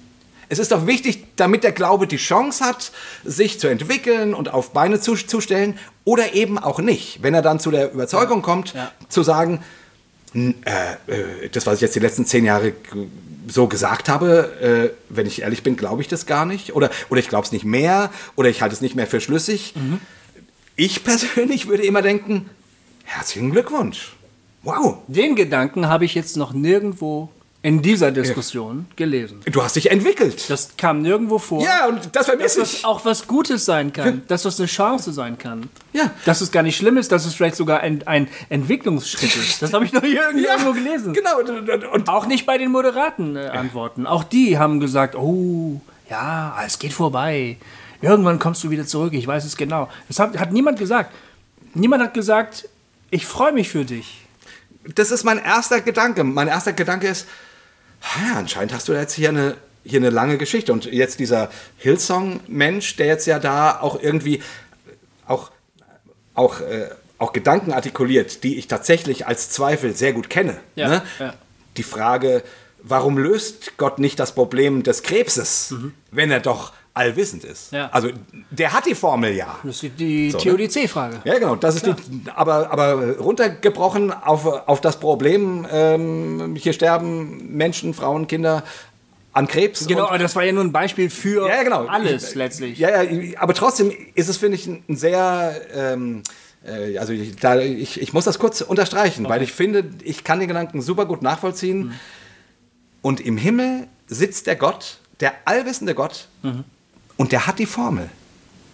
Es 0.49 0.59
ist 0.59 0.71
doch 0.71 0.87
wichtig, 0.87 1.25
damit 1.35 1.63
der 1.63 1.71
Glaube 1.73 2.07
die 2.07 2.17
Chance 2.17 2.63
hat, 2.63 2.91
sich 3.25 3.59
zu 3.59 3.67
entwickeln 3.67 4.33
und 4.33 4.53
auf 4.53 4.71
Beine 4.71 4.99
zu, 5.01 5.15
zu 5.15 5.41
stellen 5.41 5.77
oder 6.05 6.33
eben 6.33 6.57
auch 6.57 6.79
nicht. 6.79 7.21
Wenn 7.21 7.33
er 7.33 7.41
dann 7.41 7.59
zu 7.59 7.69
der 7.71 7.91
Überzeugung 7.93 8.41
kommt, 8.41 8.73
Ja. 8.73 8.91
zu 9.09 9.23
sagen, 9.23 9.61
äh, 10.33 10.51
äh, 11.07 11.49
das, 11.51 11.65
was 11.65 11.75
ich 11.75 11.81
jetzt 11.81 11.95
die 11.95 11.99
letzten 11.99 12.25
zehn 12.25 12.45
Jahre 12.45 12.73
so 13.49 13.67
gesagt 13.67 14.07
habe, 14.09 14.93
äh, 14.93 14.97
wenn 15.09 15.25
ich 15.25 15.41
ehrlich 15.41 15.63
bin, 15.63 15.75
glaube 15.77 16.01
ich 16.01 16.07
das 16.07 16.25
gar 16.25 16.45
nicht. 16.45 16.75
Oder, 16.75 16.91
oder 17.09 17.19
ich 17.19 17.27
glaube 17.29 17.45
es 17.45 17.51
nicht 17.51 17.65
mehr. 17.65 18.11
Oder 18.35 18.49
ich 18.49 18.61
halte 18.61 18.75
es 18.75 18.81
nicht 18.81 18.95
mehr 18.95 19.07
für 19.07 19.19
schlüssig. 19.21 19.73
Ich 20.75 21.03
persönlich 21.05 21.67
würde 21.67 21.83
immer 21.85 22.01
denken, 22.01 22.49
herzlichen 23.03 23.51
Glückwunsch. 23.51 24.13
Wow, 24.63 24.97
Den 25.07 25.35
Gedanken 25.35 25.87
habe 25.87 26.03
ich 26.05 26.13
jetzt 26.13 26.35
noch 26.35 26.51
nirgendwo 26.53 27.29
in 27.63 27.81
dieser 27.81 28.11
Diskussion 28.11 28.85
gelesen. 28.95 29.41
du 29.51 29.63
hast 29.63 29.75
dich 29.75 29.89
entwickelt. 29.89 30.49
Das 30.49 30.77
kam 30.77 31.01
nirgendwo 31.01 31.39
vor. 31.39 31.63
Ja, 31.63 31.87
und 31.87 32.15
das 32.15 32.27
vermisse 32.27 32.59
dass 32.59 32.69
ich. 32.69 32.81
das 32.81 32.85
auch 32.85 33.03
was 33.03 33.27
Gutes 33.27 33.65
sein 33.65 33.91
kann, 33.91 34.21
dass 34.27 34.43
das 34.43 34.59
eine 34.59 34.67
Chance 34.67 35.11
sein 35.11 35.37
kann. 35.37 35.69
Ja. 35.91 36.11
Dass 36.25 36.41
es 36.41 36.51
gar 36.51 36.63
nicht 36.63 36.77
schlimm 36.77 36.97
ist, 36.97 37.11
dass 37.11 37.25
es 37.25 37.33
vielleicht 37.33 37.55
sogar 37.55 37.79
ein, 37.79 38.07
ein 38.07 38.27
Entwicklungsschritt 38.49 39.35
ist. 39.35 39.61
Das 39.61 39.73
habe 39.73 39.85
ich 39.85 39.91
noch 39.91 40.03
hier 40.03 40.29
irgendwo 40.35 40.73
gelesen. 40.73 41.13
Genau. 41.13 41.39
Und, 41.39 41.83
und 41.83 42.09
Auch 42.09 42.27
nicht 42.27 42.45
bei 42.45 42.57
den 42.57 42.71
moderaten 42.71 43.35
äh, 43.35 43.47
Antworten. 43.47 44.05
Auch 44.05 44.23
die 44.23 44.57
haben 44.59 44.79
gesagt, 44.79 45.15
oh, 45.15 45.81
ja, 46.09 46.57
es 46.65 46.77
geht 46.77 46.93
vorbei. 46.93 47.57
Irgendwann 48.01 48.37
kommst 48.37 48.63
du 48.63 48.69
wieder 48.69 48.85
zurück, 48.85 49.13
ich 49.13 49.25
weiß 49.25 49.43
es 49.43 49.57
genau. 49.57 49.89
Das 50.07 50.19
hat, 50.19 50.37
hat 50.37 50.53
niemand 50.53 50.77
gesagt. 50.77 51.13
Niemand 51.73 52.03
hat 52.03 52.13
gesagt, 52.13 52.69
ich 53.09 53.25
freue 53.25 53.51
mich 53.51 53.69
für 53.69 53.83
dich. 53.83 54.25
das 54.95 55.11
ist 55.11 55.23
mein 55.23 55.39
erster 55.39 55.81
Gedanke. 55.81 56.23
Mein 56.23 56.47
erster 56.47 56.73
Gedanke 56.73 57.07
ist, 57.07 57.25
ja, 58.01 58.35
anscheinend 58.35 58.73
hast 58.73 58.87
du 58.87 58.93
jetzt 58.93 59.13
hier 59.13 59.29
eine, 59.29 59.55
hier 59.83 59.99
eine 59.99 60.09
lange 60.09 60.37
Geschichte. 60.37 60.73
Und 60.73 60.85
jetzt 60.85 61.19
dieser 61.19 61.49
Hillsong-Mensch, 61.77 62.95
der 62.97 63.07
jetzt 63.07 63.27
ja 63.27 63.39
da 63.39 63.79
auch 63.79 64.01
irgendwie 64.01 64.41
auch, 65.25 65.51
auch, 66.33 66.61
äh, 66.61 66.89
auch 67.17 67.33
Gedanken 67.33 67.73
artikuliert, 67.73 68.43
die 68.43 68.57
ich 68.57 68.67
tatsächlich 68.67 69.27
als 69.27 69.49
Zweifel 69.49 69.95
sehr 69.95 70.13
gut 70.13 70.29
kenne. 70.29 70.57
Ja, 70.75 70.87
ne? 70.87 71.01
ja. 71.19 71.33
Die 71.77 71.83
Frage, 71.83 72.43
warum 72.81 73.17
löst 73.17 73.77
Gott 73.77 73.99
nicht 73.99 74.19
das 74.19 74.33
Problem 74.33 74.83
des 74.83 75.03
Krebses, 75.03 75.73
wenn 76.11 76.31
er 76.31 76.39
doch 76.39 76.73
allwissend 76.97 77.43
ist? 77.45 77.71
Ja. 77.71 77.89
Also 77.91 78.09
der 78.51 78.73
hat 78.73 78.85
die 78.85 78.95
Formel 78.95 79.33
ja. 79.33 79.57
Das 79.63 79.81
ist 79.83 79.91
die 79.99 80.31
So, 80.31 80.37
ne? 80.37 80.43
Theodizee-Frage. 80.43 81.21
Ja, 81.23 81.39
genau. 81.39 81.55
Das 81.55 81.75
ist 81.75 81.85
die, 81.85 81.93
aber, 82.35 82.71
aber 82.71 83.17
runtergebrochen 83.17 84.11
auf, 84.11 84.45
auf 84.45 84.81
das 84.81 84.99
Problem, 84.99 85.65
ähm, 85.71 86.55
hier 86.57 86.73
sterben 86.73 87.55
Menschen, 87.55 87.93
Frauen, 87.93 88.27
Kinder 88.27 88.63
an 89.33 89.47
Krebs. 89.47 89.85
Genau, 89.87 90.07
aber 90.07 90.17
das 90.17 90.35
war 90.35 90.43
ja 90.43 90.51
nur 90.51 90.63
ein 90.63 90.71
Beispiel 90.71 91.09
für 91.09 91.47
ja, 91.47 91.63
genau. 91.63 91.85
alles 91.85 92.29
Ich- 92.29 92.35
letztlich. 92.35 92.79
Ja, 92.79 93.01
ja, 93.03 93.39
aber 93.39 93.53
trotzdem 93.53 93.91
ist 94.15 94.27
es, 94.29 94.37
finde 94.37 94.55
ich, 94.55 94.65
ein 94.67 94.83
sehr. 94.95 95.55
Ähm, 95.73 96.23
äh, 96.65 96.97
also 96.97 97.13
ich, 97.13 97.35
da, 97.35 97.59
ich, 97.59 98.01
ich 98.01 98.13
muss 98.13 98.25
das 98.25 98.39
kurz 98.39 98.61
unterstreichen, 98.61 99.29
weil 99.29 99.43
ich 99.43 99.53
finde, 99.53 99.85
ich 100.03 100.23
kann 100.23 100.39
den 100.39 100.47
Gedanken 100.47 100.81
super 100.81 101.05
gut 101.05 101.21
nachvollziehen. 101.21 101.79
Mhm. 101.85 101.91
Und 103.03 103.19
im 103.21 103.37
Himmel 103.37 103.87
sitzt 104.07 104.47
der 104.47 104.55
Gott, 104.55 104.97
der 105.19 105.33
allwissende 105.45 105.93
Gott, 105.93 106.27
Mhm. 106.41 106.63
Und 107.17 107.31
der 107.31 107.47
hat 107.47 107.59
die 107.59 107.65
Formel. 107.65 108.09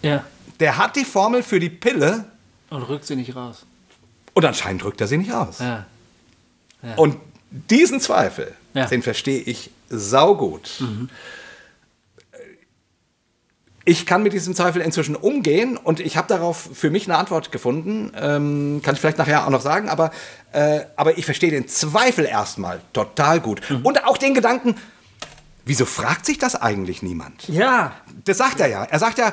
ja. 0.02 0.24
Der 0.60 0.76
hat 0.78 0.94
die 0.94 1.04
Formel 1.04 1.42
für 1.42 1.58
die 1.58 1.68
Pille 1.68 2.26
Und 2.70 2.82
rückt 2.84 3.04
sie 3.06 3.16
nicht 3.16 3.34
raus. 3.34 3.66
und 4.34 4.44
anscheinend 4.44 4.82
drückt 4.84 5.00
er 5.00 5.08
sie 5.08 5.16
nicht 5.18 5.32
aus. 5.32 5.58
Ja. 5.58 5.84
Und 6.96 7.16
diesen 7.50 7.98
Zweifel, 8.00 8.54
Ja. 8.72 8.84
Mhm. 8.86 8.90
den 8.90 9.02
verstehe 9.02 9.40
ich 9.40 9.70
saugut. 9.88 10.80
Ich 13.86 14.06
kann 14.06 14.22
mit 14.22 14.32
diesem 14.32 14.54
Zweifel 14.54 14.80
inzwischen 14.80 15.14
umgehen 15.14 15.76
und 15.76 16.00
ich 16.00 16.16
habe 16.16 16.26
darauf 16.28 16.70
für 16.72 16.88
mich 16.88 17.04
eine 17.06 17.18
Antwort 17.18 17.52
gefunden. 17.52 18.12
Ähm, 18.16 18.80
kann 18.82 18.94
ich 18.94 19.00
vielleicht 19.00 19.18
nachher 19.18 19.44
auch 19.46 19.50
noch 19.50 19.60
sagen, 19.60 19.90
aber, 19.90 20.10
äh, 20.52 20.80
aber 20.96 21.18
ich 21.18 21.26
verstehe 21.26 21.50
den 21.50 21.68
Zweifel 21.68 22.24
erstmal 22.24 22.80
total 22.94 23.40
gut. 23.40 23.60
Mhm. 23.68 23.84
Und 23.84 24.04
auch 24.04 24.16
den 24.16 24.32
Gedanken, 24.34 24.76
wieso 25.64 25.84
fragt 25.86 26.26
sich 26.26 26.38
das 26.38 26.54
eigentlich 26.60 27.02
niemand? 27.02 27.48
Ja. 27.48 27.92
Das 28.24 28.38
sagt 28.38 28.60
er 28.60 28.68
ja. 28.68 28.84
Er 28.84 28.98
sagt 28.98 29.18
ja, 29.18 29.32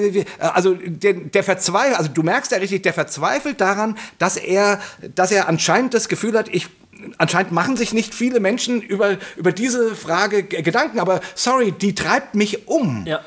wie- 0.00 0.24
also 0.38 0.74
der, 0.74 1.14
der 1.14 1.44
verzweifelt, 1.44 1.96
also 1.98 2.10
du 2.12 2.22
merkst 2.22 2.52
ja 2.52 2.58
richtig, 2.58 2.82
der 2.82 2.92
verzweifelt 2.94 3.60
daran, 3.60 3.96
dass 4.18 4.36
er, 4.36 4.80
dass 5.14 5.30
er 5.30 5.48
anscheinend 5.48 5.94
das 5.94 6.08
Gefühl 6.08 6.36
hat, 6.36 6.48
ich, 6.48 6.68
anscheinend 7.18 7.52
machen 7.52 7.76
sich 7.76 7.92
nicht 7.94 8.14
viele 8.14 8.40
Menschen 8.40 8.82
über, 8.82 9.16
über 9.36 9.52
diese 9.52 9.94
Frage 9.94 10.42
Gedanken, 10.42 10.98
aber 11.00 11.20
sorry, 11.34 11.72
die 11.72 11.94
treibt 11.94 12.34
mich 12.34 12.66
um. 12.68 13.04
Ja. 13.06 13.20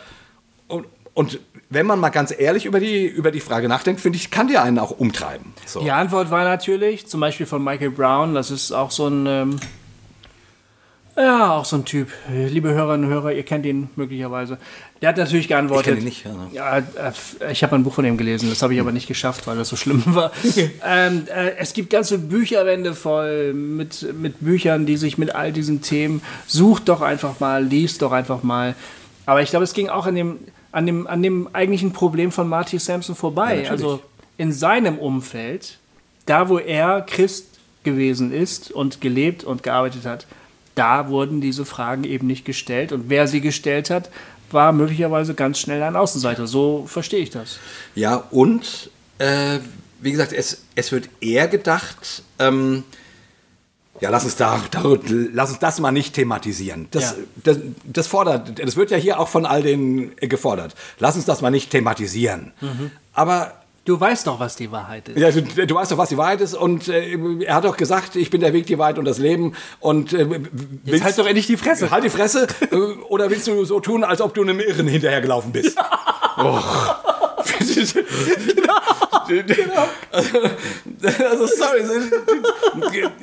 Und, 0.68 0.88
und 1.14 1.40
wenn 1.70 1.86
man 1.86 2.00
mal 2.00 2.10
ganz 2.10 2.34
ehrlich 2.38 2.66
über 2.66 2.82
die, 2.82 3.06
über 3.06 3.32
die 3.32 3.40
Frage 3.40 3.70
nachdenkt, 3.70 4.02
finde 4.02 4.18
ich, 4.18 4.30
kann 4.30 4.50
die 4.50 4.58
einen 4.58 4.78
auch 4.78 4.92
umtreiben. 4.92 5.54
So. 5.66 5.80
Die 5.82 5.92
Antwort 5.92 6.30
war 6.32 6.44
natürlich, 6.44 7.08
zum 7.08 7.22
Beispiel 7.22 7.46
von 7.46 7.64
Michael 7.64 7.92
Brown, 7.92 8.34
das 8.34 8.52
ist 8.52 8.74
auch 8.74 8.92
so 8.92 9.08
ein, 9.08 9.26
ähm, 9.26 9.60
ja, 11.24 11.52
auch 11.58 11.66
so 11.66 11.78
ein 11.78 11.86
Typ. 11.86 12.10
Liebe 12.30 12.70
Hörerinnen 12.70 13.06
und 13.06 13.12
Hörer, 13.12 13.32
ihr 13.34 13.44
kennt 13.44 13.66
ihn 13.66 13.90
möglicherweise. 13.96 14.58
Der 15.02 15.10
hat 15.10 15.18
natürlich 15.18 15.48
geantwortet. 15.48 15.98
Ich 15.98 16.24
kenn 16.24 16.34
ihn 16.34 16.44
nicht, 16.44 16.54
ja. 16.54 16.82
ja. 17.00 17.10
äh, 17.10 17.52
ich 17.52 17.64
habe 17.64 17.76
ein 17.76 17.84
Buch 17.84 17.94
von 17.94 18.06
ihm 18.06 18.18
gelesen, 18.18 18.50
das 18.50 18.62
habe 18.62 18.74
ich 18.74 18.80
aber 18.80 18.92
nicht 18.92 19.08
geschafft, 19.08 19.48
weil 19.48 19.58
das 19.58 19.70
so 19.70 19.76
schlimm 19.76 20.04
war. 20.06 20.32
ähm, 20.86 21.24
äh, 21.28 21.56
es 21.58 21.74
gibt 21.74 21.90
ganze 21.90 22.18
Bücherwände 22.18 22.94
voll 22.94 23.54
mit, 23.54 24.06
mit 24.20 24.42
Büchern, 24.42 24.86
die 24.86 24.98
sich 24.98 25.18
mit 25.18 25.34
all 25.34 25.52
diesen 25.52 25.82
Themen, 25.82 26.22
sucht 26.46 26.90
doch 26.90 27.02
einfach 27.02 27.40
mal, 27.40 27.64
liest 27.64 28.02
doch 28.02 28.12
einfach 28.12 28.44
mal. 28.44 28.76
Aber 29.26 29.42
ich 29.42 29.50
glaube, 29.50 29.64
es 29.64 29.74
ging 29.74 29.90
auch 29.90 30.06
an 30.06 30.16
dem, 30.16 30.40
an 30.72 30.86
dem, 30.86 31.08
an 31.08 31.24
dem 31.24 31.50
eigentlichen 31.54 31.94
Problem 31.94 32.32
von 32.32 32.48
Marty 32.48 32.80
Sampson 32.80 33.16
vorbei. 33.16 33.56
natürlich. 33.56 33.72
also 33.72 34.02
in 34.38 34.52
seinem 34.52 34.98
Umfeld, 34.98 35.78
da 36.26 36.50
wo 36.50 36.58
er 36.58 37.02
Christ 37.02 37.48
gewesen 37.84 38.32
ist 38.32 38.72
und 38.72 39.02
gelebt 39.02 39.44
und 39.44 39.64
gearbeitet 39.64 40.06
hat, 40.06 40.28
da 40.76 41.10
wurden 41.10 41.42
diese 41.42 41.66
Fragen 41.66 42.04
eben 42.04 42.28
nicht 42.28 42.46
gestellt. 42.46 42.92
Und 42.92 43.10
wer 43.10 43.28
sie 43.28 43.42
gestellt 43.42 43.90
hat, 43.90 44.10
war 44.52 44.72
möglicherweise 44.74 45.34
ganz 45.34 45.60
schnell 45.60 45.82
ein 45.84 45.96
Außenseiter. 45.96 46.48
So 46.48 46.86
verstehe 46.88 47.20
ich 47.22 47.30
das. 47.30 47.58
Ja, 47.96 48.16
und 48.32 48.90
äh, 49.18 49.60
wie 50.02 50.12
gesagt, 50.12 50.34
es, 50.34 50.64
es 50.76 50.92
wird 50.92 51.10
eher 51.22 51.48
gedacht, 51.48 52.24
ähm, 52.40 52.84
Ja, 54.02 54.10
lass 54.10 54.24
uns, 54.24 54.36
da, 54.36 54.60
da, 54.72 54.84
lass 55.32 55.52
uns 55.52 55.60
das 55.60 55.80
mal 55.80 55.92
nicht 55.92 56.16
thematisieren. 56.16 56.88
Das, 56.92 57.04
Ja. 57.04 57.16
das, 57.44 57.58
das 57.84 58.08
fordert, 58.08 58.58
das 58.58 58.76
wird 58.76 58.90
ja 58.92 58.98
hier 58.98 59.20
auch 59.20 59.28
von 59.28 59.46
all 59.46 59.62
denen 59.62 60.16
gefordert. 60.18 60.74
Lass 61.00 61.16
uns 61.16 61.26
das 61.26 61.42
mal 61.42 61.52
nicht 61.52 61.70
thematisieren. 61.70 62.52
Aber 63.14 63.61
Du 63.84 64.00
weißt 64.00 64.28
doch, 64.28 64.40
was 64.40 64.56
die 64.56 64.72
Wahrheit 64.72 65.10
ist. 65.10 65.18
ja, 65.18 65.32
du, 65.32 65.42
du 65.42 65.76
weißt 65.76 65.92
doch, 65.92 65.98
was 65.98 66.10
die 66.10 66.18
Wahrheit 66.18 66.40
ist. 66.42 66.54
Und 66.54 66.88
äh, 66.88 67.18
er 67.46 67.56
hat 67.56 67.64
doch 67.66 67.78
gesagt, 67.78 68.16
ich 68.16 68.30
bin 68.30 68.40
der 68.40 68.54
Weg, 68.54 68.68
die 68.68 68.78
Wahrheit 68.78 69.00
und 69.00 69.06
das 69.06 69.18
Leben. 69.18 69.54
Und 69.80 70.14
äh, 70.14 70.28
Jetzt 70.86 71.04
halt 71.04 71.18
doch 71.18 71.26
endlich 71.26 71.48
die 71.48 71.58
Fresse. 71.58 71.90
Halt 71.90 72.04
die 72.04 72.10
Fresse. 72.12 72.46
äh, 72.72 72.76
oder 73.10 73.32
willst 73.32 73.48
du 73.48 73.66
so 73.66 73.80
tun, 73.80 74.04
als 74.04 74.22
ob 74.22 74.36
du 74.36 74.44
einem 74.44 74.60
Irren 74.60 74.88
hinterhergelaufen 74.88 75.52
bist? 75.52 75.78
Och. 76.38 76.96
Also, 80.12 81.48
sorry. 81.48 81.84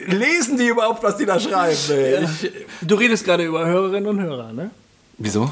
Lesen 0.06 0.56
die 0.56 0.68
überhaupt, 0.68 1.02
was 1.02 1.16
die 1.16 1.26
da 1.26 1.38
schreiben? 1.38 1.76
Ich, 2.42 2.50
Du 2.80 2.94
redest 2.96 3.24
gerade 3.24 3.44
über 3.44 3.66
Hörerinnen 3.66 4.06
und 4.08 4.20
Hörer, 4.20 4.52
ne? 4.52 4.70
wieso? 5.18 5.50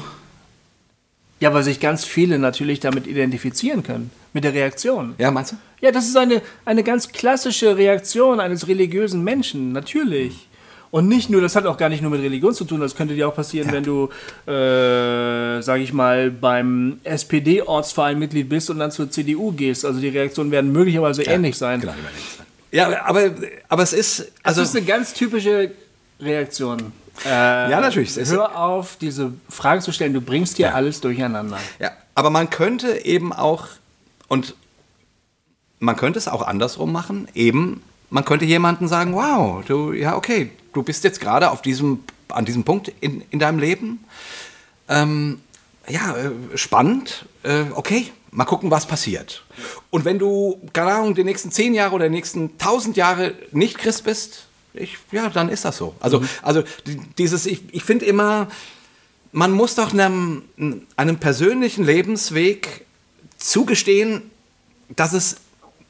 Ja, 1.39 1.53
weil 1.53 1.63
sich 1.63 1.79
ganz 1.79 2.03
viele 2.03 2.39
natürlich 2.39 2.79
damit 2.79 3.05
identifizieren 3.05 3.83
können. 3.83 4.09
Mit 4.33 4.43
der 4.43 4.53
Reaktion. 4.53 5.15
Ja, 5.17 5.31
meinst 5.31 5.51
du? 5.51 5.55
Ja, 5.81 5.91
das 5.91 6.07
ist 6.07 6.17
eine, 6.17 6.41
eine 6.65 6.83
ganz 6.83 7.11
klassische 7.11 7.77
Reaktion 7.77 8.39
eines 8.39 8.67
religiösen 8.67 9.23
Menschen, 9.23 9.71
natürlich. 9.71 10.47
Und 10.89 11.07
nicht 11.07 11.29
nur, 11.29 11.41
das 11.41 11.55
hat 11.55 11.65
auch 11.65 11.77
gar 11.77 11.89
nicht 11.89 12.01
nur 12.01 12.11
mit 12.11 12.21
Religion 12.21 12.53
zu 12.53 12.63
tun, 12.63 12.79
das 12.79 12.95
könnte 12.95 13.13
dir 13.13 13.27
auch 13.27 13.35
passieren, 13.35 13.71
wenn 13.71 13.83
du, 13.83 14.09
äh, 14.49 15.61
sag 15.61 15.79
ich 15.81 15.91
mal, 15.91 16.31
beim 16.31 16.99
SPD-Ortsverein 17.03 18.17
Mitglied 18.17 18.47
bist 18.47 18.69
und 18.69 18.79
dann 18.79 18.91
zur 18.91 19.11
CDU 19.11 19.51
gehst. 19.51 19.85
Also 19.85 19.99
die 19.99 20.07
Reaktionen 20.07 20.49
werden 20.49 20.71
möglicherweise 20.71 21.23
ähnlich 21.23 21.57
sein. 21.57 21.81
Genau, 21.81 21.91
sein. 21.91 22.45
Ja, 22.71 23.05
aber, 23.05 23.31
aber 23.69 23.83
es 23.83 23.93
ist. 23.93 24.31
Also 24.43 24.61
das 24.61 24.69
ist 24.69 24.75
eine 24.75 24.85
ganz 24.85 25.13
typische 25.13 25.71
Reaktion. 26.19 26.91
Äh, 27.25 27.29
ja, 27.71 27.81
natürlich. 27.81 28.15
Hör 28.15 28.57
auf, 28.57 28.97
diese 28.97 29.33
Frage 29.49 29.81
zu 29.81 29.91
stellen, 29.91 30.13
du 30.13 30.21
bringst 30.21 30.57
hier 30.57 30.75
alles 30.75 31.01
durcheinander. 31.01 31.57
Ja, 31.79 31.91
aber 32.15 32.29
man 32.29 32.49
könnte 32.49 33.05
eben 33.05 33.33
auch, 33.33 33.67
und 34.27 34.55
man 35.79 35.95
könnte 35.95 36.19
es 36.19 36.27
auch 36.27 36.41
andersrum 36.41 36.91
machen, 36.91 37.27
eben, 37.33 37.83
man 38.09 38.25
könnte 38.25 38.45
jemandem 38.45 38.87
sagen, 38.87 39.13
wow, 39.13 39.63
du, 39.65 39.93
ja, 39.93 40.15
okay, 40.15 40.51
du 40.73 40.83
bist 40.83 41.03
jetzt 41.03 41.19
gerade 41.19 41.51
auf 41.51 41.61
diesem, 41.61 42.03
an 42.29 42.45
diesem 42.45 42.63
Punkt 42.63 42.91
in, 43.01 43.23
in 43.29 43.39
deinem 43.39 43.59
Leben. 43.59 44.03
Ähm, 44.89 45.41
ja, 45.87 46.15
äh, 46.15 46.57
spannend, 46.57 47.25
äh, 47.43 47.65
okay, 47.73 48.11
mal 48.31 48.45
gucken, 48.45 48.71
was 48.71 48.85
passiert. 48.85 49.43
Und 49.89 50.05
wenn 50.05 50.19
du, 50.19 50.61
keine 50.73 50.93
Ahnung, 50.93 51.15
die 51.15 51.23
nächsten 51.23 51.51
zehn 51.51 51.73
Jahre 51.73 51.95
oder 51.95 52.05
die 52.05 52.15
nächsten 52.15 52.57
tausend 52.57 52.97
Jahre 52.97 53.33
nicht 53.51 53.77
Christ 53.77 54.03
bist, 54.03 54.47
ich, 54.79 54.97
ja, 55.11 55.29
dann 55.29 55.49
ist 55.49 55.65
das 55.65 55.77
so. 55.77 55.95
Also, 55.99 56.23
also 56.41 56.63
die- 56.85 56.99
dieses, 57.17 57.45
ich, 57.45 57.61
ich 57.71 57.83
finde 57.83 58.05
immer, 58.05 58.47
man 59.31 59.51
muss 59.51 59.75
doch 59.75 59.91
einem, 59.93 60.43
einem 60.95 61.17
persönlichen 61.17 61.83
Lebensweg 61.85 62.85
zugestehen, 63.37 64.29
dass 64.95 65.13
es 65.13 65.37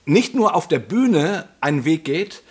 nicht 0.06 0.34
nur 0.36 0.56
auf 0.56 0.68
der 0.68 0.80
Bühne 0.80 1.48
einen 1.62 1.86
Weg 1.86 2.06
geht, 2.06 2.42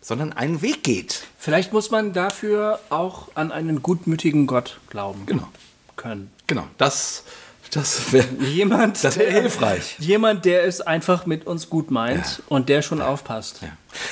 sondern 0.00 0.32
einen 0.32 0.60
Weg 0.62 0.82
geht. 0.82 1.24
Vielleicht 1.38 1.72
muss 1.72 1.90
man 1.90 2.12
dafür 2.12 2.78
auch 2.90 3.28
an 3.34 3.52
einen 3.52 3.82
gutmütigen 3.82 4.46
Gott 4.46 4.78
glauben 4.90 5.24
Genau. 5.26 5.48
können. 5.96 6.30
Genau, 6.46 6.66
das, 6.76 7.24
das 7.74 8.12
wäre 8.12 8.26
Jemand, 8.40 9.02
das 9.04 9.16
wär 9.18 9.26
der- 9.30 9.40
hilfreich. 9.42 9.96
Jemand, 9.98 10.44
der 10.44 10.64
es 10.64 10.80
einfach 10.80 11.26
mit 11.26 11.46
uns 11.46 11.68
gut 11.68 11.90
meint 11.90 12.42
und 12.48 12.68
der 12.68 12.82
schon 12.82 13.00
aufpasst. 13.02 13.60
Ja. 13.62 13.68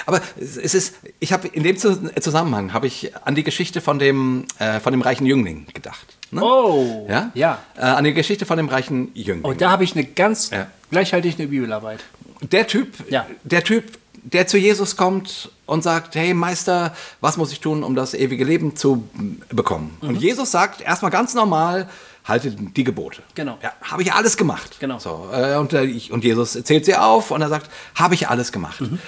Aber 0.07 0.21
es 0.39 0.57
ist, 0.75 0.95
ich 1.21 1.33
habe 1.33 1.49
in 1.49 1.63
dem 1.63 1.77
Zu- 1.77 2.13
Zusammenhang 2.21 2.73
habe 2.73 2.87
ich 2.87 3.13
an 3.25 3.35
die 3.35 3.43
Geschichte 3.43 3.81
von 3.81 3.99
dem, 3.99 4.45
äh, 4.59 4.81
von 4.81 4.93
dem 4.93 5.03
reichen 5.03 5.27
Jüngling 5.27 5.67
gedacht. 5.73 6.07
Ne? 6.31 6.43
Oh, 6.43 7.07
Ja? 7.09 7.31
ja. 7.35 7.59
Äh, 7.77 7.81
an 7.81 8.05
die 8.05 8.15
Geschichte 8.15 8.47
von 8.47 8.57
dem 8.57 8.69
reichen 8.69 9.11
Jüngling. 9.15 9.45
Und 9.45 9.61
da 9.61 9.71
habe 9.71 9.85
ich 9.85 9.95
eine 9.95 10.05
ganz, 10.05 10.51
Ja. 10.51 10.67
gleich 10.91 11.13
halte 11.13 11.29
ich 11.29 11.39
eine 11.39 11.49
Bibelarbeit. 11.49 12.01
Der 12.41 12.67
Typ, 12.67 12.95
Ja. 13.11 13.27
der 13.45 13.65
Typ, 13.65 13.99
der 14.25 14.47
zu 14.47 14.57
Jesus 14.57 14.97
kommt 14.97 15.51
und 15.67 15.83
sagt, 15.83 16.15
hey 16.15 16.33
Meister, 16.33 16.95
was 17.21 17.37
muss 17.37 17.51
ich 17.51 17.59
tun, 17.61 17.83
um 17.83 17.97
das 17.97 18.15
ewige 18.15 18.45
Leben 18.45 18.77
zu 18.77 19.09
bekommen? 19.51 19.97
Mhm. 20.01 20.09
Und 20.11 20.17
Jesus 20.23 20.53
sagt 20.53 20.81
erstmal 20.81 21.11
ganz 21.11 21.35
normal, 21.35 21.89
halte 22.25 22.51
die 22.51 22.85
Gebote. 22.85 23.23
Genau. 23.35 23.59
Ja, 23.63 23.73
habe 23.83 24.03
ich 24.03 24.13
alles 24.13 24.37
gemacht. 24.37 24.77
Genau. 24.81 24.99
So, 24.99 25.29
äh, 25.33 25.57
und, 25.57 25.73
äh, 25.73 25.85
ich, 25.85 26.13
und 26.13 26.25
Jesus 26.25 26.53
zählt 26.65 26.85
sie 26.85 26.95
auf 26.95 27.31
und 27.31 27.43
er 27.43 27.49
sagt, 27.49 27.71
habe 27.95 28.15
ich 28.15 28.29
alles 28.29 28.53
gemacht. 28.53 28.81
Mhm. 28.81 28.99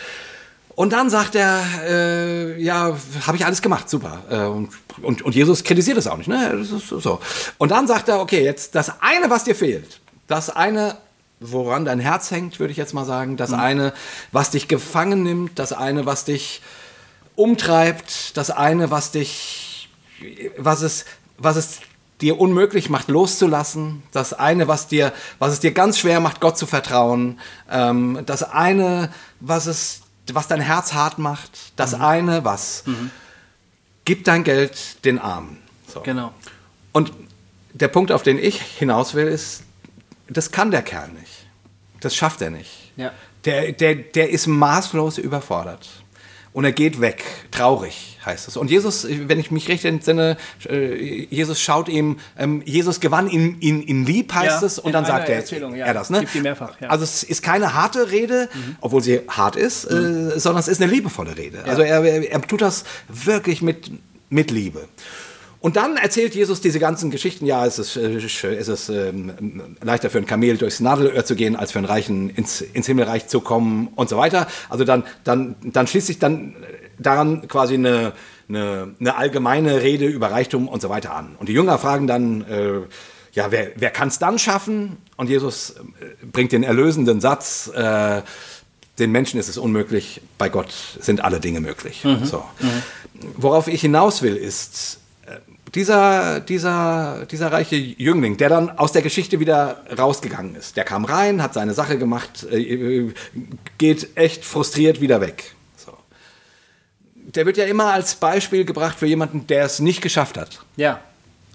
Und 0.77 0.93
dann 0.93 1.09
sagt 1.09 1.37
er, 1.37 1.63
äh, 1.87 2.61
ja, 2.61 2.97
habe 3.27 3.37
ich 3.37 3.47
alles 3.47 3.63
gemacht, 3.63 3.89
super. 3.89 4.23
Äh, 4.29 4.45
und, 4.47 4.71
und, 5.03 5.23
und 5.23 5.35
Jesus 5.35 5.63
kritisiert 5.63 5.97
es 5.97 6.09
auch 6.09 6.17
nicht. 6.17 6.27
Ne? 6.27 6.57
Das 6.59 6.71
ist 6.71 6.89
so. 6.89 7.21
Und 7.59 7.71
dann 7.71 7.87
sagt 7.87 8.09
er, 8.09 8.21
okay, 8.21 8.43
jetzt 8.43 8.75
das 8.75 9.01
eine, 9.01 9.31
was 9.31 9.45
dir 9.45 9.55
fehlt, 9.55 10.01
das 10.27 10.51
eine, 10.51 10.97
woran 11.39 11.85
dein 11.85 12.01
Herz 12.01 12.33
hängt, 12.33 12.59
würde 12.59 12.73
ich 12.73 12.77
jetzt 12.77 12.93
mal 12.93 13.05
sagen, 13.05 13.37
das 13.37 13.53
eine, 13.53 13.93
was 14.33 14.51
dich 14.51 14.67
gefangen 14.67 15.23
nimmt, 15.23 15.59
das 15.61 15.73
eine, 15.73 16.07
was 16.07 16.25
dich 16.25 16.61
umtreibt, 17.37 18.37
das 18.37 18.51
eine, 18.51 18.91
was 18.91 19.13
dich, 19.13 19.89
was 20.59 20.83
es, 20.83 21.05
was 21.39 21.57
es 21.57 21.81
dir 22.21 22.41
unmöglich 22.41 22.91
macht, 22.91 23.09
loszulassen, 23.09 24.03
das 24.13 24.33
eine, 24.33 24.69
was 24.69 24.87
dir, 24.87 25.13
was 25.39 25.53
es 25.53 25.61
dir 25.61 25.73
ganz 25.73 25.99
schwer 25.99 26.21
macht, 26.21 26.41
Gott 26.41 26.57
zu 26.57 26.67
vertrauen, 26.67 27.41
ähm, 27.71 28.21
das 28.27 28.43
eine, 28.43 29.13
was 29.41 29.67
es, 29.67 30.03
was 30.33 30.47
dein 30.47 30.61
Herz 30.61 30.95
hart 30.95 31.19
macht, 31.19 31.73
das 31.77 31.95
eine, 31.95 32.45
was, 32.45 32.85
gib 34.05 34.25
dein 34.25 34.45
Geld 34.45 35.05
den 35.05 35.19
Armen. 35.19 35.59
So. 35.93 36.01
Genau. 36.01 36.33
Und 36.93 37.13
der 37.73 37.89
Punkt, 37.89 38.13
auf 38.13 38.23
den 38.23 38.39
ich 38.39 38.61
hinaus 38.61 39.15
will, 39.15 39.27
ist, 39.27 39.65
das 40.29 40.51
kann 40.51 40.71
der 40.71 40.83
Kerl 40.83 41.09
nicht. 41.09 41.47
Das 42.01 42.15
schafft 42.15 42.41
er 42.41 42.51
nicht. 42.51 42.93
Ja. 42.97 43.13
Der, 43.45 43.73
der, 43.73 43.95
der 43.97 44.31
ist 44.31 44.47
maßlos 44.47 45.19
überfordert. 45.19 45.89
Und 46.55 46.65
er 46.65 46.71
geht 46.71 47.01
weg, 47.01 47.25
traurig 47.51 48.17
heißt 48.25 48.47
es. 48.47 48.57
Und 48.57 48.71
Jesus, 48.71 49.05
wenn 49.09 49.41
ich 49.41 49.51
mich 49.51 49.69
recht 49.69 49.85
entsinne, 49.85 50.37
äh, 50.69 51.25
Jesus 51.25 51.61
schaut 51.61 51.89
ihm, 51.89 52.19
ähm, 52.39 52.63
Jesus 52.65 53.01
gewann 53.01 53.29
ihn, 53.29 53.57
ihn, 53.59 53.83
ihn 53.83 54.07
lieb, 54.07 54.33
heißt 54.33 54.63
Ja, 54.63 54.67
es, 54.67 54.79
und 54.79 54.93
dann 54.93 55.05
sagt 55.05 55.29
er, 55.29 55.35
Erzählung, 55.35 55.75
ja. 55.75 55.85
er 55.85 55.95
das. 55.95 56.11
Ne? 56.11 56.25
Mehrfach, 56.41 56.81
ja. 56.81 56.87
Mhm. 56.87 56.93
Also 56.93 57.03
es 57.03 57.25
ist 57.25 57.43
keine 57.43 57.75
harte 57.75 58.13
Rede, 58.13 58.49
obwohl 58.81 59.03
sie 59.03 59.23
hart 59.27 59.57
ist, 59.57 59.85
äh, 59.85 60.39
sondern 60.39 60.61
es 60.61 60.69
ist 60.69 60.81
eine 60.81 60.91
liebevolle 60.91 61.37
Rede. 61.37 61.65
Also 61.65 61.83
er, 61.83 62.05
er, 62.05 62.31
er 62.31 62.43
tut 62.43 62.63
das 62.63 62.85
wirklich 63.09 63.61
mit, 63.61 63.91
mit 64.31 64.53
Liebe. 64.53 64.87
Und 65.65 65.77
dann 65.77 65.97
erzählt 65.97 66.35
Jesus 66.35 66.61
diese 66.61 66.79
ganzen 66.79 67.11
Geschichten. 67.11 67.47
Ja, 67.47 67.65
es 67.65 67.79
ist, 67.79 67.97
äh, 67.97 68.17
es 68.17 68.69
ist 68.69 68.91
ähm, 68.91 69.33
leichter 69.83 70.11
für 70.11 70.19
ein 70.19 70.27
Kamel 70.27 70.59
durchs 70.59 70.79
Nadelöhr 70.81 71.25
zu 71.25 71.37
gehen, 71.37 71.57
als 71.57 71.73
für 71.73 71.79
einen 71.79 71.87
Reichen 71.87 72.29
ins, 72.29 72.61
ins 72.61 72.85
Himmelreich 72.85 73.29
zu 73.29 73.41
kommen 73.41 73.89
und 73.95 74.11
so 74.11 74.19
weiter. 74.19 74.47
Also 74.69 74.85
dann, 74.85 75.05
dann, 75.25 75.57
dann 75.63 75.87
schließt 75.87 76.09
sich 76.09 76.19
dann 76.19 76.55
daran 76.99 77.49
quasi 77.49 77.75
eine, 77.75 78.13
eine, 78.47 78.95
eine 79.01 79.17
allgemeine 79.17 79.81
Rede 79.81 80.05
über 80.05 80.31
Reichtum 80.31 80.69
und 80.69 80.83
so 80.83 80.91
weiter 80.91 81.15
an. 81.15 81.35
Und 81.39 81.49
die 81.49 81.55
Jünger 81.55 81.79
fragen 81.79 82.07
dann, 82.07 82.43
äh, 82.43 82.81
ja, 83.33 83.51
wer, 83.51 83.69
wer 83.75 83.91
kann 83.91 84.09
es 84.09 84.19
dann 84.19 84.39
schaffen? 84.39 84.99
Und 85.17 85.31
Jesus 85.31 85.77
äh, 85.79 86.27
bringt 86.27 86.53
den 86.53 86.63
erlösenden 86.63 87.23
Satz, 87.23 87.71
äh, 87.75 88.21
den 88.99 89.13
Menschen 89.13 89.41
ist 89.41 89.49
es 89.49 89.57
unmöglich, 89.57 90.21
bei 90.37 90.51
Gott 90.51 90.75
sind 91.01 91.25
alle 91.25 91.41
Dinge 91.41 91.61
möglich. 91.61 92.05
So. 92.25 92.45
Worauf 93.39 93.67
ich 93.67 93.81
hinaus 93.81 94.21
will, 94.21 94.37
ist, 94.37 94.99
äh, 94.99 95.04
dieser, 95.75 96.41
dieser, 96.41 97.27
dieser 97.31 97.51
reiche 97.51 97.77
Jüngling, 97.77 98.37
der 98.37 98.49
dann 98.49 98.71
aus 98.71 98.93
der 98.93 99.03
Geschichte 99.03 99.41
wieder 99.41 99.83
rausgegangen 99.97 100.55
ist, 100.55 100.77
der 100.77 100.85
kam 100.85 101.05
rein, 101.05 101.43
hat 101.43 101.55
seine 101.55 101.75
Sache 101.75 101.99
gemacht, 101.99 102.45
äh, 102.45 103.13
geht 103.79 104.17
echt 104.17 104.45
frustriert 104.45 105.01
wieder 105.01 105.21
weg. 105.21 105.55
So. 105.77 105.93
Der 107.15 107.45
wird 107.45 107.57
ja 107.57 107.65
immer 107.65 107.93
als 107.93 108.15
Beispiel 108.15 108.65
gebracht 108.65 108.99
für 108.99 109.07
jemanden, 109.07 109.47
der 109.49 109.65
es 109.65 109.81
nicht 109.81 110.01
geschafft 110.01 110.37
hat. 110.37 110.61
Ja. 110.77 111.01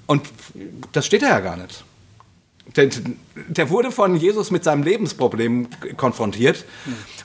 Und 0.05 0.23
das 0.91 1.05
steht 1.05 1.23
er 1.23 1.29
ja 1.29 1.39
gar 1.39 1.55
nicht. 1.55 1.83
Der, 2.75 2.89
der 3.47 3.69
wurde 3.69 3.91
von 3.91 4.15
Jesus 4.15 4.51
mit 4.51 4.63
seinem 4.63 4.83
Lebensproblem 4.83 5.69
konfrontiert. 5.97 6.65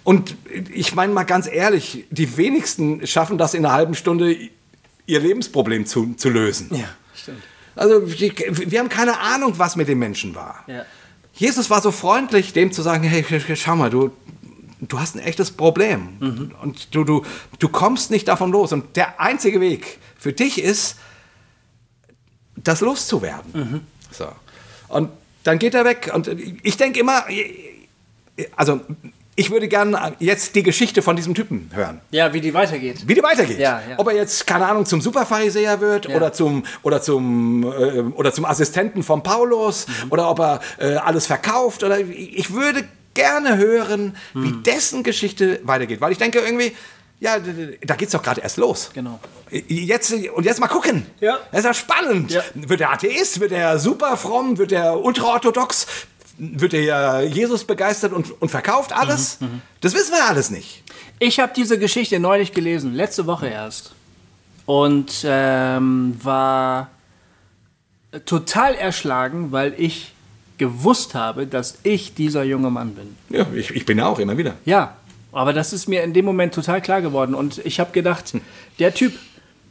Und 0.03 0.37
ich 0.73 0.95
meine 0.95 1.13
mal 1.13 1.25
ganz 1.25 1.47
ehrlich, 1.47 2.05
die 2.11 2.37
wenigsten 2.37 3.07
schaffen 3.07 3.37
das 3.37 3.53
in 3.53 3.65
einer 3.65 3.75
halben 3.75 3.95
Stunde, 3.95 4.37
ihr 5.07 5.21
Lebensproblem 5.21 5.87
zu, 5.87 6.15
zu 6.15 6.31
lösen. 6.31 6.69
Ja, 6.75 6.89
stimmt. 7.15 7.43
Also 7.77 8.01
die, 8.01 8.33
wir 8.71 8.79
haben 8.79 8.89
keine 8.89 9.19
Ahnung, 9.19 9.55
was 9.59 9.77
mit 9.77 9.89
dem 9.89 9.99
Menschen 9.99 10.35
war. 10.35 10.65
Ja. 10.67 10.85
Jesus 11.33 11.71
war 11.71 11.83
so 11.83 11.91
freundlich, 11.91 12.53
dem 12.53 12.71
zu 12.71 12.83
sagen, 12.83 13.03
hey, 13.03 13.25
schau 13.57 13.75
mal, 13.75 13.91
du, 13.91 14.13
du 14.81 15.01
hast 15.01 15.17
ein 15.17 15.21
echtes 15.21 15.51
Problem. 15.51 16.53
Und 16.63 16.95
du, 16.95 17.03
du, 17.03 17.25
du 17.59 17.69
kommst 17.69 18.13
nicht 18.13 18.29
davon 18.29 18.53
los. 18.53 18.73
Und 18.73 18.97
der 18.97 19.21
einzige 19.21 19.61
Weg 19.61 19.99
für 20.17 20.33
dich 20.33 20.63
ist, 20.63 20.97
das 22.57 22.81
loszuwerden. 22.81 23.85
So. 24.13 24.29
Und 24.89 25.11
dann 25.43 25.59
geht 25.59 25.75
er 25.75 25.85
weg. 25.85 26.13
Und 26.15 26.29
ich 26.63 26.77
denke 26.77 27.01
immer, 27.01 27.25
also 28.55 28.81
ich 29.37 29.51
würde 29.51 29.69
gerne 29.69 30.15
jetzt 30.21 30.55
die 30.55 30.63
Geschichte 30.63 31.03
von 31.03 31.17
diesem 31.17 31.35
Typen 31.35 31.71
hören. 31.75 32.01
Ja, 32.11 32.33
wie 32.33 32.41
die 32.41 32.55
weitergeht. 32.55 33.07
Wie 33.09 33.15
die 33.15 33.23
weitergeht. 33.23 33.59
Ja, 33.59 33.81
ja. 33.89 33.99
Ob 33.99 34.07
er 34.09 34.15
jetzt, 34.15 34.47
keine 34.47 34.67
Ahnung, 34.67 34.87
zum 34.87 35.01
Superpharisäer 35.01 35.81
wird 35.81 36.07
Ja. 36.09 36.17
oder, 36.17 36.33
zum, 36.33 36.65
oder, 36.83 37.03
zum, 37.03 37.65
äh, 37.65 38.01
oder 38.15 38.33
zum 38.33 38.45
Assistenten 38.45 39.03
von 39.03 39.23
Paulus 39.23 39.87
Mhm. 39.89 39.93
oder 40.13 40.31
ob 40.31 40.39
er 40.41 40.61
äh, 40.79 40.95
alles 40.97 41.27
verkauft. 41.27 41.83
Oder 41.83 41.99
ich 42.01 42.53
würde 42.53 42.85
gerne 43.15 43.57
hören, 43.57 44.17
wie 44.35 44.49
Mhm. 44.49 44.63
dessen 44.63 45.03
Geschichte 45.03 45.61
weitergeht. 45.65 46.01
Weil 46.01 46.13
ich 46.13 46.19
denke 46.19 46.39
irgendwie, 46.41 46.75
ja, 47.21 47.37
da 47.85 47.95
geht's 47.95 48.13
doch 48.13 48.23
gerade 48.23 48.41
erst 48.41 48.57
los. 48.57 48.91
Genau. 48.93 49.19
Jetzt, 49.51 50.13
und 50.13 50.45
jetzt 50.45 50.59
mal 50.61 50.67
gucken. 50.67 51.07
Ja. 51.21 51.39
Das 51.53 51.61
ist 51.61 51.67
ja 51.67 51.75
spannend. 51.75 52.33
Ja. 52.33 52.43
Wird 52.55 52.81
er 52.81 52.91
Atheist? 52.93 53.39
Wird 53.41 53.53
er 53.53 53.79
super 53.79 54.17
fromm? 54.17 54.59
Wird 54.59 54.73
er 54.73 55.01
ultraorthodox? 55.03 55.87
Wird 56.37 56.75
er 56.75 57.23
Jesus 57.25 57.65
begeistert 57.65 58.13
und, 58.13 58.41
und 58.43 58.49
verkauft 58.51 58.93
alles? 58.93 59.41
Mhm, 59.41 59.63
Das 59.81 59.95
wissen 59.95 60.13
wir 60.13 60.29
alles 60.29 60.51
nicht. 60.51 60.83
Ich 61.21 61.39
habe 61.39 61.53
diese 61.55 61.79
Geschichte 61.79 62.19
neulich 62.19 62.53
gelesen, 62.53 62.95
letzte 62.95 63.27
Woche 63.27 63.47
erst. 63.49 63.93
Und 64.67 65.25
ähm, 65.29 66.17
war 66.23 66.89
total 68.25 68.75
erschlagen, 68.75 69.53
weil 69.53 69.75
ich 69.77 70.13
gewusst 70.59 71.15
habe, 71.15 71.47
dass 71.47 71.79
ich 71.83 72.15
dieser 72.15 72.45
junge 72.45 72.71
Mann 72.71 72.95
bin. 72.95 73.17
Ja, 73.29 73.47
ich, 73.55 73.71
ich 73.71 73.85
bin 73.85 73.99
ja 73.99 74.07
auch 74.07 74.19
immer 74.19 74.37
wieder. 74.39 74.55
Ja, 74.65 74.97
aber 75.33 75.53
das 75.53 75.73
ist 75.73 75.89
mir 75.89 76.03
in 76.03 76.15
dem 76.15 76.25
Moment 76.25 76.55
total 76.55 76.81
klar 76.81 77.03
geworden. 77.03 77.35
Und 77.35 77.59
ich 77.65 77.81
habe 77.81 77.91
gedacht, 77.93 78.33
der 78.79 78.95
Typ, 78.95 79.13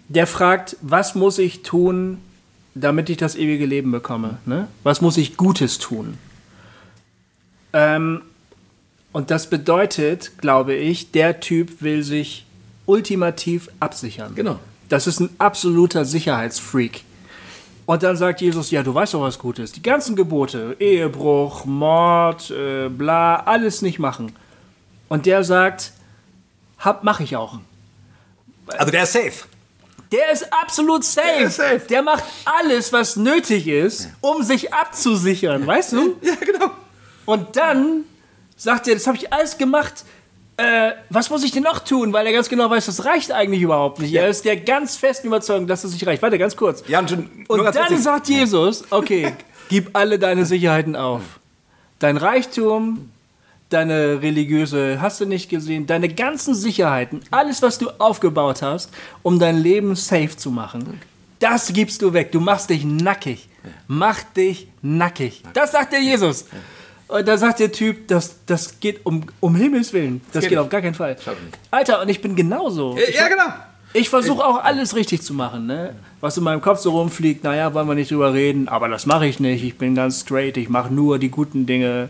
der 0.09 0.27
fragt, 0.27 0.75
was 0.81 1.15
muss 1.15 1.39
ich 1.39 1.63
tun, 1.63 2.19
damit 2.75 3.09
ich 3.09 3.17
das 3.17 3.35
ewige 3.35 3.65
Leben 3.65 3.91
bekomme? 3.91 4.37
Ne? 4.45 4.67
Was 4.83 4.99
muss 5.01 5.17
ich 5.17 5.37
Gutes 5.37 5.77
tun? 5.79 6.17
Ähm, 7.73 8.21
und 9.11 9.29
das 9.29 9.49
bedeutet, 9.49 10.37
glaube 10.39 10.73
ich, 10.73 11.11
der 11.11 11.39
Typ 11.39 11.81
will 11.81 12.03
sich 12.03 12.45
ultimativ 12.85 13.69
absichern. 13.79 14.33
Genau. 14.35 14.59
Das 14.89 15.07
ist 15.07 15.19
ein 15.19 15.29
absoluter 15.37 16.05
Sicherheitsfreak. 16.05 17.03
Und 17.85 18.01
dann 18.03 18.15
sagt 18.15 18.41
Jesus, 18.41 18.71
ja, 18.71 18.81
du 18.81 18.93
weißt 18.93 19.13
doch, 19.13 19.21
was 19.21 19.37
gut 19.37 19.59
ist. 19.59 19.75
Die 19.75 19.83
ganzen 19.83 20.15
Gebote, 20.15 20.75
Ehebruch, 20.79 21.65
Mord, 21.65 22.49
äh, 22.51 22.89
bla, 22.89 23.37
alles 23.37 23.81
nicht 23.81 23.99
machen. 23.99 24.33
Und 25.09 25.25
der 25.25 25.43
sagt, 25.43 25.91
hab, 26.79 27.03
mach 27.03 27.19
ich 27.19 27.35
auch. 27.35 27.59
Also 28.67 28.91
der 28.91 29.03
ist 29.03 29.13
safe. 29.13 29.45
Der 30.11 30.31
ist 30.31 30.47
absolut 30.53 31.03
safe. 31.03 31.27
Der 31.27 31.47
ist 31.47 31.55
safe. 31.57 31.81
Der 31.89 32.01
macht 32.01 32.23
alles, 32.45 32.93
was 32.93 33.15
nötig 33.15 33.67
ist, 33.67 34.09
um 34.21 34.43
sich 34.43 34.73
abzusichern, 34.73 35.65
weißt 35.67 35.93
du? 35.93 36.15
Ja, 36.21 36.35
genau. 36.35 36.71
Und 37.25 37.55
dann 37.55 38.03
sagt 38.55 38.87
er, 38.87 38.95
das 38.95 39.07
habe 39.07 39.17
ich 39.17 39.31
alles 39.31 39.57
gemacht. 39.57 40.03
Äh, 40.57 40.91
was 41.09 41.29
muss 41.29 41.43
ich 41.43 41.51
denn 41.51 41.63
noch 41.63 41.79
tun? 41.79 42.13
Weil 42.13 42.27
er 42.27 42.33
ganz 42.33 42.49
genau 42.49 42.69
weiß, 42.69 42.85
das 42.85 43.05
reicht 43.05 43.31
eigentlich 43.31 43.61
überhaupt 43.61 43.99
nicht. 43.99 44.13
Er 44.13 44.27
ist 44.27 44.45
der 44.45 44.57
ganz 44.57 44.95
festen 44.95 45.27
Überzeugung, 45.27 45.67
dass 45.67 45.83
es 45.83 45.93
nicht 45.93 46.05
reicht. 46.05 46.21
Warte, 46.21 46.37
ganz 46.37 46.55
kurz. 46.55 46.83
Ja, 46.87 46.99
und, 46.99 47.09
nur 47.11 47.59
Und 47.59 47.75
dann 47.75 47.85
witzig. 47.89 48.03
sagt 48.03 48.29
Jesus, 48.29 48.83
okay, 48.91 49.33
gib 49.69 49.95
alle 49.95 50.19
deine 50.19 50.45
Sicherheiten 50.45 50.95
auf. 50.95 51.21
Dein 51.99 52.17
Reichtum, 52.17 53.09
deine 53.69 54.21
religiöse, 54.21 55.01
hast 55.01 55.19
du 55.21 55.25
nicht 55.25 55.49
gesehen, 55.49 55.87
deine 55.87 56.09
ganzen 56.09 56.53
Sicherheiten, 56.53 57.21
alles, 57.31 57.61
was 57.61 57.79
du 57.79 57.89
aufgebaut 57.97 58.61
hast, 58.61 58.91
um 59.23 59.39
dein 59.39 59.57
Leben 59.57 59.95
safe 59.95 60.37
zu 60.37 60.51
machen, 60.51 60.99
das 61.39 61.73
gibst 61.73 62.01
du 62.01 62.13
weg. 62.13 62.31
Du 62.31 62.39
machst 62.39 62.69
dich 62.69 62.85
nackig. 62.85 63.49
Mach 63.87 64.23
dich 64.23 64.67
nackig. 64.81 65.43
Das 65.53 65.71
sagt 65.73 65.93
der 65.93 66.01
Jesus. 66.01 66.45
Und 67.13 67.27
da 67.27 67.37
sagt 67.37 67.59
der 67.59 67.71
Typ, 67.71 68.07
das, 68.07 68.37
das 68.47 68.79
geht 68.79 69.05
um, 69.05 69.25
um 69.39 69.55
Himmels 69.55 69.93
Willen. 69.93 70.21
Das 70.31 70.41
geht 70.41 70.49
geht 70.49 70.57
auf 70.57 70.69
gar 70.69 70.81
keinen 70.81 70.95
Fall. 70.95 71.15
Alter, 71.69 72.01
und 72.01 72.09
ich 72.09 72.21
bin 72.21 72.35
genauso. 72.35 72.97
Ja, 72.97 73.03
ja, 73.13 73.27
genau. 73.27 73.53
Ich 73.93 74.09
versuche 74.09 74.43
auch 74.43 74.63
alles 74.63 74.95
richtig 74.95 75.21
zu 75.21 75.35
machen, 75.35 75.67
ne? 75.67 75.93
Was 76.21 76.37
in 76.37 76.43
meinem 76.43 76.61
Kopf 76.61 76.79
so 76.79 76.89
rumfliegt, 76.89 77.43
naja, 77.43 77.71
wollen 77.75 77.87
wir 77.87 77.93
nicht 77.93 78.09
drüber 78.09 78.33
reden, 78.33 78.67
aber 78.67 78.89
das 78.89 79.05
mache 79.05 79.27
ich 79.27 79.39
nicht. 79.39 79.63
Ich 79.63 79.77
bin 79.77 79.93
ganz 79.93 80.21
straight, 80.21 80.57
ich 80.57 80.69
mache 80.69 80.91
nur 80.91 81.19
die 81.19 81.29
guten 81.29 81.67
Dinge. 81.67 82.09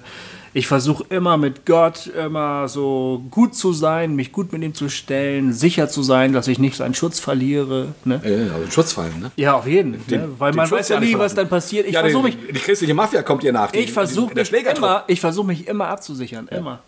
Ich 0.56 0.68
versuche 0.68 1.04
immer 1.10 1.38
mit 1.38 1.66
Gott 1.66 2.08
immer 2.08 2.68
so 2.68 3.24
gut 3.32 3.56
zu 3.56 3.74
sein, 3.74 4.16
mich 4.16 4.32
gut 4.32 4.54
mit 4.54 4.62
ihm 4.62 4.76
zu 4.76 4.88
stellen, 4.88 5.52
sicher 5.52 5.90
zu 5.90 6.04
sein, 6.04 6.32
dass 6.32 6.48
ich 6.48 6.60
nicht 6.60 6.76
seinen 6.76 6.94
Schutz 6.94 7.20
verliere. 7.20 7.96
Ne? 8.06 8.22
Ja, 8.24 8.54
also 8.54 8.70
Schutzfallen, 8.70 9.20
ne? 9.20 9.32
Ja, 9.36 9.56
auf 9.56 9.66
jeden. 9.66 9.92
ne? 9.92 10.30
Weil 10.38 10.52
den 10.52 10.58
man 10.58 10.68
Schutz 10.68 10.80
weiß 10.80 10.90
ja 10.90 10.96
ja 10.96 11.02
nie, 11.02 11.18
was 11.18 11.34
dann 11.34 11.50
passiert. 11.50 11.88
Ich 11.88 11.94
ja, 11.94 12.02
versuche 12.02 12.30
die, 12.30 12.38
mich, 12.38 12.48
die 12.54 12.60
christliche 12.60 12.94
Mafia 12.94 13.24
kommt 13.24 13.44
ihr 13.44 13.52
nach. 13.52 13.72
Die, 13.72 13.80
ich 13.80 13.92
versuche 13.92 14.36
mich, 14.36 14.54
immer, 14.54 15.04
ich 15.08 15.20
versuche 15.20 15.48
mich 15.48 15.68
immer 15.68 15.88
abzusichern, 15.88 16.48
immer. 16.50 16.80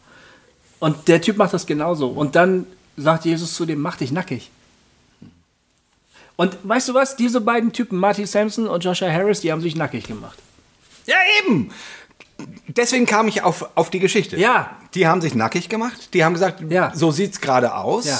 Und 0.79 1.07
der 1.07 1.19
Typ 1.21 1.37
macht 1.37 1.53
das 1.53 1.65
genauso. 1.65 2.09
Und 2.09 2.35
dann 2.35 2.67
sagt 2.97 3.25
Jesus 3.25 3.55
zu 3.55 3.65
dem, 3.65 3.79
mach 3.81 3.97
dich 3.97 4.11
nackig. 4.11 4.51
Und 6.35 6.57
weißt 6.63 6.89
du 6.89 6.93
was? 6.93 7.15
Diese 7.15 7.41
beiden 7.41 7.71
Typen, 7.71 7.97
Marty 7.97 8.25
Sampson 8.25 8.67
und 8.67 8.83
Joshua 8.83 9.09
Harris, 9.09 9.41
die 9.41 9.51
haben 9.51 9.61
sich 9.61 9.75
nackig 9.75 10.05
gemacht. 10.05 10.37
Ja, 11.07 11.15
eben. 11.41 11.71
Deswegen 12.67 13.05
kam 13.05 13.27
ich 13.27 13.43
auf, 13.43 13.69
auf 13.75 13.89
die 13.89 13.99
Geschichte. 13.99 14.37
Ja. 14.37 14.75
Die 14.93 15.07
haben 15.07 15.21
sich 15.21 15.35
nackig 15.35 15.69
gemacht. 15.69 16.13
Die 16.13 16.23
haben 16.25 16.33
gesagt, 16.33 16.61
Ja. 16.69 16.91
so 16.93 17.11
sieht's 17.11 17.39
gerade 17.41 17.75
aus. 17.75 18.05
Ja. 18.05 18.19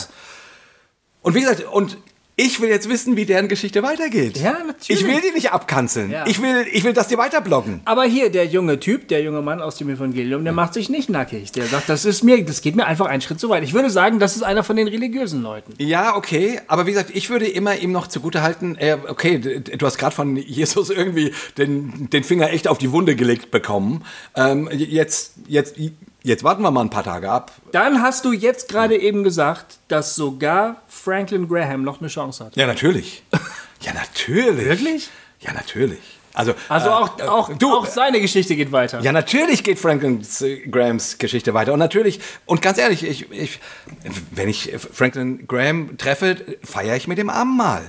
Und 1.22 1.34
wie 1.34 1.42
gesagt, 1.42 1.64
und 1.66 1.98
ich 2.38 2.60
will 2.60 2.68
jetzt 2.68 2.90
wissen, 2.90 3.16
wie 3.16 3.26
deren 3.26 3.48
Geschichte 3.48 3.82
weitergeht. 3.82 4.38
Ja, 4.38 4.58
natürlich. 4.66 5.02
Ich 5.02 5.08
will 5.08 5.22
die 5.22 5.32
nicht 5.32 5.52
abkanzeln. 5.52 6.12
Ja. 6.12 6.28
Ich, 6.28 6.42
will, 6.42 6.66
ich 6.72 6.84
will, 6.84 6.92
dass 6.92 7.08
die 7.08 7.18
weiterbloggen. 7.18 7.80
Aber 7.86 8.04
hier, 8.04 8.30
der 8.30 8.46
junge 8.46 8.78
Typ, 8.80 9.08
der 9.08 9.22
junge 9.22 9.42
Mann 9.42 9.62
aus 9.62 9.78
dem 9.78 9.90
Evangelium, 9.90 10.44
der 10.44 10.52
macht 10.52 10.74
sich 10.74 10.90
nicht 10.90 11.10
nackig. 11.10 11.54
Der 11.54 11.66
sagt, 11.66 11.88
das 11.88 12.04
ist 12.04 12.24
mir, 12.24 12.44
das 12.44 12.62
geht 12.62 12.76
mir 12.76 12.86
einfach 12.86 13.06
einen 13.06 13.22
Schritt 13.22 13.40
zu 13.40 13.50
weit. 13.50 13.64
Ich 13.64 13.74
würde 13.74 13.90
sagen, 13.90 14.20
das 14.20 14.36
ist 14.36 14.44
einer 14.44 14.66
von 14.66 14.76
den 14.76 14.90
religiösen 14.90 15.42
Leuten. 15.44 15.74
Ja, 15.78 16.18
okay, 16.18 16.60
aber 16.68 16.86
wie 16.86 16.92
gesagt, 16.92 17.12
ich 17.14 17.30
würde 17.30 17.48
immer 17.48 17.78
ihm 17.78 17.94
noch 17.94 18.08
zugutehalten, 18.08 18.78
äh, 18.78 18.98
okay, 19.08 19.40
du 19.40 19.86
hast 19.86 19.98
gerade 19.98 20.16
von 20.16 20.36
Jesus 20.36 20.90
irgendwie 20.90 21.34
den, 21.58 22.10
den 22.10 22.26
Finger 22.26 22.52
echt 22.52 22.68
auf 22.68 22.78
die 22.78 22.92
Wunde 22.92 23.16
gelegt 23.16 23.52
bekommen. 23.52 24.04
Ähm, 24.36 24.70
jetzt, 24.74 25.36
jetzt, 25.48 25.78
jetzt 26.26 26.44
warten 26.44 26.62
wir 26.64 26.72
mal 26.72 26.82
ein 26.82 26.90
paar 26.90 27.04
Tage 27.04 27.30
ab. 27.30 27.52
Dann 27.72 28.02
hast 28.02 28.26
du 28.26 28.34
jetzt 28.34 28.68
gerade 28.68 28.98
eben 28.98 29.24
gesagt, 29.24 29.78
dass 29.88 30.16
sogar 30.16 30.82
Franklin 30.88 31.48
Graham 31.48 31.84
noch 31.84 32.00
eine 32.02 32.10
Chance 32.10 32.46
hat. 32.46 32.56
Ja, 32.56 32.68
natürlich. 32.68 33.24
Ja, 33.82 33.94
natürlich. 33.94 34.66
Wirklich? 34.66 35.10
Ja, 35.42 35.54
natürlich. 35.54 36.00
Also, 36.34 36.56
Also 36.70 36.88
äh, 36.88 36.92
auch, 36.92 37.20
äh, 37.20 37.24
auch, 37.24 37.54
du, 37.56 37.74
auch 37.74 37.86
seine 37.86 38.20
Geschichte 38.20 38.56
geht 38.56 38.72
weiter. 38.72 39.02
Ja, 39.02 39.12
natürlich 39.12 39.64
geht 39.64 39.78
Franklin 39.78 40.26
Grahams 40.72 41.18
Geschichte 41.18 41.54
weiter. 41.54 41.74
Und 41.74 41.80
natürlich, 41.80 42.20
und 42.46 42.62
ganz 42.62 42.78
ehrlich, 42.78 43.04
ich, 43.04 43.32
ich, 43.32 43.60
wenn 44.32 44.50
ich 44.50 44.74
Franklin 44.78 45.46
Graham 45.46 45.98
treffe, 45.98 46.38
feiere 46.64 46.96
ich 46.96 47.08
mit 47.08 47.18
dem 47.18 47.30
Abendmahl. 47.30 47.84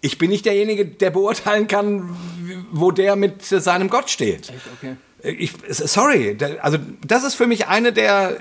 Ich 0.00 0.18
bin 0.18 0.30
nicht 0.30 0.46
derjenige, 0.46 0.86
der 0.86 1.10
beurteilen 1.10 1.68
kann, 1.68 2.16
wo 2.72 2.90
der 2.90 3.14
mit 3.14 3.44
seinem 3.44 3.88
Gott 3.88 4.10
steht. 4.10 4.50
Okay. 4.78 4.96
Ich, 5.22 5.52
sorry, 5.68 6.36
also 6.62 6.78
das 7.06 7.24
ist 7.24 7.34
für 7.34 7.46
mich 7.46 7.66
eine 7.68 7.92
der, 7.92 8.36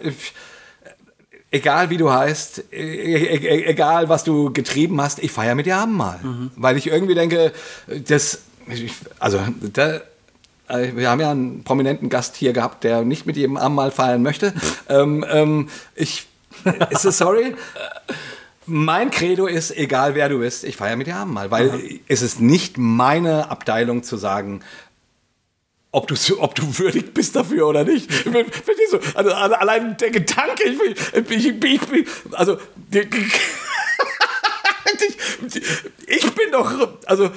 egal 1.52 1.90
wie 1.90 1.98
du 1.98 2.12
heißt, 2.12 2.64
e- 2.72 2.76
e- 2.76 3.66
egal 3.66 4.10
was 4.10 4.24
du 4.24 4.52
getrieben 4.54 5.02
hast, 5.02 5.20
ich 5.20 5.32
feiere 5.32 5.56
mit 5.56 5.66
dir 5.66 5.78
Abendmahl. 5.78 6.20
Weil 6.56 6.78
ich 6.78 6.88
irgendwie 6.88 7.16
denke, 7.16 7.52
das, 8.08 8.40
also 9.20 9.40
da, 9.74 10.02
äh, 10.70 10.96
wir 10.96 11.10
haben 11.10 11.20
ja 11.20 11.32
einen 11.32 11.64
prominenten 11.64 12.10
Gast 12.10 12.36
hier 12.36 12.54
gehabt, 12.54 12.84
der 12.84 13.02
nicht 13.02 13.26
mit 13.26 13.36
jedem 13.36 13.58
Abendmahl 13.58 13.92
feiern 13.92 14.22
möchte. 14.22 14.54
ähm, 14.90 15.26
ähm, 15.30 15.70
ich, 15.96 16.28
ist 16.92 17.06
es 17.06 17.18
sorry? 17.18 17.56
Mein 18.66 19.10
Credo 19.10 19.48
ist, 19.48 19.76
egal 19.76 20.14
wer 20.14 20.30
du 20.30 20.40
bist, 20.40 20.64
ich 20.64 20.78
feiere 20.78 20.96
mit 20.96 21.08
dir 21.08 21.16
Abendmahl, 21.16 21.50
weil 21.50 22.00
es 22.08 22.22
ist 22.22 22.40
nicht 22.40 22.78
meine 22.78 23.50
Abteilung 23.50 24.04
zu 24.04 24.16
sagen, 24.16 24.62
ob 25.92 26.08
du, 26.08 26.16
so- 26.16 26.42
ob 26.42 26.54
du 26.56 26.78
würdig 26.78 27.14
bist 27.14 27.36
dafür 27.36 27.68
oder 27.68 27.84
nicht. 27.84 28.10
Du? 28.26 29.00
Also, 29.16 29.32
also 29.34 29.56
allein 29.56 29.98
der 29.98 30.10
Gedanke, 30.12 30.64
ich, 30.64 30.78
bin- 30.78 30.96
ich, 31.40 31.82
bin- 31.82 32.06
also 32.32 32.58
ich, 36.08 36.22
bin 36.36 36.52
doch, 36.52 36.90
also 37.06 37.30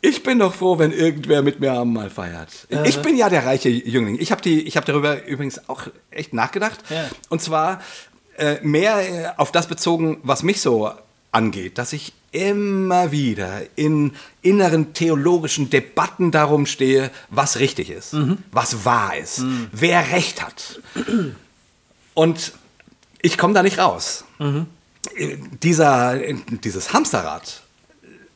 ich 0.00 0.22
bin 0.22 0.38
doch 0.38 0.54
froh, 0.54 0.78
wenn 0.78 0.92
irgendwer 0.92 1.42
mit 1.42 1.60
mir 1.60 1.72
Abendmahl 1.72 2.10
feiert. 2.10 2.48
Ich 2.84 2.98
bin 3.00 3.16
ja 3.16 3.28
der 3.28 3.46
reiche 3.46 3.68
Jüngling. 3.70 4.18
Ich 4.20 4.30
habe 4.30 4.42
habe 4.76 4.86
darüber 4.86 5.24
übrigens 5.26 5.68
auch 5.68 5.82
echt 6.10 6.32
nachgedacht. 6.34 6.80
Ja. 6.90 7.08
Und 7.30 7.40
zwar 7.42 7.80
äh, 8.36 8.56
mehr 8.62 8.98
äh, 8.98 9.28
auf 9.36 9.50
das 9.52 9.66
bezogen, 9.66 10.18
was 10.22 10.42
mich 10.42 10.60
so 10.60 10.90
angeht, 11.32 11.78
dass 11.78 11.92
ich 11.92 12.12
immer 12.34 13.12
wieder 13.12 13.62
in 13.76 14.12
inneren 14.42 14.92
theologischen 14.92 15.70
Debatten 15.70 16.30
darum 16.32 16.66
stehe, 16.66 17.10
was 17.30 17.58
richtig 17.60 17.90
ist, 17.90 18.12
was 18.50 18.84
wahr 18.84 19.16
ist, 19.16 19.42
wer 19.72 20.10
recht 20.12 20.42
hat. 20.42 20.80
Und 22.14 22.52
ich 23.22 23.38
komme 23.38 23.54
da 23.54 23.62
nicht 23.62 23.78
raus. 23.78 24.24
Äh, 25.16 25.36
Dieser, 25.62 26.20
äh, 26.22 26.34
dieses 26.64 26.92
Hamsterrad 26.92 27.62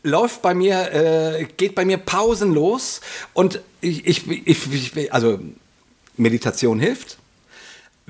läuft 0.05 0.43
bei 0.43 0.55
mir, 0.55 0.93
äh, 0.93 1.45
geht 1.57 1.75
bei 1.75 1.85
mir 1.85 1.99
pausenlos 1.99 3.01
und 3.35 3.61
ich, 3.81 4.07
ich, 4.07 4.29
ich, 4.47 4.73
ich, 4.97 5.13
also 5.13 5.41
Meditation 6.17 6.79
hilft. 6.79 7.19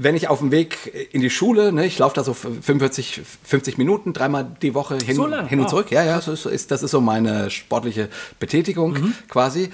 Wenn 0.01 0.15
ich 0.15 0.29
auf 0.29 0.39
dem 0.39 0.53
Weg 0.53 1.09
in 1.13 1.21
die 1.21 1.29
Schule, 1.31 1.73
ne, 1.73 1.85
ich 1.85 1.99
laufe 1.99 2.15
da 2.15 2.23
so 2.23 2.33
45, 2.33 3.21
50 3.45 3.79
Minuten, 3.79 4.13
dreimal 4.13 4.47
die 4.63 4.73
Woche 4.75 4.97
hin, 5.05 5.17
So 5.17 5.25
hin 5.29 5.59
und 5.59 5.65
Wow. 5.65 5.71
zurück. 5.71 5.91
Ja, 5.91 6.05
ja, 6.05 6.21
so 6.21 6.33
ist, 6.49 6.71
das 6.71 6.83
ist 6.85 6.93
so 6.93 7.01
meine 7.01 7.51
sportliche 7.51 8.09
Betätigung 8.39 8.93
Mhm. 8.93 9.15
quasi. 9.29 9.71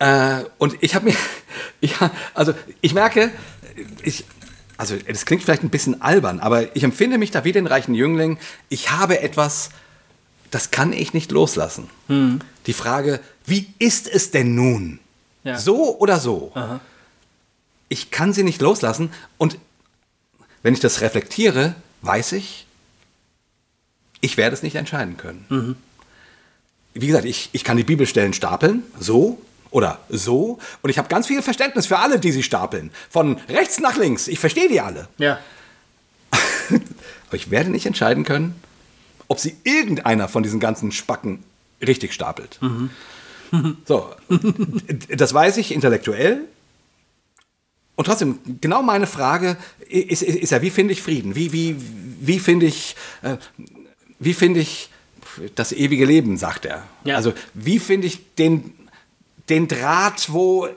Äh, 0.00 0.40
und 0.58 0.76
ich 0.80 0.94
habe 0.94 1.06
mir, 1.06 1.14
ja, 1.80 2.10
also 2.34 2.54
ich 2.80 2.92
merke, 2.92 3.30
ich, 4.02 4.24
also 4.76 4.96
das 4.96 5.24
klingt 5.26 5.42
vielleicht 5.44 5.62
ein 5.62 5.70
bisschen 5.70 6.02
albern, 6.02 6.40
aber 6.40 6.74
ich 6.76 6.82
empfinde 6.82 7.16
mich 7.16 7.30
da 7.30 7.44
wie 7.44 7.52
den 7.52 7.66
reichen 7.66 7.94
Jüngling. 7.94 8.38
Ich 8.68 8.90
habe 8.90 9.20
etwas, 9.20 9.70
das 10.50 10.70
kann 10.70 10.92
ich 10.92 11.14
nicht 11.14 11.30
loslassen. 11.30 11.88
Hm. 12.08 12.40
Die 12.66 12.72
Frage, 12.72 13.20
wie 13.46 13.68
ist 13.78 14.08
es 14.08 14.32
denn 14.32 14.54
nun? 14.54 14.98
Ja. 15.44 15.56
So 15.56 15.96
oder 15.98 16.18
so? 16.18 16.52
Ich 17.88 18.10
kann 18.10 18.32
sie 18.32 18.42
nicht 18.42 18.60
loslassen 18.60 19.12
und 19.38 19.58
wenn 20.62 20.74
ich 20.74 20.80
das 20.80 21.00
reflektiere, 21.00 21.74
weiß 22.02 22.32
ich, 22.32 22.66
ich 24.20 24.36
werde 24.36 24.54
es 24.54 24.62
nicht 24.62 24.74
entscheiden 24.74 25.16
können. 25.16 25.46
Mhm. 25.48 25.76
Wie 26.94 27.06
gesagt, 27.06 27.26
ich, 27.26 27.50
ich 27.52 27.62
kann 27.62 27.76
die 27.76 27.84
Bibelstellen 27.84 28.32
stapeln, 28.32 28.82
so 28.98 29.40
oder 29.70 30.00
so. 30.08 30.58
Und 30.82 30.90
ich 30.90 30.98
habe 30.98 31.08
ganz 31.08 31.26
viel 31.26 31.42
Verständnis 31.42 31.86
für 31.86 31.98
alle, 31.98 32.18
die 32.18 32.32
sie 32.32 32.42
stapeln. 32.42 32.90
Von 33.10 33.38
rechts 33.48 33.78
nach 33.78 33.96
links. 33.96 34.28
Ich 34.28 34.38
verstehe 34.38 34.68
die 34.68 34.80
alle. 34.80 35.08
Ja. 35.18 35.38
Aber 36.70 37.36
ich 37.36 37.50
werde 37.50 37.70
nicht 37.70 37.86
entscheiden 37.86 38.24
können, 38.24 38.60
ob 39.28 39.38
sie 39.38 39.56
irgendeiner 39.64 40.28
von 40.28 40.42
diesen 40.42 40.60
ganzen 40.60 40.92
Spacken 40.92 41.44
richtig 41.80 42.14
stapelt. 42.14 42.58
So, 43.84 44.14
das 45.08 45.34
weiß 45.34 45.58
ich 45.58 45.72
intellektuell. 45.72 46.44
Und 47.96 48.04
trotzdem, 48.04 48.38
genau 48.60 48.82
meine 48.82 49.06
Frage 49.06 49.56
ist, 49.88 50.22
ist, 50.22 50.36
ist 50.36 50.50
ja, 50.50 50.62
wie 50.62 50.70
finde 50.70 50.92
ich 50.92 51.02
Frieden? 51.02 51.34
Wie, 51.34 51.52
wie, 51.52 51.76
wie 52.20 52.38
finde 52.38 52.66
ich, 52.66 52.94
äh, 53.22 53.36
wie 54.18 54.34
finde 54.34 54.60
ich 54.60 54.90
das 55.54 55.72
ewige 55.72 56.04
Leben, 56.04 56.36
sagt 56.36 56.66
er. 56.66 56.84
Ja. 57.04 57.16
Also, 57.16 57.32
wie 57.54 57.78
finde 57.78 58.06
ich 58.06 58.34
den, 58.36 58.72
den 59.48 59.66
Draht, 59.68 60.32
wo, 60.32 60.68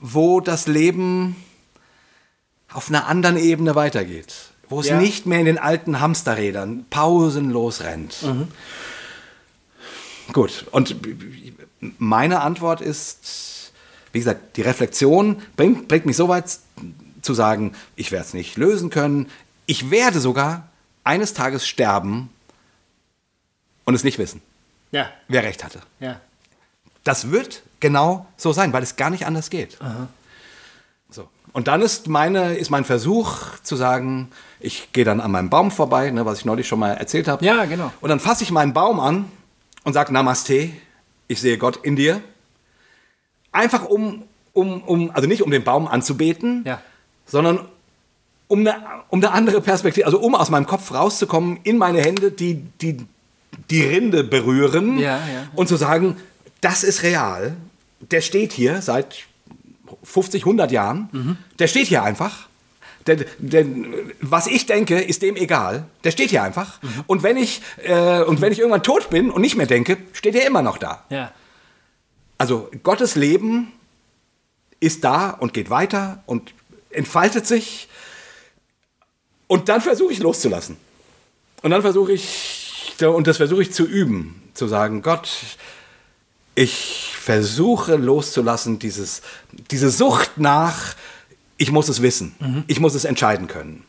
wo 0.00 0.40
das 0.40 0.66
Leben 0.66 1.36
auf 2.72 2.88
einer 2.88 3.06
anderen 3.06 3.36
Ebene 3.36 3.74
weitergeht. 3.74 4.34
Wo 4.68 4.80
es 4.80 4.88
Ja. 4.88 4.98
nicht 4.98 5.24
mehr 5.26 5.40
in 5.40 5.46
den 5.46 5.58
alten 5.58 6.00
Hamsterrädern 6.00 6.84
pausenlos 6.90 7.82
rennt. 7.82 8.16
Gut, 10.32 10.66
und 10.70 10.96
meine 11.98 12.40
Antwort 12.42 12.82
ist, 12.82 13.57
wie 14.12 14.18
gesagt, 14.18 14.56
die 14.56 14.62
Reflexion 14.62 15.40
bringt, 15.56 15.88
bringt 15.88 16.06
mich 16.06 16.16
so 16.16 16.28
weit 16.28 16.44
zu 17.22 17.34
sagen, 17.34 17.74
ich 17.96 18.10
werde 18.12 18.24
es 18.26 18.34
nicht 18.34 18.56
lösen 18.56 18.90
können. 18.90 19.28
Ich 19.66 19.90
werde 19.90 20.20
sogar 20.20 20.68
eines 21.04 21.34
Tages 21.34 21.66
sterben 21.66 22.30
und 23.84 23.94
es 23.94 24.04
nicht 24.04 24.18
wissen, 24.18 24.40
Ja. 24.92 25.08
wer 25.28 25.42
recht 25.42 25.64
hatte. 25.64 25.80
Ja. 26.00 26.20
Das 27.04 27.30
wird 27.30 27.62
genau 27.80 28.26
so 28.36 28.52
sein, 28.52 28.72
weil 28.72 28.82
es 28.82 28.96
gar 28.96 29.10
nicht 29.10 29.26
anders 29.26 29.50
geht. 29.50 29.78
So. 31.10 31.28
Und 31.52 31.68
dann 31.68 31.80
ist, 31.80 32.08
meine, 32.08 32.54
ist 32.56 32.70
mein 32.70 32.84
Versuch 32.84 33.58
zu 33.62 33.76
sagen, 33.76 34.30
ich 34.60 34.92
gehe 34.92 35.04
dann 35.04 35.20
an 35.20 35.30
meinem 35.30 35.48
Baum 35.50 35.70
vorbei, 35.70 36.10
ne, 36.10 36.26
was 36.26 36.40
ich 36.40 36.44
neulich 36.44 36.68
schon 36.68 36.78
mal 36.78 36.92
erzählt 36.92 37.28
habe. 37.28 37.44
Ja, 37.44 37.64
genau. 37.64 37.92
Und 38.00 38.10
dann 38.10 38.20
fasse 38.20 38.42
ich 38.44 38.50
meinen 38.50 38.74
Baum 38.74 39.00
an 39.00 39.24
und 39.84 39.92
sage 39.94 40.12
Namaste, 40.12 40.70
ich 41.28 41.40
sehe 41.40 41.56
Gott 41.58 41.78
in 41.84 41.96
dir. 41.96 42.20
Einfach 43.58 43.84
um, 43.86 44.22
um, 44.52 44.82
um, 44.82 45.10
also 45.12 45.26
nicht 45.26 45.42
um 45.42 45.50
den 45.50 45.64
Baum 45.64 45.88
anzubeten, 45.88 46.62
Ja. 46.64 46.80
sondern 47.26 47.60
um 48.46 48.60
eine, 48.60 48.76
um 49.08 49.18
eine 49.18 49.32
andere 49.32 49.60
Perspektive, 49.60 50.06
also 50.06 50.20
um 50.20 50.34
aus 50.36 50.48
meinem 50.48 50.66
Kopf 50.66 50.92
rauszukommen, 50.94 51.58
in 51.64 51.76
meine 51.76 52.00
Hände, 52.00 52.30
die 52.30 52.62
die, 52.80 52.98
die 53.70 53.82
Rinde 53.82 54.22
berühren 54.22 54.98
Ja, 54.98 55.16
ja. 55.18 55.48
und 55.54 55.68
zu 55.68 55.76
sagen, 55.76 56.16
das 56.60 56.84
ist 56.84 57.02
real. 57.02 57.56
Der 58.12 58.20
steht 58.20 58.52
hier 58.52 58.80
seit 58.80 59.24
50, 60.04 60.42
100 60.42 60.70
Jahren. 60.70 61.36
Der 61.58 61.66
steht 61.66 61.88
hier 61.88 62.02
einfach. 62.04 62.46
Der, 63.08 63.16
der, 63.38 63.64
was 64.20 64.46
ich 64.46 64.66
denke, 64.66 65.00
ist 65.00 65.22
dem 65.22 65.34
egal. 65.36 65.84
Der 66.04 66.10
steht 66.12 66.30
hier 66.30 66.42
einfach. 66.42 66.78
Und, 67.06 67.22
wenn 67.22 67.36
ich, 67.36 67.60
äh, 67.84 68.22
und 68.22 68.40
wenn 68.40 68.52
ich 68.52 68.58
irgendwann 68.60 68.82
tot 68.82 69.10
bin 69.10 69.30
und 69.30 69.40
nicht 69.40 69.56
mehr 69.56 69.66
denke, 69.66 69.96
steht 70.12 70.34
er 70.36 70.46
immer 70.46 70.62
noch 70.62 70.78
da. 70.78 71.04
Ja. 71.10 71.32
Also 72.38 72.70
Gottes 72.82 73.16
Leben 73.16 73.72
ist 74.80 75.04
da 75.04 75.30
und 75.30 75.52
geht 75.52 75.70
weiter 75.70 76.22
und 76.26 76.54
entfaltet 76.90 77.46
sich. 77.46 77.88
Und 79.48 79.68
dann 79.68 79.80
versuche 79.80 80.12
ich 80.12 80.20
loszulassen. 80.20 80.76
Und 81.62 81.70
dann 81.70 81.82
versuche 81.82 82.12
ich, 82.12 82.94
und 83.00 83.26
das 83.26 83.38
versuche 83.38 83.62
ich 83.62 83.72
zu 83.72 83.84
üben, 83.84 84.40
zu 84.54 84.68
sagen, 84.68 85.02
Gott, 85.02 85.28
ich 86.54 87.14
versuche 87.18 87.96
loszulassen, 87.96 88.78
dieses, 88.78 89.22
diese 89.70 89.90
Sucht 89.90 90.38
nach, 90.38 90.94
ich 91.56 91.72
muss 91.72 91.88
es 91.88 92.02
wissen, 92.02 92.34
ich 92.68 92.78
muss 92.78 92.94
es 92.94 93.04
entscheiden 93.04 93.48
können. 93.48 93.84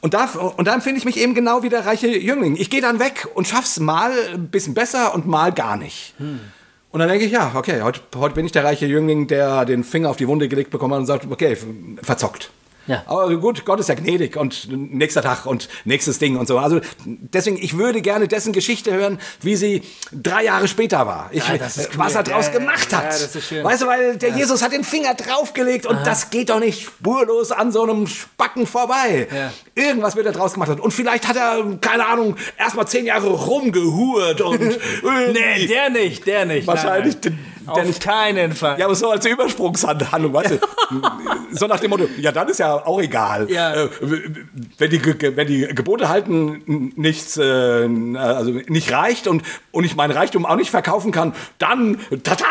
Und 0.00 0.14
da, 0.14 0.26
und 0.26 0.66
da 0.66 0.74
empfinde 0.74 0.98
ich 0.98 1.04
mich 1.04 1.16
eben 1.16 1.34
genau 1.34 1.62
wie 1.62 1.68
der 1.68 1.86
reiche 1.86 2.08
Jüngling. 2.08 2.56
Ich 2.56 2.70
gehe 2.70 2.80
dann 2.80 2.98
weg 2.98 3.28
und 3.34 3.48
schaff's 3.48 3.80
mal 3.80 4.12
ein 4.34 4.48
bisschen 4.48 4.74
besser 4.74 5.14
und 5.14 5.26
mal 5.26 5.52
gar 5.52 5.76
nicht. 5.76 6.14
Und 6.96 7.00
dann 7.00 7.10
denke 7.10 7.26
ich, 7.26 7.32
ja, 7.32 7.52
okay, 7.54 7.82
heute, 7.82 8.00
heute 8.16 8.34
bin 8.34 8.46
ich 8.46 8.52
der 8.52 8.64
reiche 8.64 8.86
Jüngling, 8.86 9.26
der 9.26 9.66
den 9.66 9.84
Finger 9.84 10.08
auf 10.08 10.16
die 10.16 10.26
Wunde 10.26 10.48
gelegt 10.48 10.70
bekommen 10.70 10.94
hat 10.94 11.00
und 11.00 11.04
sagt, 11.06 11.30
okay, 11.30 11.54
verzockt. 12.02 12.50
Ja. 12.86 13.02
Aber 13.04 13.36
gut, 13.36 13.66
Gott 13.66 13.80
ist 13.80 13.90
ja 13.90 13.94
gnädig 13.94 14.38
und 14.38 14.66
nächster 14.70 15.20
Tag 15.20 15.44
und 15.44 15.68
nächstes 15.84 16.18
Ding 16.18 16.38
und 16.38 16.48
so. 16.48 16.58
Also 16.58 16.80
deswegen, 17.04 17.58
ich 17.58 17.76
würde 17.76 18.00
gerne 18.00 18.28
dessen 18.28 18.54
Geschichte 18.54 18.94
hören, 18.94 19.18
wie 19.42 19.56
sie 19.56 19.82
drei 20.10 20.44
Jahre 20.44 20.68
später 20.68 21.06
war. 21.06 21.28
Ich, 21.32 21.46
Ja, 21.46 21.58
das 21.58 21.76
ist 21.76 21.98
was 21.98 22.12
cool. 22.12 22.16
er 22.16 22.22
draus 22.22 22.46
Ja, 22.46 22.52
ja, 22.54 22.58
gemacht 22.60 22.90
ja, 22.90 22.98
hat. 23.02 23.64
Weißt 23.64 23.82
du, 23.82 23.86
weil 23.86 24.16
der 24.16 24.30
Jesus 24.30 24.62
hat 24.62 24.72
den 24.72 24.82
Finger 24.82 25.12
draufgelegt 25.12 25.84
und 25.84 25.98
das 26.06 26.30
geht 26.30 26.48
doch 26.48 26.60
nicht 26.60 26.82
spurlos 26.84 27.52
an 27.52 27.72
so 27.72 27.82
einem 27.82 28.06
Spacken 28.06 28.66
vorbei. 28.66 29.28
Irgendwas 29.76 30.16
wird 30.16 30.24
er 30.26 30.32
draus 30.32 30.54
gemacht 30.54 30.70
haben. 30.70 30.80
Und 30.80 30.90
vielleicht 30.92 31.28
hat 31.28 31.36
er, 31.36 31.62
keine 31.82 32.06
Ahnung, 32.06 32.34
erstmal 32.58 32.88
zehn 32.88 33.04
Jahre 33.04 33.28
rumgehurt 33.28 34.40
und 34.40 34.58
Nee, 35.32 35.66
der 35.66 35.90
nicht, 35.90 36.26
der 36.26 36.46
nicht. 36.46 36.66
Wahrscheinlich 36.66 37.14
Nein, 37.14 37.20
der- 37.22 37.30
nein. 37.32 37.40
der 37.66 37.72
Auf 37.74 37.84
nicht. 37.88 38.00
keinen 38.02 38.52
Fall. 38.52 38.78
Ja, 38.78 38.86
aber 38.86 38.94
so 38.94 39.10
als 39.10 39.26
Übersprungshandlung, 39.26 40.32
weißt 40.32 40.52
du? 40.52 40.58
so 41.52 41.66
nach 41.66 41.78
dem 41.80 41.90
Motto, 41.90 42.08
ja, 42.18 42.32
dann 42.32 42.48
ist 42.48 42.58
ja 42.58 42.74
auch 42.86 43.00
egal. 43.02 43.50
Ja. 43.50 43.74
Äh, 43.84 43.88
wenn, 44.78 44.90
die, 44.90 45.36
wenn 45.36 45.46
die 45.46 45.66
Gebote 45.74 46.08
halten 46.08 46.92
nichts, 46.96 47.36
äh, 47.36 47.42
also 48.16 48.52
nicht 48.68 48.90
reicht 48.92 49.26
und, 49.28 49.42
und 49.72 49.84
ich 49.84 49.94
meinen 49.94 50.12
Reichtum 50.12 50.46
auch 50.46 50.56
nicht 50.56 50.70
verkaufen 50.70 51.12
kann, 51.12 51.34
dann 51.58 51.98
tata! 52.24 52.44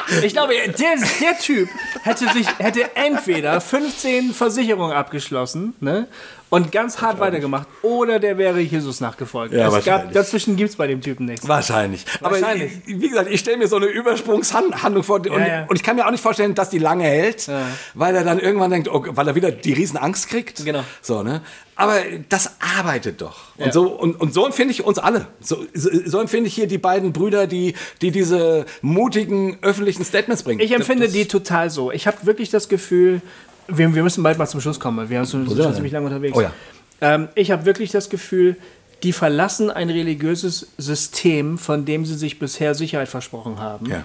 Ich 0.22 0.32
glaube, 0.32 0.54
der, 0.54 0.72
der 0.74 1.38
Typ 1.38 1.68
hätte 2.02 2.28
sich 2.32 2.46
hätte 2.58 2.96
entweder 2.96 3.60
15 3.60 4.32
Versicherungen 4.34 4.94
abgeschlossen 4.96 5.74
ne, 5.80 6.06
und 6.50 6.70
ganz 6.72 7.00
hart 7.00 7.18
weitergemacht 7.18 7.66
oder 7.82 8.18
der 8.18 8.38
wäre 8.38 8.60
Jesus 8.60 9.00
nachgefolgt. 9.00 9.54
Ja, 9.54 9.66
es 9.68 9.72
gab, 9.72 9.86
wahrscheinlich. 9.86 10.14
dazwischen 10.14 10.56
gibt 10.56 10.70
es 10.70 10.76
bei 10.76 10.86
dem 10.86 11.00
Typen 11.00 11.26
nichts. 11.26 11.48
Wahrscheinlich. 11.48 12.04
Wahrscheinlich. 12.20 12.72
Aber 12.72 13.00
wie 13.00 13.08
gesagt, 13.08 13.30
ich 13.30 13.40
stelle 13.40 13.56
mir 13.56 13.68
so 13.68 13.76
eine 13.76 13.86
Übersprungshandlung 13.86 15.02
vor 15.02 15.16
und, 15.16 15.26
ja. 15.26 15.64
und 15.68 15.76
ich 15.76 15.82
kann 15.82 15.96
mir 15.96 16.06
auch 16.06 16.10
nicht 16.10 16.22
vorstellen, 16.22 16.54
dass 16.54 16.70
die 16.70 16.78
lange 16.78 17.04
hält, 17.04 17.46
Ja. 17.46 17.62
weil 17.94 18.14
er 18.14 18.24
dann 18.24 18.38
irgendwann 18.38 18.70
denkt, 18.70 18.88
oh, 18.88 19.04
weil 19.08 19.28
er 19.28 19.34
wieder 19.34 19.50
die 19.50 19.72
Riesenangst 19.72 20.28
kriegt. 20.28 20.64
Genau. 20.64 20.84
So, 21.00 21.22
ne? 21.22 21.42
Aber 21.74 21.96
das 22.28 22.56
arbeitet 22.60 23.22
doch. 23.22 23.38
Ja. 23.58 23.66
Und, 23.66 23.72
so, 23.72 23.86
und, 23.88 24.20
und 24.20 24.34
so 24.34 24.44
empfinde 24.46 24.72
ich 24.72 24.84
uns 24.84 24.98
alle. 24.98 25.26
So, 25.40 25.64
so, 25.74 25.88
so 26.04 26.20
empfinde 26.20 26.46
ich 26.48 26.54
hier 26.54 26.66
die 26.66 26.78
beiden 26.78 27.12
Brüder, 27.12 27.46
die, 27.46 27.74
die 28.02 28.10
diese 28.10 28.66
mutigen 28.82 29.56
öffentlichen 29.62 30.04
Statements 30.04 30.42
bringen. 30.42 30.60
Ich 30.60 30.72
empfinde 30.72 31.04
Das- 31.06 31.12
die 31.14 31.26
total 31.26 31.70
so. 31.70 31.90
Ich 31.90 32.06
habe 32.06 32.18
wirklich 32.26 32.50
das 32.50 32.68
Gefühl, 32.68 33.22
wir, 33.68 33.94
wir 33.94 34.02
müssen 34.02 34.22
bald 34.22 34.38
mal 34.38 34.46
zum 34.46 34.60
Schluss 34.60 34.78
kommen. 34.80 35.08
Wir 35.08 35.24
sind 35.24 35.48
sind 35.48 35.62
schon 35.62 35.74
ziemlich 35.74 35.92
lange 35.92 36.06
unterwegs. 36.06 36.36
Oh 36.36 36.42
ja. 36.42 36.52
ähm, 37.00 37.28
ich 37.34 37.50
habe 37.50 37.64
wirklich 37.64 37.90
das 37.90 38.10
Gefühl, 38.10 38.56
die 39.02 39.12
verlassen 39.12 39.70
ein 39.70 39.88
religiöses 39.90 40.68
System, 40.78 41.56
von 41.58 41.84
dem 41.86 42.04
sie 42.04 42.14
sich 42.16 42.38
bisher 42.38 42.74
Sicherheit 42.74 43.08
versprochen 43.08 43.58
haben. 43.60 43.86
Ja. 43.90 44.04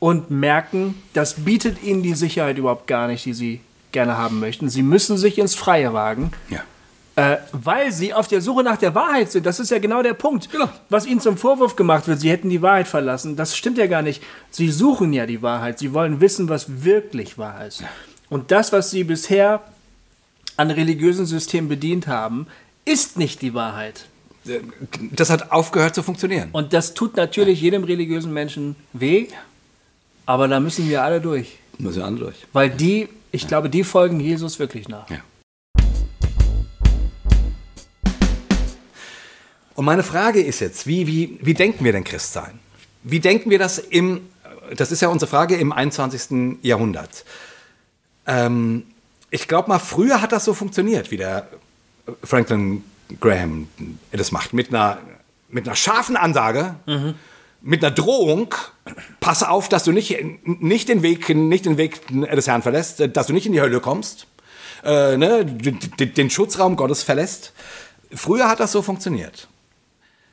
und 0.00 0.30
merken, 0.30 0.94
das 1.12 1.34
bietet 1.34 1.82
ihnen 1.82 2.02
die 2.02 2.14
Sicherheit 2.14 2.56
überhaupt 2.56 2.86
gar 2.86 3.08
nicht, 3.08 3.24
die 3.24 3.34
sie 3.34 3.60
gerne 3.92 4.16
haben 4.16 4.38
möchten. 4.40 4.68
Sie 4.68 4.82
müssen 4.82 5.18
sich 5.18 5.38
ins 5.38 5.54
Freie 5.54 5.92
wagen, 5.92 6.30
Ja. 6.50 6.60
Äh, 7.18 7.38
weil 7.50 7.90
sie 7.90 8.14
auf 8.14 8.28
der 8.28 8.40
Suche 8.40 8.62
nach 8.62 8.76
der 8.76 8.94
Wahrheit 8.94 9.32
sind. 9.32 9.44
Das 9.44 9.58
ist 9.58 9.70
ja 9.72 9.78
genau 9.80 10.02
der 10.02 10.14
Punkt, 10.14 10.50
Genau. 10.52 10.68
was 10.88 11.04
ihnen 11.04 11.20
zum 11.20 11.36
Vorwurf 11.36 11.74
gemacht 11.74 12.06
wird. 12.06 12.20
Sie 12.20 12.30
hätten 12.30 12.48
die 12.48 12.62
Wahrheit 12.62 12.86
verlassen. 12.86 13.34
Das 13.34 13.56
stimmt 13.56 13.76
ja 13.76 13.86
gar 13.88 14.02
nicht. 14.02 14.22
Sie 14.52 14.70
suchen 14.70 15.12
ja 15.12 15.26
die 15.26 15.42
Wahrheit. 15.42 15.80
Sie 15.80 15.92
wollen 15.92 16.20
wissen, 16.20 16.48
was 16.48 16.84
wirklich 16.84 17.36
wahr 17.36 17.66
ist. 17.66 17.82
Und 18.30 18.52
das, 18.52 18.72
was 18.72 18.90
sie 18.92 19.02
bisher 19.02 19.62
an 20.56 20.70
religiösen 20.70 21.26
Systemen 21.26 21.68
bedient 21.68 22.06
haben, 22.06 22.46
ist 22.84 23.18
nicht 23.18 23.42
die 23.42 23.52
Wahrheit. 23.52 24.06
Das 25.12 25.28
hat 25.28 25.50
aufgehört 25.50 25.96
zu 25.96 26.04
funktionieren. 26.04 26.50
Und 26.52 26.72
das 26.72 26.94
tut 26.94 27.16
natürlich 27.16 27.60
jedem 27.60 27.82
religiösen 27.84 28.32
Menschen 28.32 28.76
weh, 28.92 29.26
aber 30.24 30.46
da 30.46 30.60
müssen 30.60 30.88
wir 30.88 31.02
alle 31.02 31.20
durch. 31.20 31.58
Müssen 31.78 31.98
wir 31.98 32.04
alle 32.06 32.16
durch. 32.16 32.36
Weil 32.52 32.70
die 32.70 33.08
Ich 33.32 33.46
glaube, 33.48 33.68
die 33.68 33.82
folgen 33.84 34.20
Jesus 34.20 34.58
wirklich 34.58 34.88
nach. 34.88 35.10
Ja. 35.10 35.18
Und 39.78 39.84
meine 39.84 40.02
Frage 40.02 40.42
ist 40.42 40.58
jetzt, 40.58 40.88
wie, 40.88 41.06
wie, 41.06 41.38
wie 41.40 41.54
denken 41.54 41.84
wir 41.84 41.92
denn 41.92 42.02
Christsein? 42.02 42.58
Wie 43.04 43.20
denken 43.20 43.48
wir 43.48 43.60
das 43.60 43.78
im, 43.78 44.22
das 44.76 44.90
ist 44.90 45.02
ja 45.02 45.06
unsere 45.06 45.30
Frage 45.30 45.54
im 45.54 45.70
21. 45.70 46.58
Jahrhundert. 46.62 47.24
Ähm, 48.26 48.86
ich 49.30 49.46
glaube 49.46 49.68
mal, 49.68 49.78
früher 49.78 50.20
hat 50.20 50.32
das 50.32 50.44
so 50.44 50.52
funktioniert, 50.52 51.12
wie 51.12 51.16
der 51.16 51.46
Franklin 52.24 52.82
Graham 53.20 53.68
das 54.10 54.32
macht, 54.32 54.52
mit 54.52 54.70
einer, 54.70 54.98
mit 55.48 55.68
einer 55.68 55.76
scharfen 55.76 56.16
Ansage, 56.16 56.74
mhm. 56.86 57.14
mit 57.62 57.84
einer 57.84 57.94
Drohung, 57.94 58.52
pass 59.20 59.44
auf, 59.44 59.68
dass 59.68 59.84
du 59.84 59.92
nicht, 59.92 60.18
nicht, 60.44 60.88
den 60.88 61.02
Weg, 61.02 61.28
nicht 61.28 61.66
den 61.66 61.76
Weg 61.76 62.04
des 62.08 62.48
Herrn 62.48 62.62
verlässt, 62.62 63.16
dass 63.16 63.28
du 63.28 63.32
nicht 63.32 63.46
in 63.46 63.52
die 63.52 63.60
Hölle 63.60 63.78
kommst, 63.78 64.26
äh, 64.82 65.16
ne, 65.16 65.44
den, 65.46 66.14
den 66.14 66.30
Schutzraum 66.30 66.74
Gottes 66.74 67.04
verlässt. 67.04 67.52
Früher 68.12 68.48
hat 68.48 68.58
das 68.58 68.72
so 68.72 68.82
funktioniert. 68.82 69.46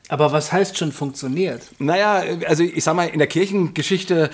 Aber 0.08 0.30
was 0.30 0.52
heißt 0.52 0.78
schon 0.78 0.92
funktioniert? 0.92 1.62
Naja, 1.78 2.22
also 2.46 2.62
ich 2.62 2.84
sag 2.84 2.94
mal, 2.94 3.08
in 3.08 3.18
der 3.18 3.26
Kirchengeschichte, 3.26 4.30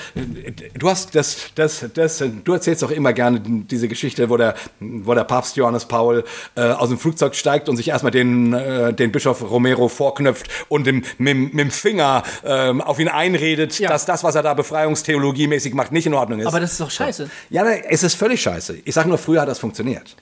du 0.78 0.88
hast 0.88 1.14
das, 1.14 1.50
das, 1.54 1.86
das, 1.94 2.22
du 2.44 2.52
erzählst 2.52 2.82
doch 2.82 2.90
immer 2.90 3.14
gerne 3.14 3.40
diese 3.40 3.88
Geschichte, 3.88 4.28
wo 4.28 4.36
der, 4.36 4.54
wo 4.80 5.14
der 5.14 5.24
Papst 5.24 5.56
Johannes 5.56 5.86
Paul 5.86 6.24
äh, 6.56 6.60
aus 6.60 6.90
dem 6.90 6.98
Flugzeug 6.98 7.34
steigt 7.34 7.70
und 7.70 7.78
sich 7.78 7.88
erstmal 7.88 8.12
den, 8.12 8.52
äh, 8.52 8.92
den 8.92 9.12
Bischof 9.12 9.42
Romero 9.42 9.88
vorknöpft 9.88 10.48
und 10.68 10.86
dem, 10.86 11.04
mit, 11.16 11.54
mit 11.54 11.58
dem 11.58 11.70
Finger 11.70 12.22
äh, 12.42 12.68
auf 12.80 12.98
ihn 12.98 13.08
einredet, 13.08 13.78
ja. 13.78 13.88
dass 13.88 14.04
das, 14.04 14.22
was 14.24 14.34
er 14.34 14.42
da 14.42 14.52
befreiungstheologiemäßig 14.52 15.72
macht, 15.72 15.90
nicht 15.90 16.06
in 16.06 16.12
Ordnung 16.12 16.40
ist. 16.40 16.46
Aber 16.46 16.60
das 16.60 16.72
ist 16.72 16.80
doch 16.80 16.90
scheiße. 16.90 17.30
Ja, 17.48 17.64
es 17.64 18.02
ist 18.02 18.14
völlig 18.14 18.42
scheiße. 18.42 18.76
Ich 18.84 18.94
sag 18.94 19.06
nur, 19.06 19.16
früher 19.16 19.40
hat 19.40 19.48
das 19.48 19.58
funktioniert. 19.58 20.16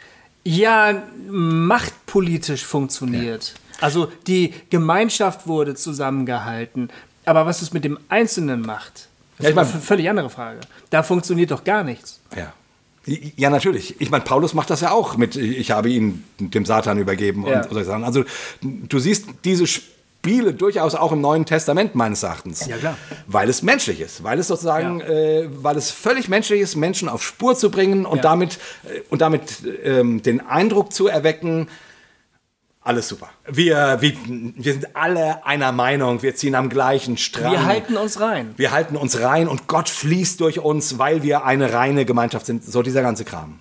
Ja, 0.45 1.03
machtpolitisch 1.29 2.65
funktioniert. 2.65 3.49
Ja. 3.49 3.60
Also 3.81 4.11
die 4.27 4.55
Gemeinschaft 4.71 5.47
wurde 5.47 5.75
zusammengehalten. 5.75 6.91
Aber 7.25 7.47
was 7.47 7.63
es 7.63 7.73
mit 7.73 7.85
dem 7.85 7.99
Einzelnen 8.09 8.63
macht, 8.63 9.09
das 9.37 9.45
ja, 9.45 9.51
ich 9.51 9.57
mein, 9.57 9.67
ist 9.67 9.73
eine 9.73 9.83
völlig 9.83 10.11
andere 10.11 10.31
Frage. 10.31 10.61
Da 10.91 11.03
funktioniert 11.03 11.51
doch 11.51 11.65
gar 11.65 11.85
nichts. 11.85 12.21
Ja. 12.37 12.53
Ja, 13.07 13.49
natürlich. 13.49 14.01
Ich 14.01 14.11
meine, 14.11 14.25
Paulus 14.25 14.53
macht 14.53 14.69
das 14.69 14.83
ja 14.83 14.91
auch 14.91 15.17
mit, 15.17 15.35
ich 15.35 15.71
habe 15.71 15.89
ihn 15.89 16.23
dem 16.39 16.67
Satan 16.67 16.99
übergeben 16.99 17.47
ja. 17.47 17.65
und 17.67 17.85
Sachen. 17.85 18.05
Also 18.05 18.25
du 18.61 18.99
siehst 18.99 19.27
diese 19.45 19.67
Spiele 19.67 20.53
durchaus 20.53 20.95
auch 20.95 21.11
im 21.13 21.23
Neuen 21.23 21.47
Testament 21.47 21.95
meines 21.95 22.23
Erachtens. 22.23 22.67
Ja, 22.67 22.77
klar. 22.77 22.99
Weil 23.27 23.49
es 23.49 23.63
menschlich 23.63 24.01
ist, 24.01 24.23
weil 24.23 24.39
es 24.39 24.49
sozusagen, 24.49 25.01
ja. 25.01 25.07
äh, 25.07 25.49
weil 25.51 25.79
es 25.79 25.91
völlig 25.91 26.29
menschlich 26.29 26.61
ist, 26.61 26.77
Menschen 26.77 27.09
auf 27.09 27.23
Spur 27.23 27.57
zu 27.57 27.71
bringen 27.71 28.05
und 28.05 28.19
ja. 28.19 28.23
damit, 28.23 28.59
äh, 28.85 29.01
und 29.09 29.23
damit 29.23 29.63
ähm, 29.83 30.23
den 30.23 30.47
Eindruck 30.47 30.93
zu 30.93 31.09
erwecken, 31.09 31.69
alles 32.83 33.09
super. 33.09 33.29
Wir, 33.47 33.99
wir, 34.01 34.13
wir 34.27 34.73
sind 34.73 34.97
alle 34.97 35.45
einer 35.45 35.71
Meinung, 35.71 36.23
wir 36.23 36.35
ziehen 36.35 36.55
am 36.55 36.71
gleichen 36.71 37.19
Strang. 37.19 37.53
Wir 37.53 37.65
halten 37.67 37.97
uns 37.97 38.21
rein. 38.21 38.55
Wir 38.57 38.71
halten 38.71 38.97
uns 38.97 39.21
rein 39.21 39.49
und 39.49 39.67
Gott 39.67 39.89
fließt 39.89 40.41
durch 40.41 40.61
uns, 40.61 40.99
weil 40.99 41.23
wir 41.23 41.45
eine 41.45 41.73
reine 41.73 42.07
Gemeinschaft 42.07 42.47
sind. 42.47 42.65
So 42.65 42.83
dieser 42.83 43.03
ganze 43.03 43.25
Kram. 43.25 43.61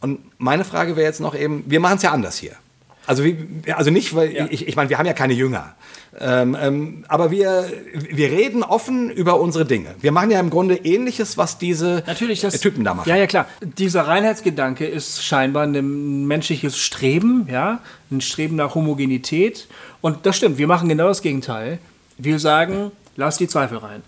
Und 0.00 0.20
meine 0.38 0.64
Frage 0.64 0.96
wäre 0.96 1.06
jetzt 1.06 1.20
noch 1.20 1.34
eben, 1.34 1.64
wir 1.66 1.80
machen 1.80 1.96
es 1.96 2.02
ja 2.02 2.12
anders 2.12 2.36
hier. 2.36 2.52
Also, 3.06 3.24
wie, 3.24 3.62
also 3.74 3.90
nicht, 3.90 4.14
weil 4.14 4.32
ja. 4.32 4.46
ich, 4.50 4.68
ich 4.68 4.76
meine, 4.76 4.90
wir 4.90 4.98
haben 4.98 5.06
ja 5.06 5.14
keine 5.14 5.32
Jünger. 5.32 5.74
Ähm, 6.18 6.56
ähm, 6.60 7.04
aber 7.06 7.30
wir, 7.30 7.70
wir 7.92 8.30
reden 8.30 8.64
offen 8.64 9.10
über 9.10 9.38
unsere 9.38 9.64
Dinge. 9.64 9.94
Wir 10.00 10.10
machen 10.10 10.30
ja 10.30 10.40
im 10.40 10.50
Grunde 10.50 10.74
Ähnliches, 10.74 11.38
was 11.38 11.58
diese 11.58 12.02
das, 12.02 12.60
Typen 12.60 12.82
da 12.82 12.94
machen. 12.94 13.08
Ja, 13.08 13.16
ja, 13.16 13.26
klar. 13.26 13.46
Dieser 13.62 14.08
Reinheitsgedanke 14.08 14.86
ist 14.86 15.24
scheinbar 15.24 15.64
ein 15.64 16.26
menschliches 16.26 16.76
Streben, 16.78 17.46
ja, 17.50 17.80
ein 18.10 18.20
Streben 18.20 18.56
nach 18.56 18.74
Homogenität. 18.74 19.68
Und 20.00 20.26
das 20.26 20.36
stimmt, 20.36 20.58
wir 20.58 20.66
machen 20.66 20.88
genau 20.88 21.06
das 21.08 21.22
Gegenteil. 21.22 21.78
Wir 22.18 22.38
sagen, 22.40 22.90
lass 23.16 23.38
die 23.38 23.46
Zweifel 23.46 23.78
rein. 23.78 24.02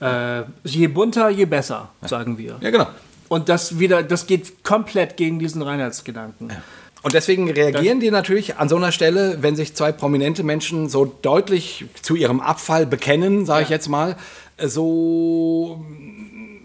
Ja. 0.00 0.40
Äh, 0.40 0.44
je 0.64 0.88
bunter, 0.88 1.30
je 1.30 1.46
besser, 1.46 1.88
ja. 2.02 2.08
sagen 2.08 2.36
wir. 2.36 2.58
Ja, 2.60 2.70
genau. 2.70 2.86
Und 3.28 3.48
das 3.48 3.78
wieder, 3.78 4.02
das 4.02 4.26
geht 4.26 4.62
komplett 4.62 5.16
gegen 5.16 5.38
diesen 5.38 5.62
Reinheitsgedanken. 5.62 6.50
Ja. 6.98 7.04
Und 7.04 7.14
deswegen 7.14 7.50
reagieren 7.50 8.00
die 8.00 8.10
natürlich 8.10 8.56
an 8.56 8.68
so 8.68 8.76
einer 8.76 8.92
Stelle, 8.92 9.38
wenn 9.40 9.56
sich 9.56 9.74
zwei 9.74 9.92
prominente 9.92 10.42
Menschen 10.42 10.88
so 10.88 11.04
deutlich 11.04 11.86
zu 12.02 12.16
ihrem 12.16 12.40
Abfall 12.40 12.86
bekennen, 12.86 13.46
sage 13.46 13.64
ich 13.64 13.68
jetzt 13.68 13.88
mal, 13.88 14.16
so 14.60 15.84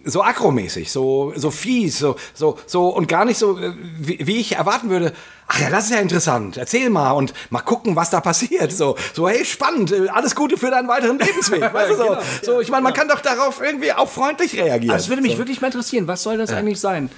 so 0.05 0.21
akromäßig, 0.21 0.91
so, 0.91 1.33
so 1.35 1.49
fies, 1.49 1.97
so, 1.97 2.15
so, 2.33 2.57
so 2.65 2.89
und 2.89 3.07
gar 3.07 3.25
nicht 3.25 3.37
so, 3.37 3.57
wie, 3.97 4.19
wie, 4.21 4.37
ich 4.37 4.55
erwarten 4.55 4.89
würde. 4.89 5.13
Ach 5.47 5.59
ja, 5.59 5.69
das 5.69 5.85
ist 5.85 5.91
ja 5.91 5.99
interessant. 5.99 6.57
Erzähl 6.57 6.89
mal 6.89 7.11
und 7.11 7.33
mal 7.49 7.61
gucken, 7.61 7.95
was 7.95 8.09
da 8.09 8.19
passiert. 8.19 8.71
So, 8.71 8.97
so 9.13 9.29
hey, 9.29 9.45
spannend, 9.45 9.93
alles 10.09 10.35
Gute 10.35 10.57
für 10.57 10.71
deinen 10.71 10.87
weiteren 10.87 11.19
Lebensweg. 11.19 11.61
weißt 11.73 11.91
du, 11.91 11.95
so, 11.95 12.03
genau, 12.03 12.21
so, 12.41 12.61
ich 12.61 12.69
meine, 12.69 12.83
man 12.83 12.93
kann 12.93 13.07
doch 13.07 13.21
darauf 13.21 13.61
irgendwie 13.61 13.93
auch 13.93 14.09
freundlich 14.09 14.55
reagieren. 14.55 14.93
Also, 14.93 15.05
es 15.05 15.09
würde 15.09 15.21
mich 15.21 15.33
so. 15.33 15.37
wirklich 15.37 15.61
mal 15.61 15.67
interessieren, 15.67 16.07
was 16.07 16.23
soll 16.23 16.37
das 16.37 16.51
ja. 16.51 16.57
eigentlich 16.57 16.79
sein? 16.79 17.09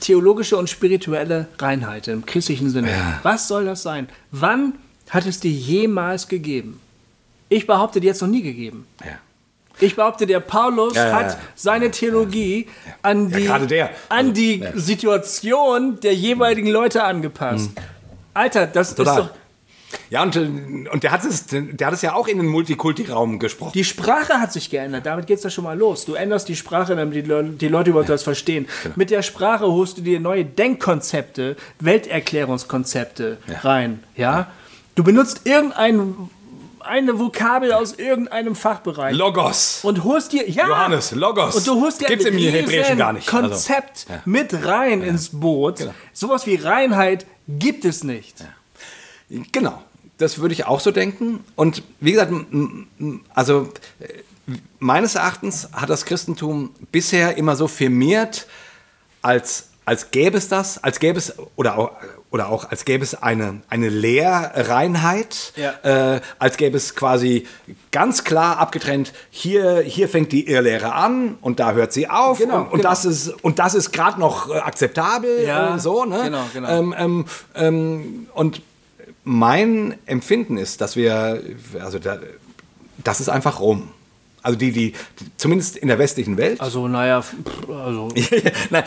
Theologische 0.00 0.56
und 0.56 0.68
spirituelle 0.68 1.48
Reinheit 1.58 2.08
im 2.08 2.26
christlichen 2.26 2.70
Sinne. 2.70 2.90
Ja. 2.90 3.20
Was 3.22 3.48
soll 3.48 3.64
das 3.66 3.82
sein? 3.82 4.08
Wann 4.30 4.74
hat 5.10 5.26
es 5.26 5.40
die 5.40 5.54
jemals 5.54 6.28
gegeben? 6.28 6.80
Ich 7.48 7.66
behaupte, 7.66 8.00
die 8.00 8.08
hat 8.08 8.16
es 8.16 8.22
noch 8.22 8.28
nie 8.28 8.42
gegeben. 8.42 8.86
Ja. 9.04 9.18
Ich 9.80 9.96
behaupte, 9.96 10.26
der 10.26 10.40
Paulus 10.40 10.94
ja, 10.94 11.12
hat 11.12 11.38
seine 11.54 11.90
Theologie 11.90 12.68
an 13.02 13.30
die, 13.30 13.48
an 14.08 14.34
die 14.34 14.62
Situation 14.74 15.98
der 16.00 16.14
jeweiligen 16.14 16.68
Leute 16.68 17.02
angepasst. 17.02 17.70
Mhm. 17.70 17.82
Alter, 18.34 18.66
das 18.66 18.94
Total. 18.94 19.20
ist 19.20 19.28
doch 19.28 19.34
ja, 20.10 20.22
und, 20.22 20.36
und 20.36 21.02
der, 21.02 21.10
hat 21.10 21.24
es, 21.24 21.46
der 21.46 21.86
hat 21.86 21.94
es 21.94 22.02
ja 22.02 22.14
auch 22.14 22.28
in 22.28 22.38
den 22.38 22.46
Multikulti-Raum 22.46 23.38
gesprochen. 23.38 23.72
Die 23.74 23.84
Sprache 23.84 24.34
hat 24.34 24.52
sich 24.52 24.70
geändert, 24.70 25.06
damit 25.06 25.26
geht 25.26 25.38
es 25.38 25.44
ja 25.44 25.50
schon 25.50 25.64
mal 25.64 25.76
los. 25.76 26.04
Du 26.04 26.14
änderst 26.14 26.48
die 26.48 26.56
Sprache, 26.56 26.96
damit 26.96 27.14
die, 27.14 27.22
Le 27.22 27.44
die 27.44 27.68
Leute 27.68 27.90
überhaupt 27.90 28.08
ja. 28.08 28.14
das 28.14 28.22
verstehen. 28.22 28.66
Genau. 28.82 28.94
Mit 28.96 29.10
der 29.10 29.22
Sprache 29.22 29.66
holst 29.66 29.98
du 29.98 30.02
dir 30.02 30.20
neue 30.20 30.44
Denkkonzepte, 30.44 31.56
Welterklärungskonzepte 31.80 33.38
ja. 33.46 33.58
rein. 33.60 34.02
Ja? 34.16 34.32
ja? 34.32 34.46
Du 34.94 35.04
benutzt 35.04 35.42
irgendein 35.44 36.16
eine 36.80 37.18
Vokabel 37.18 37.72
aus 37.72 37.92
irgendeinem 37.92 38.54
Fachbereich. 38.54 39.14
Logos. 39.14 39.80
Und 39.82 40.02
holst 40.02 40.32
dir, 40.32 40.48
ja. 40.48 40.66
Johannes, 40.66 41.12
Logos. 41.12 41.54
Und 41.54 41.66
du 41.66 41.80
holst 41.80 42.00
dir 42.00 42.06
Gibt's 42.06 42.24
im 42.24 42.36
Hebräischen 42.36 42.96
gar 42.96 43.12
nicht. 43.12 43.32
Also, 43.32 43.48
Konzept 43.48 44.06
also, 44.08 44.12
ja. 44.14 44.22
mit 44.24 44.64
rein 44.64 45.02
ja. 45.02 45.08
ins 45.08 45.28
Boot. 45.28 45.76
Genau. 45.76 45.94
Sowas 46.12 46.46
wie 46.46 46.56
Reinheit 46.56 47.26
gibt 47.48 47.84
es 47.84 48.02
nicht. 48.02 48.40
Ja. 48.40 48.46
Genau, 49.52 49.82
das 50.18 50.38
würde 50.38 50.54
ich 50.54 50.66
auch 50.66 50.80
so 50.80 50.90
denken. 50.90 51.44
Und 51.56 51.82
wie 52.00 52.12
gesagt, 52.12 52.32
also 53.34 53.72
äh, 54.00 54.54
meines 54.78 55.14
Erachtens 55.14 55.68
hat 55.72 55.90
das 55.90 56.04
Christentum 56.04 56.70
bisher 56.92 57.36
immer 57.36 57.56
so 57.56 57.68
firmiert, 57.68 58.46
als, 59.22 59.68
als 59.84 60.10
gäbe 60.10 60.38
es 60.38 60.48
das, 60.48 60.82
als 60.82 60.98
gäbe 60.98 61.18
es, 61.18 61.34
oder 61.56 61.78
auch, 61.78 61.92
oder 62.30 62.48
auch 62.48 62.70
als 62.70 62.84
gäbe 62.84 63.04
es 63.04 63.14
eine, 63.14 63.60
eine 63.68 63.88
Lehrreinheit, 63.88 65.52
ja. 65.56 66.14
äh, 66.14 66.20
als 66.38 66.56
gäbe 66.56 66.76
es 66.76 66.94
quasi 66.94 67.46
ganz 67.90 68.24
klar 68.24 68.58
abgetrennt, 68.58 69.12
hier, 69.30 69.80
hier 69.80 70.08
fängt 70.08 70.32
die 70.32 70.48
Irrlehre 70.48 70.92
an 70.92 71.36
und 71.40 71.60
da 71.60 71.72
hört 71.72 71.92
sie 71.92 72.08
auf 72.08 72.38
genau, 72.38 72.56
und, 72.56 72.62
und 72.64 72.70
genau. 72.78 72.90
das 72.90 73.04
ist, 73.04 73.28
und 73.42 73.58
das 73.58 73.74
ist 73.74 73.92
gerade 73.92 74.18
noch 74.20 74.48
äh, 74.48 74.58
akzeptabel 74.58 75.44
ja, 75.44 75.72
und 75.72 75.80
so. 75.80 76.04
Ne? 76.04 76.20
Genau, 76.24 76.44
genau. 76.52 76.68
Ähm, 76.68 76.94
ähm, 76.96 77.24
ähm, 77.54 78.28
und 78.34 78.62
mein 79.30 79.96
Empfinden 80.06 80.56
ist, 80.56 80.80
dass 80.80 80.96
wir, 80.96 81.40
also 81.78 82.00
da, 82.00 82.18
das 83.04 83.20
ist 83.20 83.28
einfach 83.28 83.60
rum. 83.60 83.90
Also 84.42 84.58
die, 84.58 84.72
die, 84.72 84.90
die, 84.90 85.26
zumindest 85.36 85.76
in 85.76 85.86
der 85.86 86.00
westlichen 86.00 86.36
Welt. 86.36 86.60
Also 86.60 86.88
naja, 86.88 87.22
also. 87.68 88.08
nein, 88.70 88.82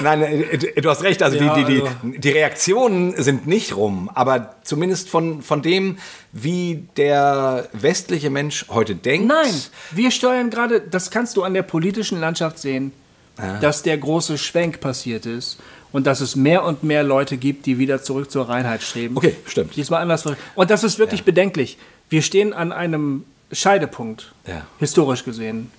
nein, 0.00 0.22
äh, 0.22 0.80
du 0.80 0.88
hast 0.88 1.02
recht, 1.02 1.24
also, 1.24 1.38
ja, 1.38 1.56
die, 1.56 1.64
die, 1.64 1.82
also. 1.82 1.94
Die, 2.04 2.20
die 2.20 2.30
Reaktionen 2.30 3.20
sind 3.20 3.48
nicht 3.48 3.74
rum, 3.74 4.08
aber 4.14 4.54
zumindest 4.62 5.08
von, 5.08 5.42
von 5.42 5.60
dem, 5.60 5.98
wie 6.30 6.86
der 6.96 7.68
westliche 7.72 8.30
Mensch 8.30 8.66
heute 8.68 8.94
denkt. 8.94 9.26
Nein, 9.26 9.54
wir 9.90 10.12
steuern 10.12 10.50
gerade, 10.50 10.82
das 10.82 11.10
kannst 11.10 11.36
du 11.36 11.42
an 11.42 11.52
der 11.52 11.62
politischen 11.62 12.20
Landschaft 12.20 12.60
sehen, 12.60 12.92
ja. 13.38 13.58
dass 13.58 13.82
der 13.82 13.98
große 13.98 14.38
Schwenk 14.38 14.78
passiert 14.78 15.26
ist 15.26 15.58
und 15.94 16.08
dass 16.08 16.20
es 16.20 16.34
mehr 16.34 16.64
und 16.64 16.82
mehr 16.82 17.04
Leute 17.04 17.36
gibt, 17.36 17.66
die 17.66 17.78
wieder 17.78 18.02
zurück 18.02 18.28
zur 18.28 18.48
Reinheit 18.48 18.82
streben. 18.82 19.16
Okay, 19.16 19.36
stimmt. 19.46 19.76
Diesmal 19.76 20.02
anders. 20.02 20.24
Und 20.56 20.70
das 20.70 20.82
ist 20.82 20.98
wirklich 20.98 21.20
ja. 21.20 21.24
bedenklich. 21.24 21.78
Wir 22.08 22.20
stehen 22.20 22.52
an 22.52 22.72
einem 22.72 23.24
Scheidepunkt, 23.52 24.32
ja. 24.44 24.66
historisch 24.80 25.24
gesehen. 25.24 25.70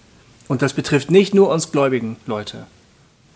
Und 0.48 0.62
das 0.62 0.72
betrifft 0.72 1.12
nicht 1.12 1.34
nur 1.34 1.50
uns 1.50 1.70
gläubigen 1.74 2.16
Leute, 2.28 2.66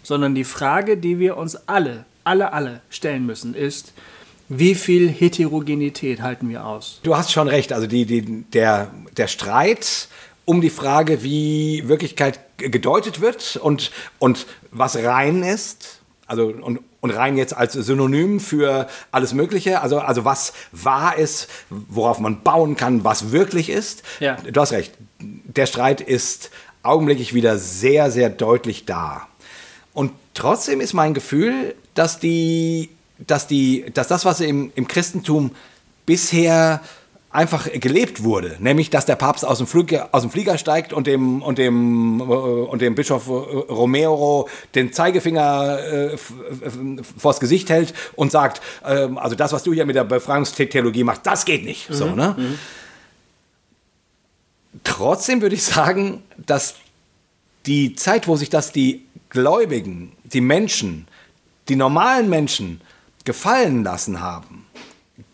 sondern 0.04 0.36
die 0.36 0.46
Frage, 0.46 0.96
die 0.96 1.20
wir 1.20 1.36
uns 1.36 1.58
alle, 1.68 2.06
alle, 2.24 2.54
alle 2.54 2.80
stellen 2.90 3.26
müssen, 3.26 3.56
ist, 3.56 3.92
wie 4.48 4.74
viel 4.74 5.10
Heterogenität 5.10 6.22
halten 6.22 6.48
wir 6.48 6.66
aus? 6.66 7.02
Du 7.04 7.18
hast 7.18 7.34
schon 7.34 7.50
recht. 7.50 7.74
Also 7.74 7.88
die, 7.88 8.06
die, 8.06 8.44
der, 8.54 8.90
der 9.18 9.28
Streit 9.28 10.08
um 10.46 10.62
die 10.62 10.70
Frage, 10.70 11.24
wie 11.24 11.84
Wirklichkeit 11.90 12.40
gedeutet 12.58 13.20
wird 13.20 13.58
und, 13.58 13.92
und 14.18 14.48
was 14.72 14.96
rein 14.96 15.44
ist, 15.44 15.99
Also 16.30 16.48
und, 16.48 16.80
und 17.02 17.10
rein 17.12 17.38
jetzt 17.38 17.56
als 17.56 17.74
Synonym 17.74 18.40
für 18.40 18.88
alles 19.12 19.34
Mögliche. 19.34 19.82
Also, 19.82 20.00
also 20.00 20.26
was 20.26 20.54
wahr 20.72 21.18
ist, 21.18 21.50
worauf 21.70 22.20
man 22.20 22.42
bauen 22.42 22.76
kann, 22.76 23.04
was 23.04 23.32
wirklich 23.32 23.70
ist. 23.70 24.04
Ja. 24.20 24.36
Du 24.36 24.62
hast 24.62 24.72
recht. 24.72 24.94
Der 25.20 25.66
Streit 25.66 26.02
ist 26.02 26.52
augenblicklich 26.84 27.34
wieder 27.34 27.58
sehr, 27.58 28.12
sehr 28.12 28.30
deutlich 28.30 28.86
da. 28.86 29.28
Und 29.94 30.12
trotzdem 30.34 30.82
ist 30.82 30.94
mein 30.94 31.14
Gefühl, 31.14 31.76
dass 31.94 32.20
die, 32.20 32.90
dass 33.18 33.48
die, 33.48 33.86
dass 33.94 34.08
das, 34.08 34.24
was 34.24 34.40
im, 34.40 34.72
im 34.76 34.88
Christentum 34.88 35.52
bisher 36.06 36.82
einfach 37.32 37.70
gelebt 37.74 38.24
wurde, 38.24 38.58
nämlich 38.60 38.90
dass 38.90 39.06
der 39.06 39.16
Papst 39.16 39.46
aus 39.46 39.60
dem, 39.60 39.68
Flug, 39.68 39.94
aus 40.12 40.24
dem 40.24 40.32
Flieger 40.32 40.58
steigt 40.58 40.94
und 40.94 41.06
dem, 41.06 41.44
und 41.44 41.60
dem, 41.60 42.20
äh, 42.20 42.24
und 42.24 42.82
dem 42.82 42.96
Bischof 42.96 43.28
äh, 43.28 43.32
Romero 43.32 44.50
den 44.74 44.92
Zeigefinger 44.94 45.80
äh, 45.80 46.18
vors 47.18 47.40
Gesicht 47.40 47.70
hält 47.70 47.94
und 48.16 48.32
sagt, 48.32 48.62
äh, 48.84 49.08
also 49.16 49.36
das, 49.36 49.54
was 49.54 49.64
du 49.64 49.74
hier 49.74 49.86
mit 49.86 49.96
der 49.96 50.06
Befreiungstheologie 50.06 51.04
machst, 51.04 51.22
das 51.26 51.46
geht 51.46 51.66
nicht. 51.66 51.90
Mhm. 51.90 51.94
So, 51.94 52.06
ne? 52.08 52.36
Mhm. 52.38 52.60
Trotzdem 54.84 55.42
würde 55.42 55.56
ich 55.56 55.64
sagen, 55.64 56.24
dass 56.38 56.76
die 57.66 57.96
Zeit, 57.96 58.28
wo 58.28 58.38
sich 58.38 58.50
das 58.50 58.72
die 58.72 59.06
Gläubigen, 59.30 60.14
die 60.24 60.42
Menschen, 60.42 61.08
die 61.68 61.76
normalen 61.76 62.30
Menschen 62.30 62.82
gefallen 63.24 63.84
lassen 63.84 64.22
haben, 64.22 64.66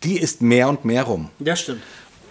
die 0.02 0.18
ist 0.18 0.42
mehr 0.42 0.68
und 0.68 0.84
mehr 0.84 1.04
rum. 1.04 1.30
Ja, 1.38 1.56
stimmt. 1.56 1.82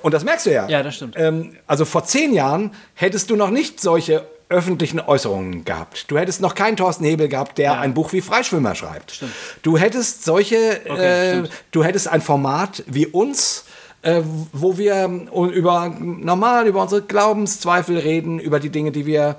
Und 0.02 0.14
das 0.14 0.24
merkst 0.24 0.46
du 0.46 0.54
ja. 0.54 0.68
Ja, 0.68 0.84
das 0.84 0.96
stimmt. 0.96 1.16
Ähm, 1.18 1.58
also 1.66 1.84
vor 1.86 2.04
zehn 2.04 2.34
Jahren 2.34 2.72
hättest 2.94 3.30
du 3.30 3.36
noch 3.36 3.50
nicht 3.50 3.80
solche 3.80 4.28
öffentlichen 4.50 5.00
Äußerungen 5.00 5.66
gehabt. 5.66 6.12
Du 6.12 6.18
hättest 6.20 6.42
noch 6.42 6.54
keinen 6.54 6.78
Thorsten 6.78 7.04
Hebel 7.04 7.28
gehabt, 7.28 7.58
der 7.58 7.66
ja. 7.74 7.80
ein 7.80 7.96
Buch 7.96 8.14
wie 8.14 8.22
Freischwimmer 8.22 8.76
schreibt. 8.76 9.12
Stimmt. 9.12 9.32
Du 9.64 9.78
hättest 9.78 10.24
solche, 10.24 10.82
okay, 10.88 11.40
äh, 11.40 11.44
du 11.72 11.84
hättest 11.84 12.08
ein 12.08 12.22
Format 12.22 12.84
wie 12.86 13.08
uns, 13.08 13.66
äh, 14.04 14.22
wo 14.54 14.78
wir 14.78 15.28
über 15.34 15.90
normal 16.00 16.68
über 16.68 16.84
unsere 16.84 17.02
Glaubenszweifel 17.02 17.98
reden, 17.98 18.40
über 18.40 18.60
die 18.60 18.70
Dinge, 18.70 18.92
die 18.92 19.08
wir 19.08 19.38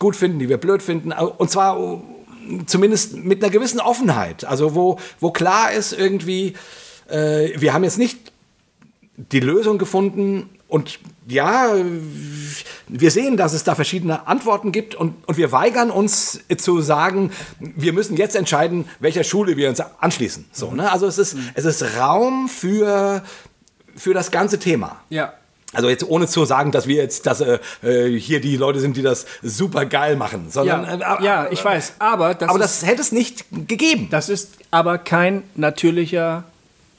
gut 0.00 0.16
finden, 0.16 0.40
die 0.40 0.48
wir 0.48 0.56
blöd 0.56 0.82
finden, 0.82 1.12
und 1.12 1.50
zwar 1.50 2.02
zumindest 2.66 3.16
mit 3.16 3.42
einer 3.42 3.52
gewissen 3.52 3.78
Offenheit. 3.78 4.44
Also 4.44 4.74
wo, 4.74 4.98
wo 5.20 5.30
klar 5.30 5.70
ist 5.72 5.92
irgendwie, 5.92 6.54
äh, 7.12 7.60
wir 7.60 7.72
haben 7.74 7.84
jetzt 7.84 7.98
nicht 7.98 8.32
die 9.16 9.40
Lösung 9.40 9.78
gefunden 9.78 10.48
und 10.68 10.98
ja, 11.28 11.74
wir 12.88 13.10
sehen, 13.10 13.36
dass 13.36 13.52
es 13.52 13.62
da 13.62 13.74
verschiedene 13.74 14.26
Antworten 14.26 14.72
gibt 14.72 14.94
und, 14.94 15.14
und 15.28 15.36
wir 15.36 15.52
weigern 15.52 15.90
uns 15.90 16.40
zu 16.56 16.80
sagen, 16.80 17.30
wir 17.60 17.92
müssen 17.92 18.16
jetzt 18.16 18.34
entscheiden, 18.34 18.88
welcher 18.98 19.22
Schule 19.22 19.58
wir 19.58 19.68
uns 19.68 19.80
anschließen. 19.80 20.46
So, 20.50 20.72
ne? 20.72 20.90
Also 20.90 21.06
es 21.06 21.18
ist, 21.18 21.34
mhm. 21.34 21.50
es 21.54 21.66
ist 21.66 21.98
Raum 21.98 22.48
für, 22.48 23.22
für 23.94 24.14
das 24.14 24.30
ganze 24.30 24.58
Thema. 24.58 24.96
Ja. 25.10 25.34
Also 25.74 25.88
jetzt 25.88 26.08
ohne 26.08 26.26
zu 26.26 26.44
sagen, 26.44 26.70
dass 26.70 26.86
wir 26.86 26.96
jetzt 26.96 27.26
dass, 27.26 27.40
äh, 27.40 27.58
äh 27.82 28.18
hier 28.18 28.40
die 28.40 28.56
Leute 28.56 28.80
sind, 28.80 28.96
die 28.96 29.02
das 29.02 29.26
super 29.42 29.86
geil 29.86 30.16
machen, 30.16 30.46
sondern 30.50 31.00
ja, 31.00 31.18
äh, 31.18 31.24
ja 31.24 31.48
ich 31.50 31.64
weiß, 31.64 31.94
aber 31.98 32.34
das 32.34 32.48
aber 32.48 32.58
ist, 32.58 32.82
das 32.82 32.88
hätte 32.88 33.00
es 33.00 33.12
nicht 33.12 33.44
gegeben. 33.68 34.08
Das 34.10 34.28
ist 34.28 34.52
aber 34.70 34.98
kein 34.98 35.42
natürlicher 35.54 36.44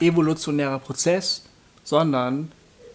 evolutionärer 0.00 0.78
Prozess, 0.78 1.44
sondern 1.82 2.50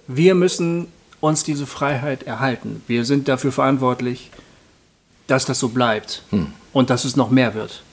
wir 0.08 0.36
müssen 0.36 0.88
uns 1.20 1.44
diese 1.44 1.66
Freiheit 1.66 2.24
erhalten. 2.24 2.82
Wir 2.88 3.06
sind 3.06 3.28
dafür 3.28 3.52
verantwortlich, 3.52 4.32
dass 5.28 5.46
das 5.46 5.60
so 5.60 5.70
bleibt 5.70 6.24
hm. 6.32 6.48
und 6.74 6.90
dass 6.90 7.06
es 7.06 7.16
noch 7.16 7.30
mehr 7.30 7.54
wird. 7.54 7.84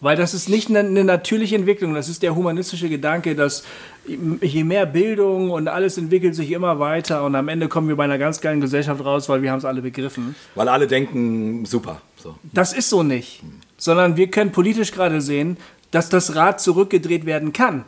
Weil 0.00 0.16
das 0.16 0.32
ist 0.32 0.48
nicht 0.48 0.74
eine, 0.74 1.04
natürliche 1.04 1.56
Entwicklung, 1.56 1.92
das 1.92 2.08
ist 2.08 2.22
der 2.22 2.34
humanistische 2.34 2.88
Gedanke, 2.88 3.34
dass 3.34 3.64
je 4.06 4.64
mehr 4.64 4.86
Bildung 4.86 5.50
und 5.50 5.68
alles 5.68 5.98
entwickelt 5.98 6.34
sich 6.34 6.52
immer 6.52 6.78
weiter 6.78 7.22
und 7.24 7.34
am 7.34 7.48
Ende 7.48 7.68
kommen 7.68 7.88
wir 7.88 7.96
bei 7.96 8.04
einer 8.04 8.16
ganz 8.16 8.40
geilen 8.40 8.62
Gesellschaft 8.62 9.04
raus, 9.04 9.28
weil 9.28 9.42
wir 9.42 9.50
haben 9.50 9.58
es 9.58 9.66
alle 9.66 9.82
begriffen. 9.82 10.34
Weil 10.54 10.68
alle 10.68 10.86
denken, 10.86 11.66
super. 11.66 12.00
So. 12.16 12.36
Das 12.54 12.72
ist 12.72 12.88
so 12.88 13.02
nicht, 13.02 13.42
sondern 13.76 14.16
wir 14.16 14.30
können 14.30 14.52
politisch 14.52 14.92
gerade 14.92 15.20
sehen, 15.20 15.58
dass 15.90 16.08
das 16.08 16.34
Rad 16.34 16.62
zurückgedreht 16.62 17.26
werden 17.26 17.52
kann. 17.52 17.84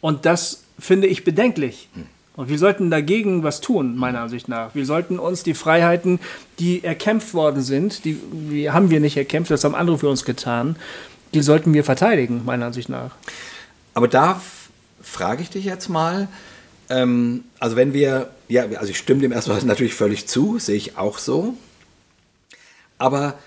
Und 0.00 0.26
das 0.26 0.64
finde 0.78 1.06
ich 1.06 1.24
bedenklich. 1.24 1.88
Und 2.36 2.48
wir 2.48 2.58
sollten 2.58 2.90
dagegen 2.90 3.42
was 3.42 3.60
tun, 3.60 3.96
meiner 3.96 4.20
Ansicht 4.20 4.48
nach. 4.48 4.74
Wir 4.74 4.86
sollten 4.86 5.18
uns 5.18 5.42
die 5.42 5.54
Freiheiten, 5.54 6.20
die 6.58 6.82
erkämpft 6.82 7.34
worden 7.34 7.62
sind, 7.62 8.04
die, 8.04 8.18
die 8.32 8.70
haben 8.70 8.90
wir 8.90 9.00
nicht 9.00 9.16
erkämpft, 9.16 9.50
das 9.50 9.64
haben 9.64 9.74
andere 9.74 9.98
für 9.98 10.08
uns 10.08 10.24
getan, 10.24 10.76
die 11.34 11.42
sollten 11.42 11.74
wir 11.74 11.84
verteidigen, 11.84 12.44
meiner 12.44 12.66
Ansicht 12.66 12.88
nach. 12.88 13.14
Aber 13.94 14.08
da 14.08 14.40
frage 15.02 15.42
ich 15.42 15.50
dich 15.50 15.64
jetzt 15.64 15.88
mal, 15.88 16.28
ähm, 16.88 17.44
also 17.58 17.76
wenn 17.76 17.92
wir, 17.92 18.30
ja, 18.48 18.64
also 18.76 18.90
ich 18.90 18.98
stimme 18.98 19.20
dem 19.20 19.32
erstmal 19.32 19.62
natürlich 19.64 19.94
völlig 19.94 20.26
zu, 20.26 20.58
sehe 20.58 20.76
ich 20.76 20.96
auch 20.96 21.18
so. 21.18 21.54
Aber 22.98 23.38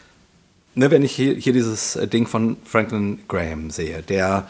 ne, 0.76 0.92
wenn 0.92 1.04
ich 1.04 1.14
hier, 1.14 1.36
hier 1.36 1.54
dieses 1.54 1.98
Ding 2.12 2.28
von 2.28 2.58
Franklin 2.66 3.20
Graham 3.28 3.70
sehe, 3.70 4.02
der 4.02 4.48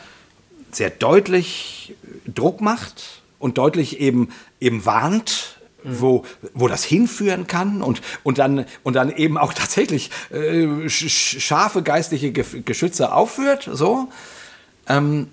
sehr 0.76 0.90
deutlich 0.90 1.96
Druck 2.26 2.62
macht 2.62 3.22
und 3.40 3.58
deutlich 3.58 4.00
eben, 4.00 4.30
eben 4.60 4.86
warnt, 4.86 5.58
wo, 5.84 6.26
wo 6.54 6.68
das 6.68 6.84
hinführen 6.84 7.48
kann 7.48 7.82
und, 7.82 8.02
und, 8.24 8.38
dann, 8.38 8.66
und 8.84 8.94
dann 8.96 9.12
eben 9.16 9.38
auch 9.38 9.54
tatsächlich 9.54 10.10
äh, 10.32 10.90
scharfe 10.90 11.84
geistliche 11.84 12.32
Geschütze 12.32 13.14
aufführt. 13.14 13.70
So. 13.72 14.08
Ähm, 14.88 15.30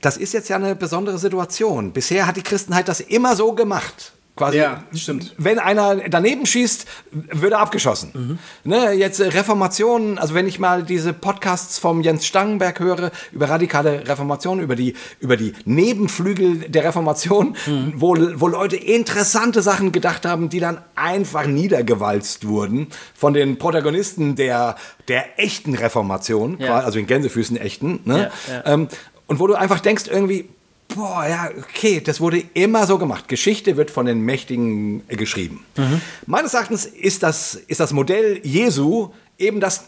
das 0.00 0.16
ist 0.16 0.32
jetzt 0.32 0.48
ja 0.48 0.56
eine 0.56 0.74
besondere 0.74 1.18
Situation. 1.18 1.92
Bisher 1.92 2.26
hat 2.26 2.36
die 2.36 2.42
Christenheit 2.42 2.88
das 2.88 3.00
immer 3.00 3.36
so 3.36 3.52
gemacht. 3.52 4.12
Quasi, 4.36 4.58
ja, 4.58 4.82
stimmt. 4.94 5.34
Wenn 5.38 5.58
einer 5.58 5.96
daneben 6.10 6.44
schießt, 6.44 6.86
wird 7.10 7.52
er 7.52 7.58
abgeschossen. 7.58 8.10
Mhm. 8.12 8.70
Ne, 8.70 8.92
jetzt 8.92 9.18
äh, 9.18 9.28
Reformation, 9.28 10.18
also 10.18 10.34
wenn 10.34 10.46
ich 10.46 10.58
mal 10.58 10.82
diese 10.82 11.14
Podcasts 11.14 11.78
vom 11.78 12.02
Jens 12.02 12.26
Stangenberg 12.26 12.78
höre 12.78 13.12
über 13.32 13.48
radikale 13.48 14.06
Reformation, 14.06 14.60
über 14.60 14.76
die, 14.76 14.94
über 15.20 15.38
die 15.38 15.54
Nebenflügel 15.64 16.68
der 16.68 16.84
Reformation, 16.84 17.56
mhm. 17.66 17.94
wo, 17.96 18.14
wo 18.34 18.48
Leute 18.48 18.76
interessante 18.76 19.62
Sachen 19.62 19.90
gedacht 19.90 20.26
haben, 20.26 20.50
die 20.50 20.60
dann 20.60 20.82
einfach 20.96 21.46
niedergewalzt 21.46 22.46
wurden 22.46 22.88
von 23.14 23.32
den 23.32 23.56
Protagonisten 23.56 24.36
der, 24.36 24.76
der 25.08 25.40
echten 25.40 25.74
Reformation, 25.74 26.58
ja. 26.58 26.80
also 26.80 26.98
in 26.98 27.06
Gänsefüßen 27.06 27.56
echten. 27.56 28.00
Ne? 28.04 28.30
Ja, 28.48 28.54
ja. 28.54 28.66
Ähm, 28.66 28.88
und 29.28 29.40
wo 29.40 29.46
du 29.46 29.54
einfach 29.54 29.80
denkst 29.80 30.04
irgendwie, 30.10 30.50
boah, 30.88 31.26
ja, 31.26 31.50
okay, 31.58 32.00
das 32.00 32.20
wurde 32.20 32.42
immer 32.54 32.86
so 32.86 32.98
gemacht. 32.98 33.28
Geschichte 33.28 33.76
wird 33.76 33.90
von 33.90 34.06
den 34.06 34.20
Mächtigen 34.20 35.06
geschrieben. 35.08 35.64
Mhm. 35.76 36.00
Meines 36.26 36.54
Erachtens 36.54 36.86
ist 36.86 37.22
das, 37.22 37.54
ist 37.54 37.80
das 37.80 37.92
Modell 37.92 38.40
Jesu 38.42 39.10
eben 39.38 39.60
das 39.60 39.84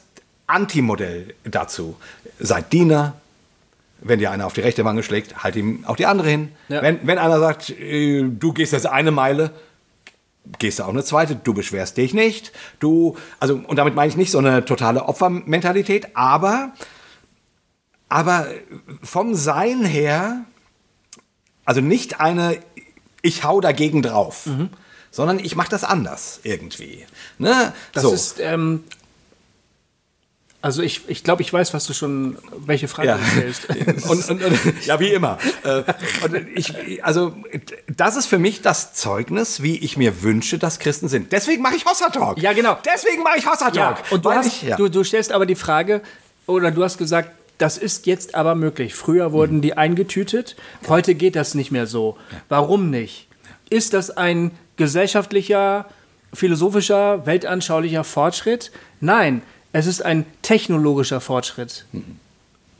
Antimodell 0.46 1.34
dazu. 1.44 1.96
Seid 2.38 2.72
Diener. 2.72 3.14
Wenn 4.00 4.20
dir 4.20 4.30
einer 4.30 4.46
auf 4.46 4.52
die 4.52 4.60
rechte 4.60 4.84
Wange 4.84 5.02
schlägt, 5.02 5.42
halt 5.42 5.56
ihm 5.56 5.84
auch 5.84 5.96
die 5.96 6.06
andere 6.06 6.28
hin. 6.28 6.52
Ja. 6.68 6.82
Wenn, 6.82 7.00
wenn 7.04 7.18
einer 7.18 7.40
sagt, 7.40 7.70
äh, 7.70 8.22
du 8.22 8.52
gehst 8.52 8.72
jetzt 8.72 8.86
eine 8.86 9.10
Meile, 9.10 9.50
gehst 10.58 10.78
du 10.78 10.84
auch 10.84 10.88
eine 10.88 11.02
zweite, 11.02 11.34
du 11.36 11.52
beschwerst 11.52 11.96
dich 11.96 12.14
nicht. 12.14 12.52
Du, 12.78 13.16
also, 13.40 13.60
und 13.66 13.76
damit 13.76 13.96
meine 13.96 14.08
ich 14.08 14.16
nicht 14.16 14.30
so 14.30 14.38
eine 14.38 14.64
totale 14.64 15.06
Opfermentalität, 15.06 16.16
aber, 16.16 16.72
aber 18.08 18.46
vom 19.02 19.34
Sein 19.34 19.84
her 19.84 20.44
also 21.68 21.82
nicht 21.82 22.18
eine, 22.18 22.58
ich 23.20 23.44
hau 23.44 23.60
dagegen 23.60 24.00
drauf, 24.00 24.46
mhm. 24.46 24.70
sondern 25.10 25.38
ich 25.38 25.54
mache 25.54 25.68
das 25.68 25.84
anders 25.84 26.40
irgendwie. 26.42 27.04
Ne? 27.36 27.74
Das 27.92 28.04
so. 28.04 28.10
ist, 28.14 28.40
ähm, 28.40 28.84
also 30.62 30.80
ich, 30.80 31.10
ich 31.10 31.24
glaube, 31.24 31.42
ich 31.42 31.52
weiß, 31.52 31.74
was 31.74 31.84
du 31.84 31.92
schon, 31.92 32.38
welche 32.64 32.88
Frage 32.88 33.08
ja. 33.08 33.18
du 33.18 33.24
stellst. 33.52 33.68
und, 34.08 34.30
und, 34.30 34.44
und, 34.44 34.58
ja, 34.86 34.98
wie 34.98 35.10
immer. 35.10 35.36
Äh, 35.62 35.82
ich, 36.54 37.04
also 37.04 37.36
das 37.86 38.16
ist 38.16 38.28
für 38.28 38.38
mich 38.38 38.62
das 38.62 38.94
Zeugnis, 38.94 39.62
wie 39.62 39.76
ich 39.76 39.98
mir 39.98 40.22
wünsche, 40.22 40.56
dass 40.56 40.78
Christen 40.78 41.08
sind. 41.08 41.32
Deswegen 41.32 41.60
mache 41.60 41.76
ich 41.76 41.84
Hossa 41.84 42.08
Talk. 42.08 42.38
Ja, 42.38 42.54
genau. 42.54 42.78
Deswegen 42.82 43.22
mache 43.22 43.36
ich 43.36 43.46
Hossa 43.46 43.70
Talk. 43.70 43.98
Ja. 43.98 43.98
Und 44.08 44.24
du, 44.24 44.32
hast, 44.32 44.46
ich, 44.46 44.62
ja. 44.62 44.76
du, 44.76 44.88
du 44.88 45.04
stellst 45.04 45.32
aber 45.32 45.44
die 45.44 45.54
Frage, 45.54 46.00
oder 46.46 46.70
du 46.70 46.82
hast 46.82 46.96
gesagt, 46.96 47.30
das 47.58 47.76
ist 47.76 48.06
jetzt 48.06 48.34
aber 48.34 48.54
möglich. 48.54 48.94
Früher 48.94 49.32
wurden 49.32 49.60
die 49.60 49.76
eingetütet, 49.76 50.56
heute 50.88 51.14
geht 51.14 51.36
das 51.36 51.54
nicht 51.54 51.70
mehr 51.70 51.86
so. 51.86 52.16
Warum 52.48 52.90
nicht? 52.90 53.28
Ist 53.68 53.92
das 53.92 54.10
ein 54.10 54.52
gesellschaftlicher, 54.76 55.86
philosophischer, 56.32 57.26
weltanschaulicher 57.26 58.04
Fortschritt? 58.04 58.70
Nein, 59.00 59.42
es 59.72 59.86
ist 59.86 60.02
ein 60.02 60.24
technologischer 60.42 61.20
Fortschritt. 61.20 61.84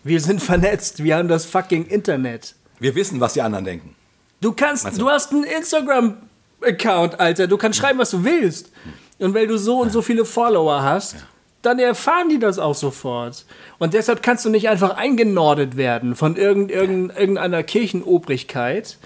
Wir 0.05 0.21
sind 0.21 0.41
vernetzt, 0.41 1.03
wir 1.03 1.17
haben 1.17 1.29
das 1.29 1.45
fucking 1.45 1.87
Internet. 1.87 2.55
Wir 2.79 2.95
wissen, 2.95 3.21
was 3.21 3.35
die 3.35 3.43
anderen 3.43 3.65
denken. 3.65 3.95
Du 4.41 4.53
kannst, 4.53 4.87
du? 4.87 4.99
du 4.99 5.09
hast 5.11 5.33
einen 5.33 5.45
Instagram-Account, 5.45 7.19
Alter. 7.19 7.49
Du 7.49 7.57
kannst 7.57 7.81
schreiben, 7.81 7.99
was 7.99 8.11
du 8.13 8.25
willst. 8.25 8.71
Und 9.19 9.35
weil 9.35 9.49
du 9.49 9.59
so 9.59 9.81
und 9.83 9.91
so 9.91 10.01
viele 10.01 10.25
Follower 10.25 10.81
hast, 10.81 11.17
dann 11.63 11.79
erfahren 11.79 12.29
die 12.29 12.39
das 12.39 12.59
auch 12.59 12.75
sofort. 12.75 13.45
Und 13.79 13.95
deshalb 13.95 14.23
kannst 14.23 14.45
du 14.45 14.51
nicht 14.51 14.69
einfach 14.69 14.97
eingenordet 14.97 15.77
werden 15.77 16.15
von 16.15 16.37
irgend, 16.37 16.71
irgend, 16.71 17.17
irgendeiner 17.19 17.63
Kirchenobrigkeit, 17.63 18.99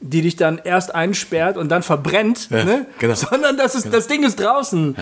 die 0.00 0.22
dich 0.22 0.36
dann 0.36 0.60
erst 0.62 0.94
einsperrt 0.94 1.56
und 1.56 1.68
dann 1.68 1.82
verbrennt, 1.82 2.50
ne? 2.50 2.86
genau. 2.98 3.14
sondern 3.14 3.56
das, 3.56 3.74
ist, 3.74 3.92
das 3.92 4.06
Ding 4.06 4.22
ist 4.24 4.38
draußen. 4.38 4.96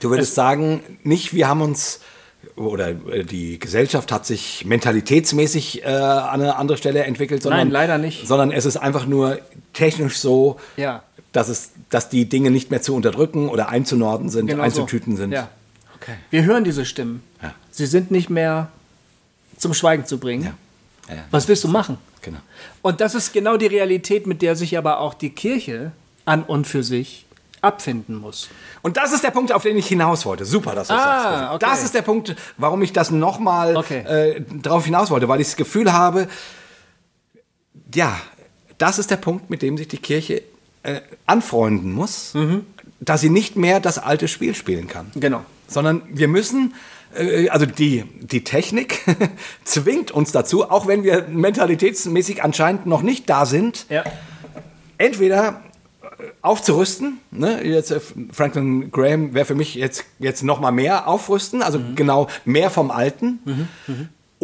Du 0.00 0.10
würdest 0.10 0.34
sagen, 0.34 0.80
nicht 1.02 1.34
wir 1.34 1.48
haben 1.48 1.62
uns 1.62 2.00
oder 2.56 2.90
äh, 2.90 3.24
die 3.24 3.58
Gesellschaft 3.58 4.12
hat 4.12 4.26
sich 4.26 4.64
mentalitätsmäßig 4.64 5.82
äh, 5.82 5.86
an 5.86 6.40
eine 6.40 6.56
andere 6.56 6.76
Stelle 6.78 7.04
entwickelt, 7.04 7.42
sondern 7.42 7.60
Nein, 7.60 7.70
leider 7.70 7.98
nicht. 7.98 8.28
Sondern 8.28 8.52
es 8.52 8.66
ist 8.66 8.76
einfach 8.76 9.06
nur 9.06 9.38
technisch 9.72 10.18
so, 10.18 10.58
Ja. 10.76 11.02
dass 11.32 11.48
es, 11.48 11.72
dass 11.90 12.10
die 12.10 12.28
Dinge 12.28 12.50
nicht 12.50 12.70
mehr 12.70 12.82
zu 12.82 12.94
unterdrücken 12.94 13.48
oder 13.48 13.70
einzunorden 13.70 14.28
sind, 14.28 14.46
Genau 14.46 14.62
einzutüten 14.62 15.16
so. 15.16 15.22
sind. 15.22 15.32
Ja. 15.32 15.48
Okay. 16.04 16.16
Wir 16.30 16.44
hören 16.44 16.64
diese 16.64 16.84
Stimmen. 16.84 17.22
Ja. 17.42 17.54
Sie 17.70 17.86
sind 17.86 18.10
nicht 18.10 18.30
mehr 18.30 18.68
zum 19.56 19.74
Schweigen 19.74 20.06
zu 20.06 20.18
bringen. 20.18 20.44
Ja. 21.08 21.14
Ja, 21.16 21.22
Was 21.30 21.48
willst 21.48 21.64
du 21.64 21.68
machen? 21.68 21.98
Genau. 22.22 22.38
Und 22.82 23.00
das 23.02 23.14
ist 23.14 23.32
genau 23.34 23.56
die 23.58 23.66
Realität, 23.66 24.26
mit 24.26 24.40
der 24.40 24.56
sich 24.56 24.78
aber 24.78 25.00
auch 25.00 25.12
die 25.14 25.30
Kirche 25.30 25.92
an 26.24 26.42
und 26.42 26.66
für 26.66 26.82
sich 26.82 27.26
abfinden 27.60 28.14
muss. 28.16 28.48
Und 28.82 28.96
das 28.96 29.12
ist 29.12 29.22
der 29.24 29.30
Punkt, 29.30 29.52
auf 29.52 29.62
den 29.62 29.76
ich 29.76 29.86
hinaus 29.86 30.24
wollte. 30.24 30.44
Super, 30.46 30.74
dass 30.74 30.88
du 30.88 30.94
das 30.94 31.02
Ah, 31.02 31.22
sagst. 31.22 31.54
okay. 31.54 31.66
Das 31.70 31.82
ist 31.84 31.94
der 31.94 32.02
Punkt, 32.02 32.34
warum 32.58 32.80
ich 32.82 32.92
das 32.94 33.10
nochmal 33.10 33.76
Okay. 33.76 34.00
äh, 34.00 34.42
darauf 34.62 34.84
hinaus 34.86 35.10
wollte, 35.10 35.28
weil 35.28 35.40
ich 35.40 35.46
das 35.48 35.56
Gefühl 35.56 35.92
habe, 35.92 36.28
ja, 37.94 38.18
das 38.78 38.98
ist 38.98 39.10
der 39.10 39.16
Punkt, 39.16 39.50
mit 39.50 39.62
dem 39.62 39.76
sich 39.78 39.88
die 39.88 39.98
Kirche 39.98 40.42
äh, 40.82 41.00
anfreunden 41.26 41.92
muss, 41.92 42.34
Mhm. 42.34 42.66
dass 43.00 43.20
sie 43.20 43.30
nicht 43.30 43.56
mehr 43.56 43.80
das 43.80 43.98
alte 43.98 44.28
Spiel 44.28 44.54
spielen 44.54 44.88
kann. 44.88 45.10
Genau. 45.14 45.44
Sondern 45.66 46.02
wir 46.08 46.28
müssen, 46.28 46.74
äh, 47.16 47.48
also 47.48 47.66
die, 47.66 48.04
die 48.20 48.44
Technik 48.44 49.00
zwingt 49.64 50.10
uns 50.10 50.32
dazu, 50.32 50.70
auch 50.70 50.86
wenn 50.86 51.02
wir 51.04 51.26
mentalitätsmäßig 51.28 52.42
anscheinend 52.42 52.86
noch 52.86 53.02
nicht 53.02 53.28
da 53.30 53.46
sind, 53.46 53.86
Ja. 53.88 54.04
entweder 54.98 55.62
äh, 56.02 56.06
aufzurüsten, 56.42 57.18
ne? 57.30 57.64
jetzt 57.64 57.90
äh, 57.90 58.00
Franklin 58.32 58.90
Graham 58.90 59.34
wäre 59.34 59.44
für 59.46 59.54
mich 59.54 59.74
jetzt, 59.74 60.04
jetzt 60.18 60.42
noch 60.42 60.60
mal 60.60 60.70
mehr 60.70 61.08
aufrüsten, 61.08 61.62
also 61.62 61.80
genau 61.94 62.28
mehr 62.44 62.70
vom 62.70 62.90
Alten, 62.90 63.68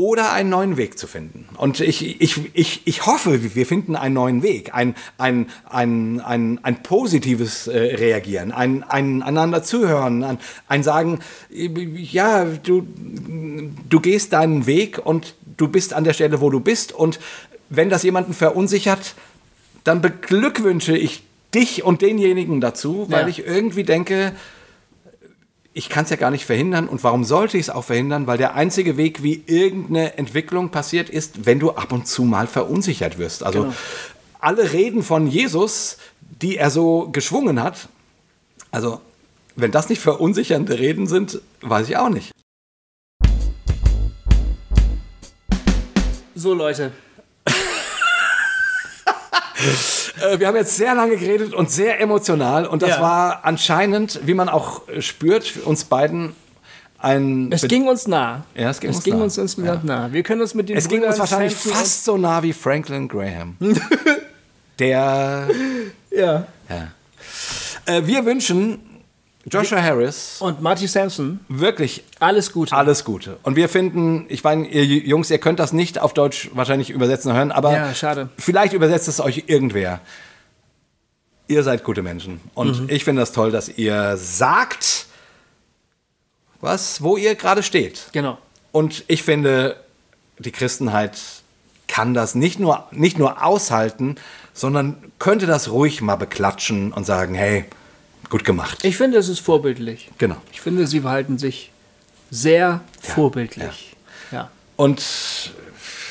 oder 0.00 0.32
einen 0.32 0.48
neuen 0.48 0.76
Weg 0.78 0.98
zu 0.98 1.06
finden. 1.06 1.46
Und 1.58 1.80
ich, 1.80 2.20
ich, 2.22 2.40
ich, 2.54 2.80
ich 2.86 3.04
hoffe, 3.06 3.54
wir 3.54 3.66
finden 3.66 3.96
einen 3.96 4.14
neuen 4.14 4.42
Weg, 4.42 4.74
ein, 4.74 4.94
ein, 5.18 5.48
ein, 5.68 6.20
ein, 6.20 6.58
ein 6.62 6.82
positives 6.82 7.66
äh, 7.66 7.76
Reagieren, 7.96 8.50
ein, 8.50 8.82
ein 8.82 9.22
einander 9.22 9.62
zuhören, 9.62 10.24
ein, 10.24 10.38
ein 10.68 10.82
Sagen, 10.82 11.18
ja, 11.50 12.44
du, 12.44 12.86
du 13.88 14.00
gehst 14.00 14.32
deinen 14.32 14.66
Weg 14.66 14.98
und 15.04 15.34
du 15.58 15.68
bist 15.68 15.92
an 15.92 16.04
der 16.04 16.14
Stelle, 16.14 16.40
wo 16.40 16.48
du 16.48 16.60
bist 16.60 16.92
und 16.92 17.20
wenn 17.68 17.90
das 17.90 18.02
jemanden 18.02 18.32
verunsichert, 18.32 19.14
dann 19.84 20.00
beglückwünsche 20.00 20.96
ich 20.96 21.22
dich 21.54 21.84
und 21.84 22.00
denjenigen 22.00 22.60
dazu, 22.60 23.06
weil 23.10 23.22
Ja. 23.22 23.28
ich 23.28 23.46
irgendwie 23.46 23.84
denke, 23.84 24.32
ich 25.80 25.88
kann 25.88 26.04
es 26.04 26.10
ja 26.10 26.16
gar 26.16 26.30
nicht 26.30 26.44
verhindern. 26.44 26.90
Und 26.90 27.02
warum 27.04 27.24
sollte 27.24 27.56
ich 27.56 27.62
es 27.62 27.70
auch 27.70 27.84
verhindern? 27.84 28.26
Weil 28.26 28.36
der 28.36 28.54
einzige 28.54 28.98
Weg, 28.98 29.22
wie 29.22 29.42
irgendeine 29.46 30.18
Entwicklung 30.18 30.68
passiert, 30.68 31.08
ist, 31.08 31.46
wenn 31.46 31.58
du 31.58 31.70
ab 31.70 31.90
und 31.90 32.06
zu 32.06 32.24
mal 32.24 32.46
verunsichert 32.46 33.16
wirst. 33.16 33.42
Also 33.42 33.62
Genau. 33.62 33.74
alle 34.40 34.74
Reden 34.74 35.02
von 35.02 35.26
Jesus, 35.26 35.96
die 36.42 36.58
er 36.58 36.68
so 36.68 37.08
geschwungen 37.10 37.62
hat, 37.62 37.88
also 38.70 39.00
wenn 39.56 39.70
das 39.70 39.88
nicht 39.88 40.02
verunsichernde 40.02 40.78
Reden 40.78 41.06
sind, 41.06 41.40
weiß 41.62 41.88
ich 41.88 41.96
auch 41.96 42.10
nicht. 42.10 42.30
So, 46.34 46.52
Leute. 46.52 46.92
Äh, 50.20 50.38
wir 50.40 50.48
haben 50.48 50.56
jetzt 50.56 50.76
sehr 50.76 50.94
lange 50.94 51.16
geredet 51.16 51.54
und 51.54 51.70
sehr 51.70 52.00
emotional 52.00 52.66
und 52.66 52.82
das 52.82 52.90
Ja. 52.90 53.00
war 53.00 53.40
anscheinend, 53.44 54.20
wie 54.24 54.34
man 54.34 54.48
auch 54.48 54.86
äh, 54.88 55.00
spürt, 55.00 55.56
uns 55.64 55.84
beiden 55.84 56.34
ein 56.98 57.50
Es 57.52 57.62
Be- 57.62 57.68
ging 57.68 57.86
uns 57.88 58.06
nah. 58.08 58.44
Ja, 58.54 58.68
es 58.70 58.80
ging 58.80 58.90
uns 58.90 59.02
ging 59.04 59.16
nah. 59.16 59.24
uns 59.24 59.38
insgesamt 59.38 59.84
nah. 59.84 60.12
Wir 60.12 60.22
können 60.22 60.42
uns 60.42 60.52
mit 60.54 60.68
den 60.68 60.76
Es 60.76 60.88
ging 60.88 60.98
uns 61.02 61.16
Brüdern 61.16 61.18
wahrscheinlich 61.20 61.54
fast 61.56 62.04
so 62.04 62.16
nah 62.18 62.42
wie 62.42 62.52
Franklin 62.52 63.08
Graham. 63.08 63.56
Der. 64.78 65.48
Ja. 66.10 66.46
Ja. 66.68 66.88
Äh, 67.86 68.06
wir 68.06 68.24
wünschen 68.24 68.78
Joshua 69.46 69.82
Harris 69.82 70.36
Und 70.40 70.60
Marty 70.60 70.86
Sampson, 70.86 71.40
wirklich 71.48 72.04
alles 72.18 72.52
Gute. 72.52 72.76
alles 72.76 73.04
Gute. 73.04 73.38
Und 73.42 73.56
wir 73.56 73.68
finden, 73.70 74.26
ich 74.28 74.44
meine, 74.44 74.66
ihr 74.68 74.84
Jungs, 74.84 75.30
ihr 75.30 75.38
könnt 75.38 75.58
das 75.58 75.72
nicht 75.72 75.98
auf 75.98 76.12
Deutsch 76.12 76.50
wahrscheinlich 76.52 76.90
übersetzen 76.90 77.32
hören, 77.32 77.50
aber 77.50 77.72
Ja, 77.72 77.94
schade. 77.94 78.28
vielleicht 78.38 78.74
übersetzt 78.74 79.08
es 79.08 79.18
euch 79.20 79.44
irgendwer. 79.46 80.00
Ihr 81.48 81.62
seid 81.62 81.84
gute 81.84 82.02
Menschen. 82.02 82.40
Und 82.54 82.82
Mhm. 82.82 82.88
ich 82.90 83.02
finde 83.04 83.22
das 83.22 83.32
toll, 83.32 83.50
dass 83.50 83.68
ihr 83.70 84.16
sagt, 84.18 85.06
was, 86.60 87.02
wo 87.02 87.16
ihr 87.16 87.34
gerade 87.34 87.62
steht. 87.62 88.08
Genau. 88.12 88.38
Und 88.72 89.04
ich 89.08 89.22
finde, 89.22 89.76
die 90.38 90.52
Christenheit 90.52 91.18
kann 91.88 92.14
das 92.14 92.34
nicht 92.34 92.60
nur, 92.60 92.86
nicht 92.92 93.18
nur 93.18 93.42
aushalten, 93.44 94.16
sondern 94.52 94.96
könnte 95.18 95.46
das 95.46 95.70
ruhig 95.70 96.02
mal 96.02 96.16
beklatschen 96.16 96.92
und 96.92 97.04
sagen, 97.04 97.34
hey, 97.34 97.64
gut 98.30 98.44
gemacht. 98.44 98.78
Ich 98.84 98.96
finde, 98.96 99.18
es 99.18 99.28
ist 99.28 99.40
vorbildlich. 99.40 100.08
Genau. 100.16 100.36
Ich 100.52 100.62
finde, 100.62 100.86
sie 100.86 101.00
verhalten 101.00 101.36
sich 101.36 101.70
sehr 102.30 102.80
vorbildlich. 103.02 103.96
Ja. 104.32 104.50
Und 104.76 105.02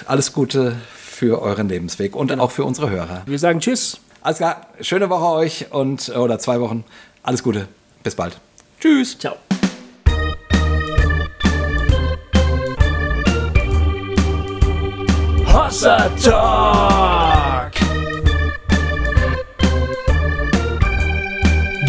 alles 0.05 0.33
Gute 0.33 0.75
für 0.93 1.41
euren 1.41 1.67
Lebensweg 1.69 2.15
und 2.15 2.37
auch 2.39 2.51
für 2.51 2.65
unsere 2.65 2.89
Hörer. 2.89 3.23
Wir 3.25 3.39
sagen 3.39 3.61
Tschüss. 3.61 3.99
Alles 4.21 4.37
klar, 4.37 4.67
schöne 4.81 5.09
Woche 5.09 5.33
euch 5.33 5.71
und 5.71 6.09
oder 6.09 6.37
zwei 6.39 6.59
Wochen. 6.59 6.83
Alles 7.23 7.41
Gute. 7.41 7.67
Bis 8.03 8.15
bald. 8.15 8.37
Tschüss. 8.79 9.17
Ciao. 9.17 9.35
Hossa 15.47 16.09
Talk. 16.21 17.18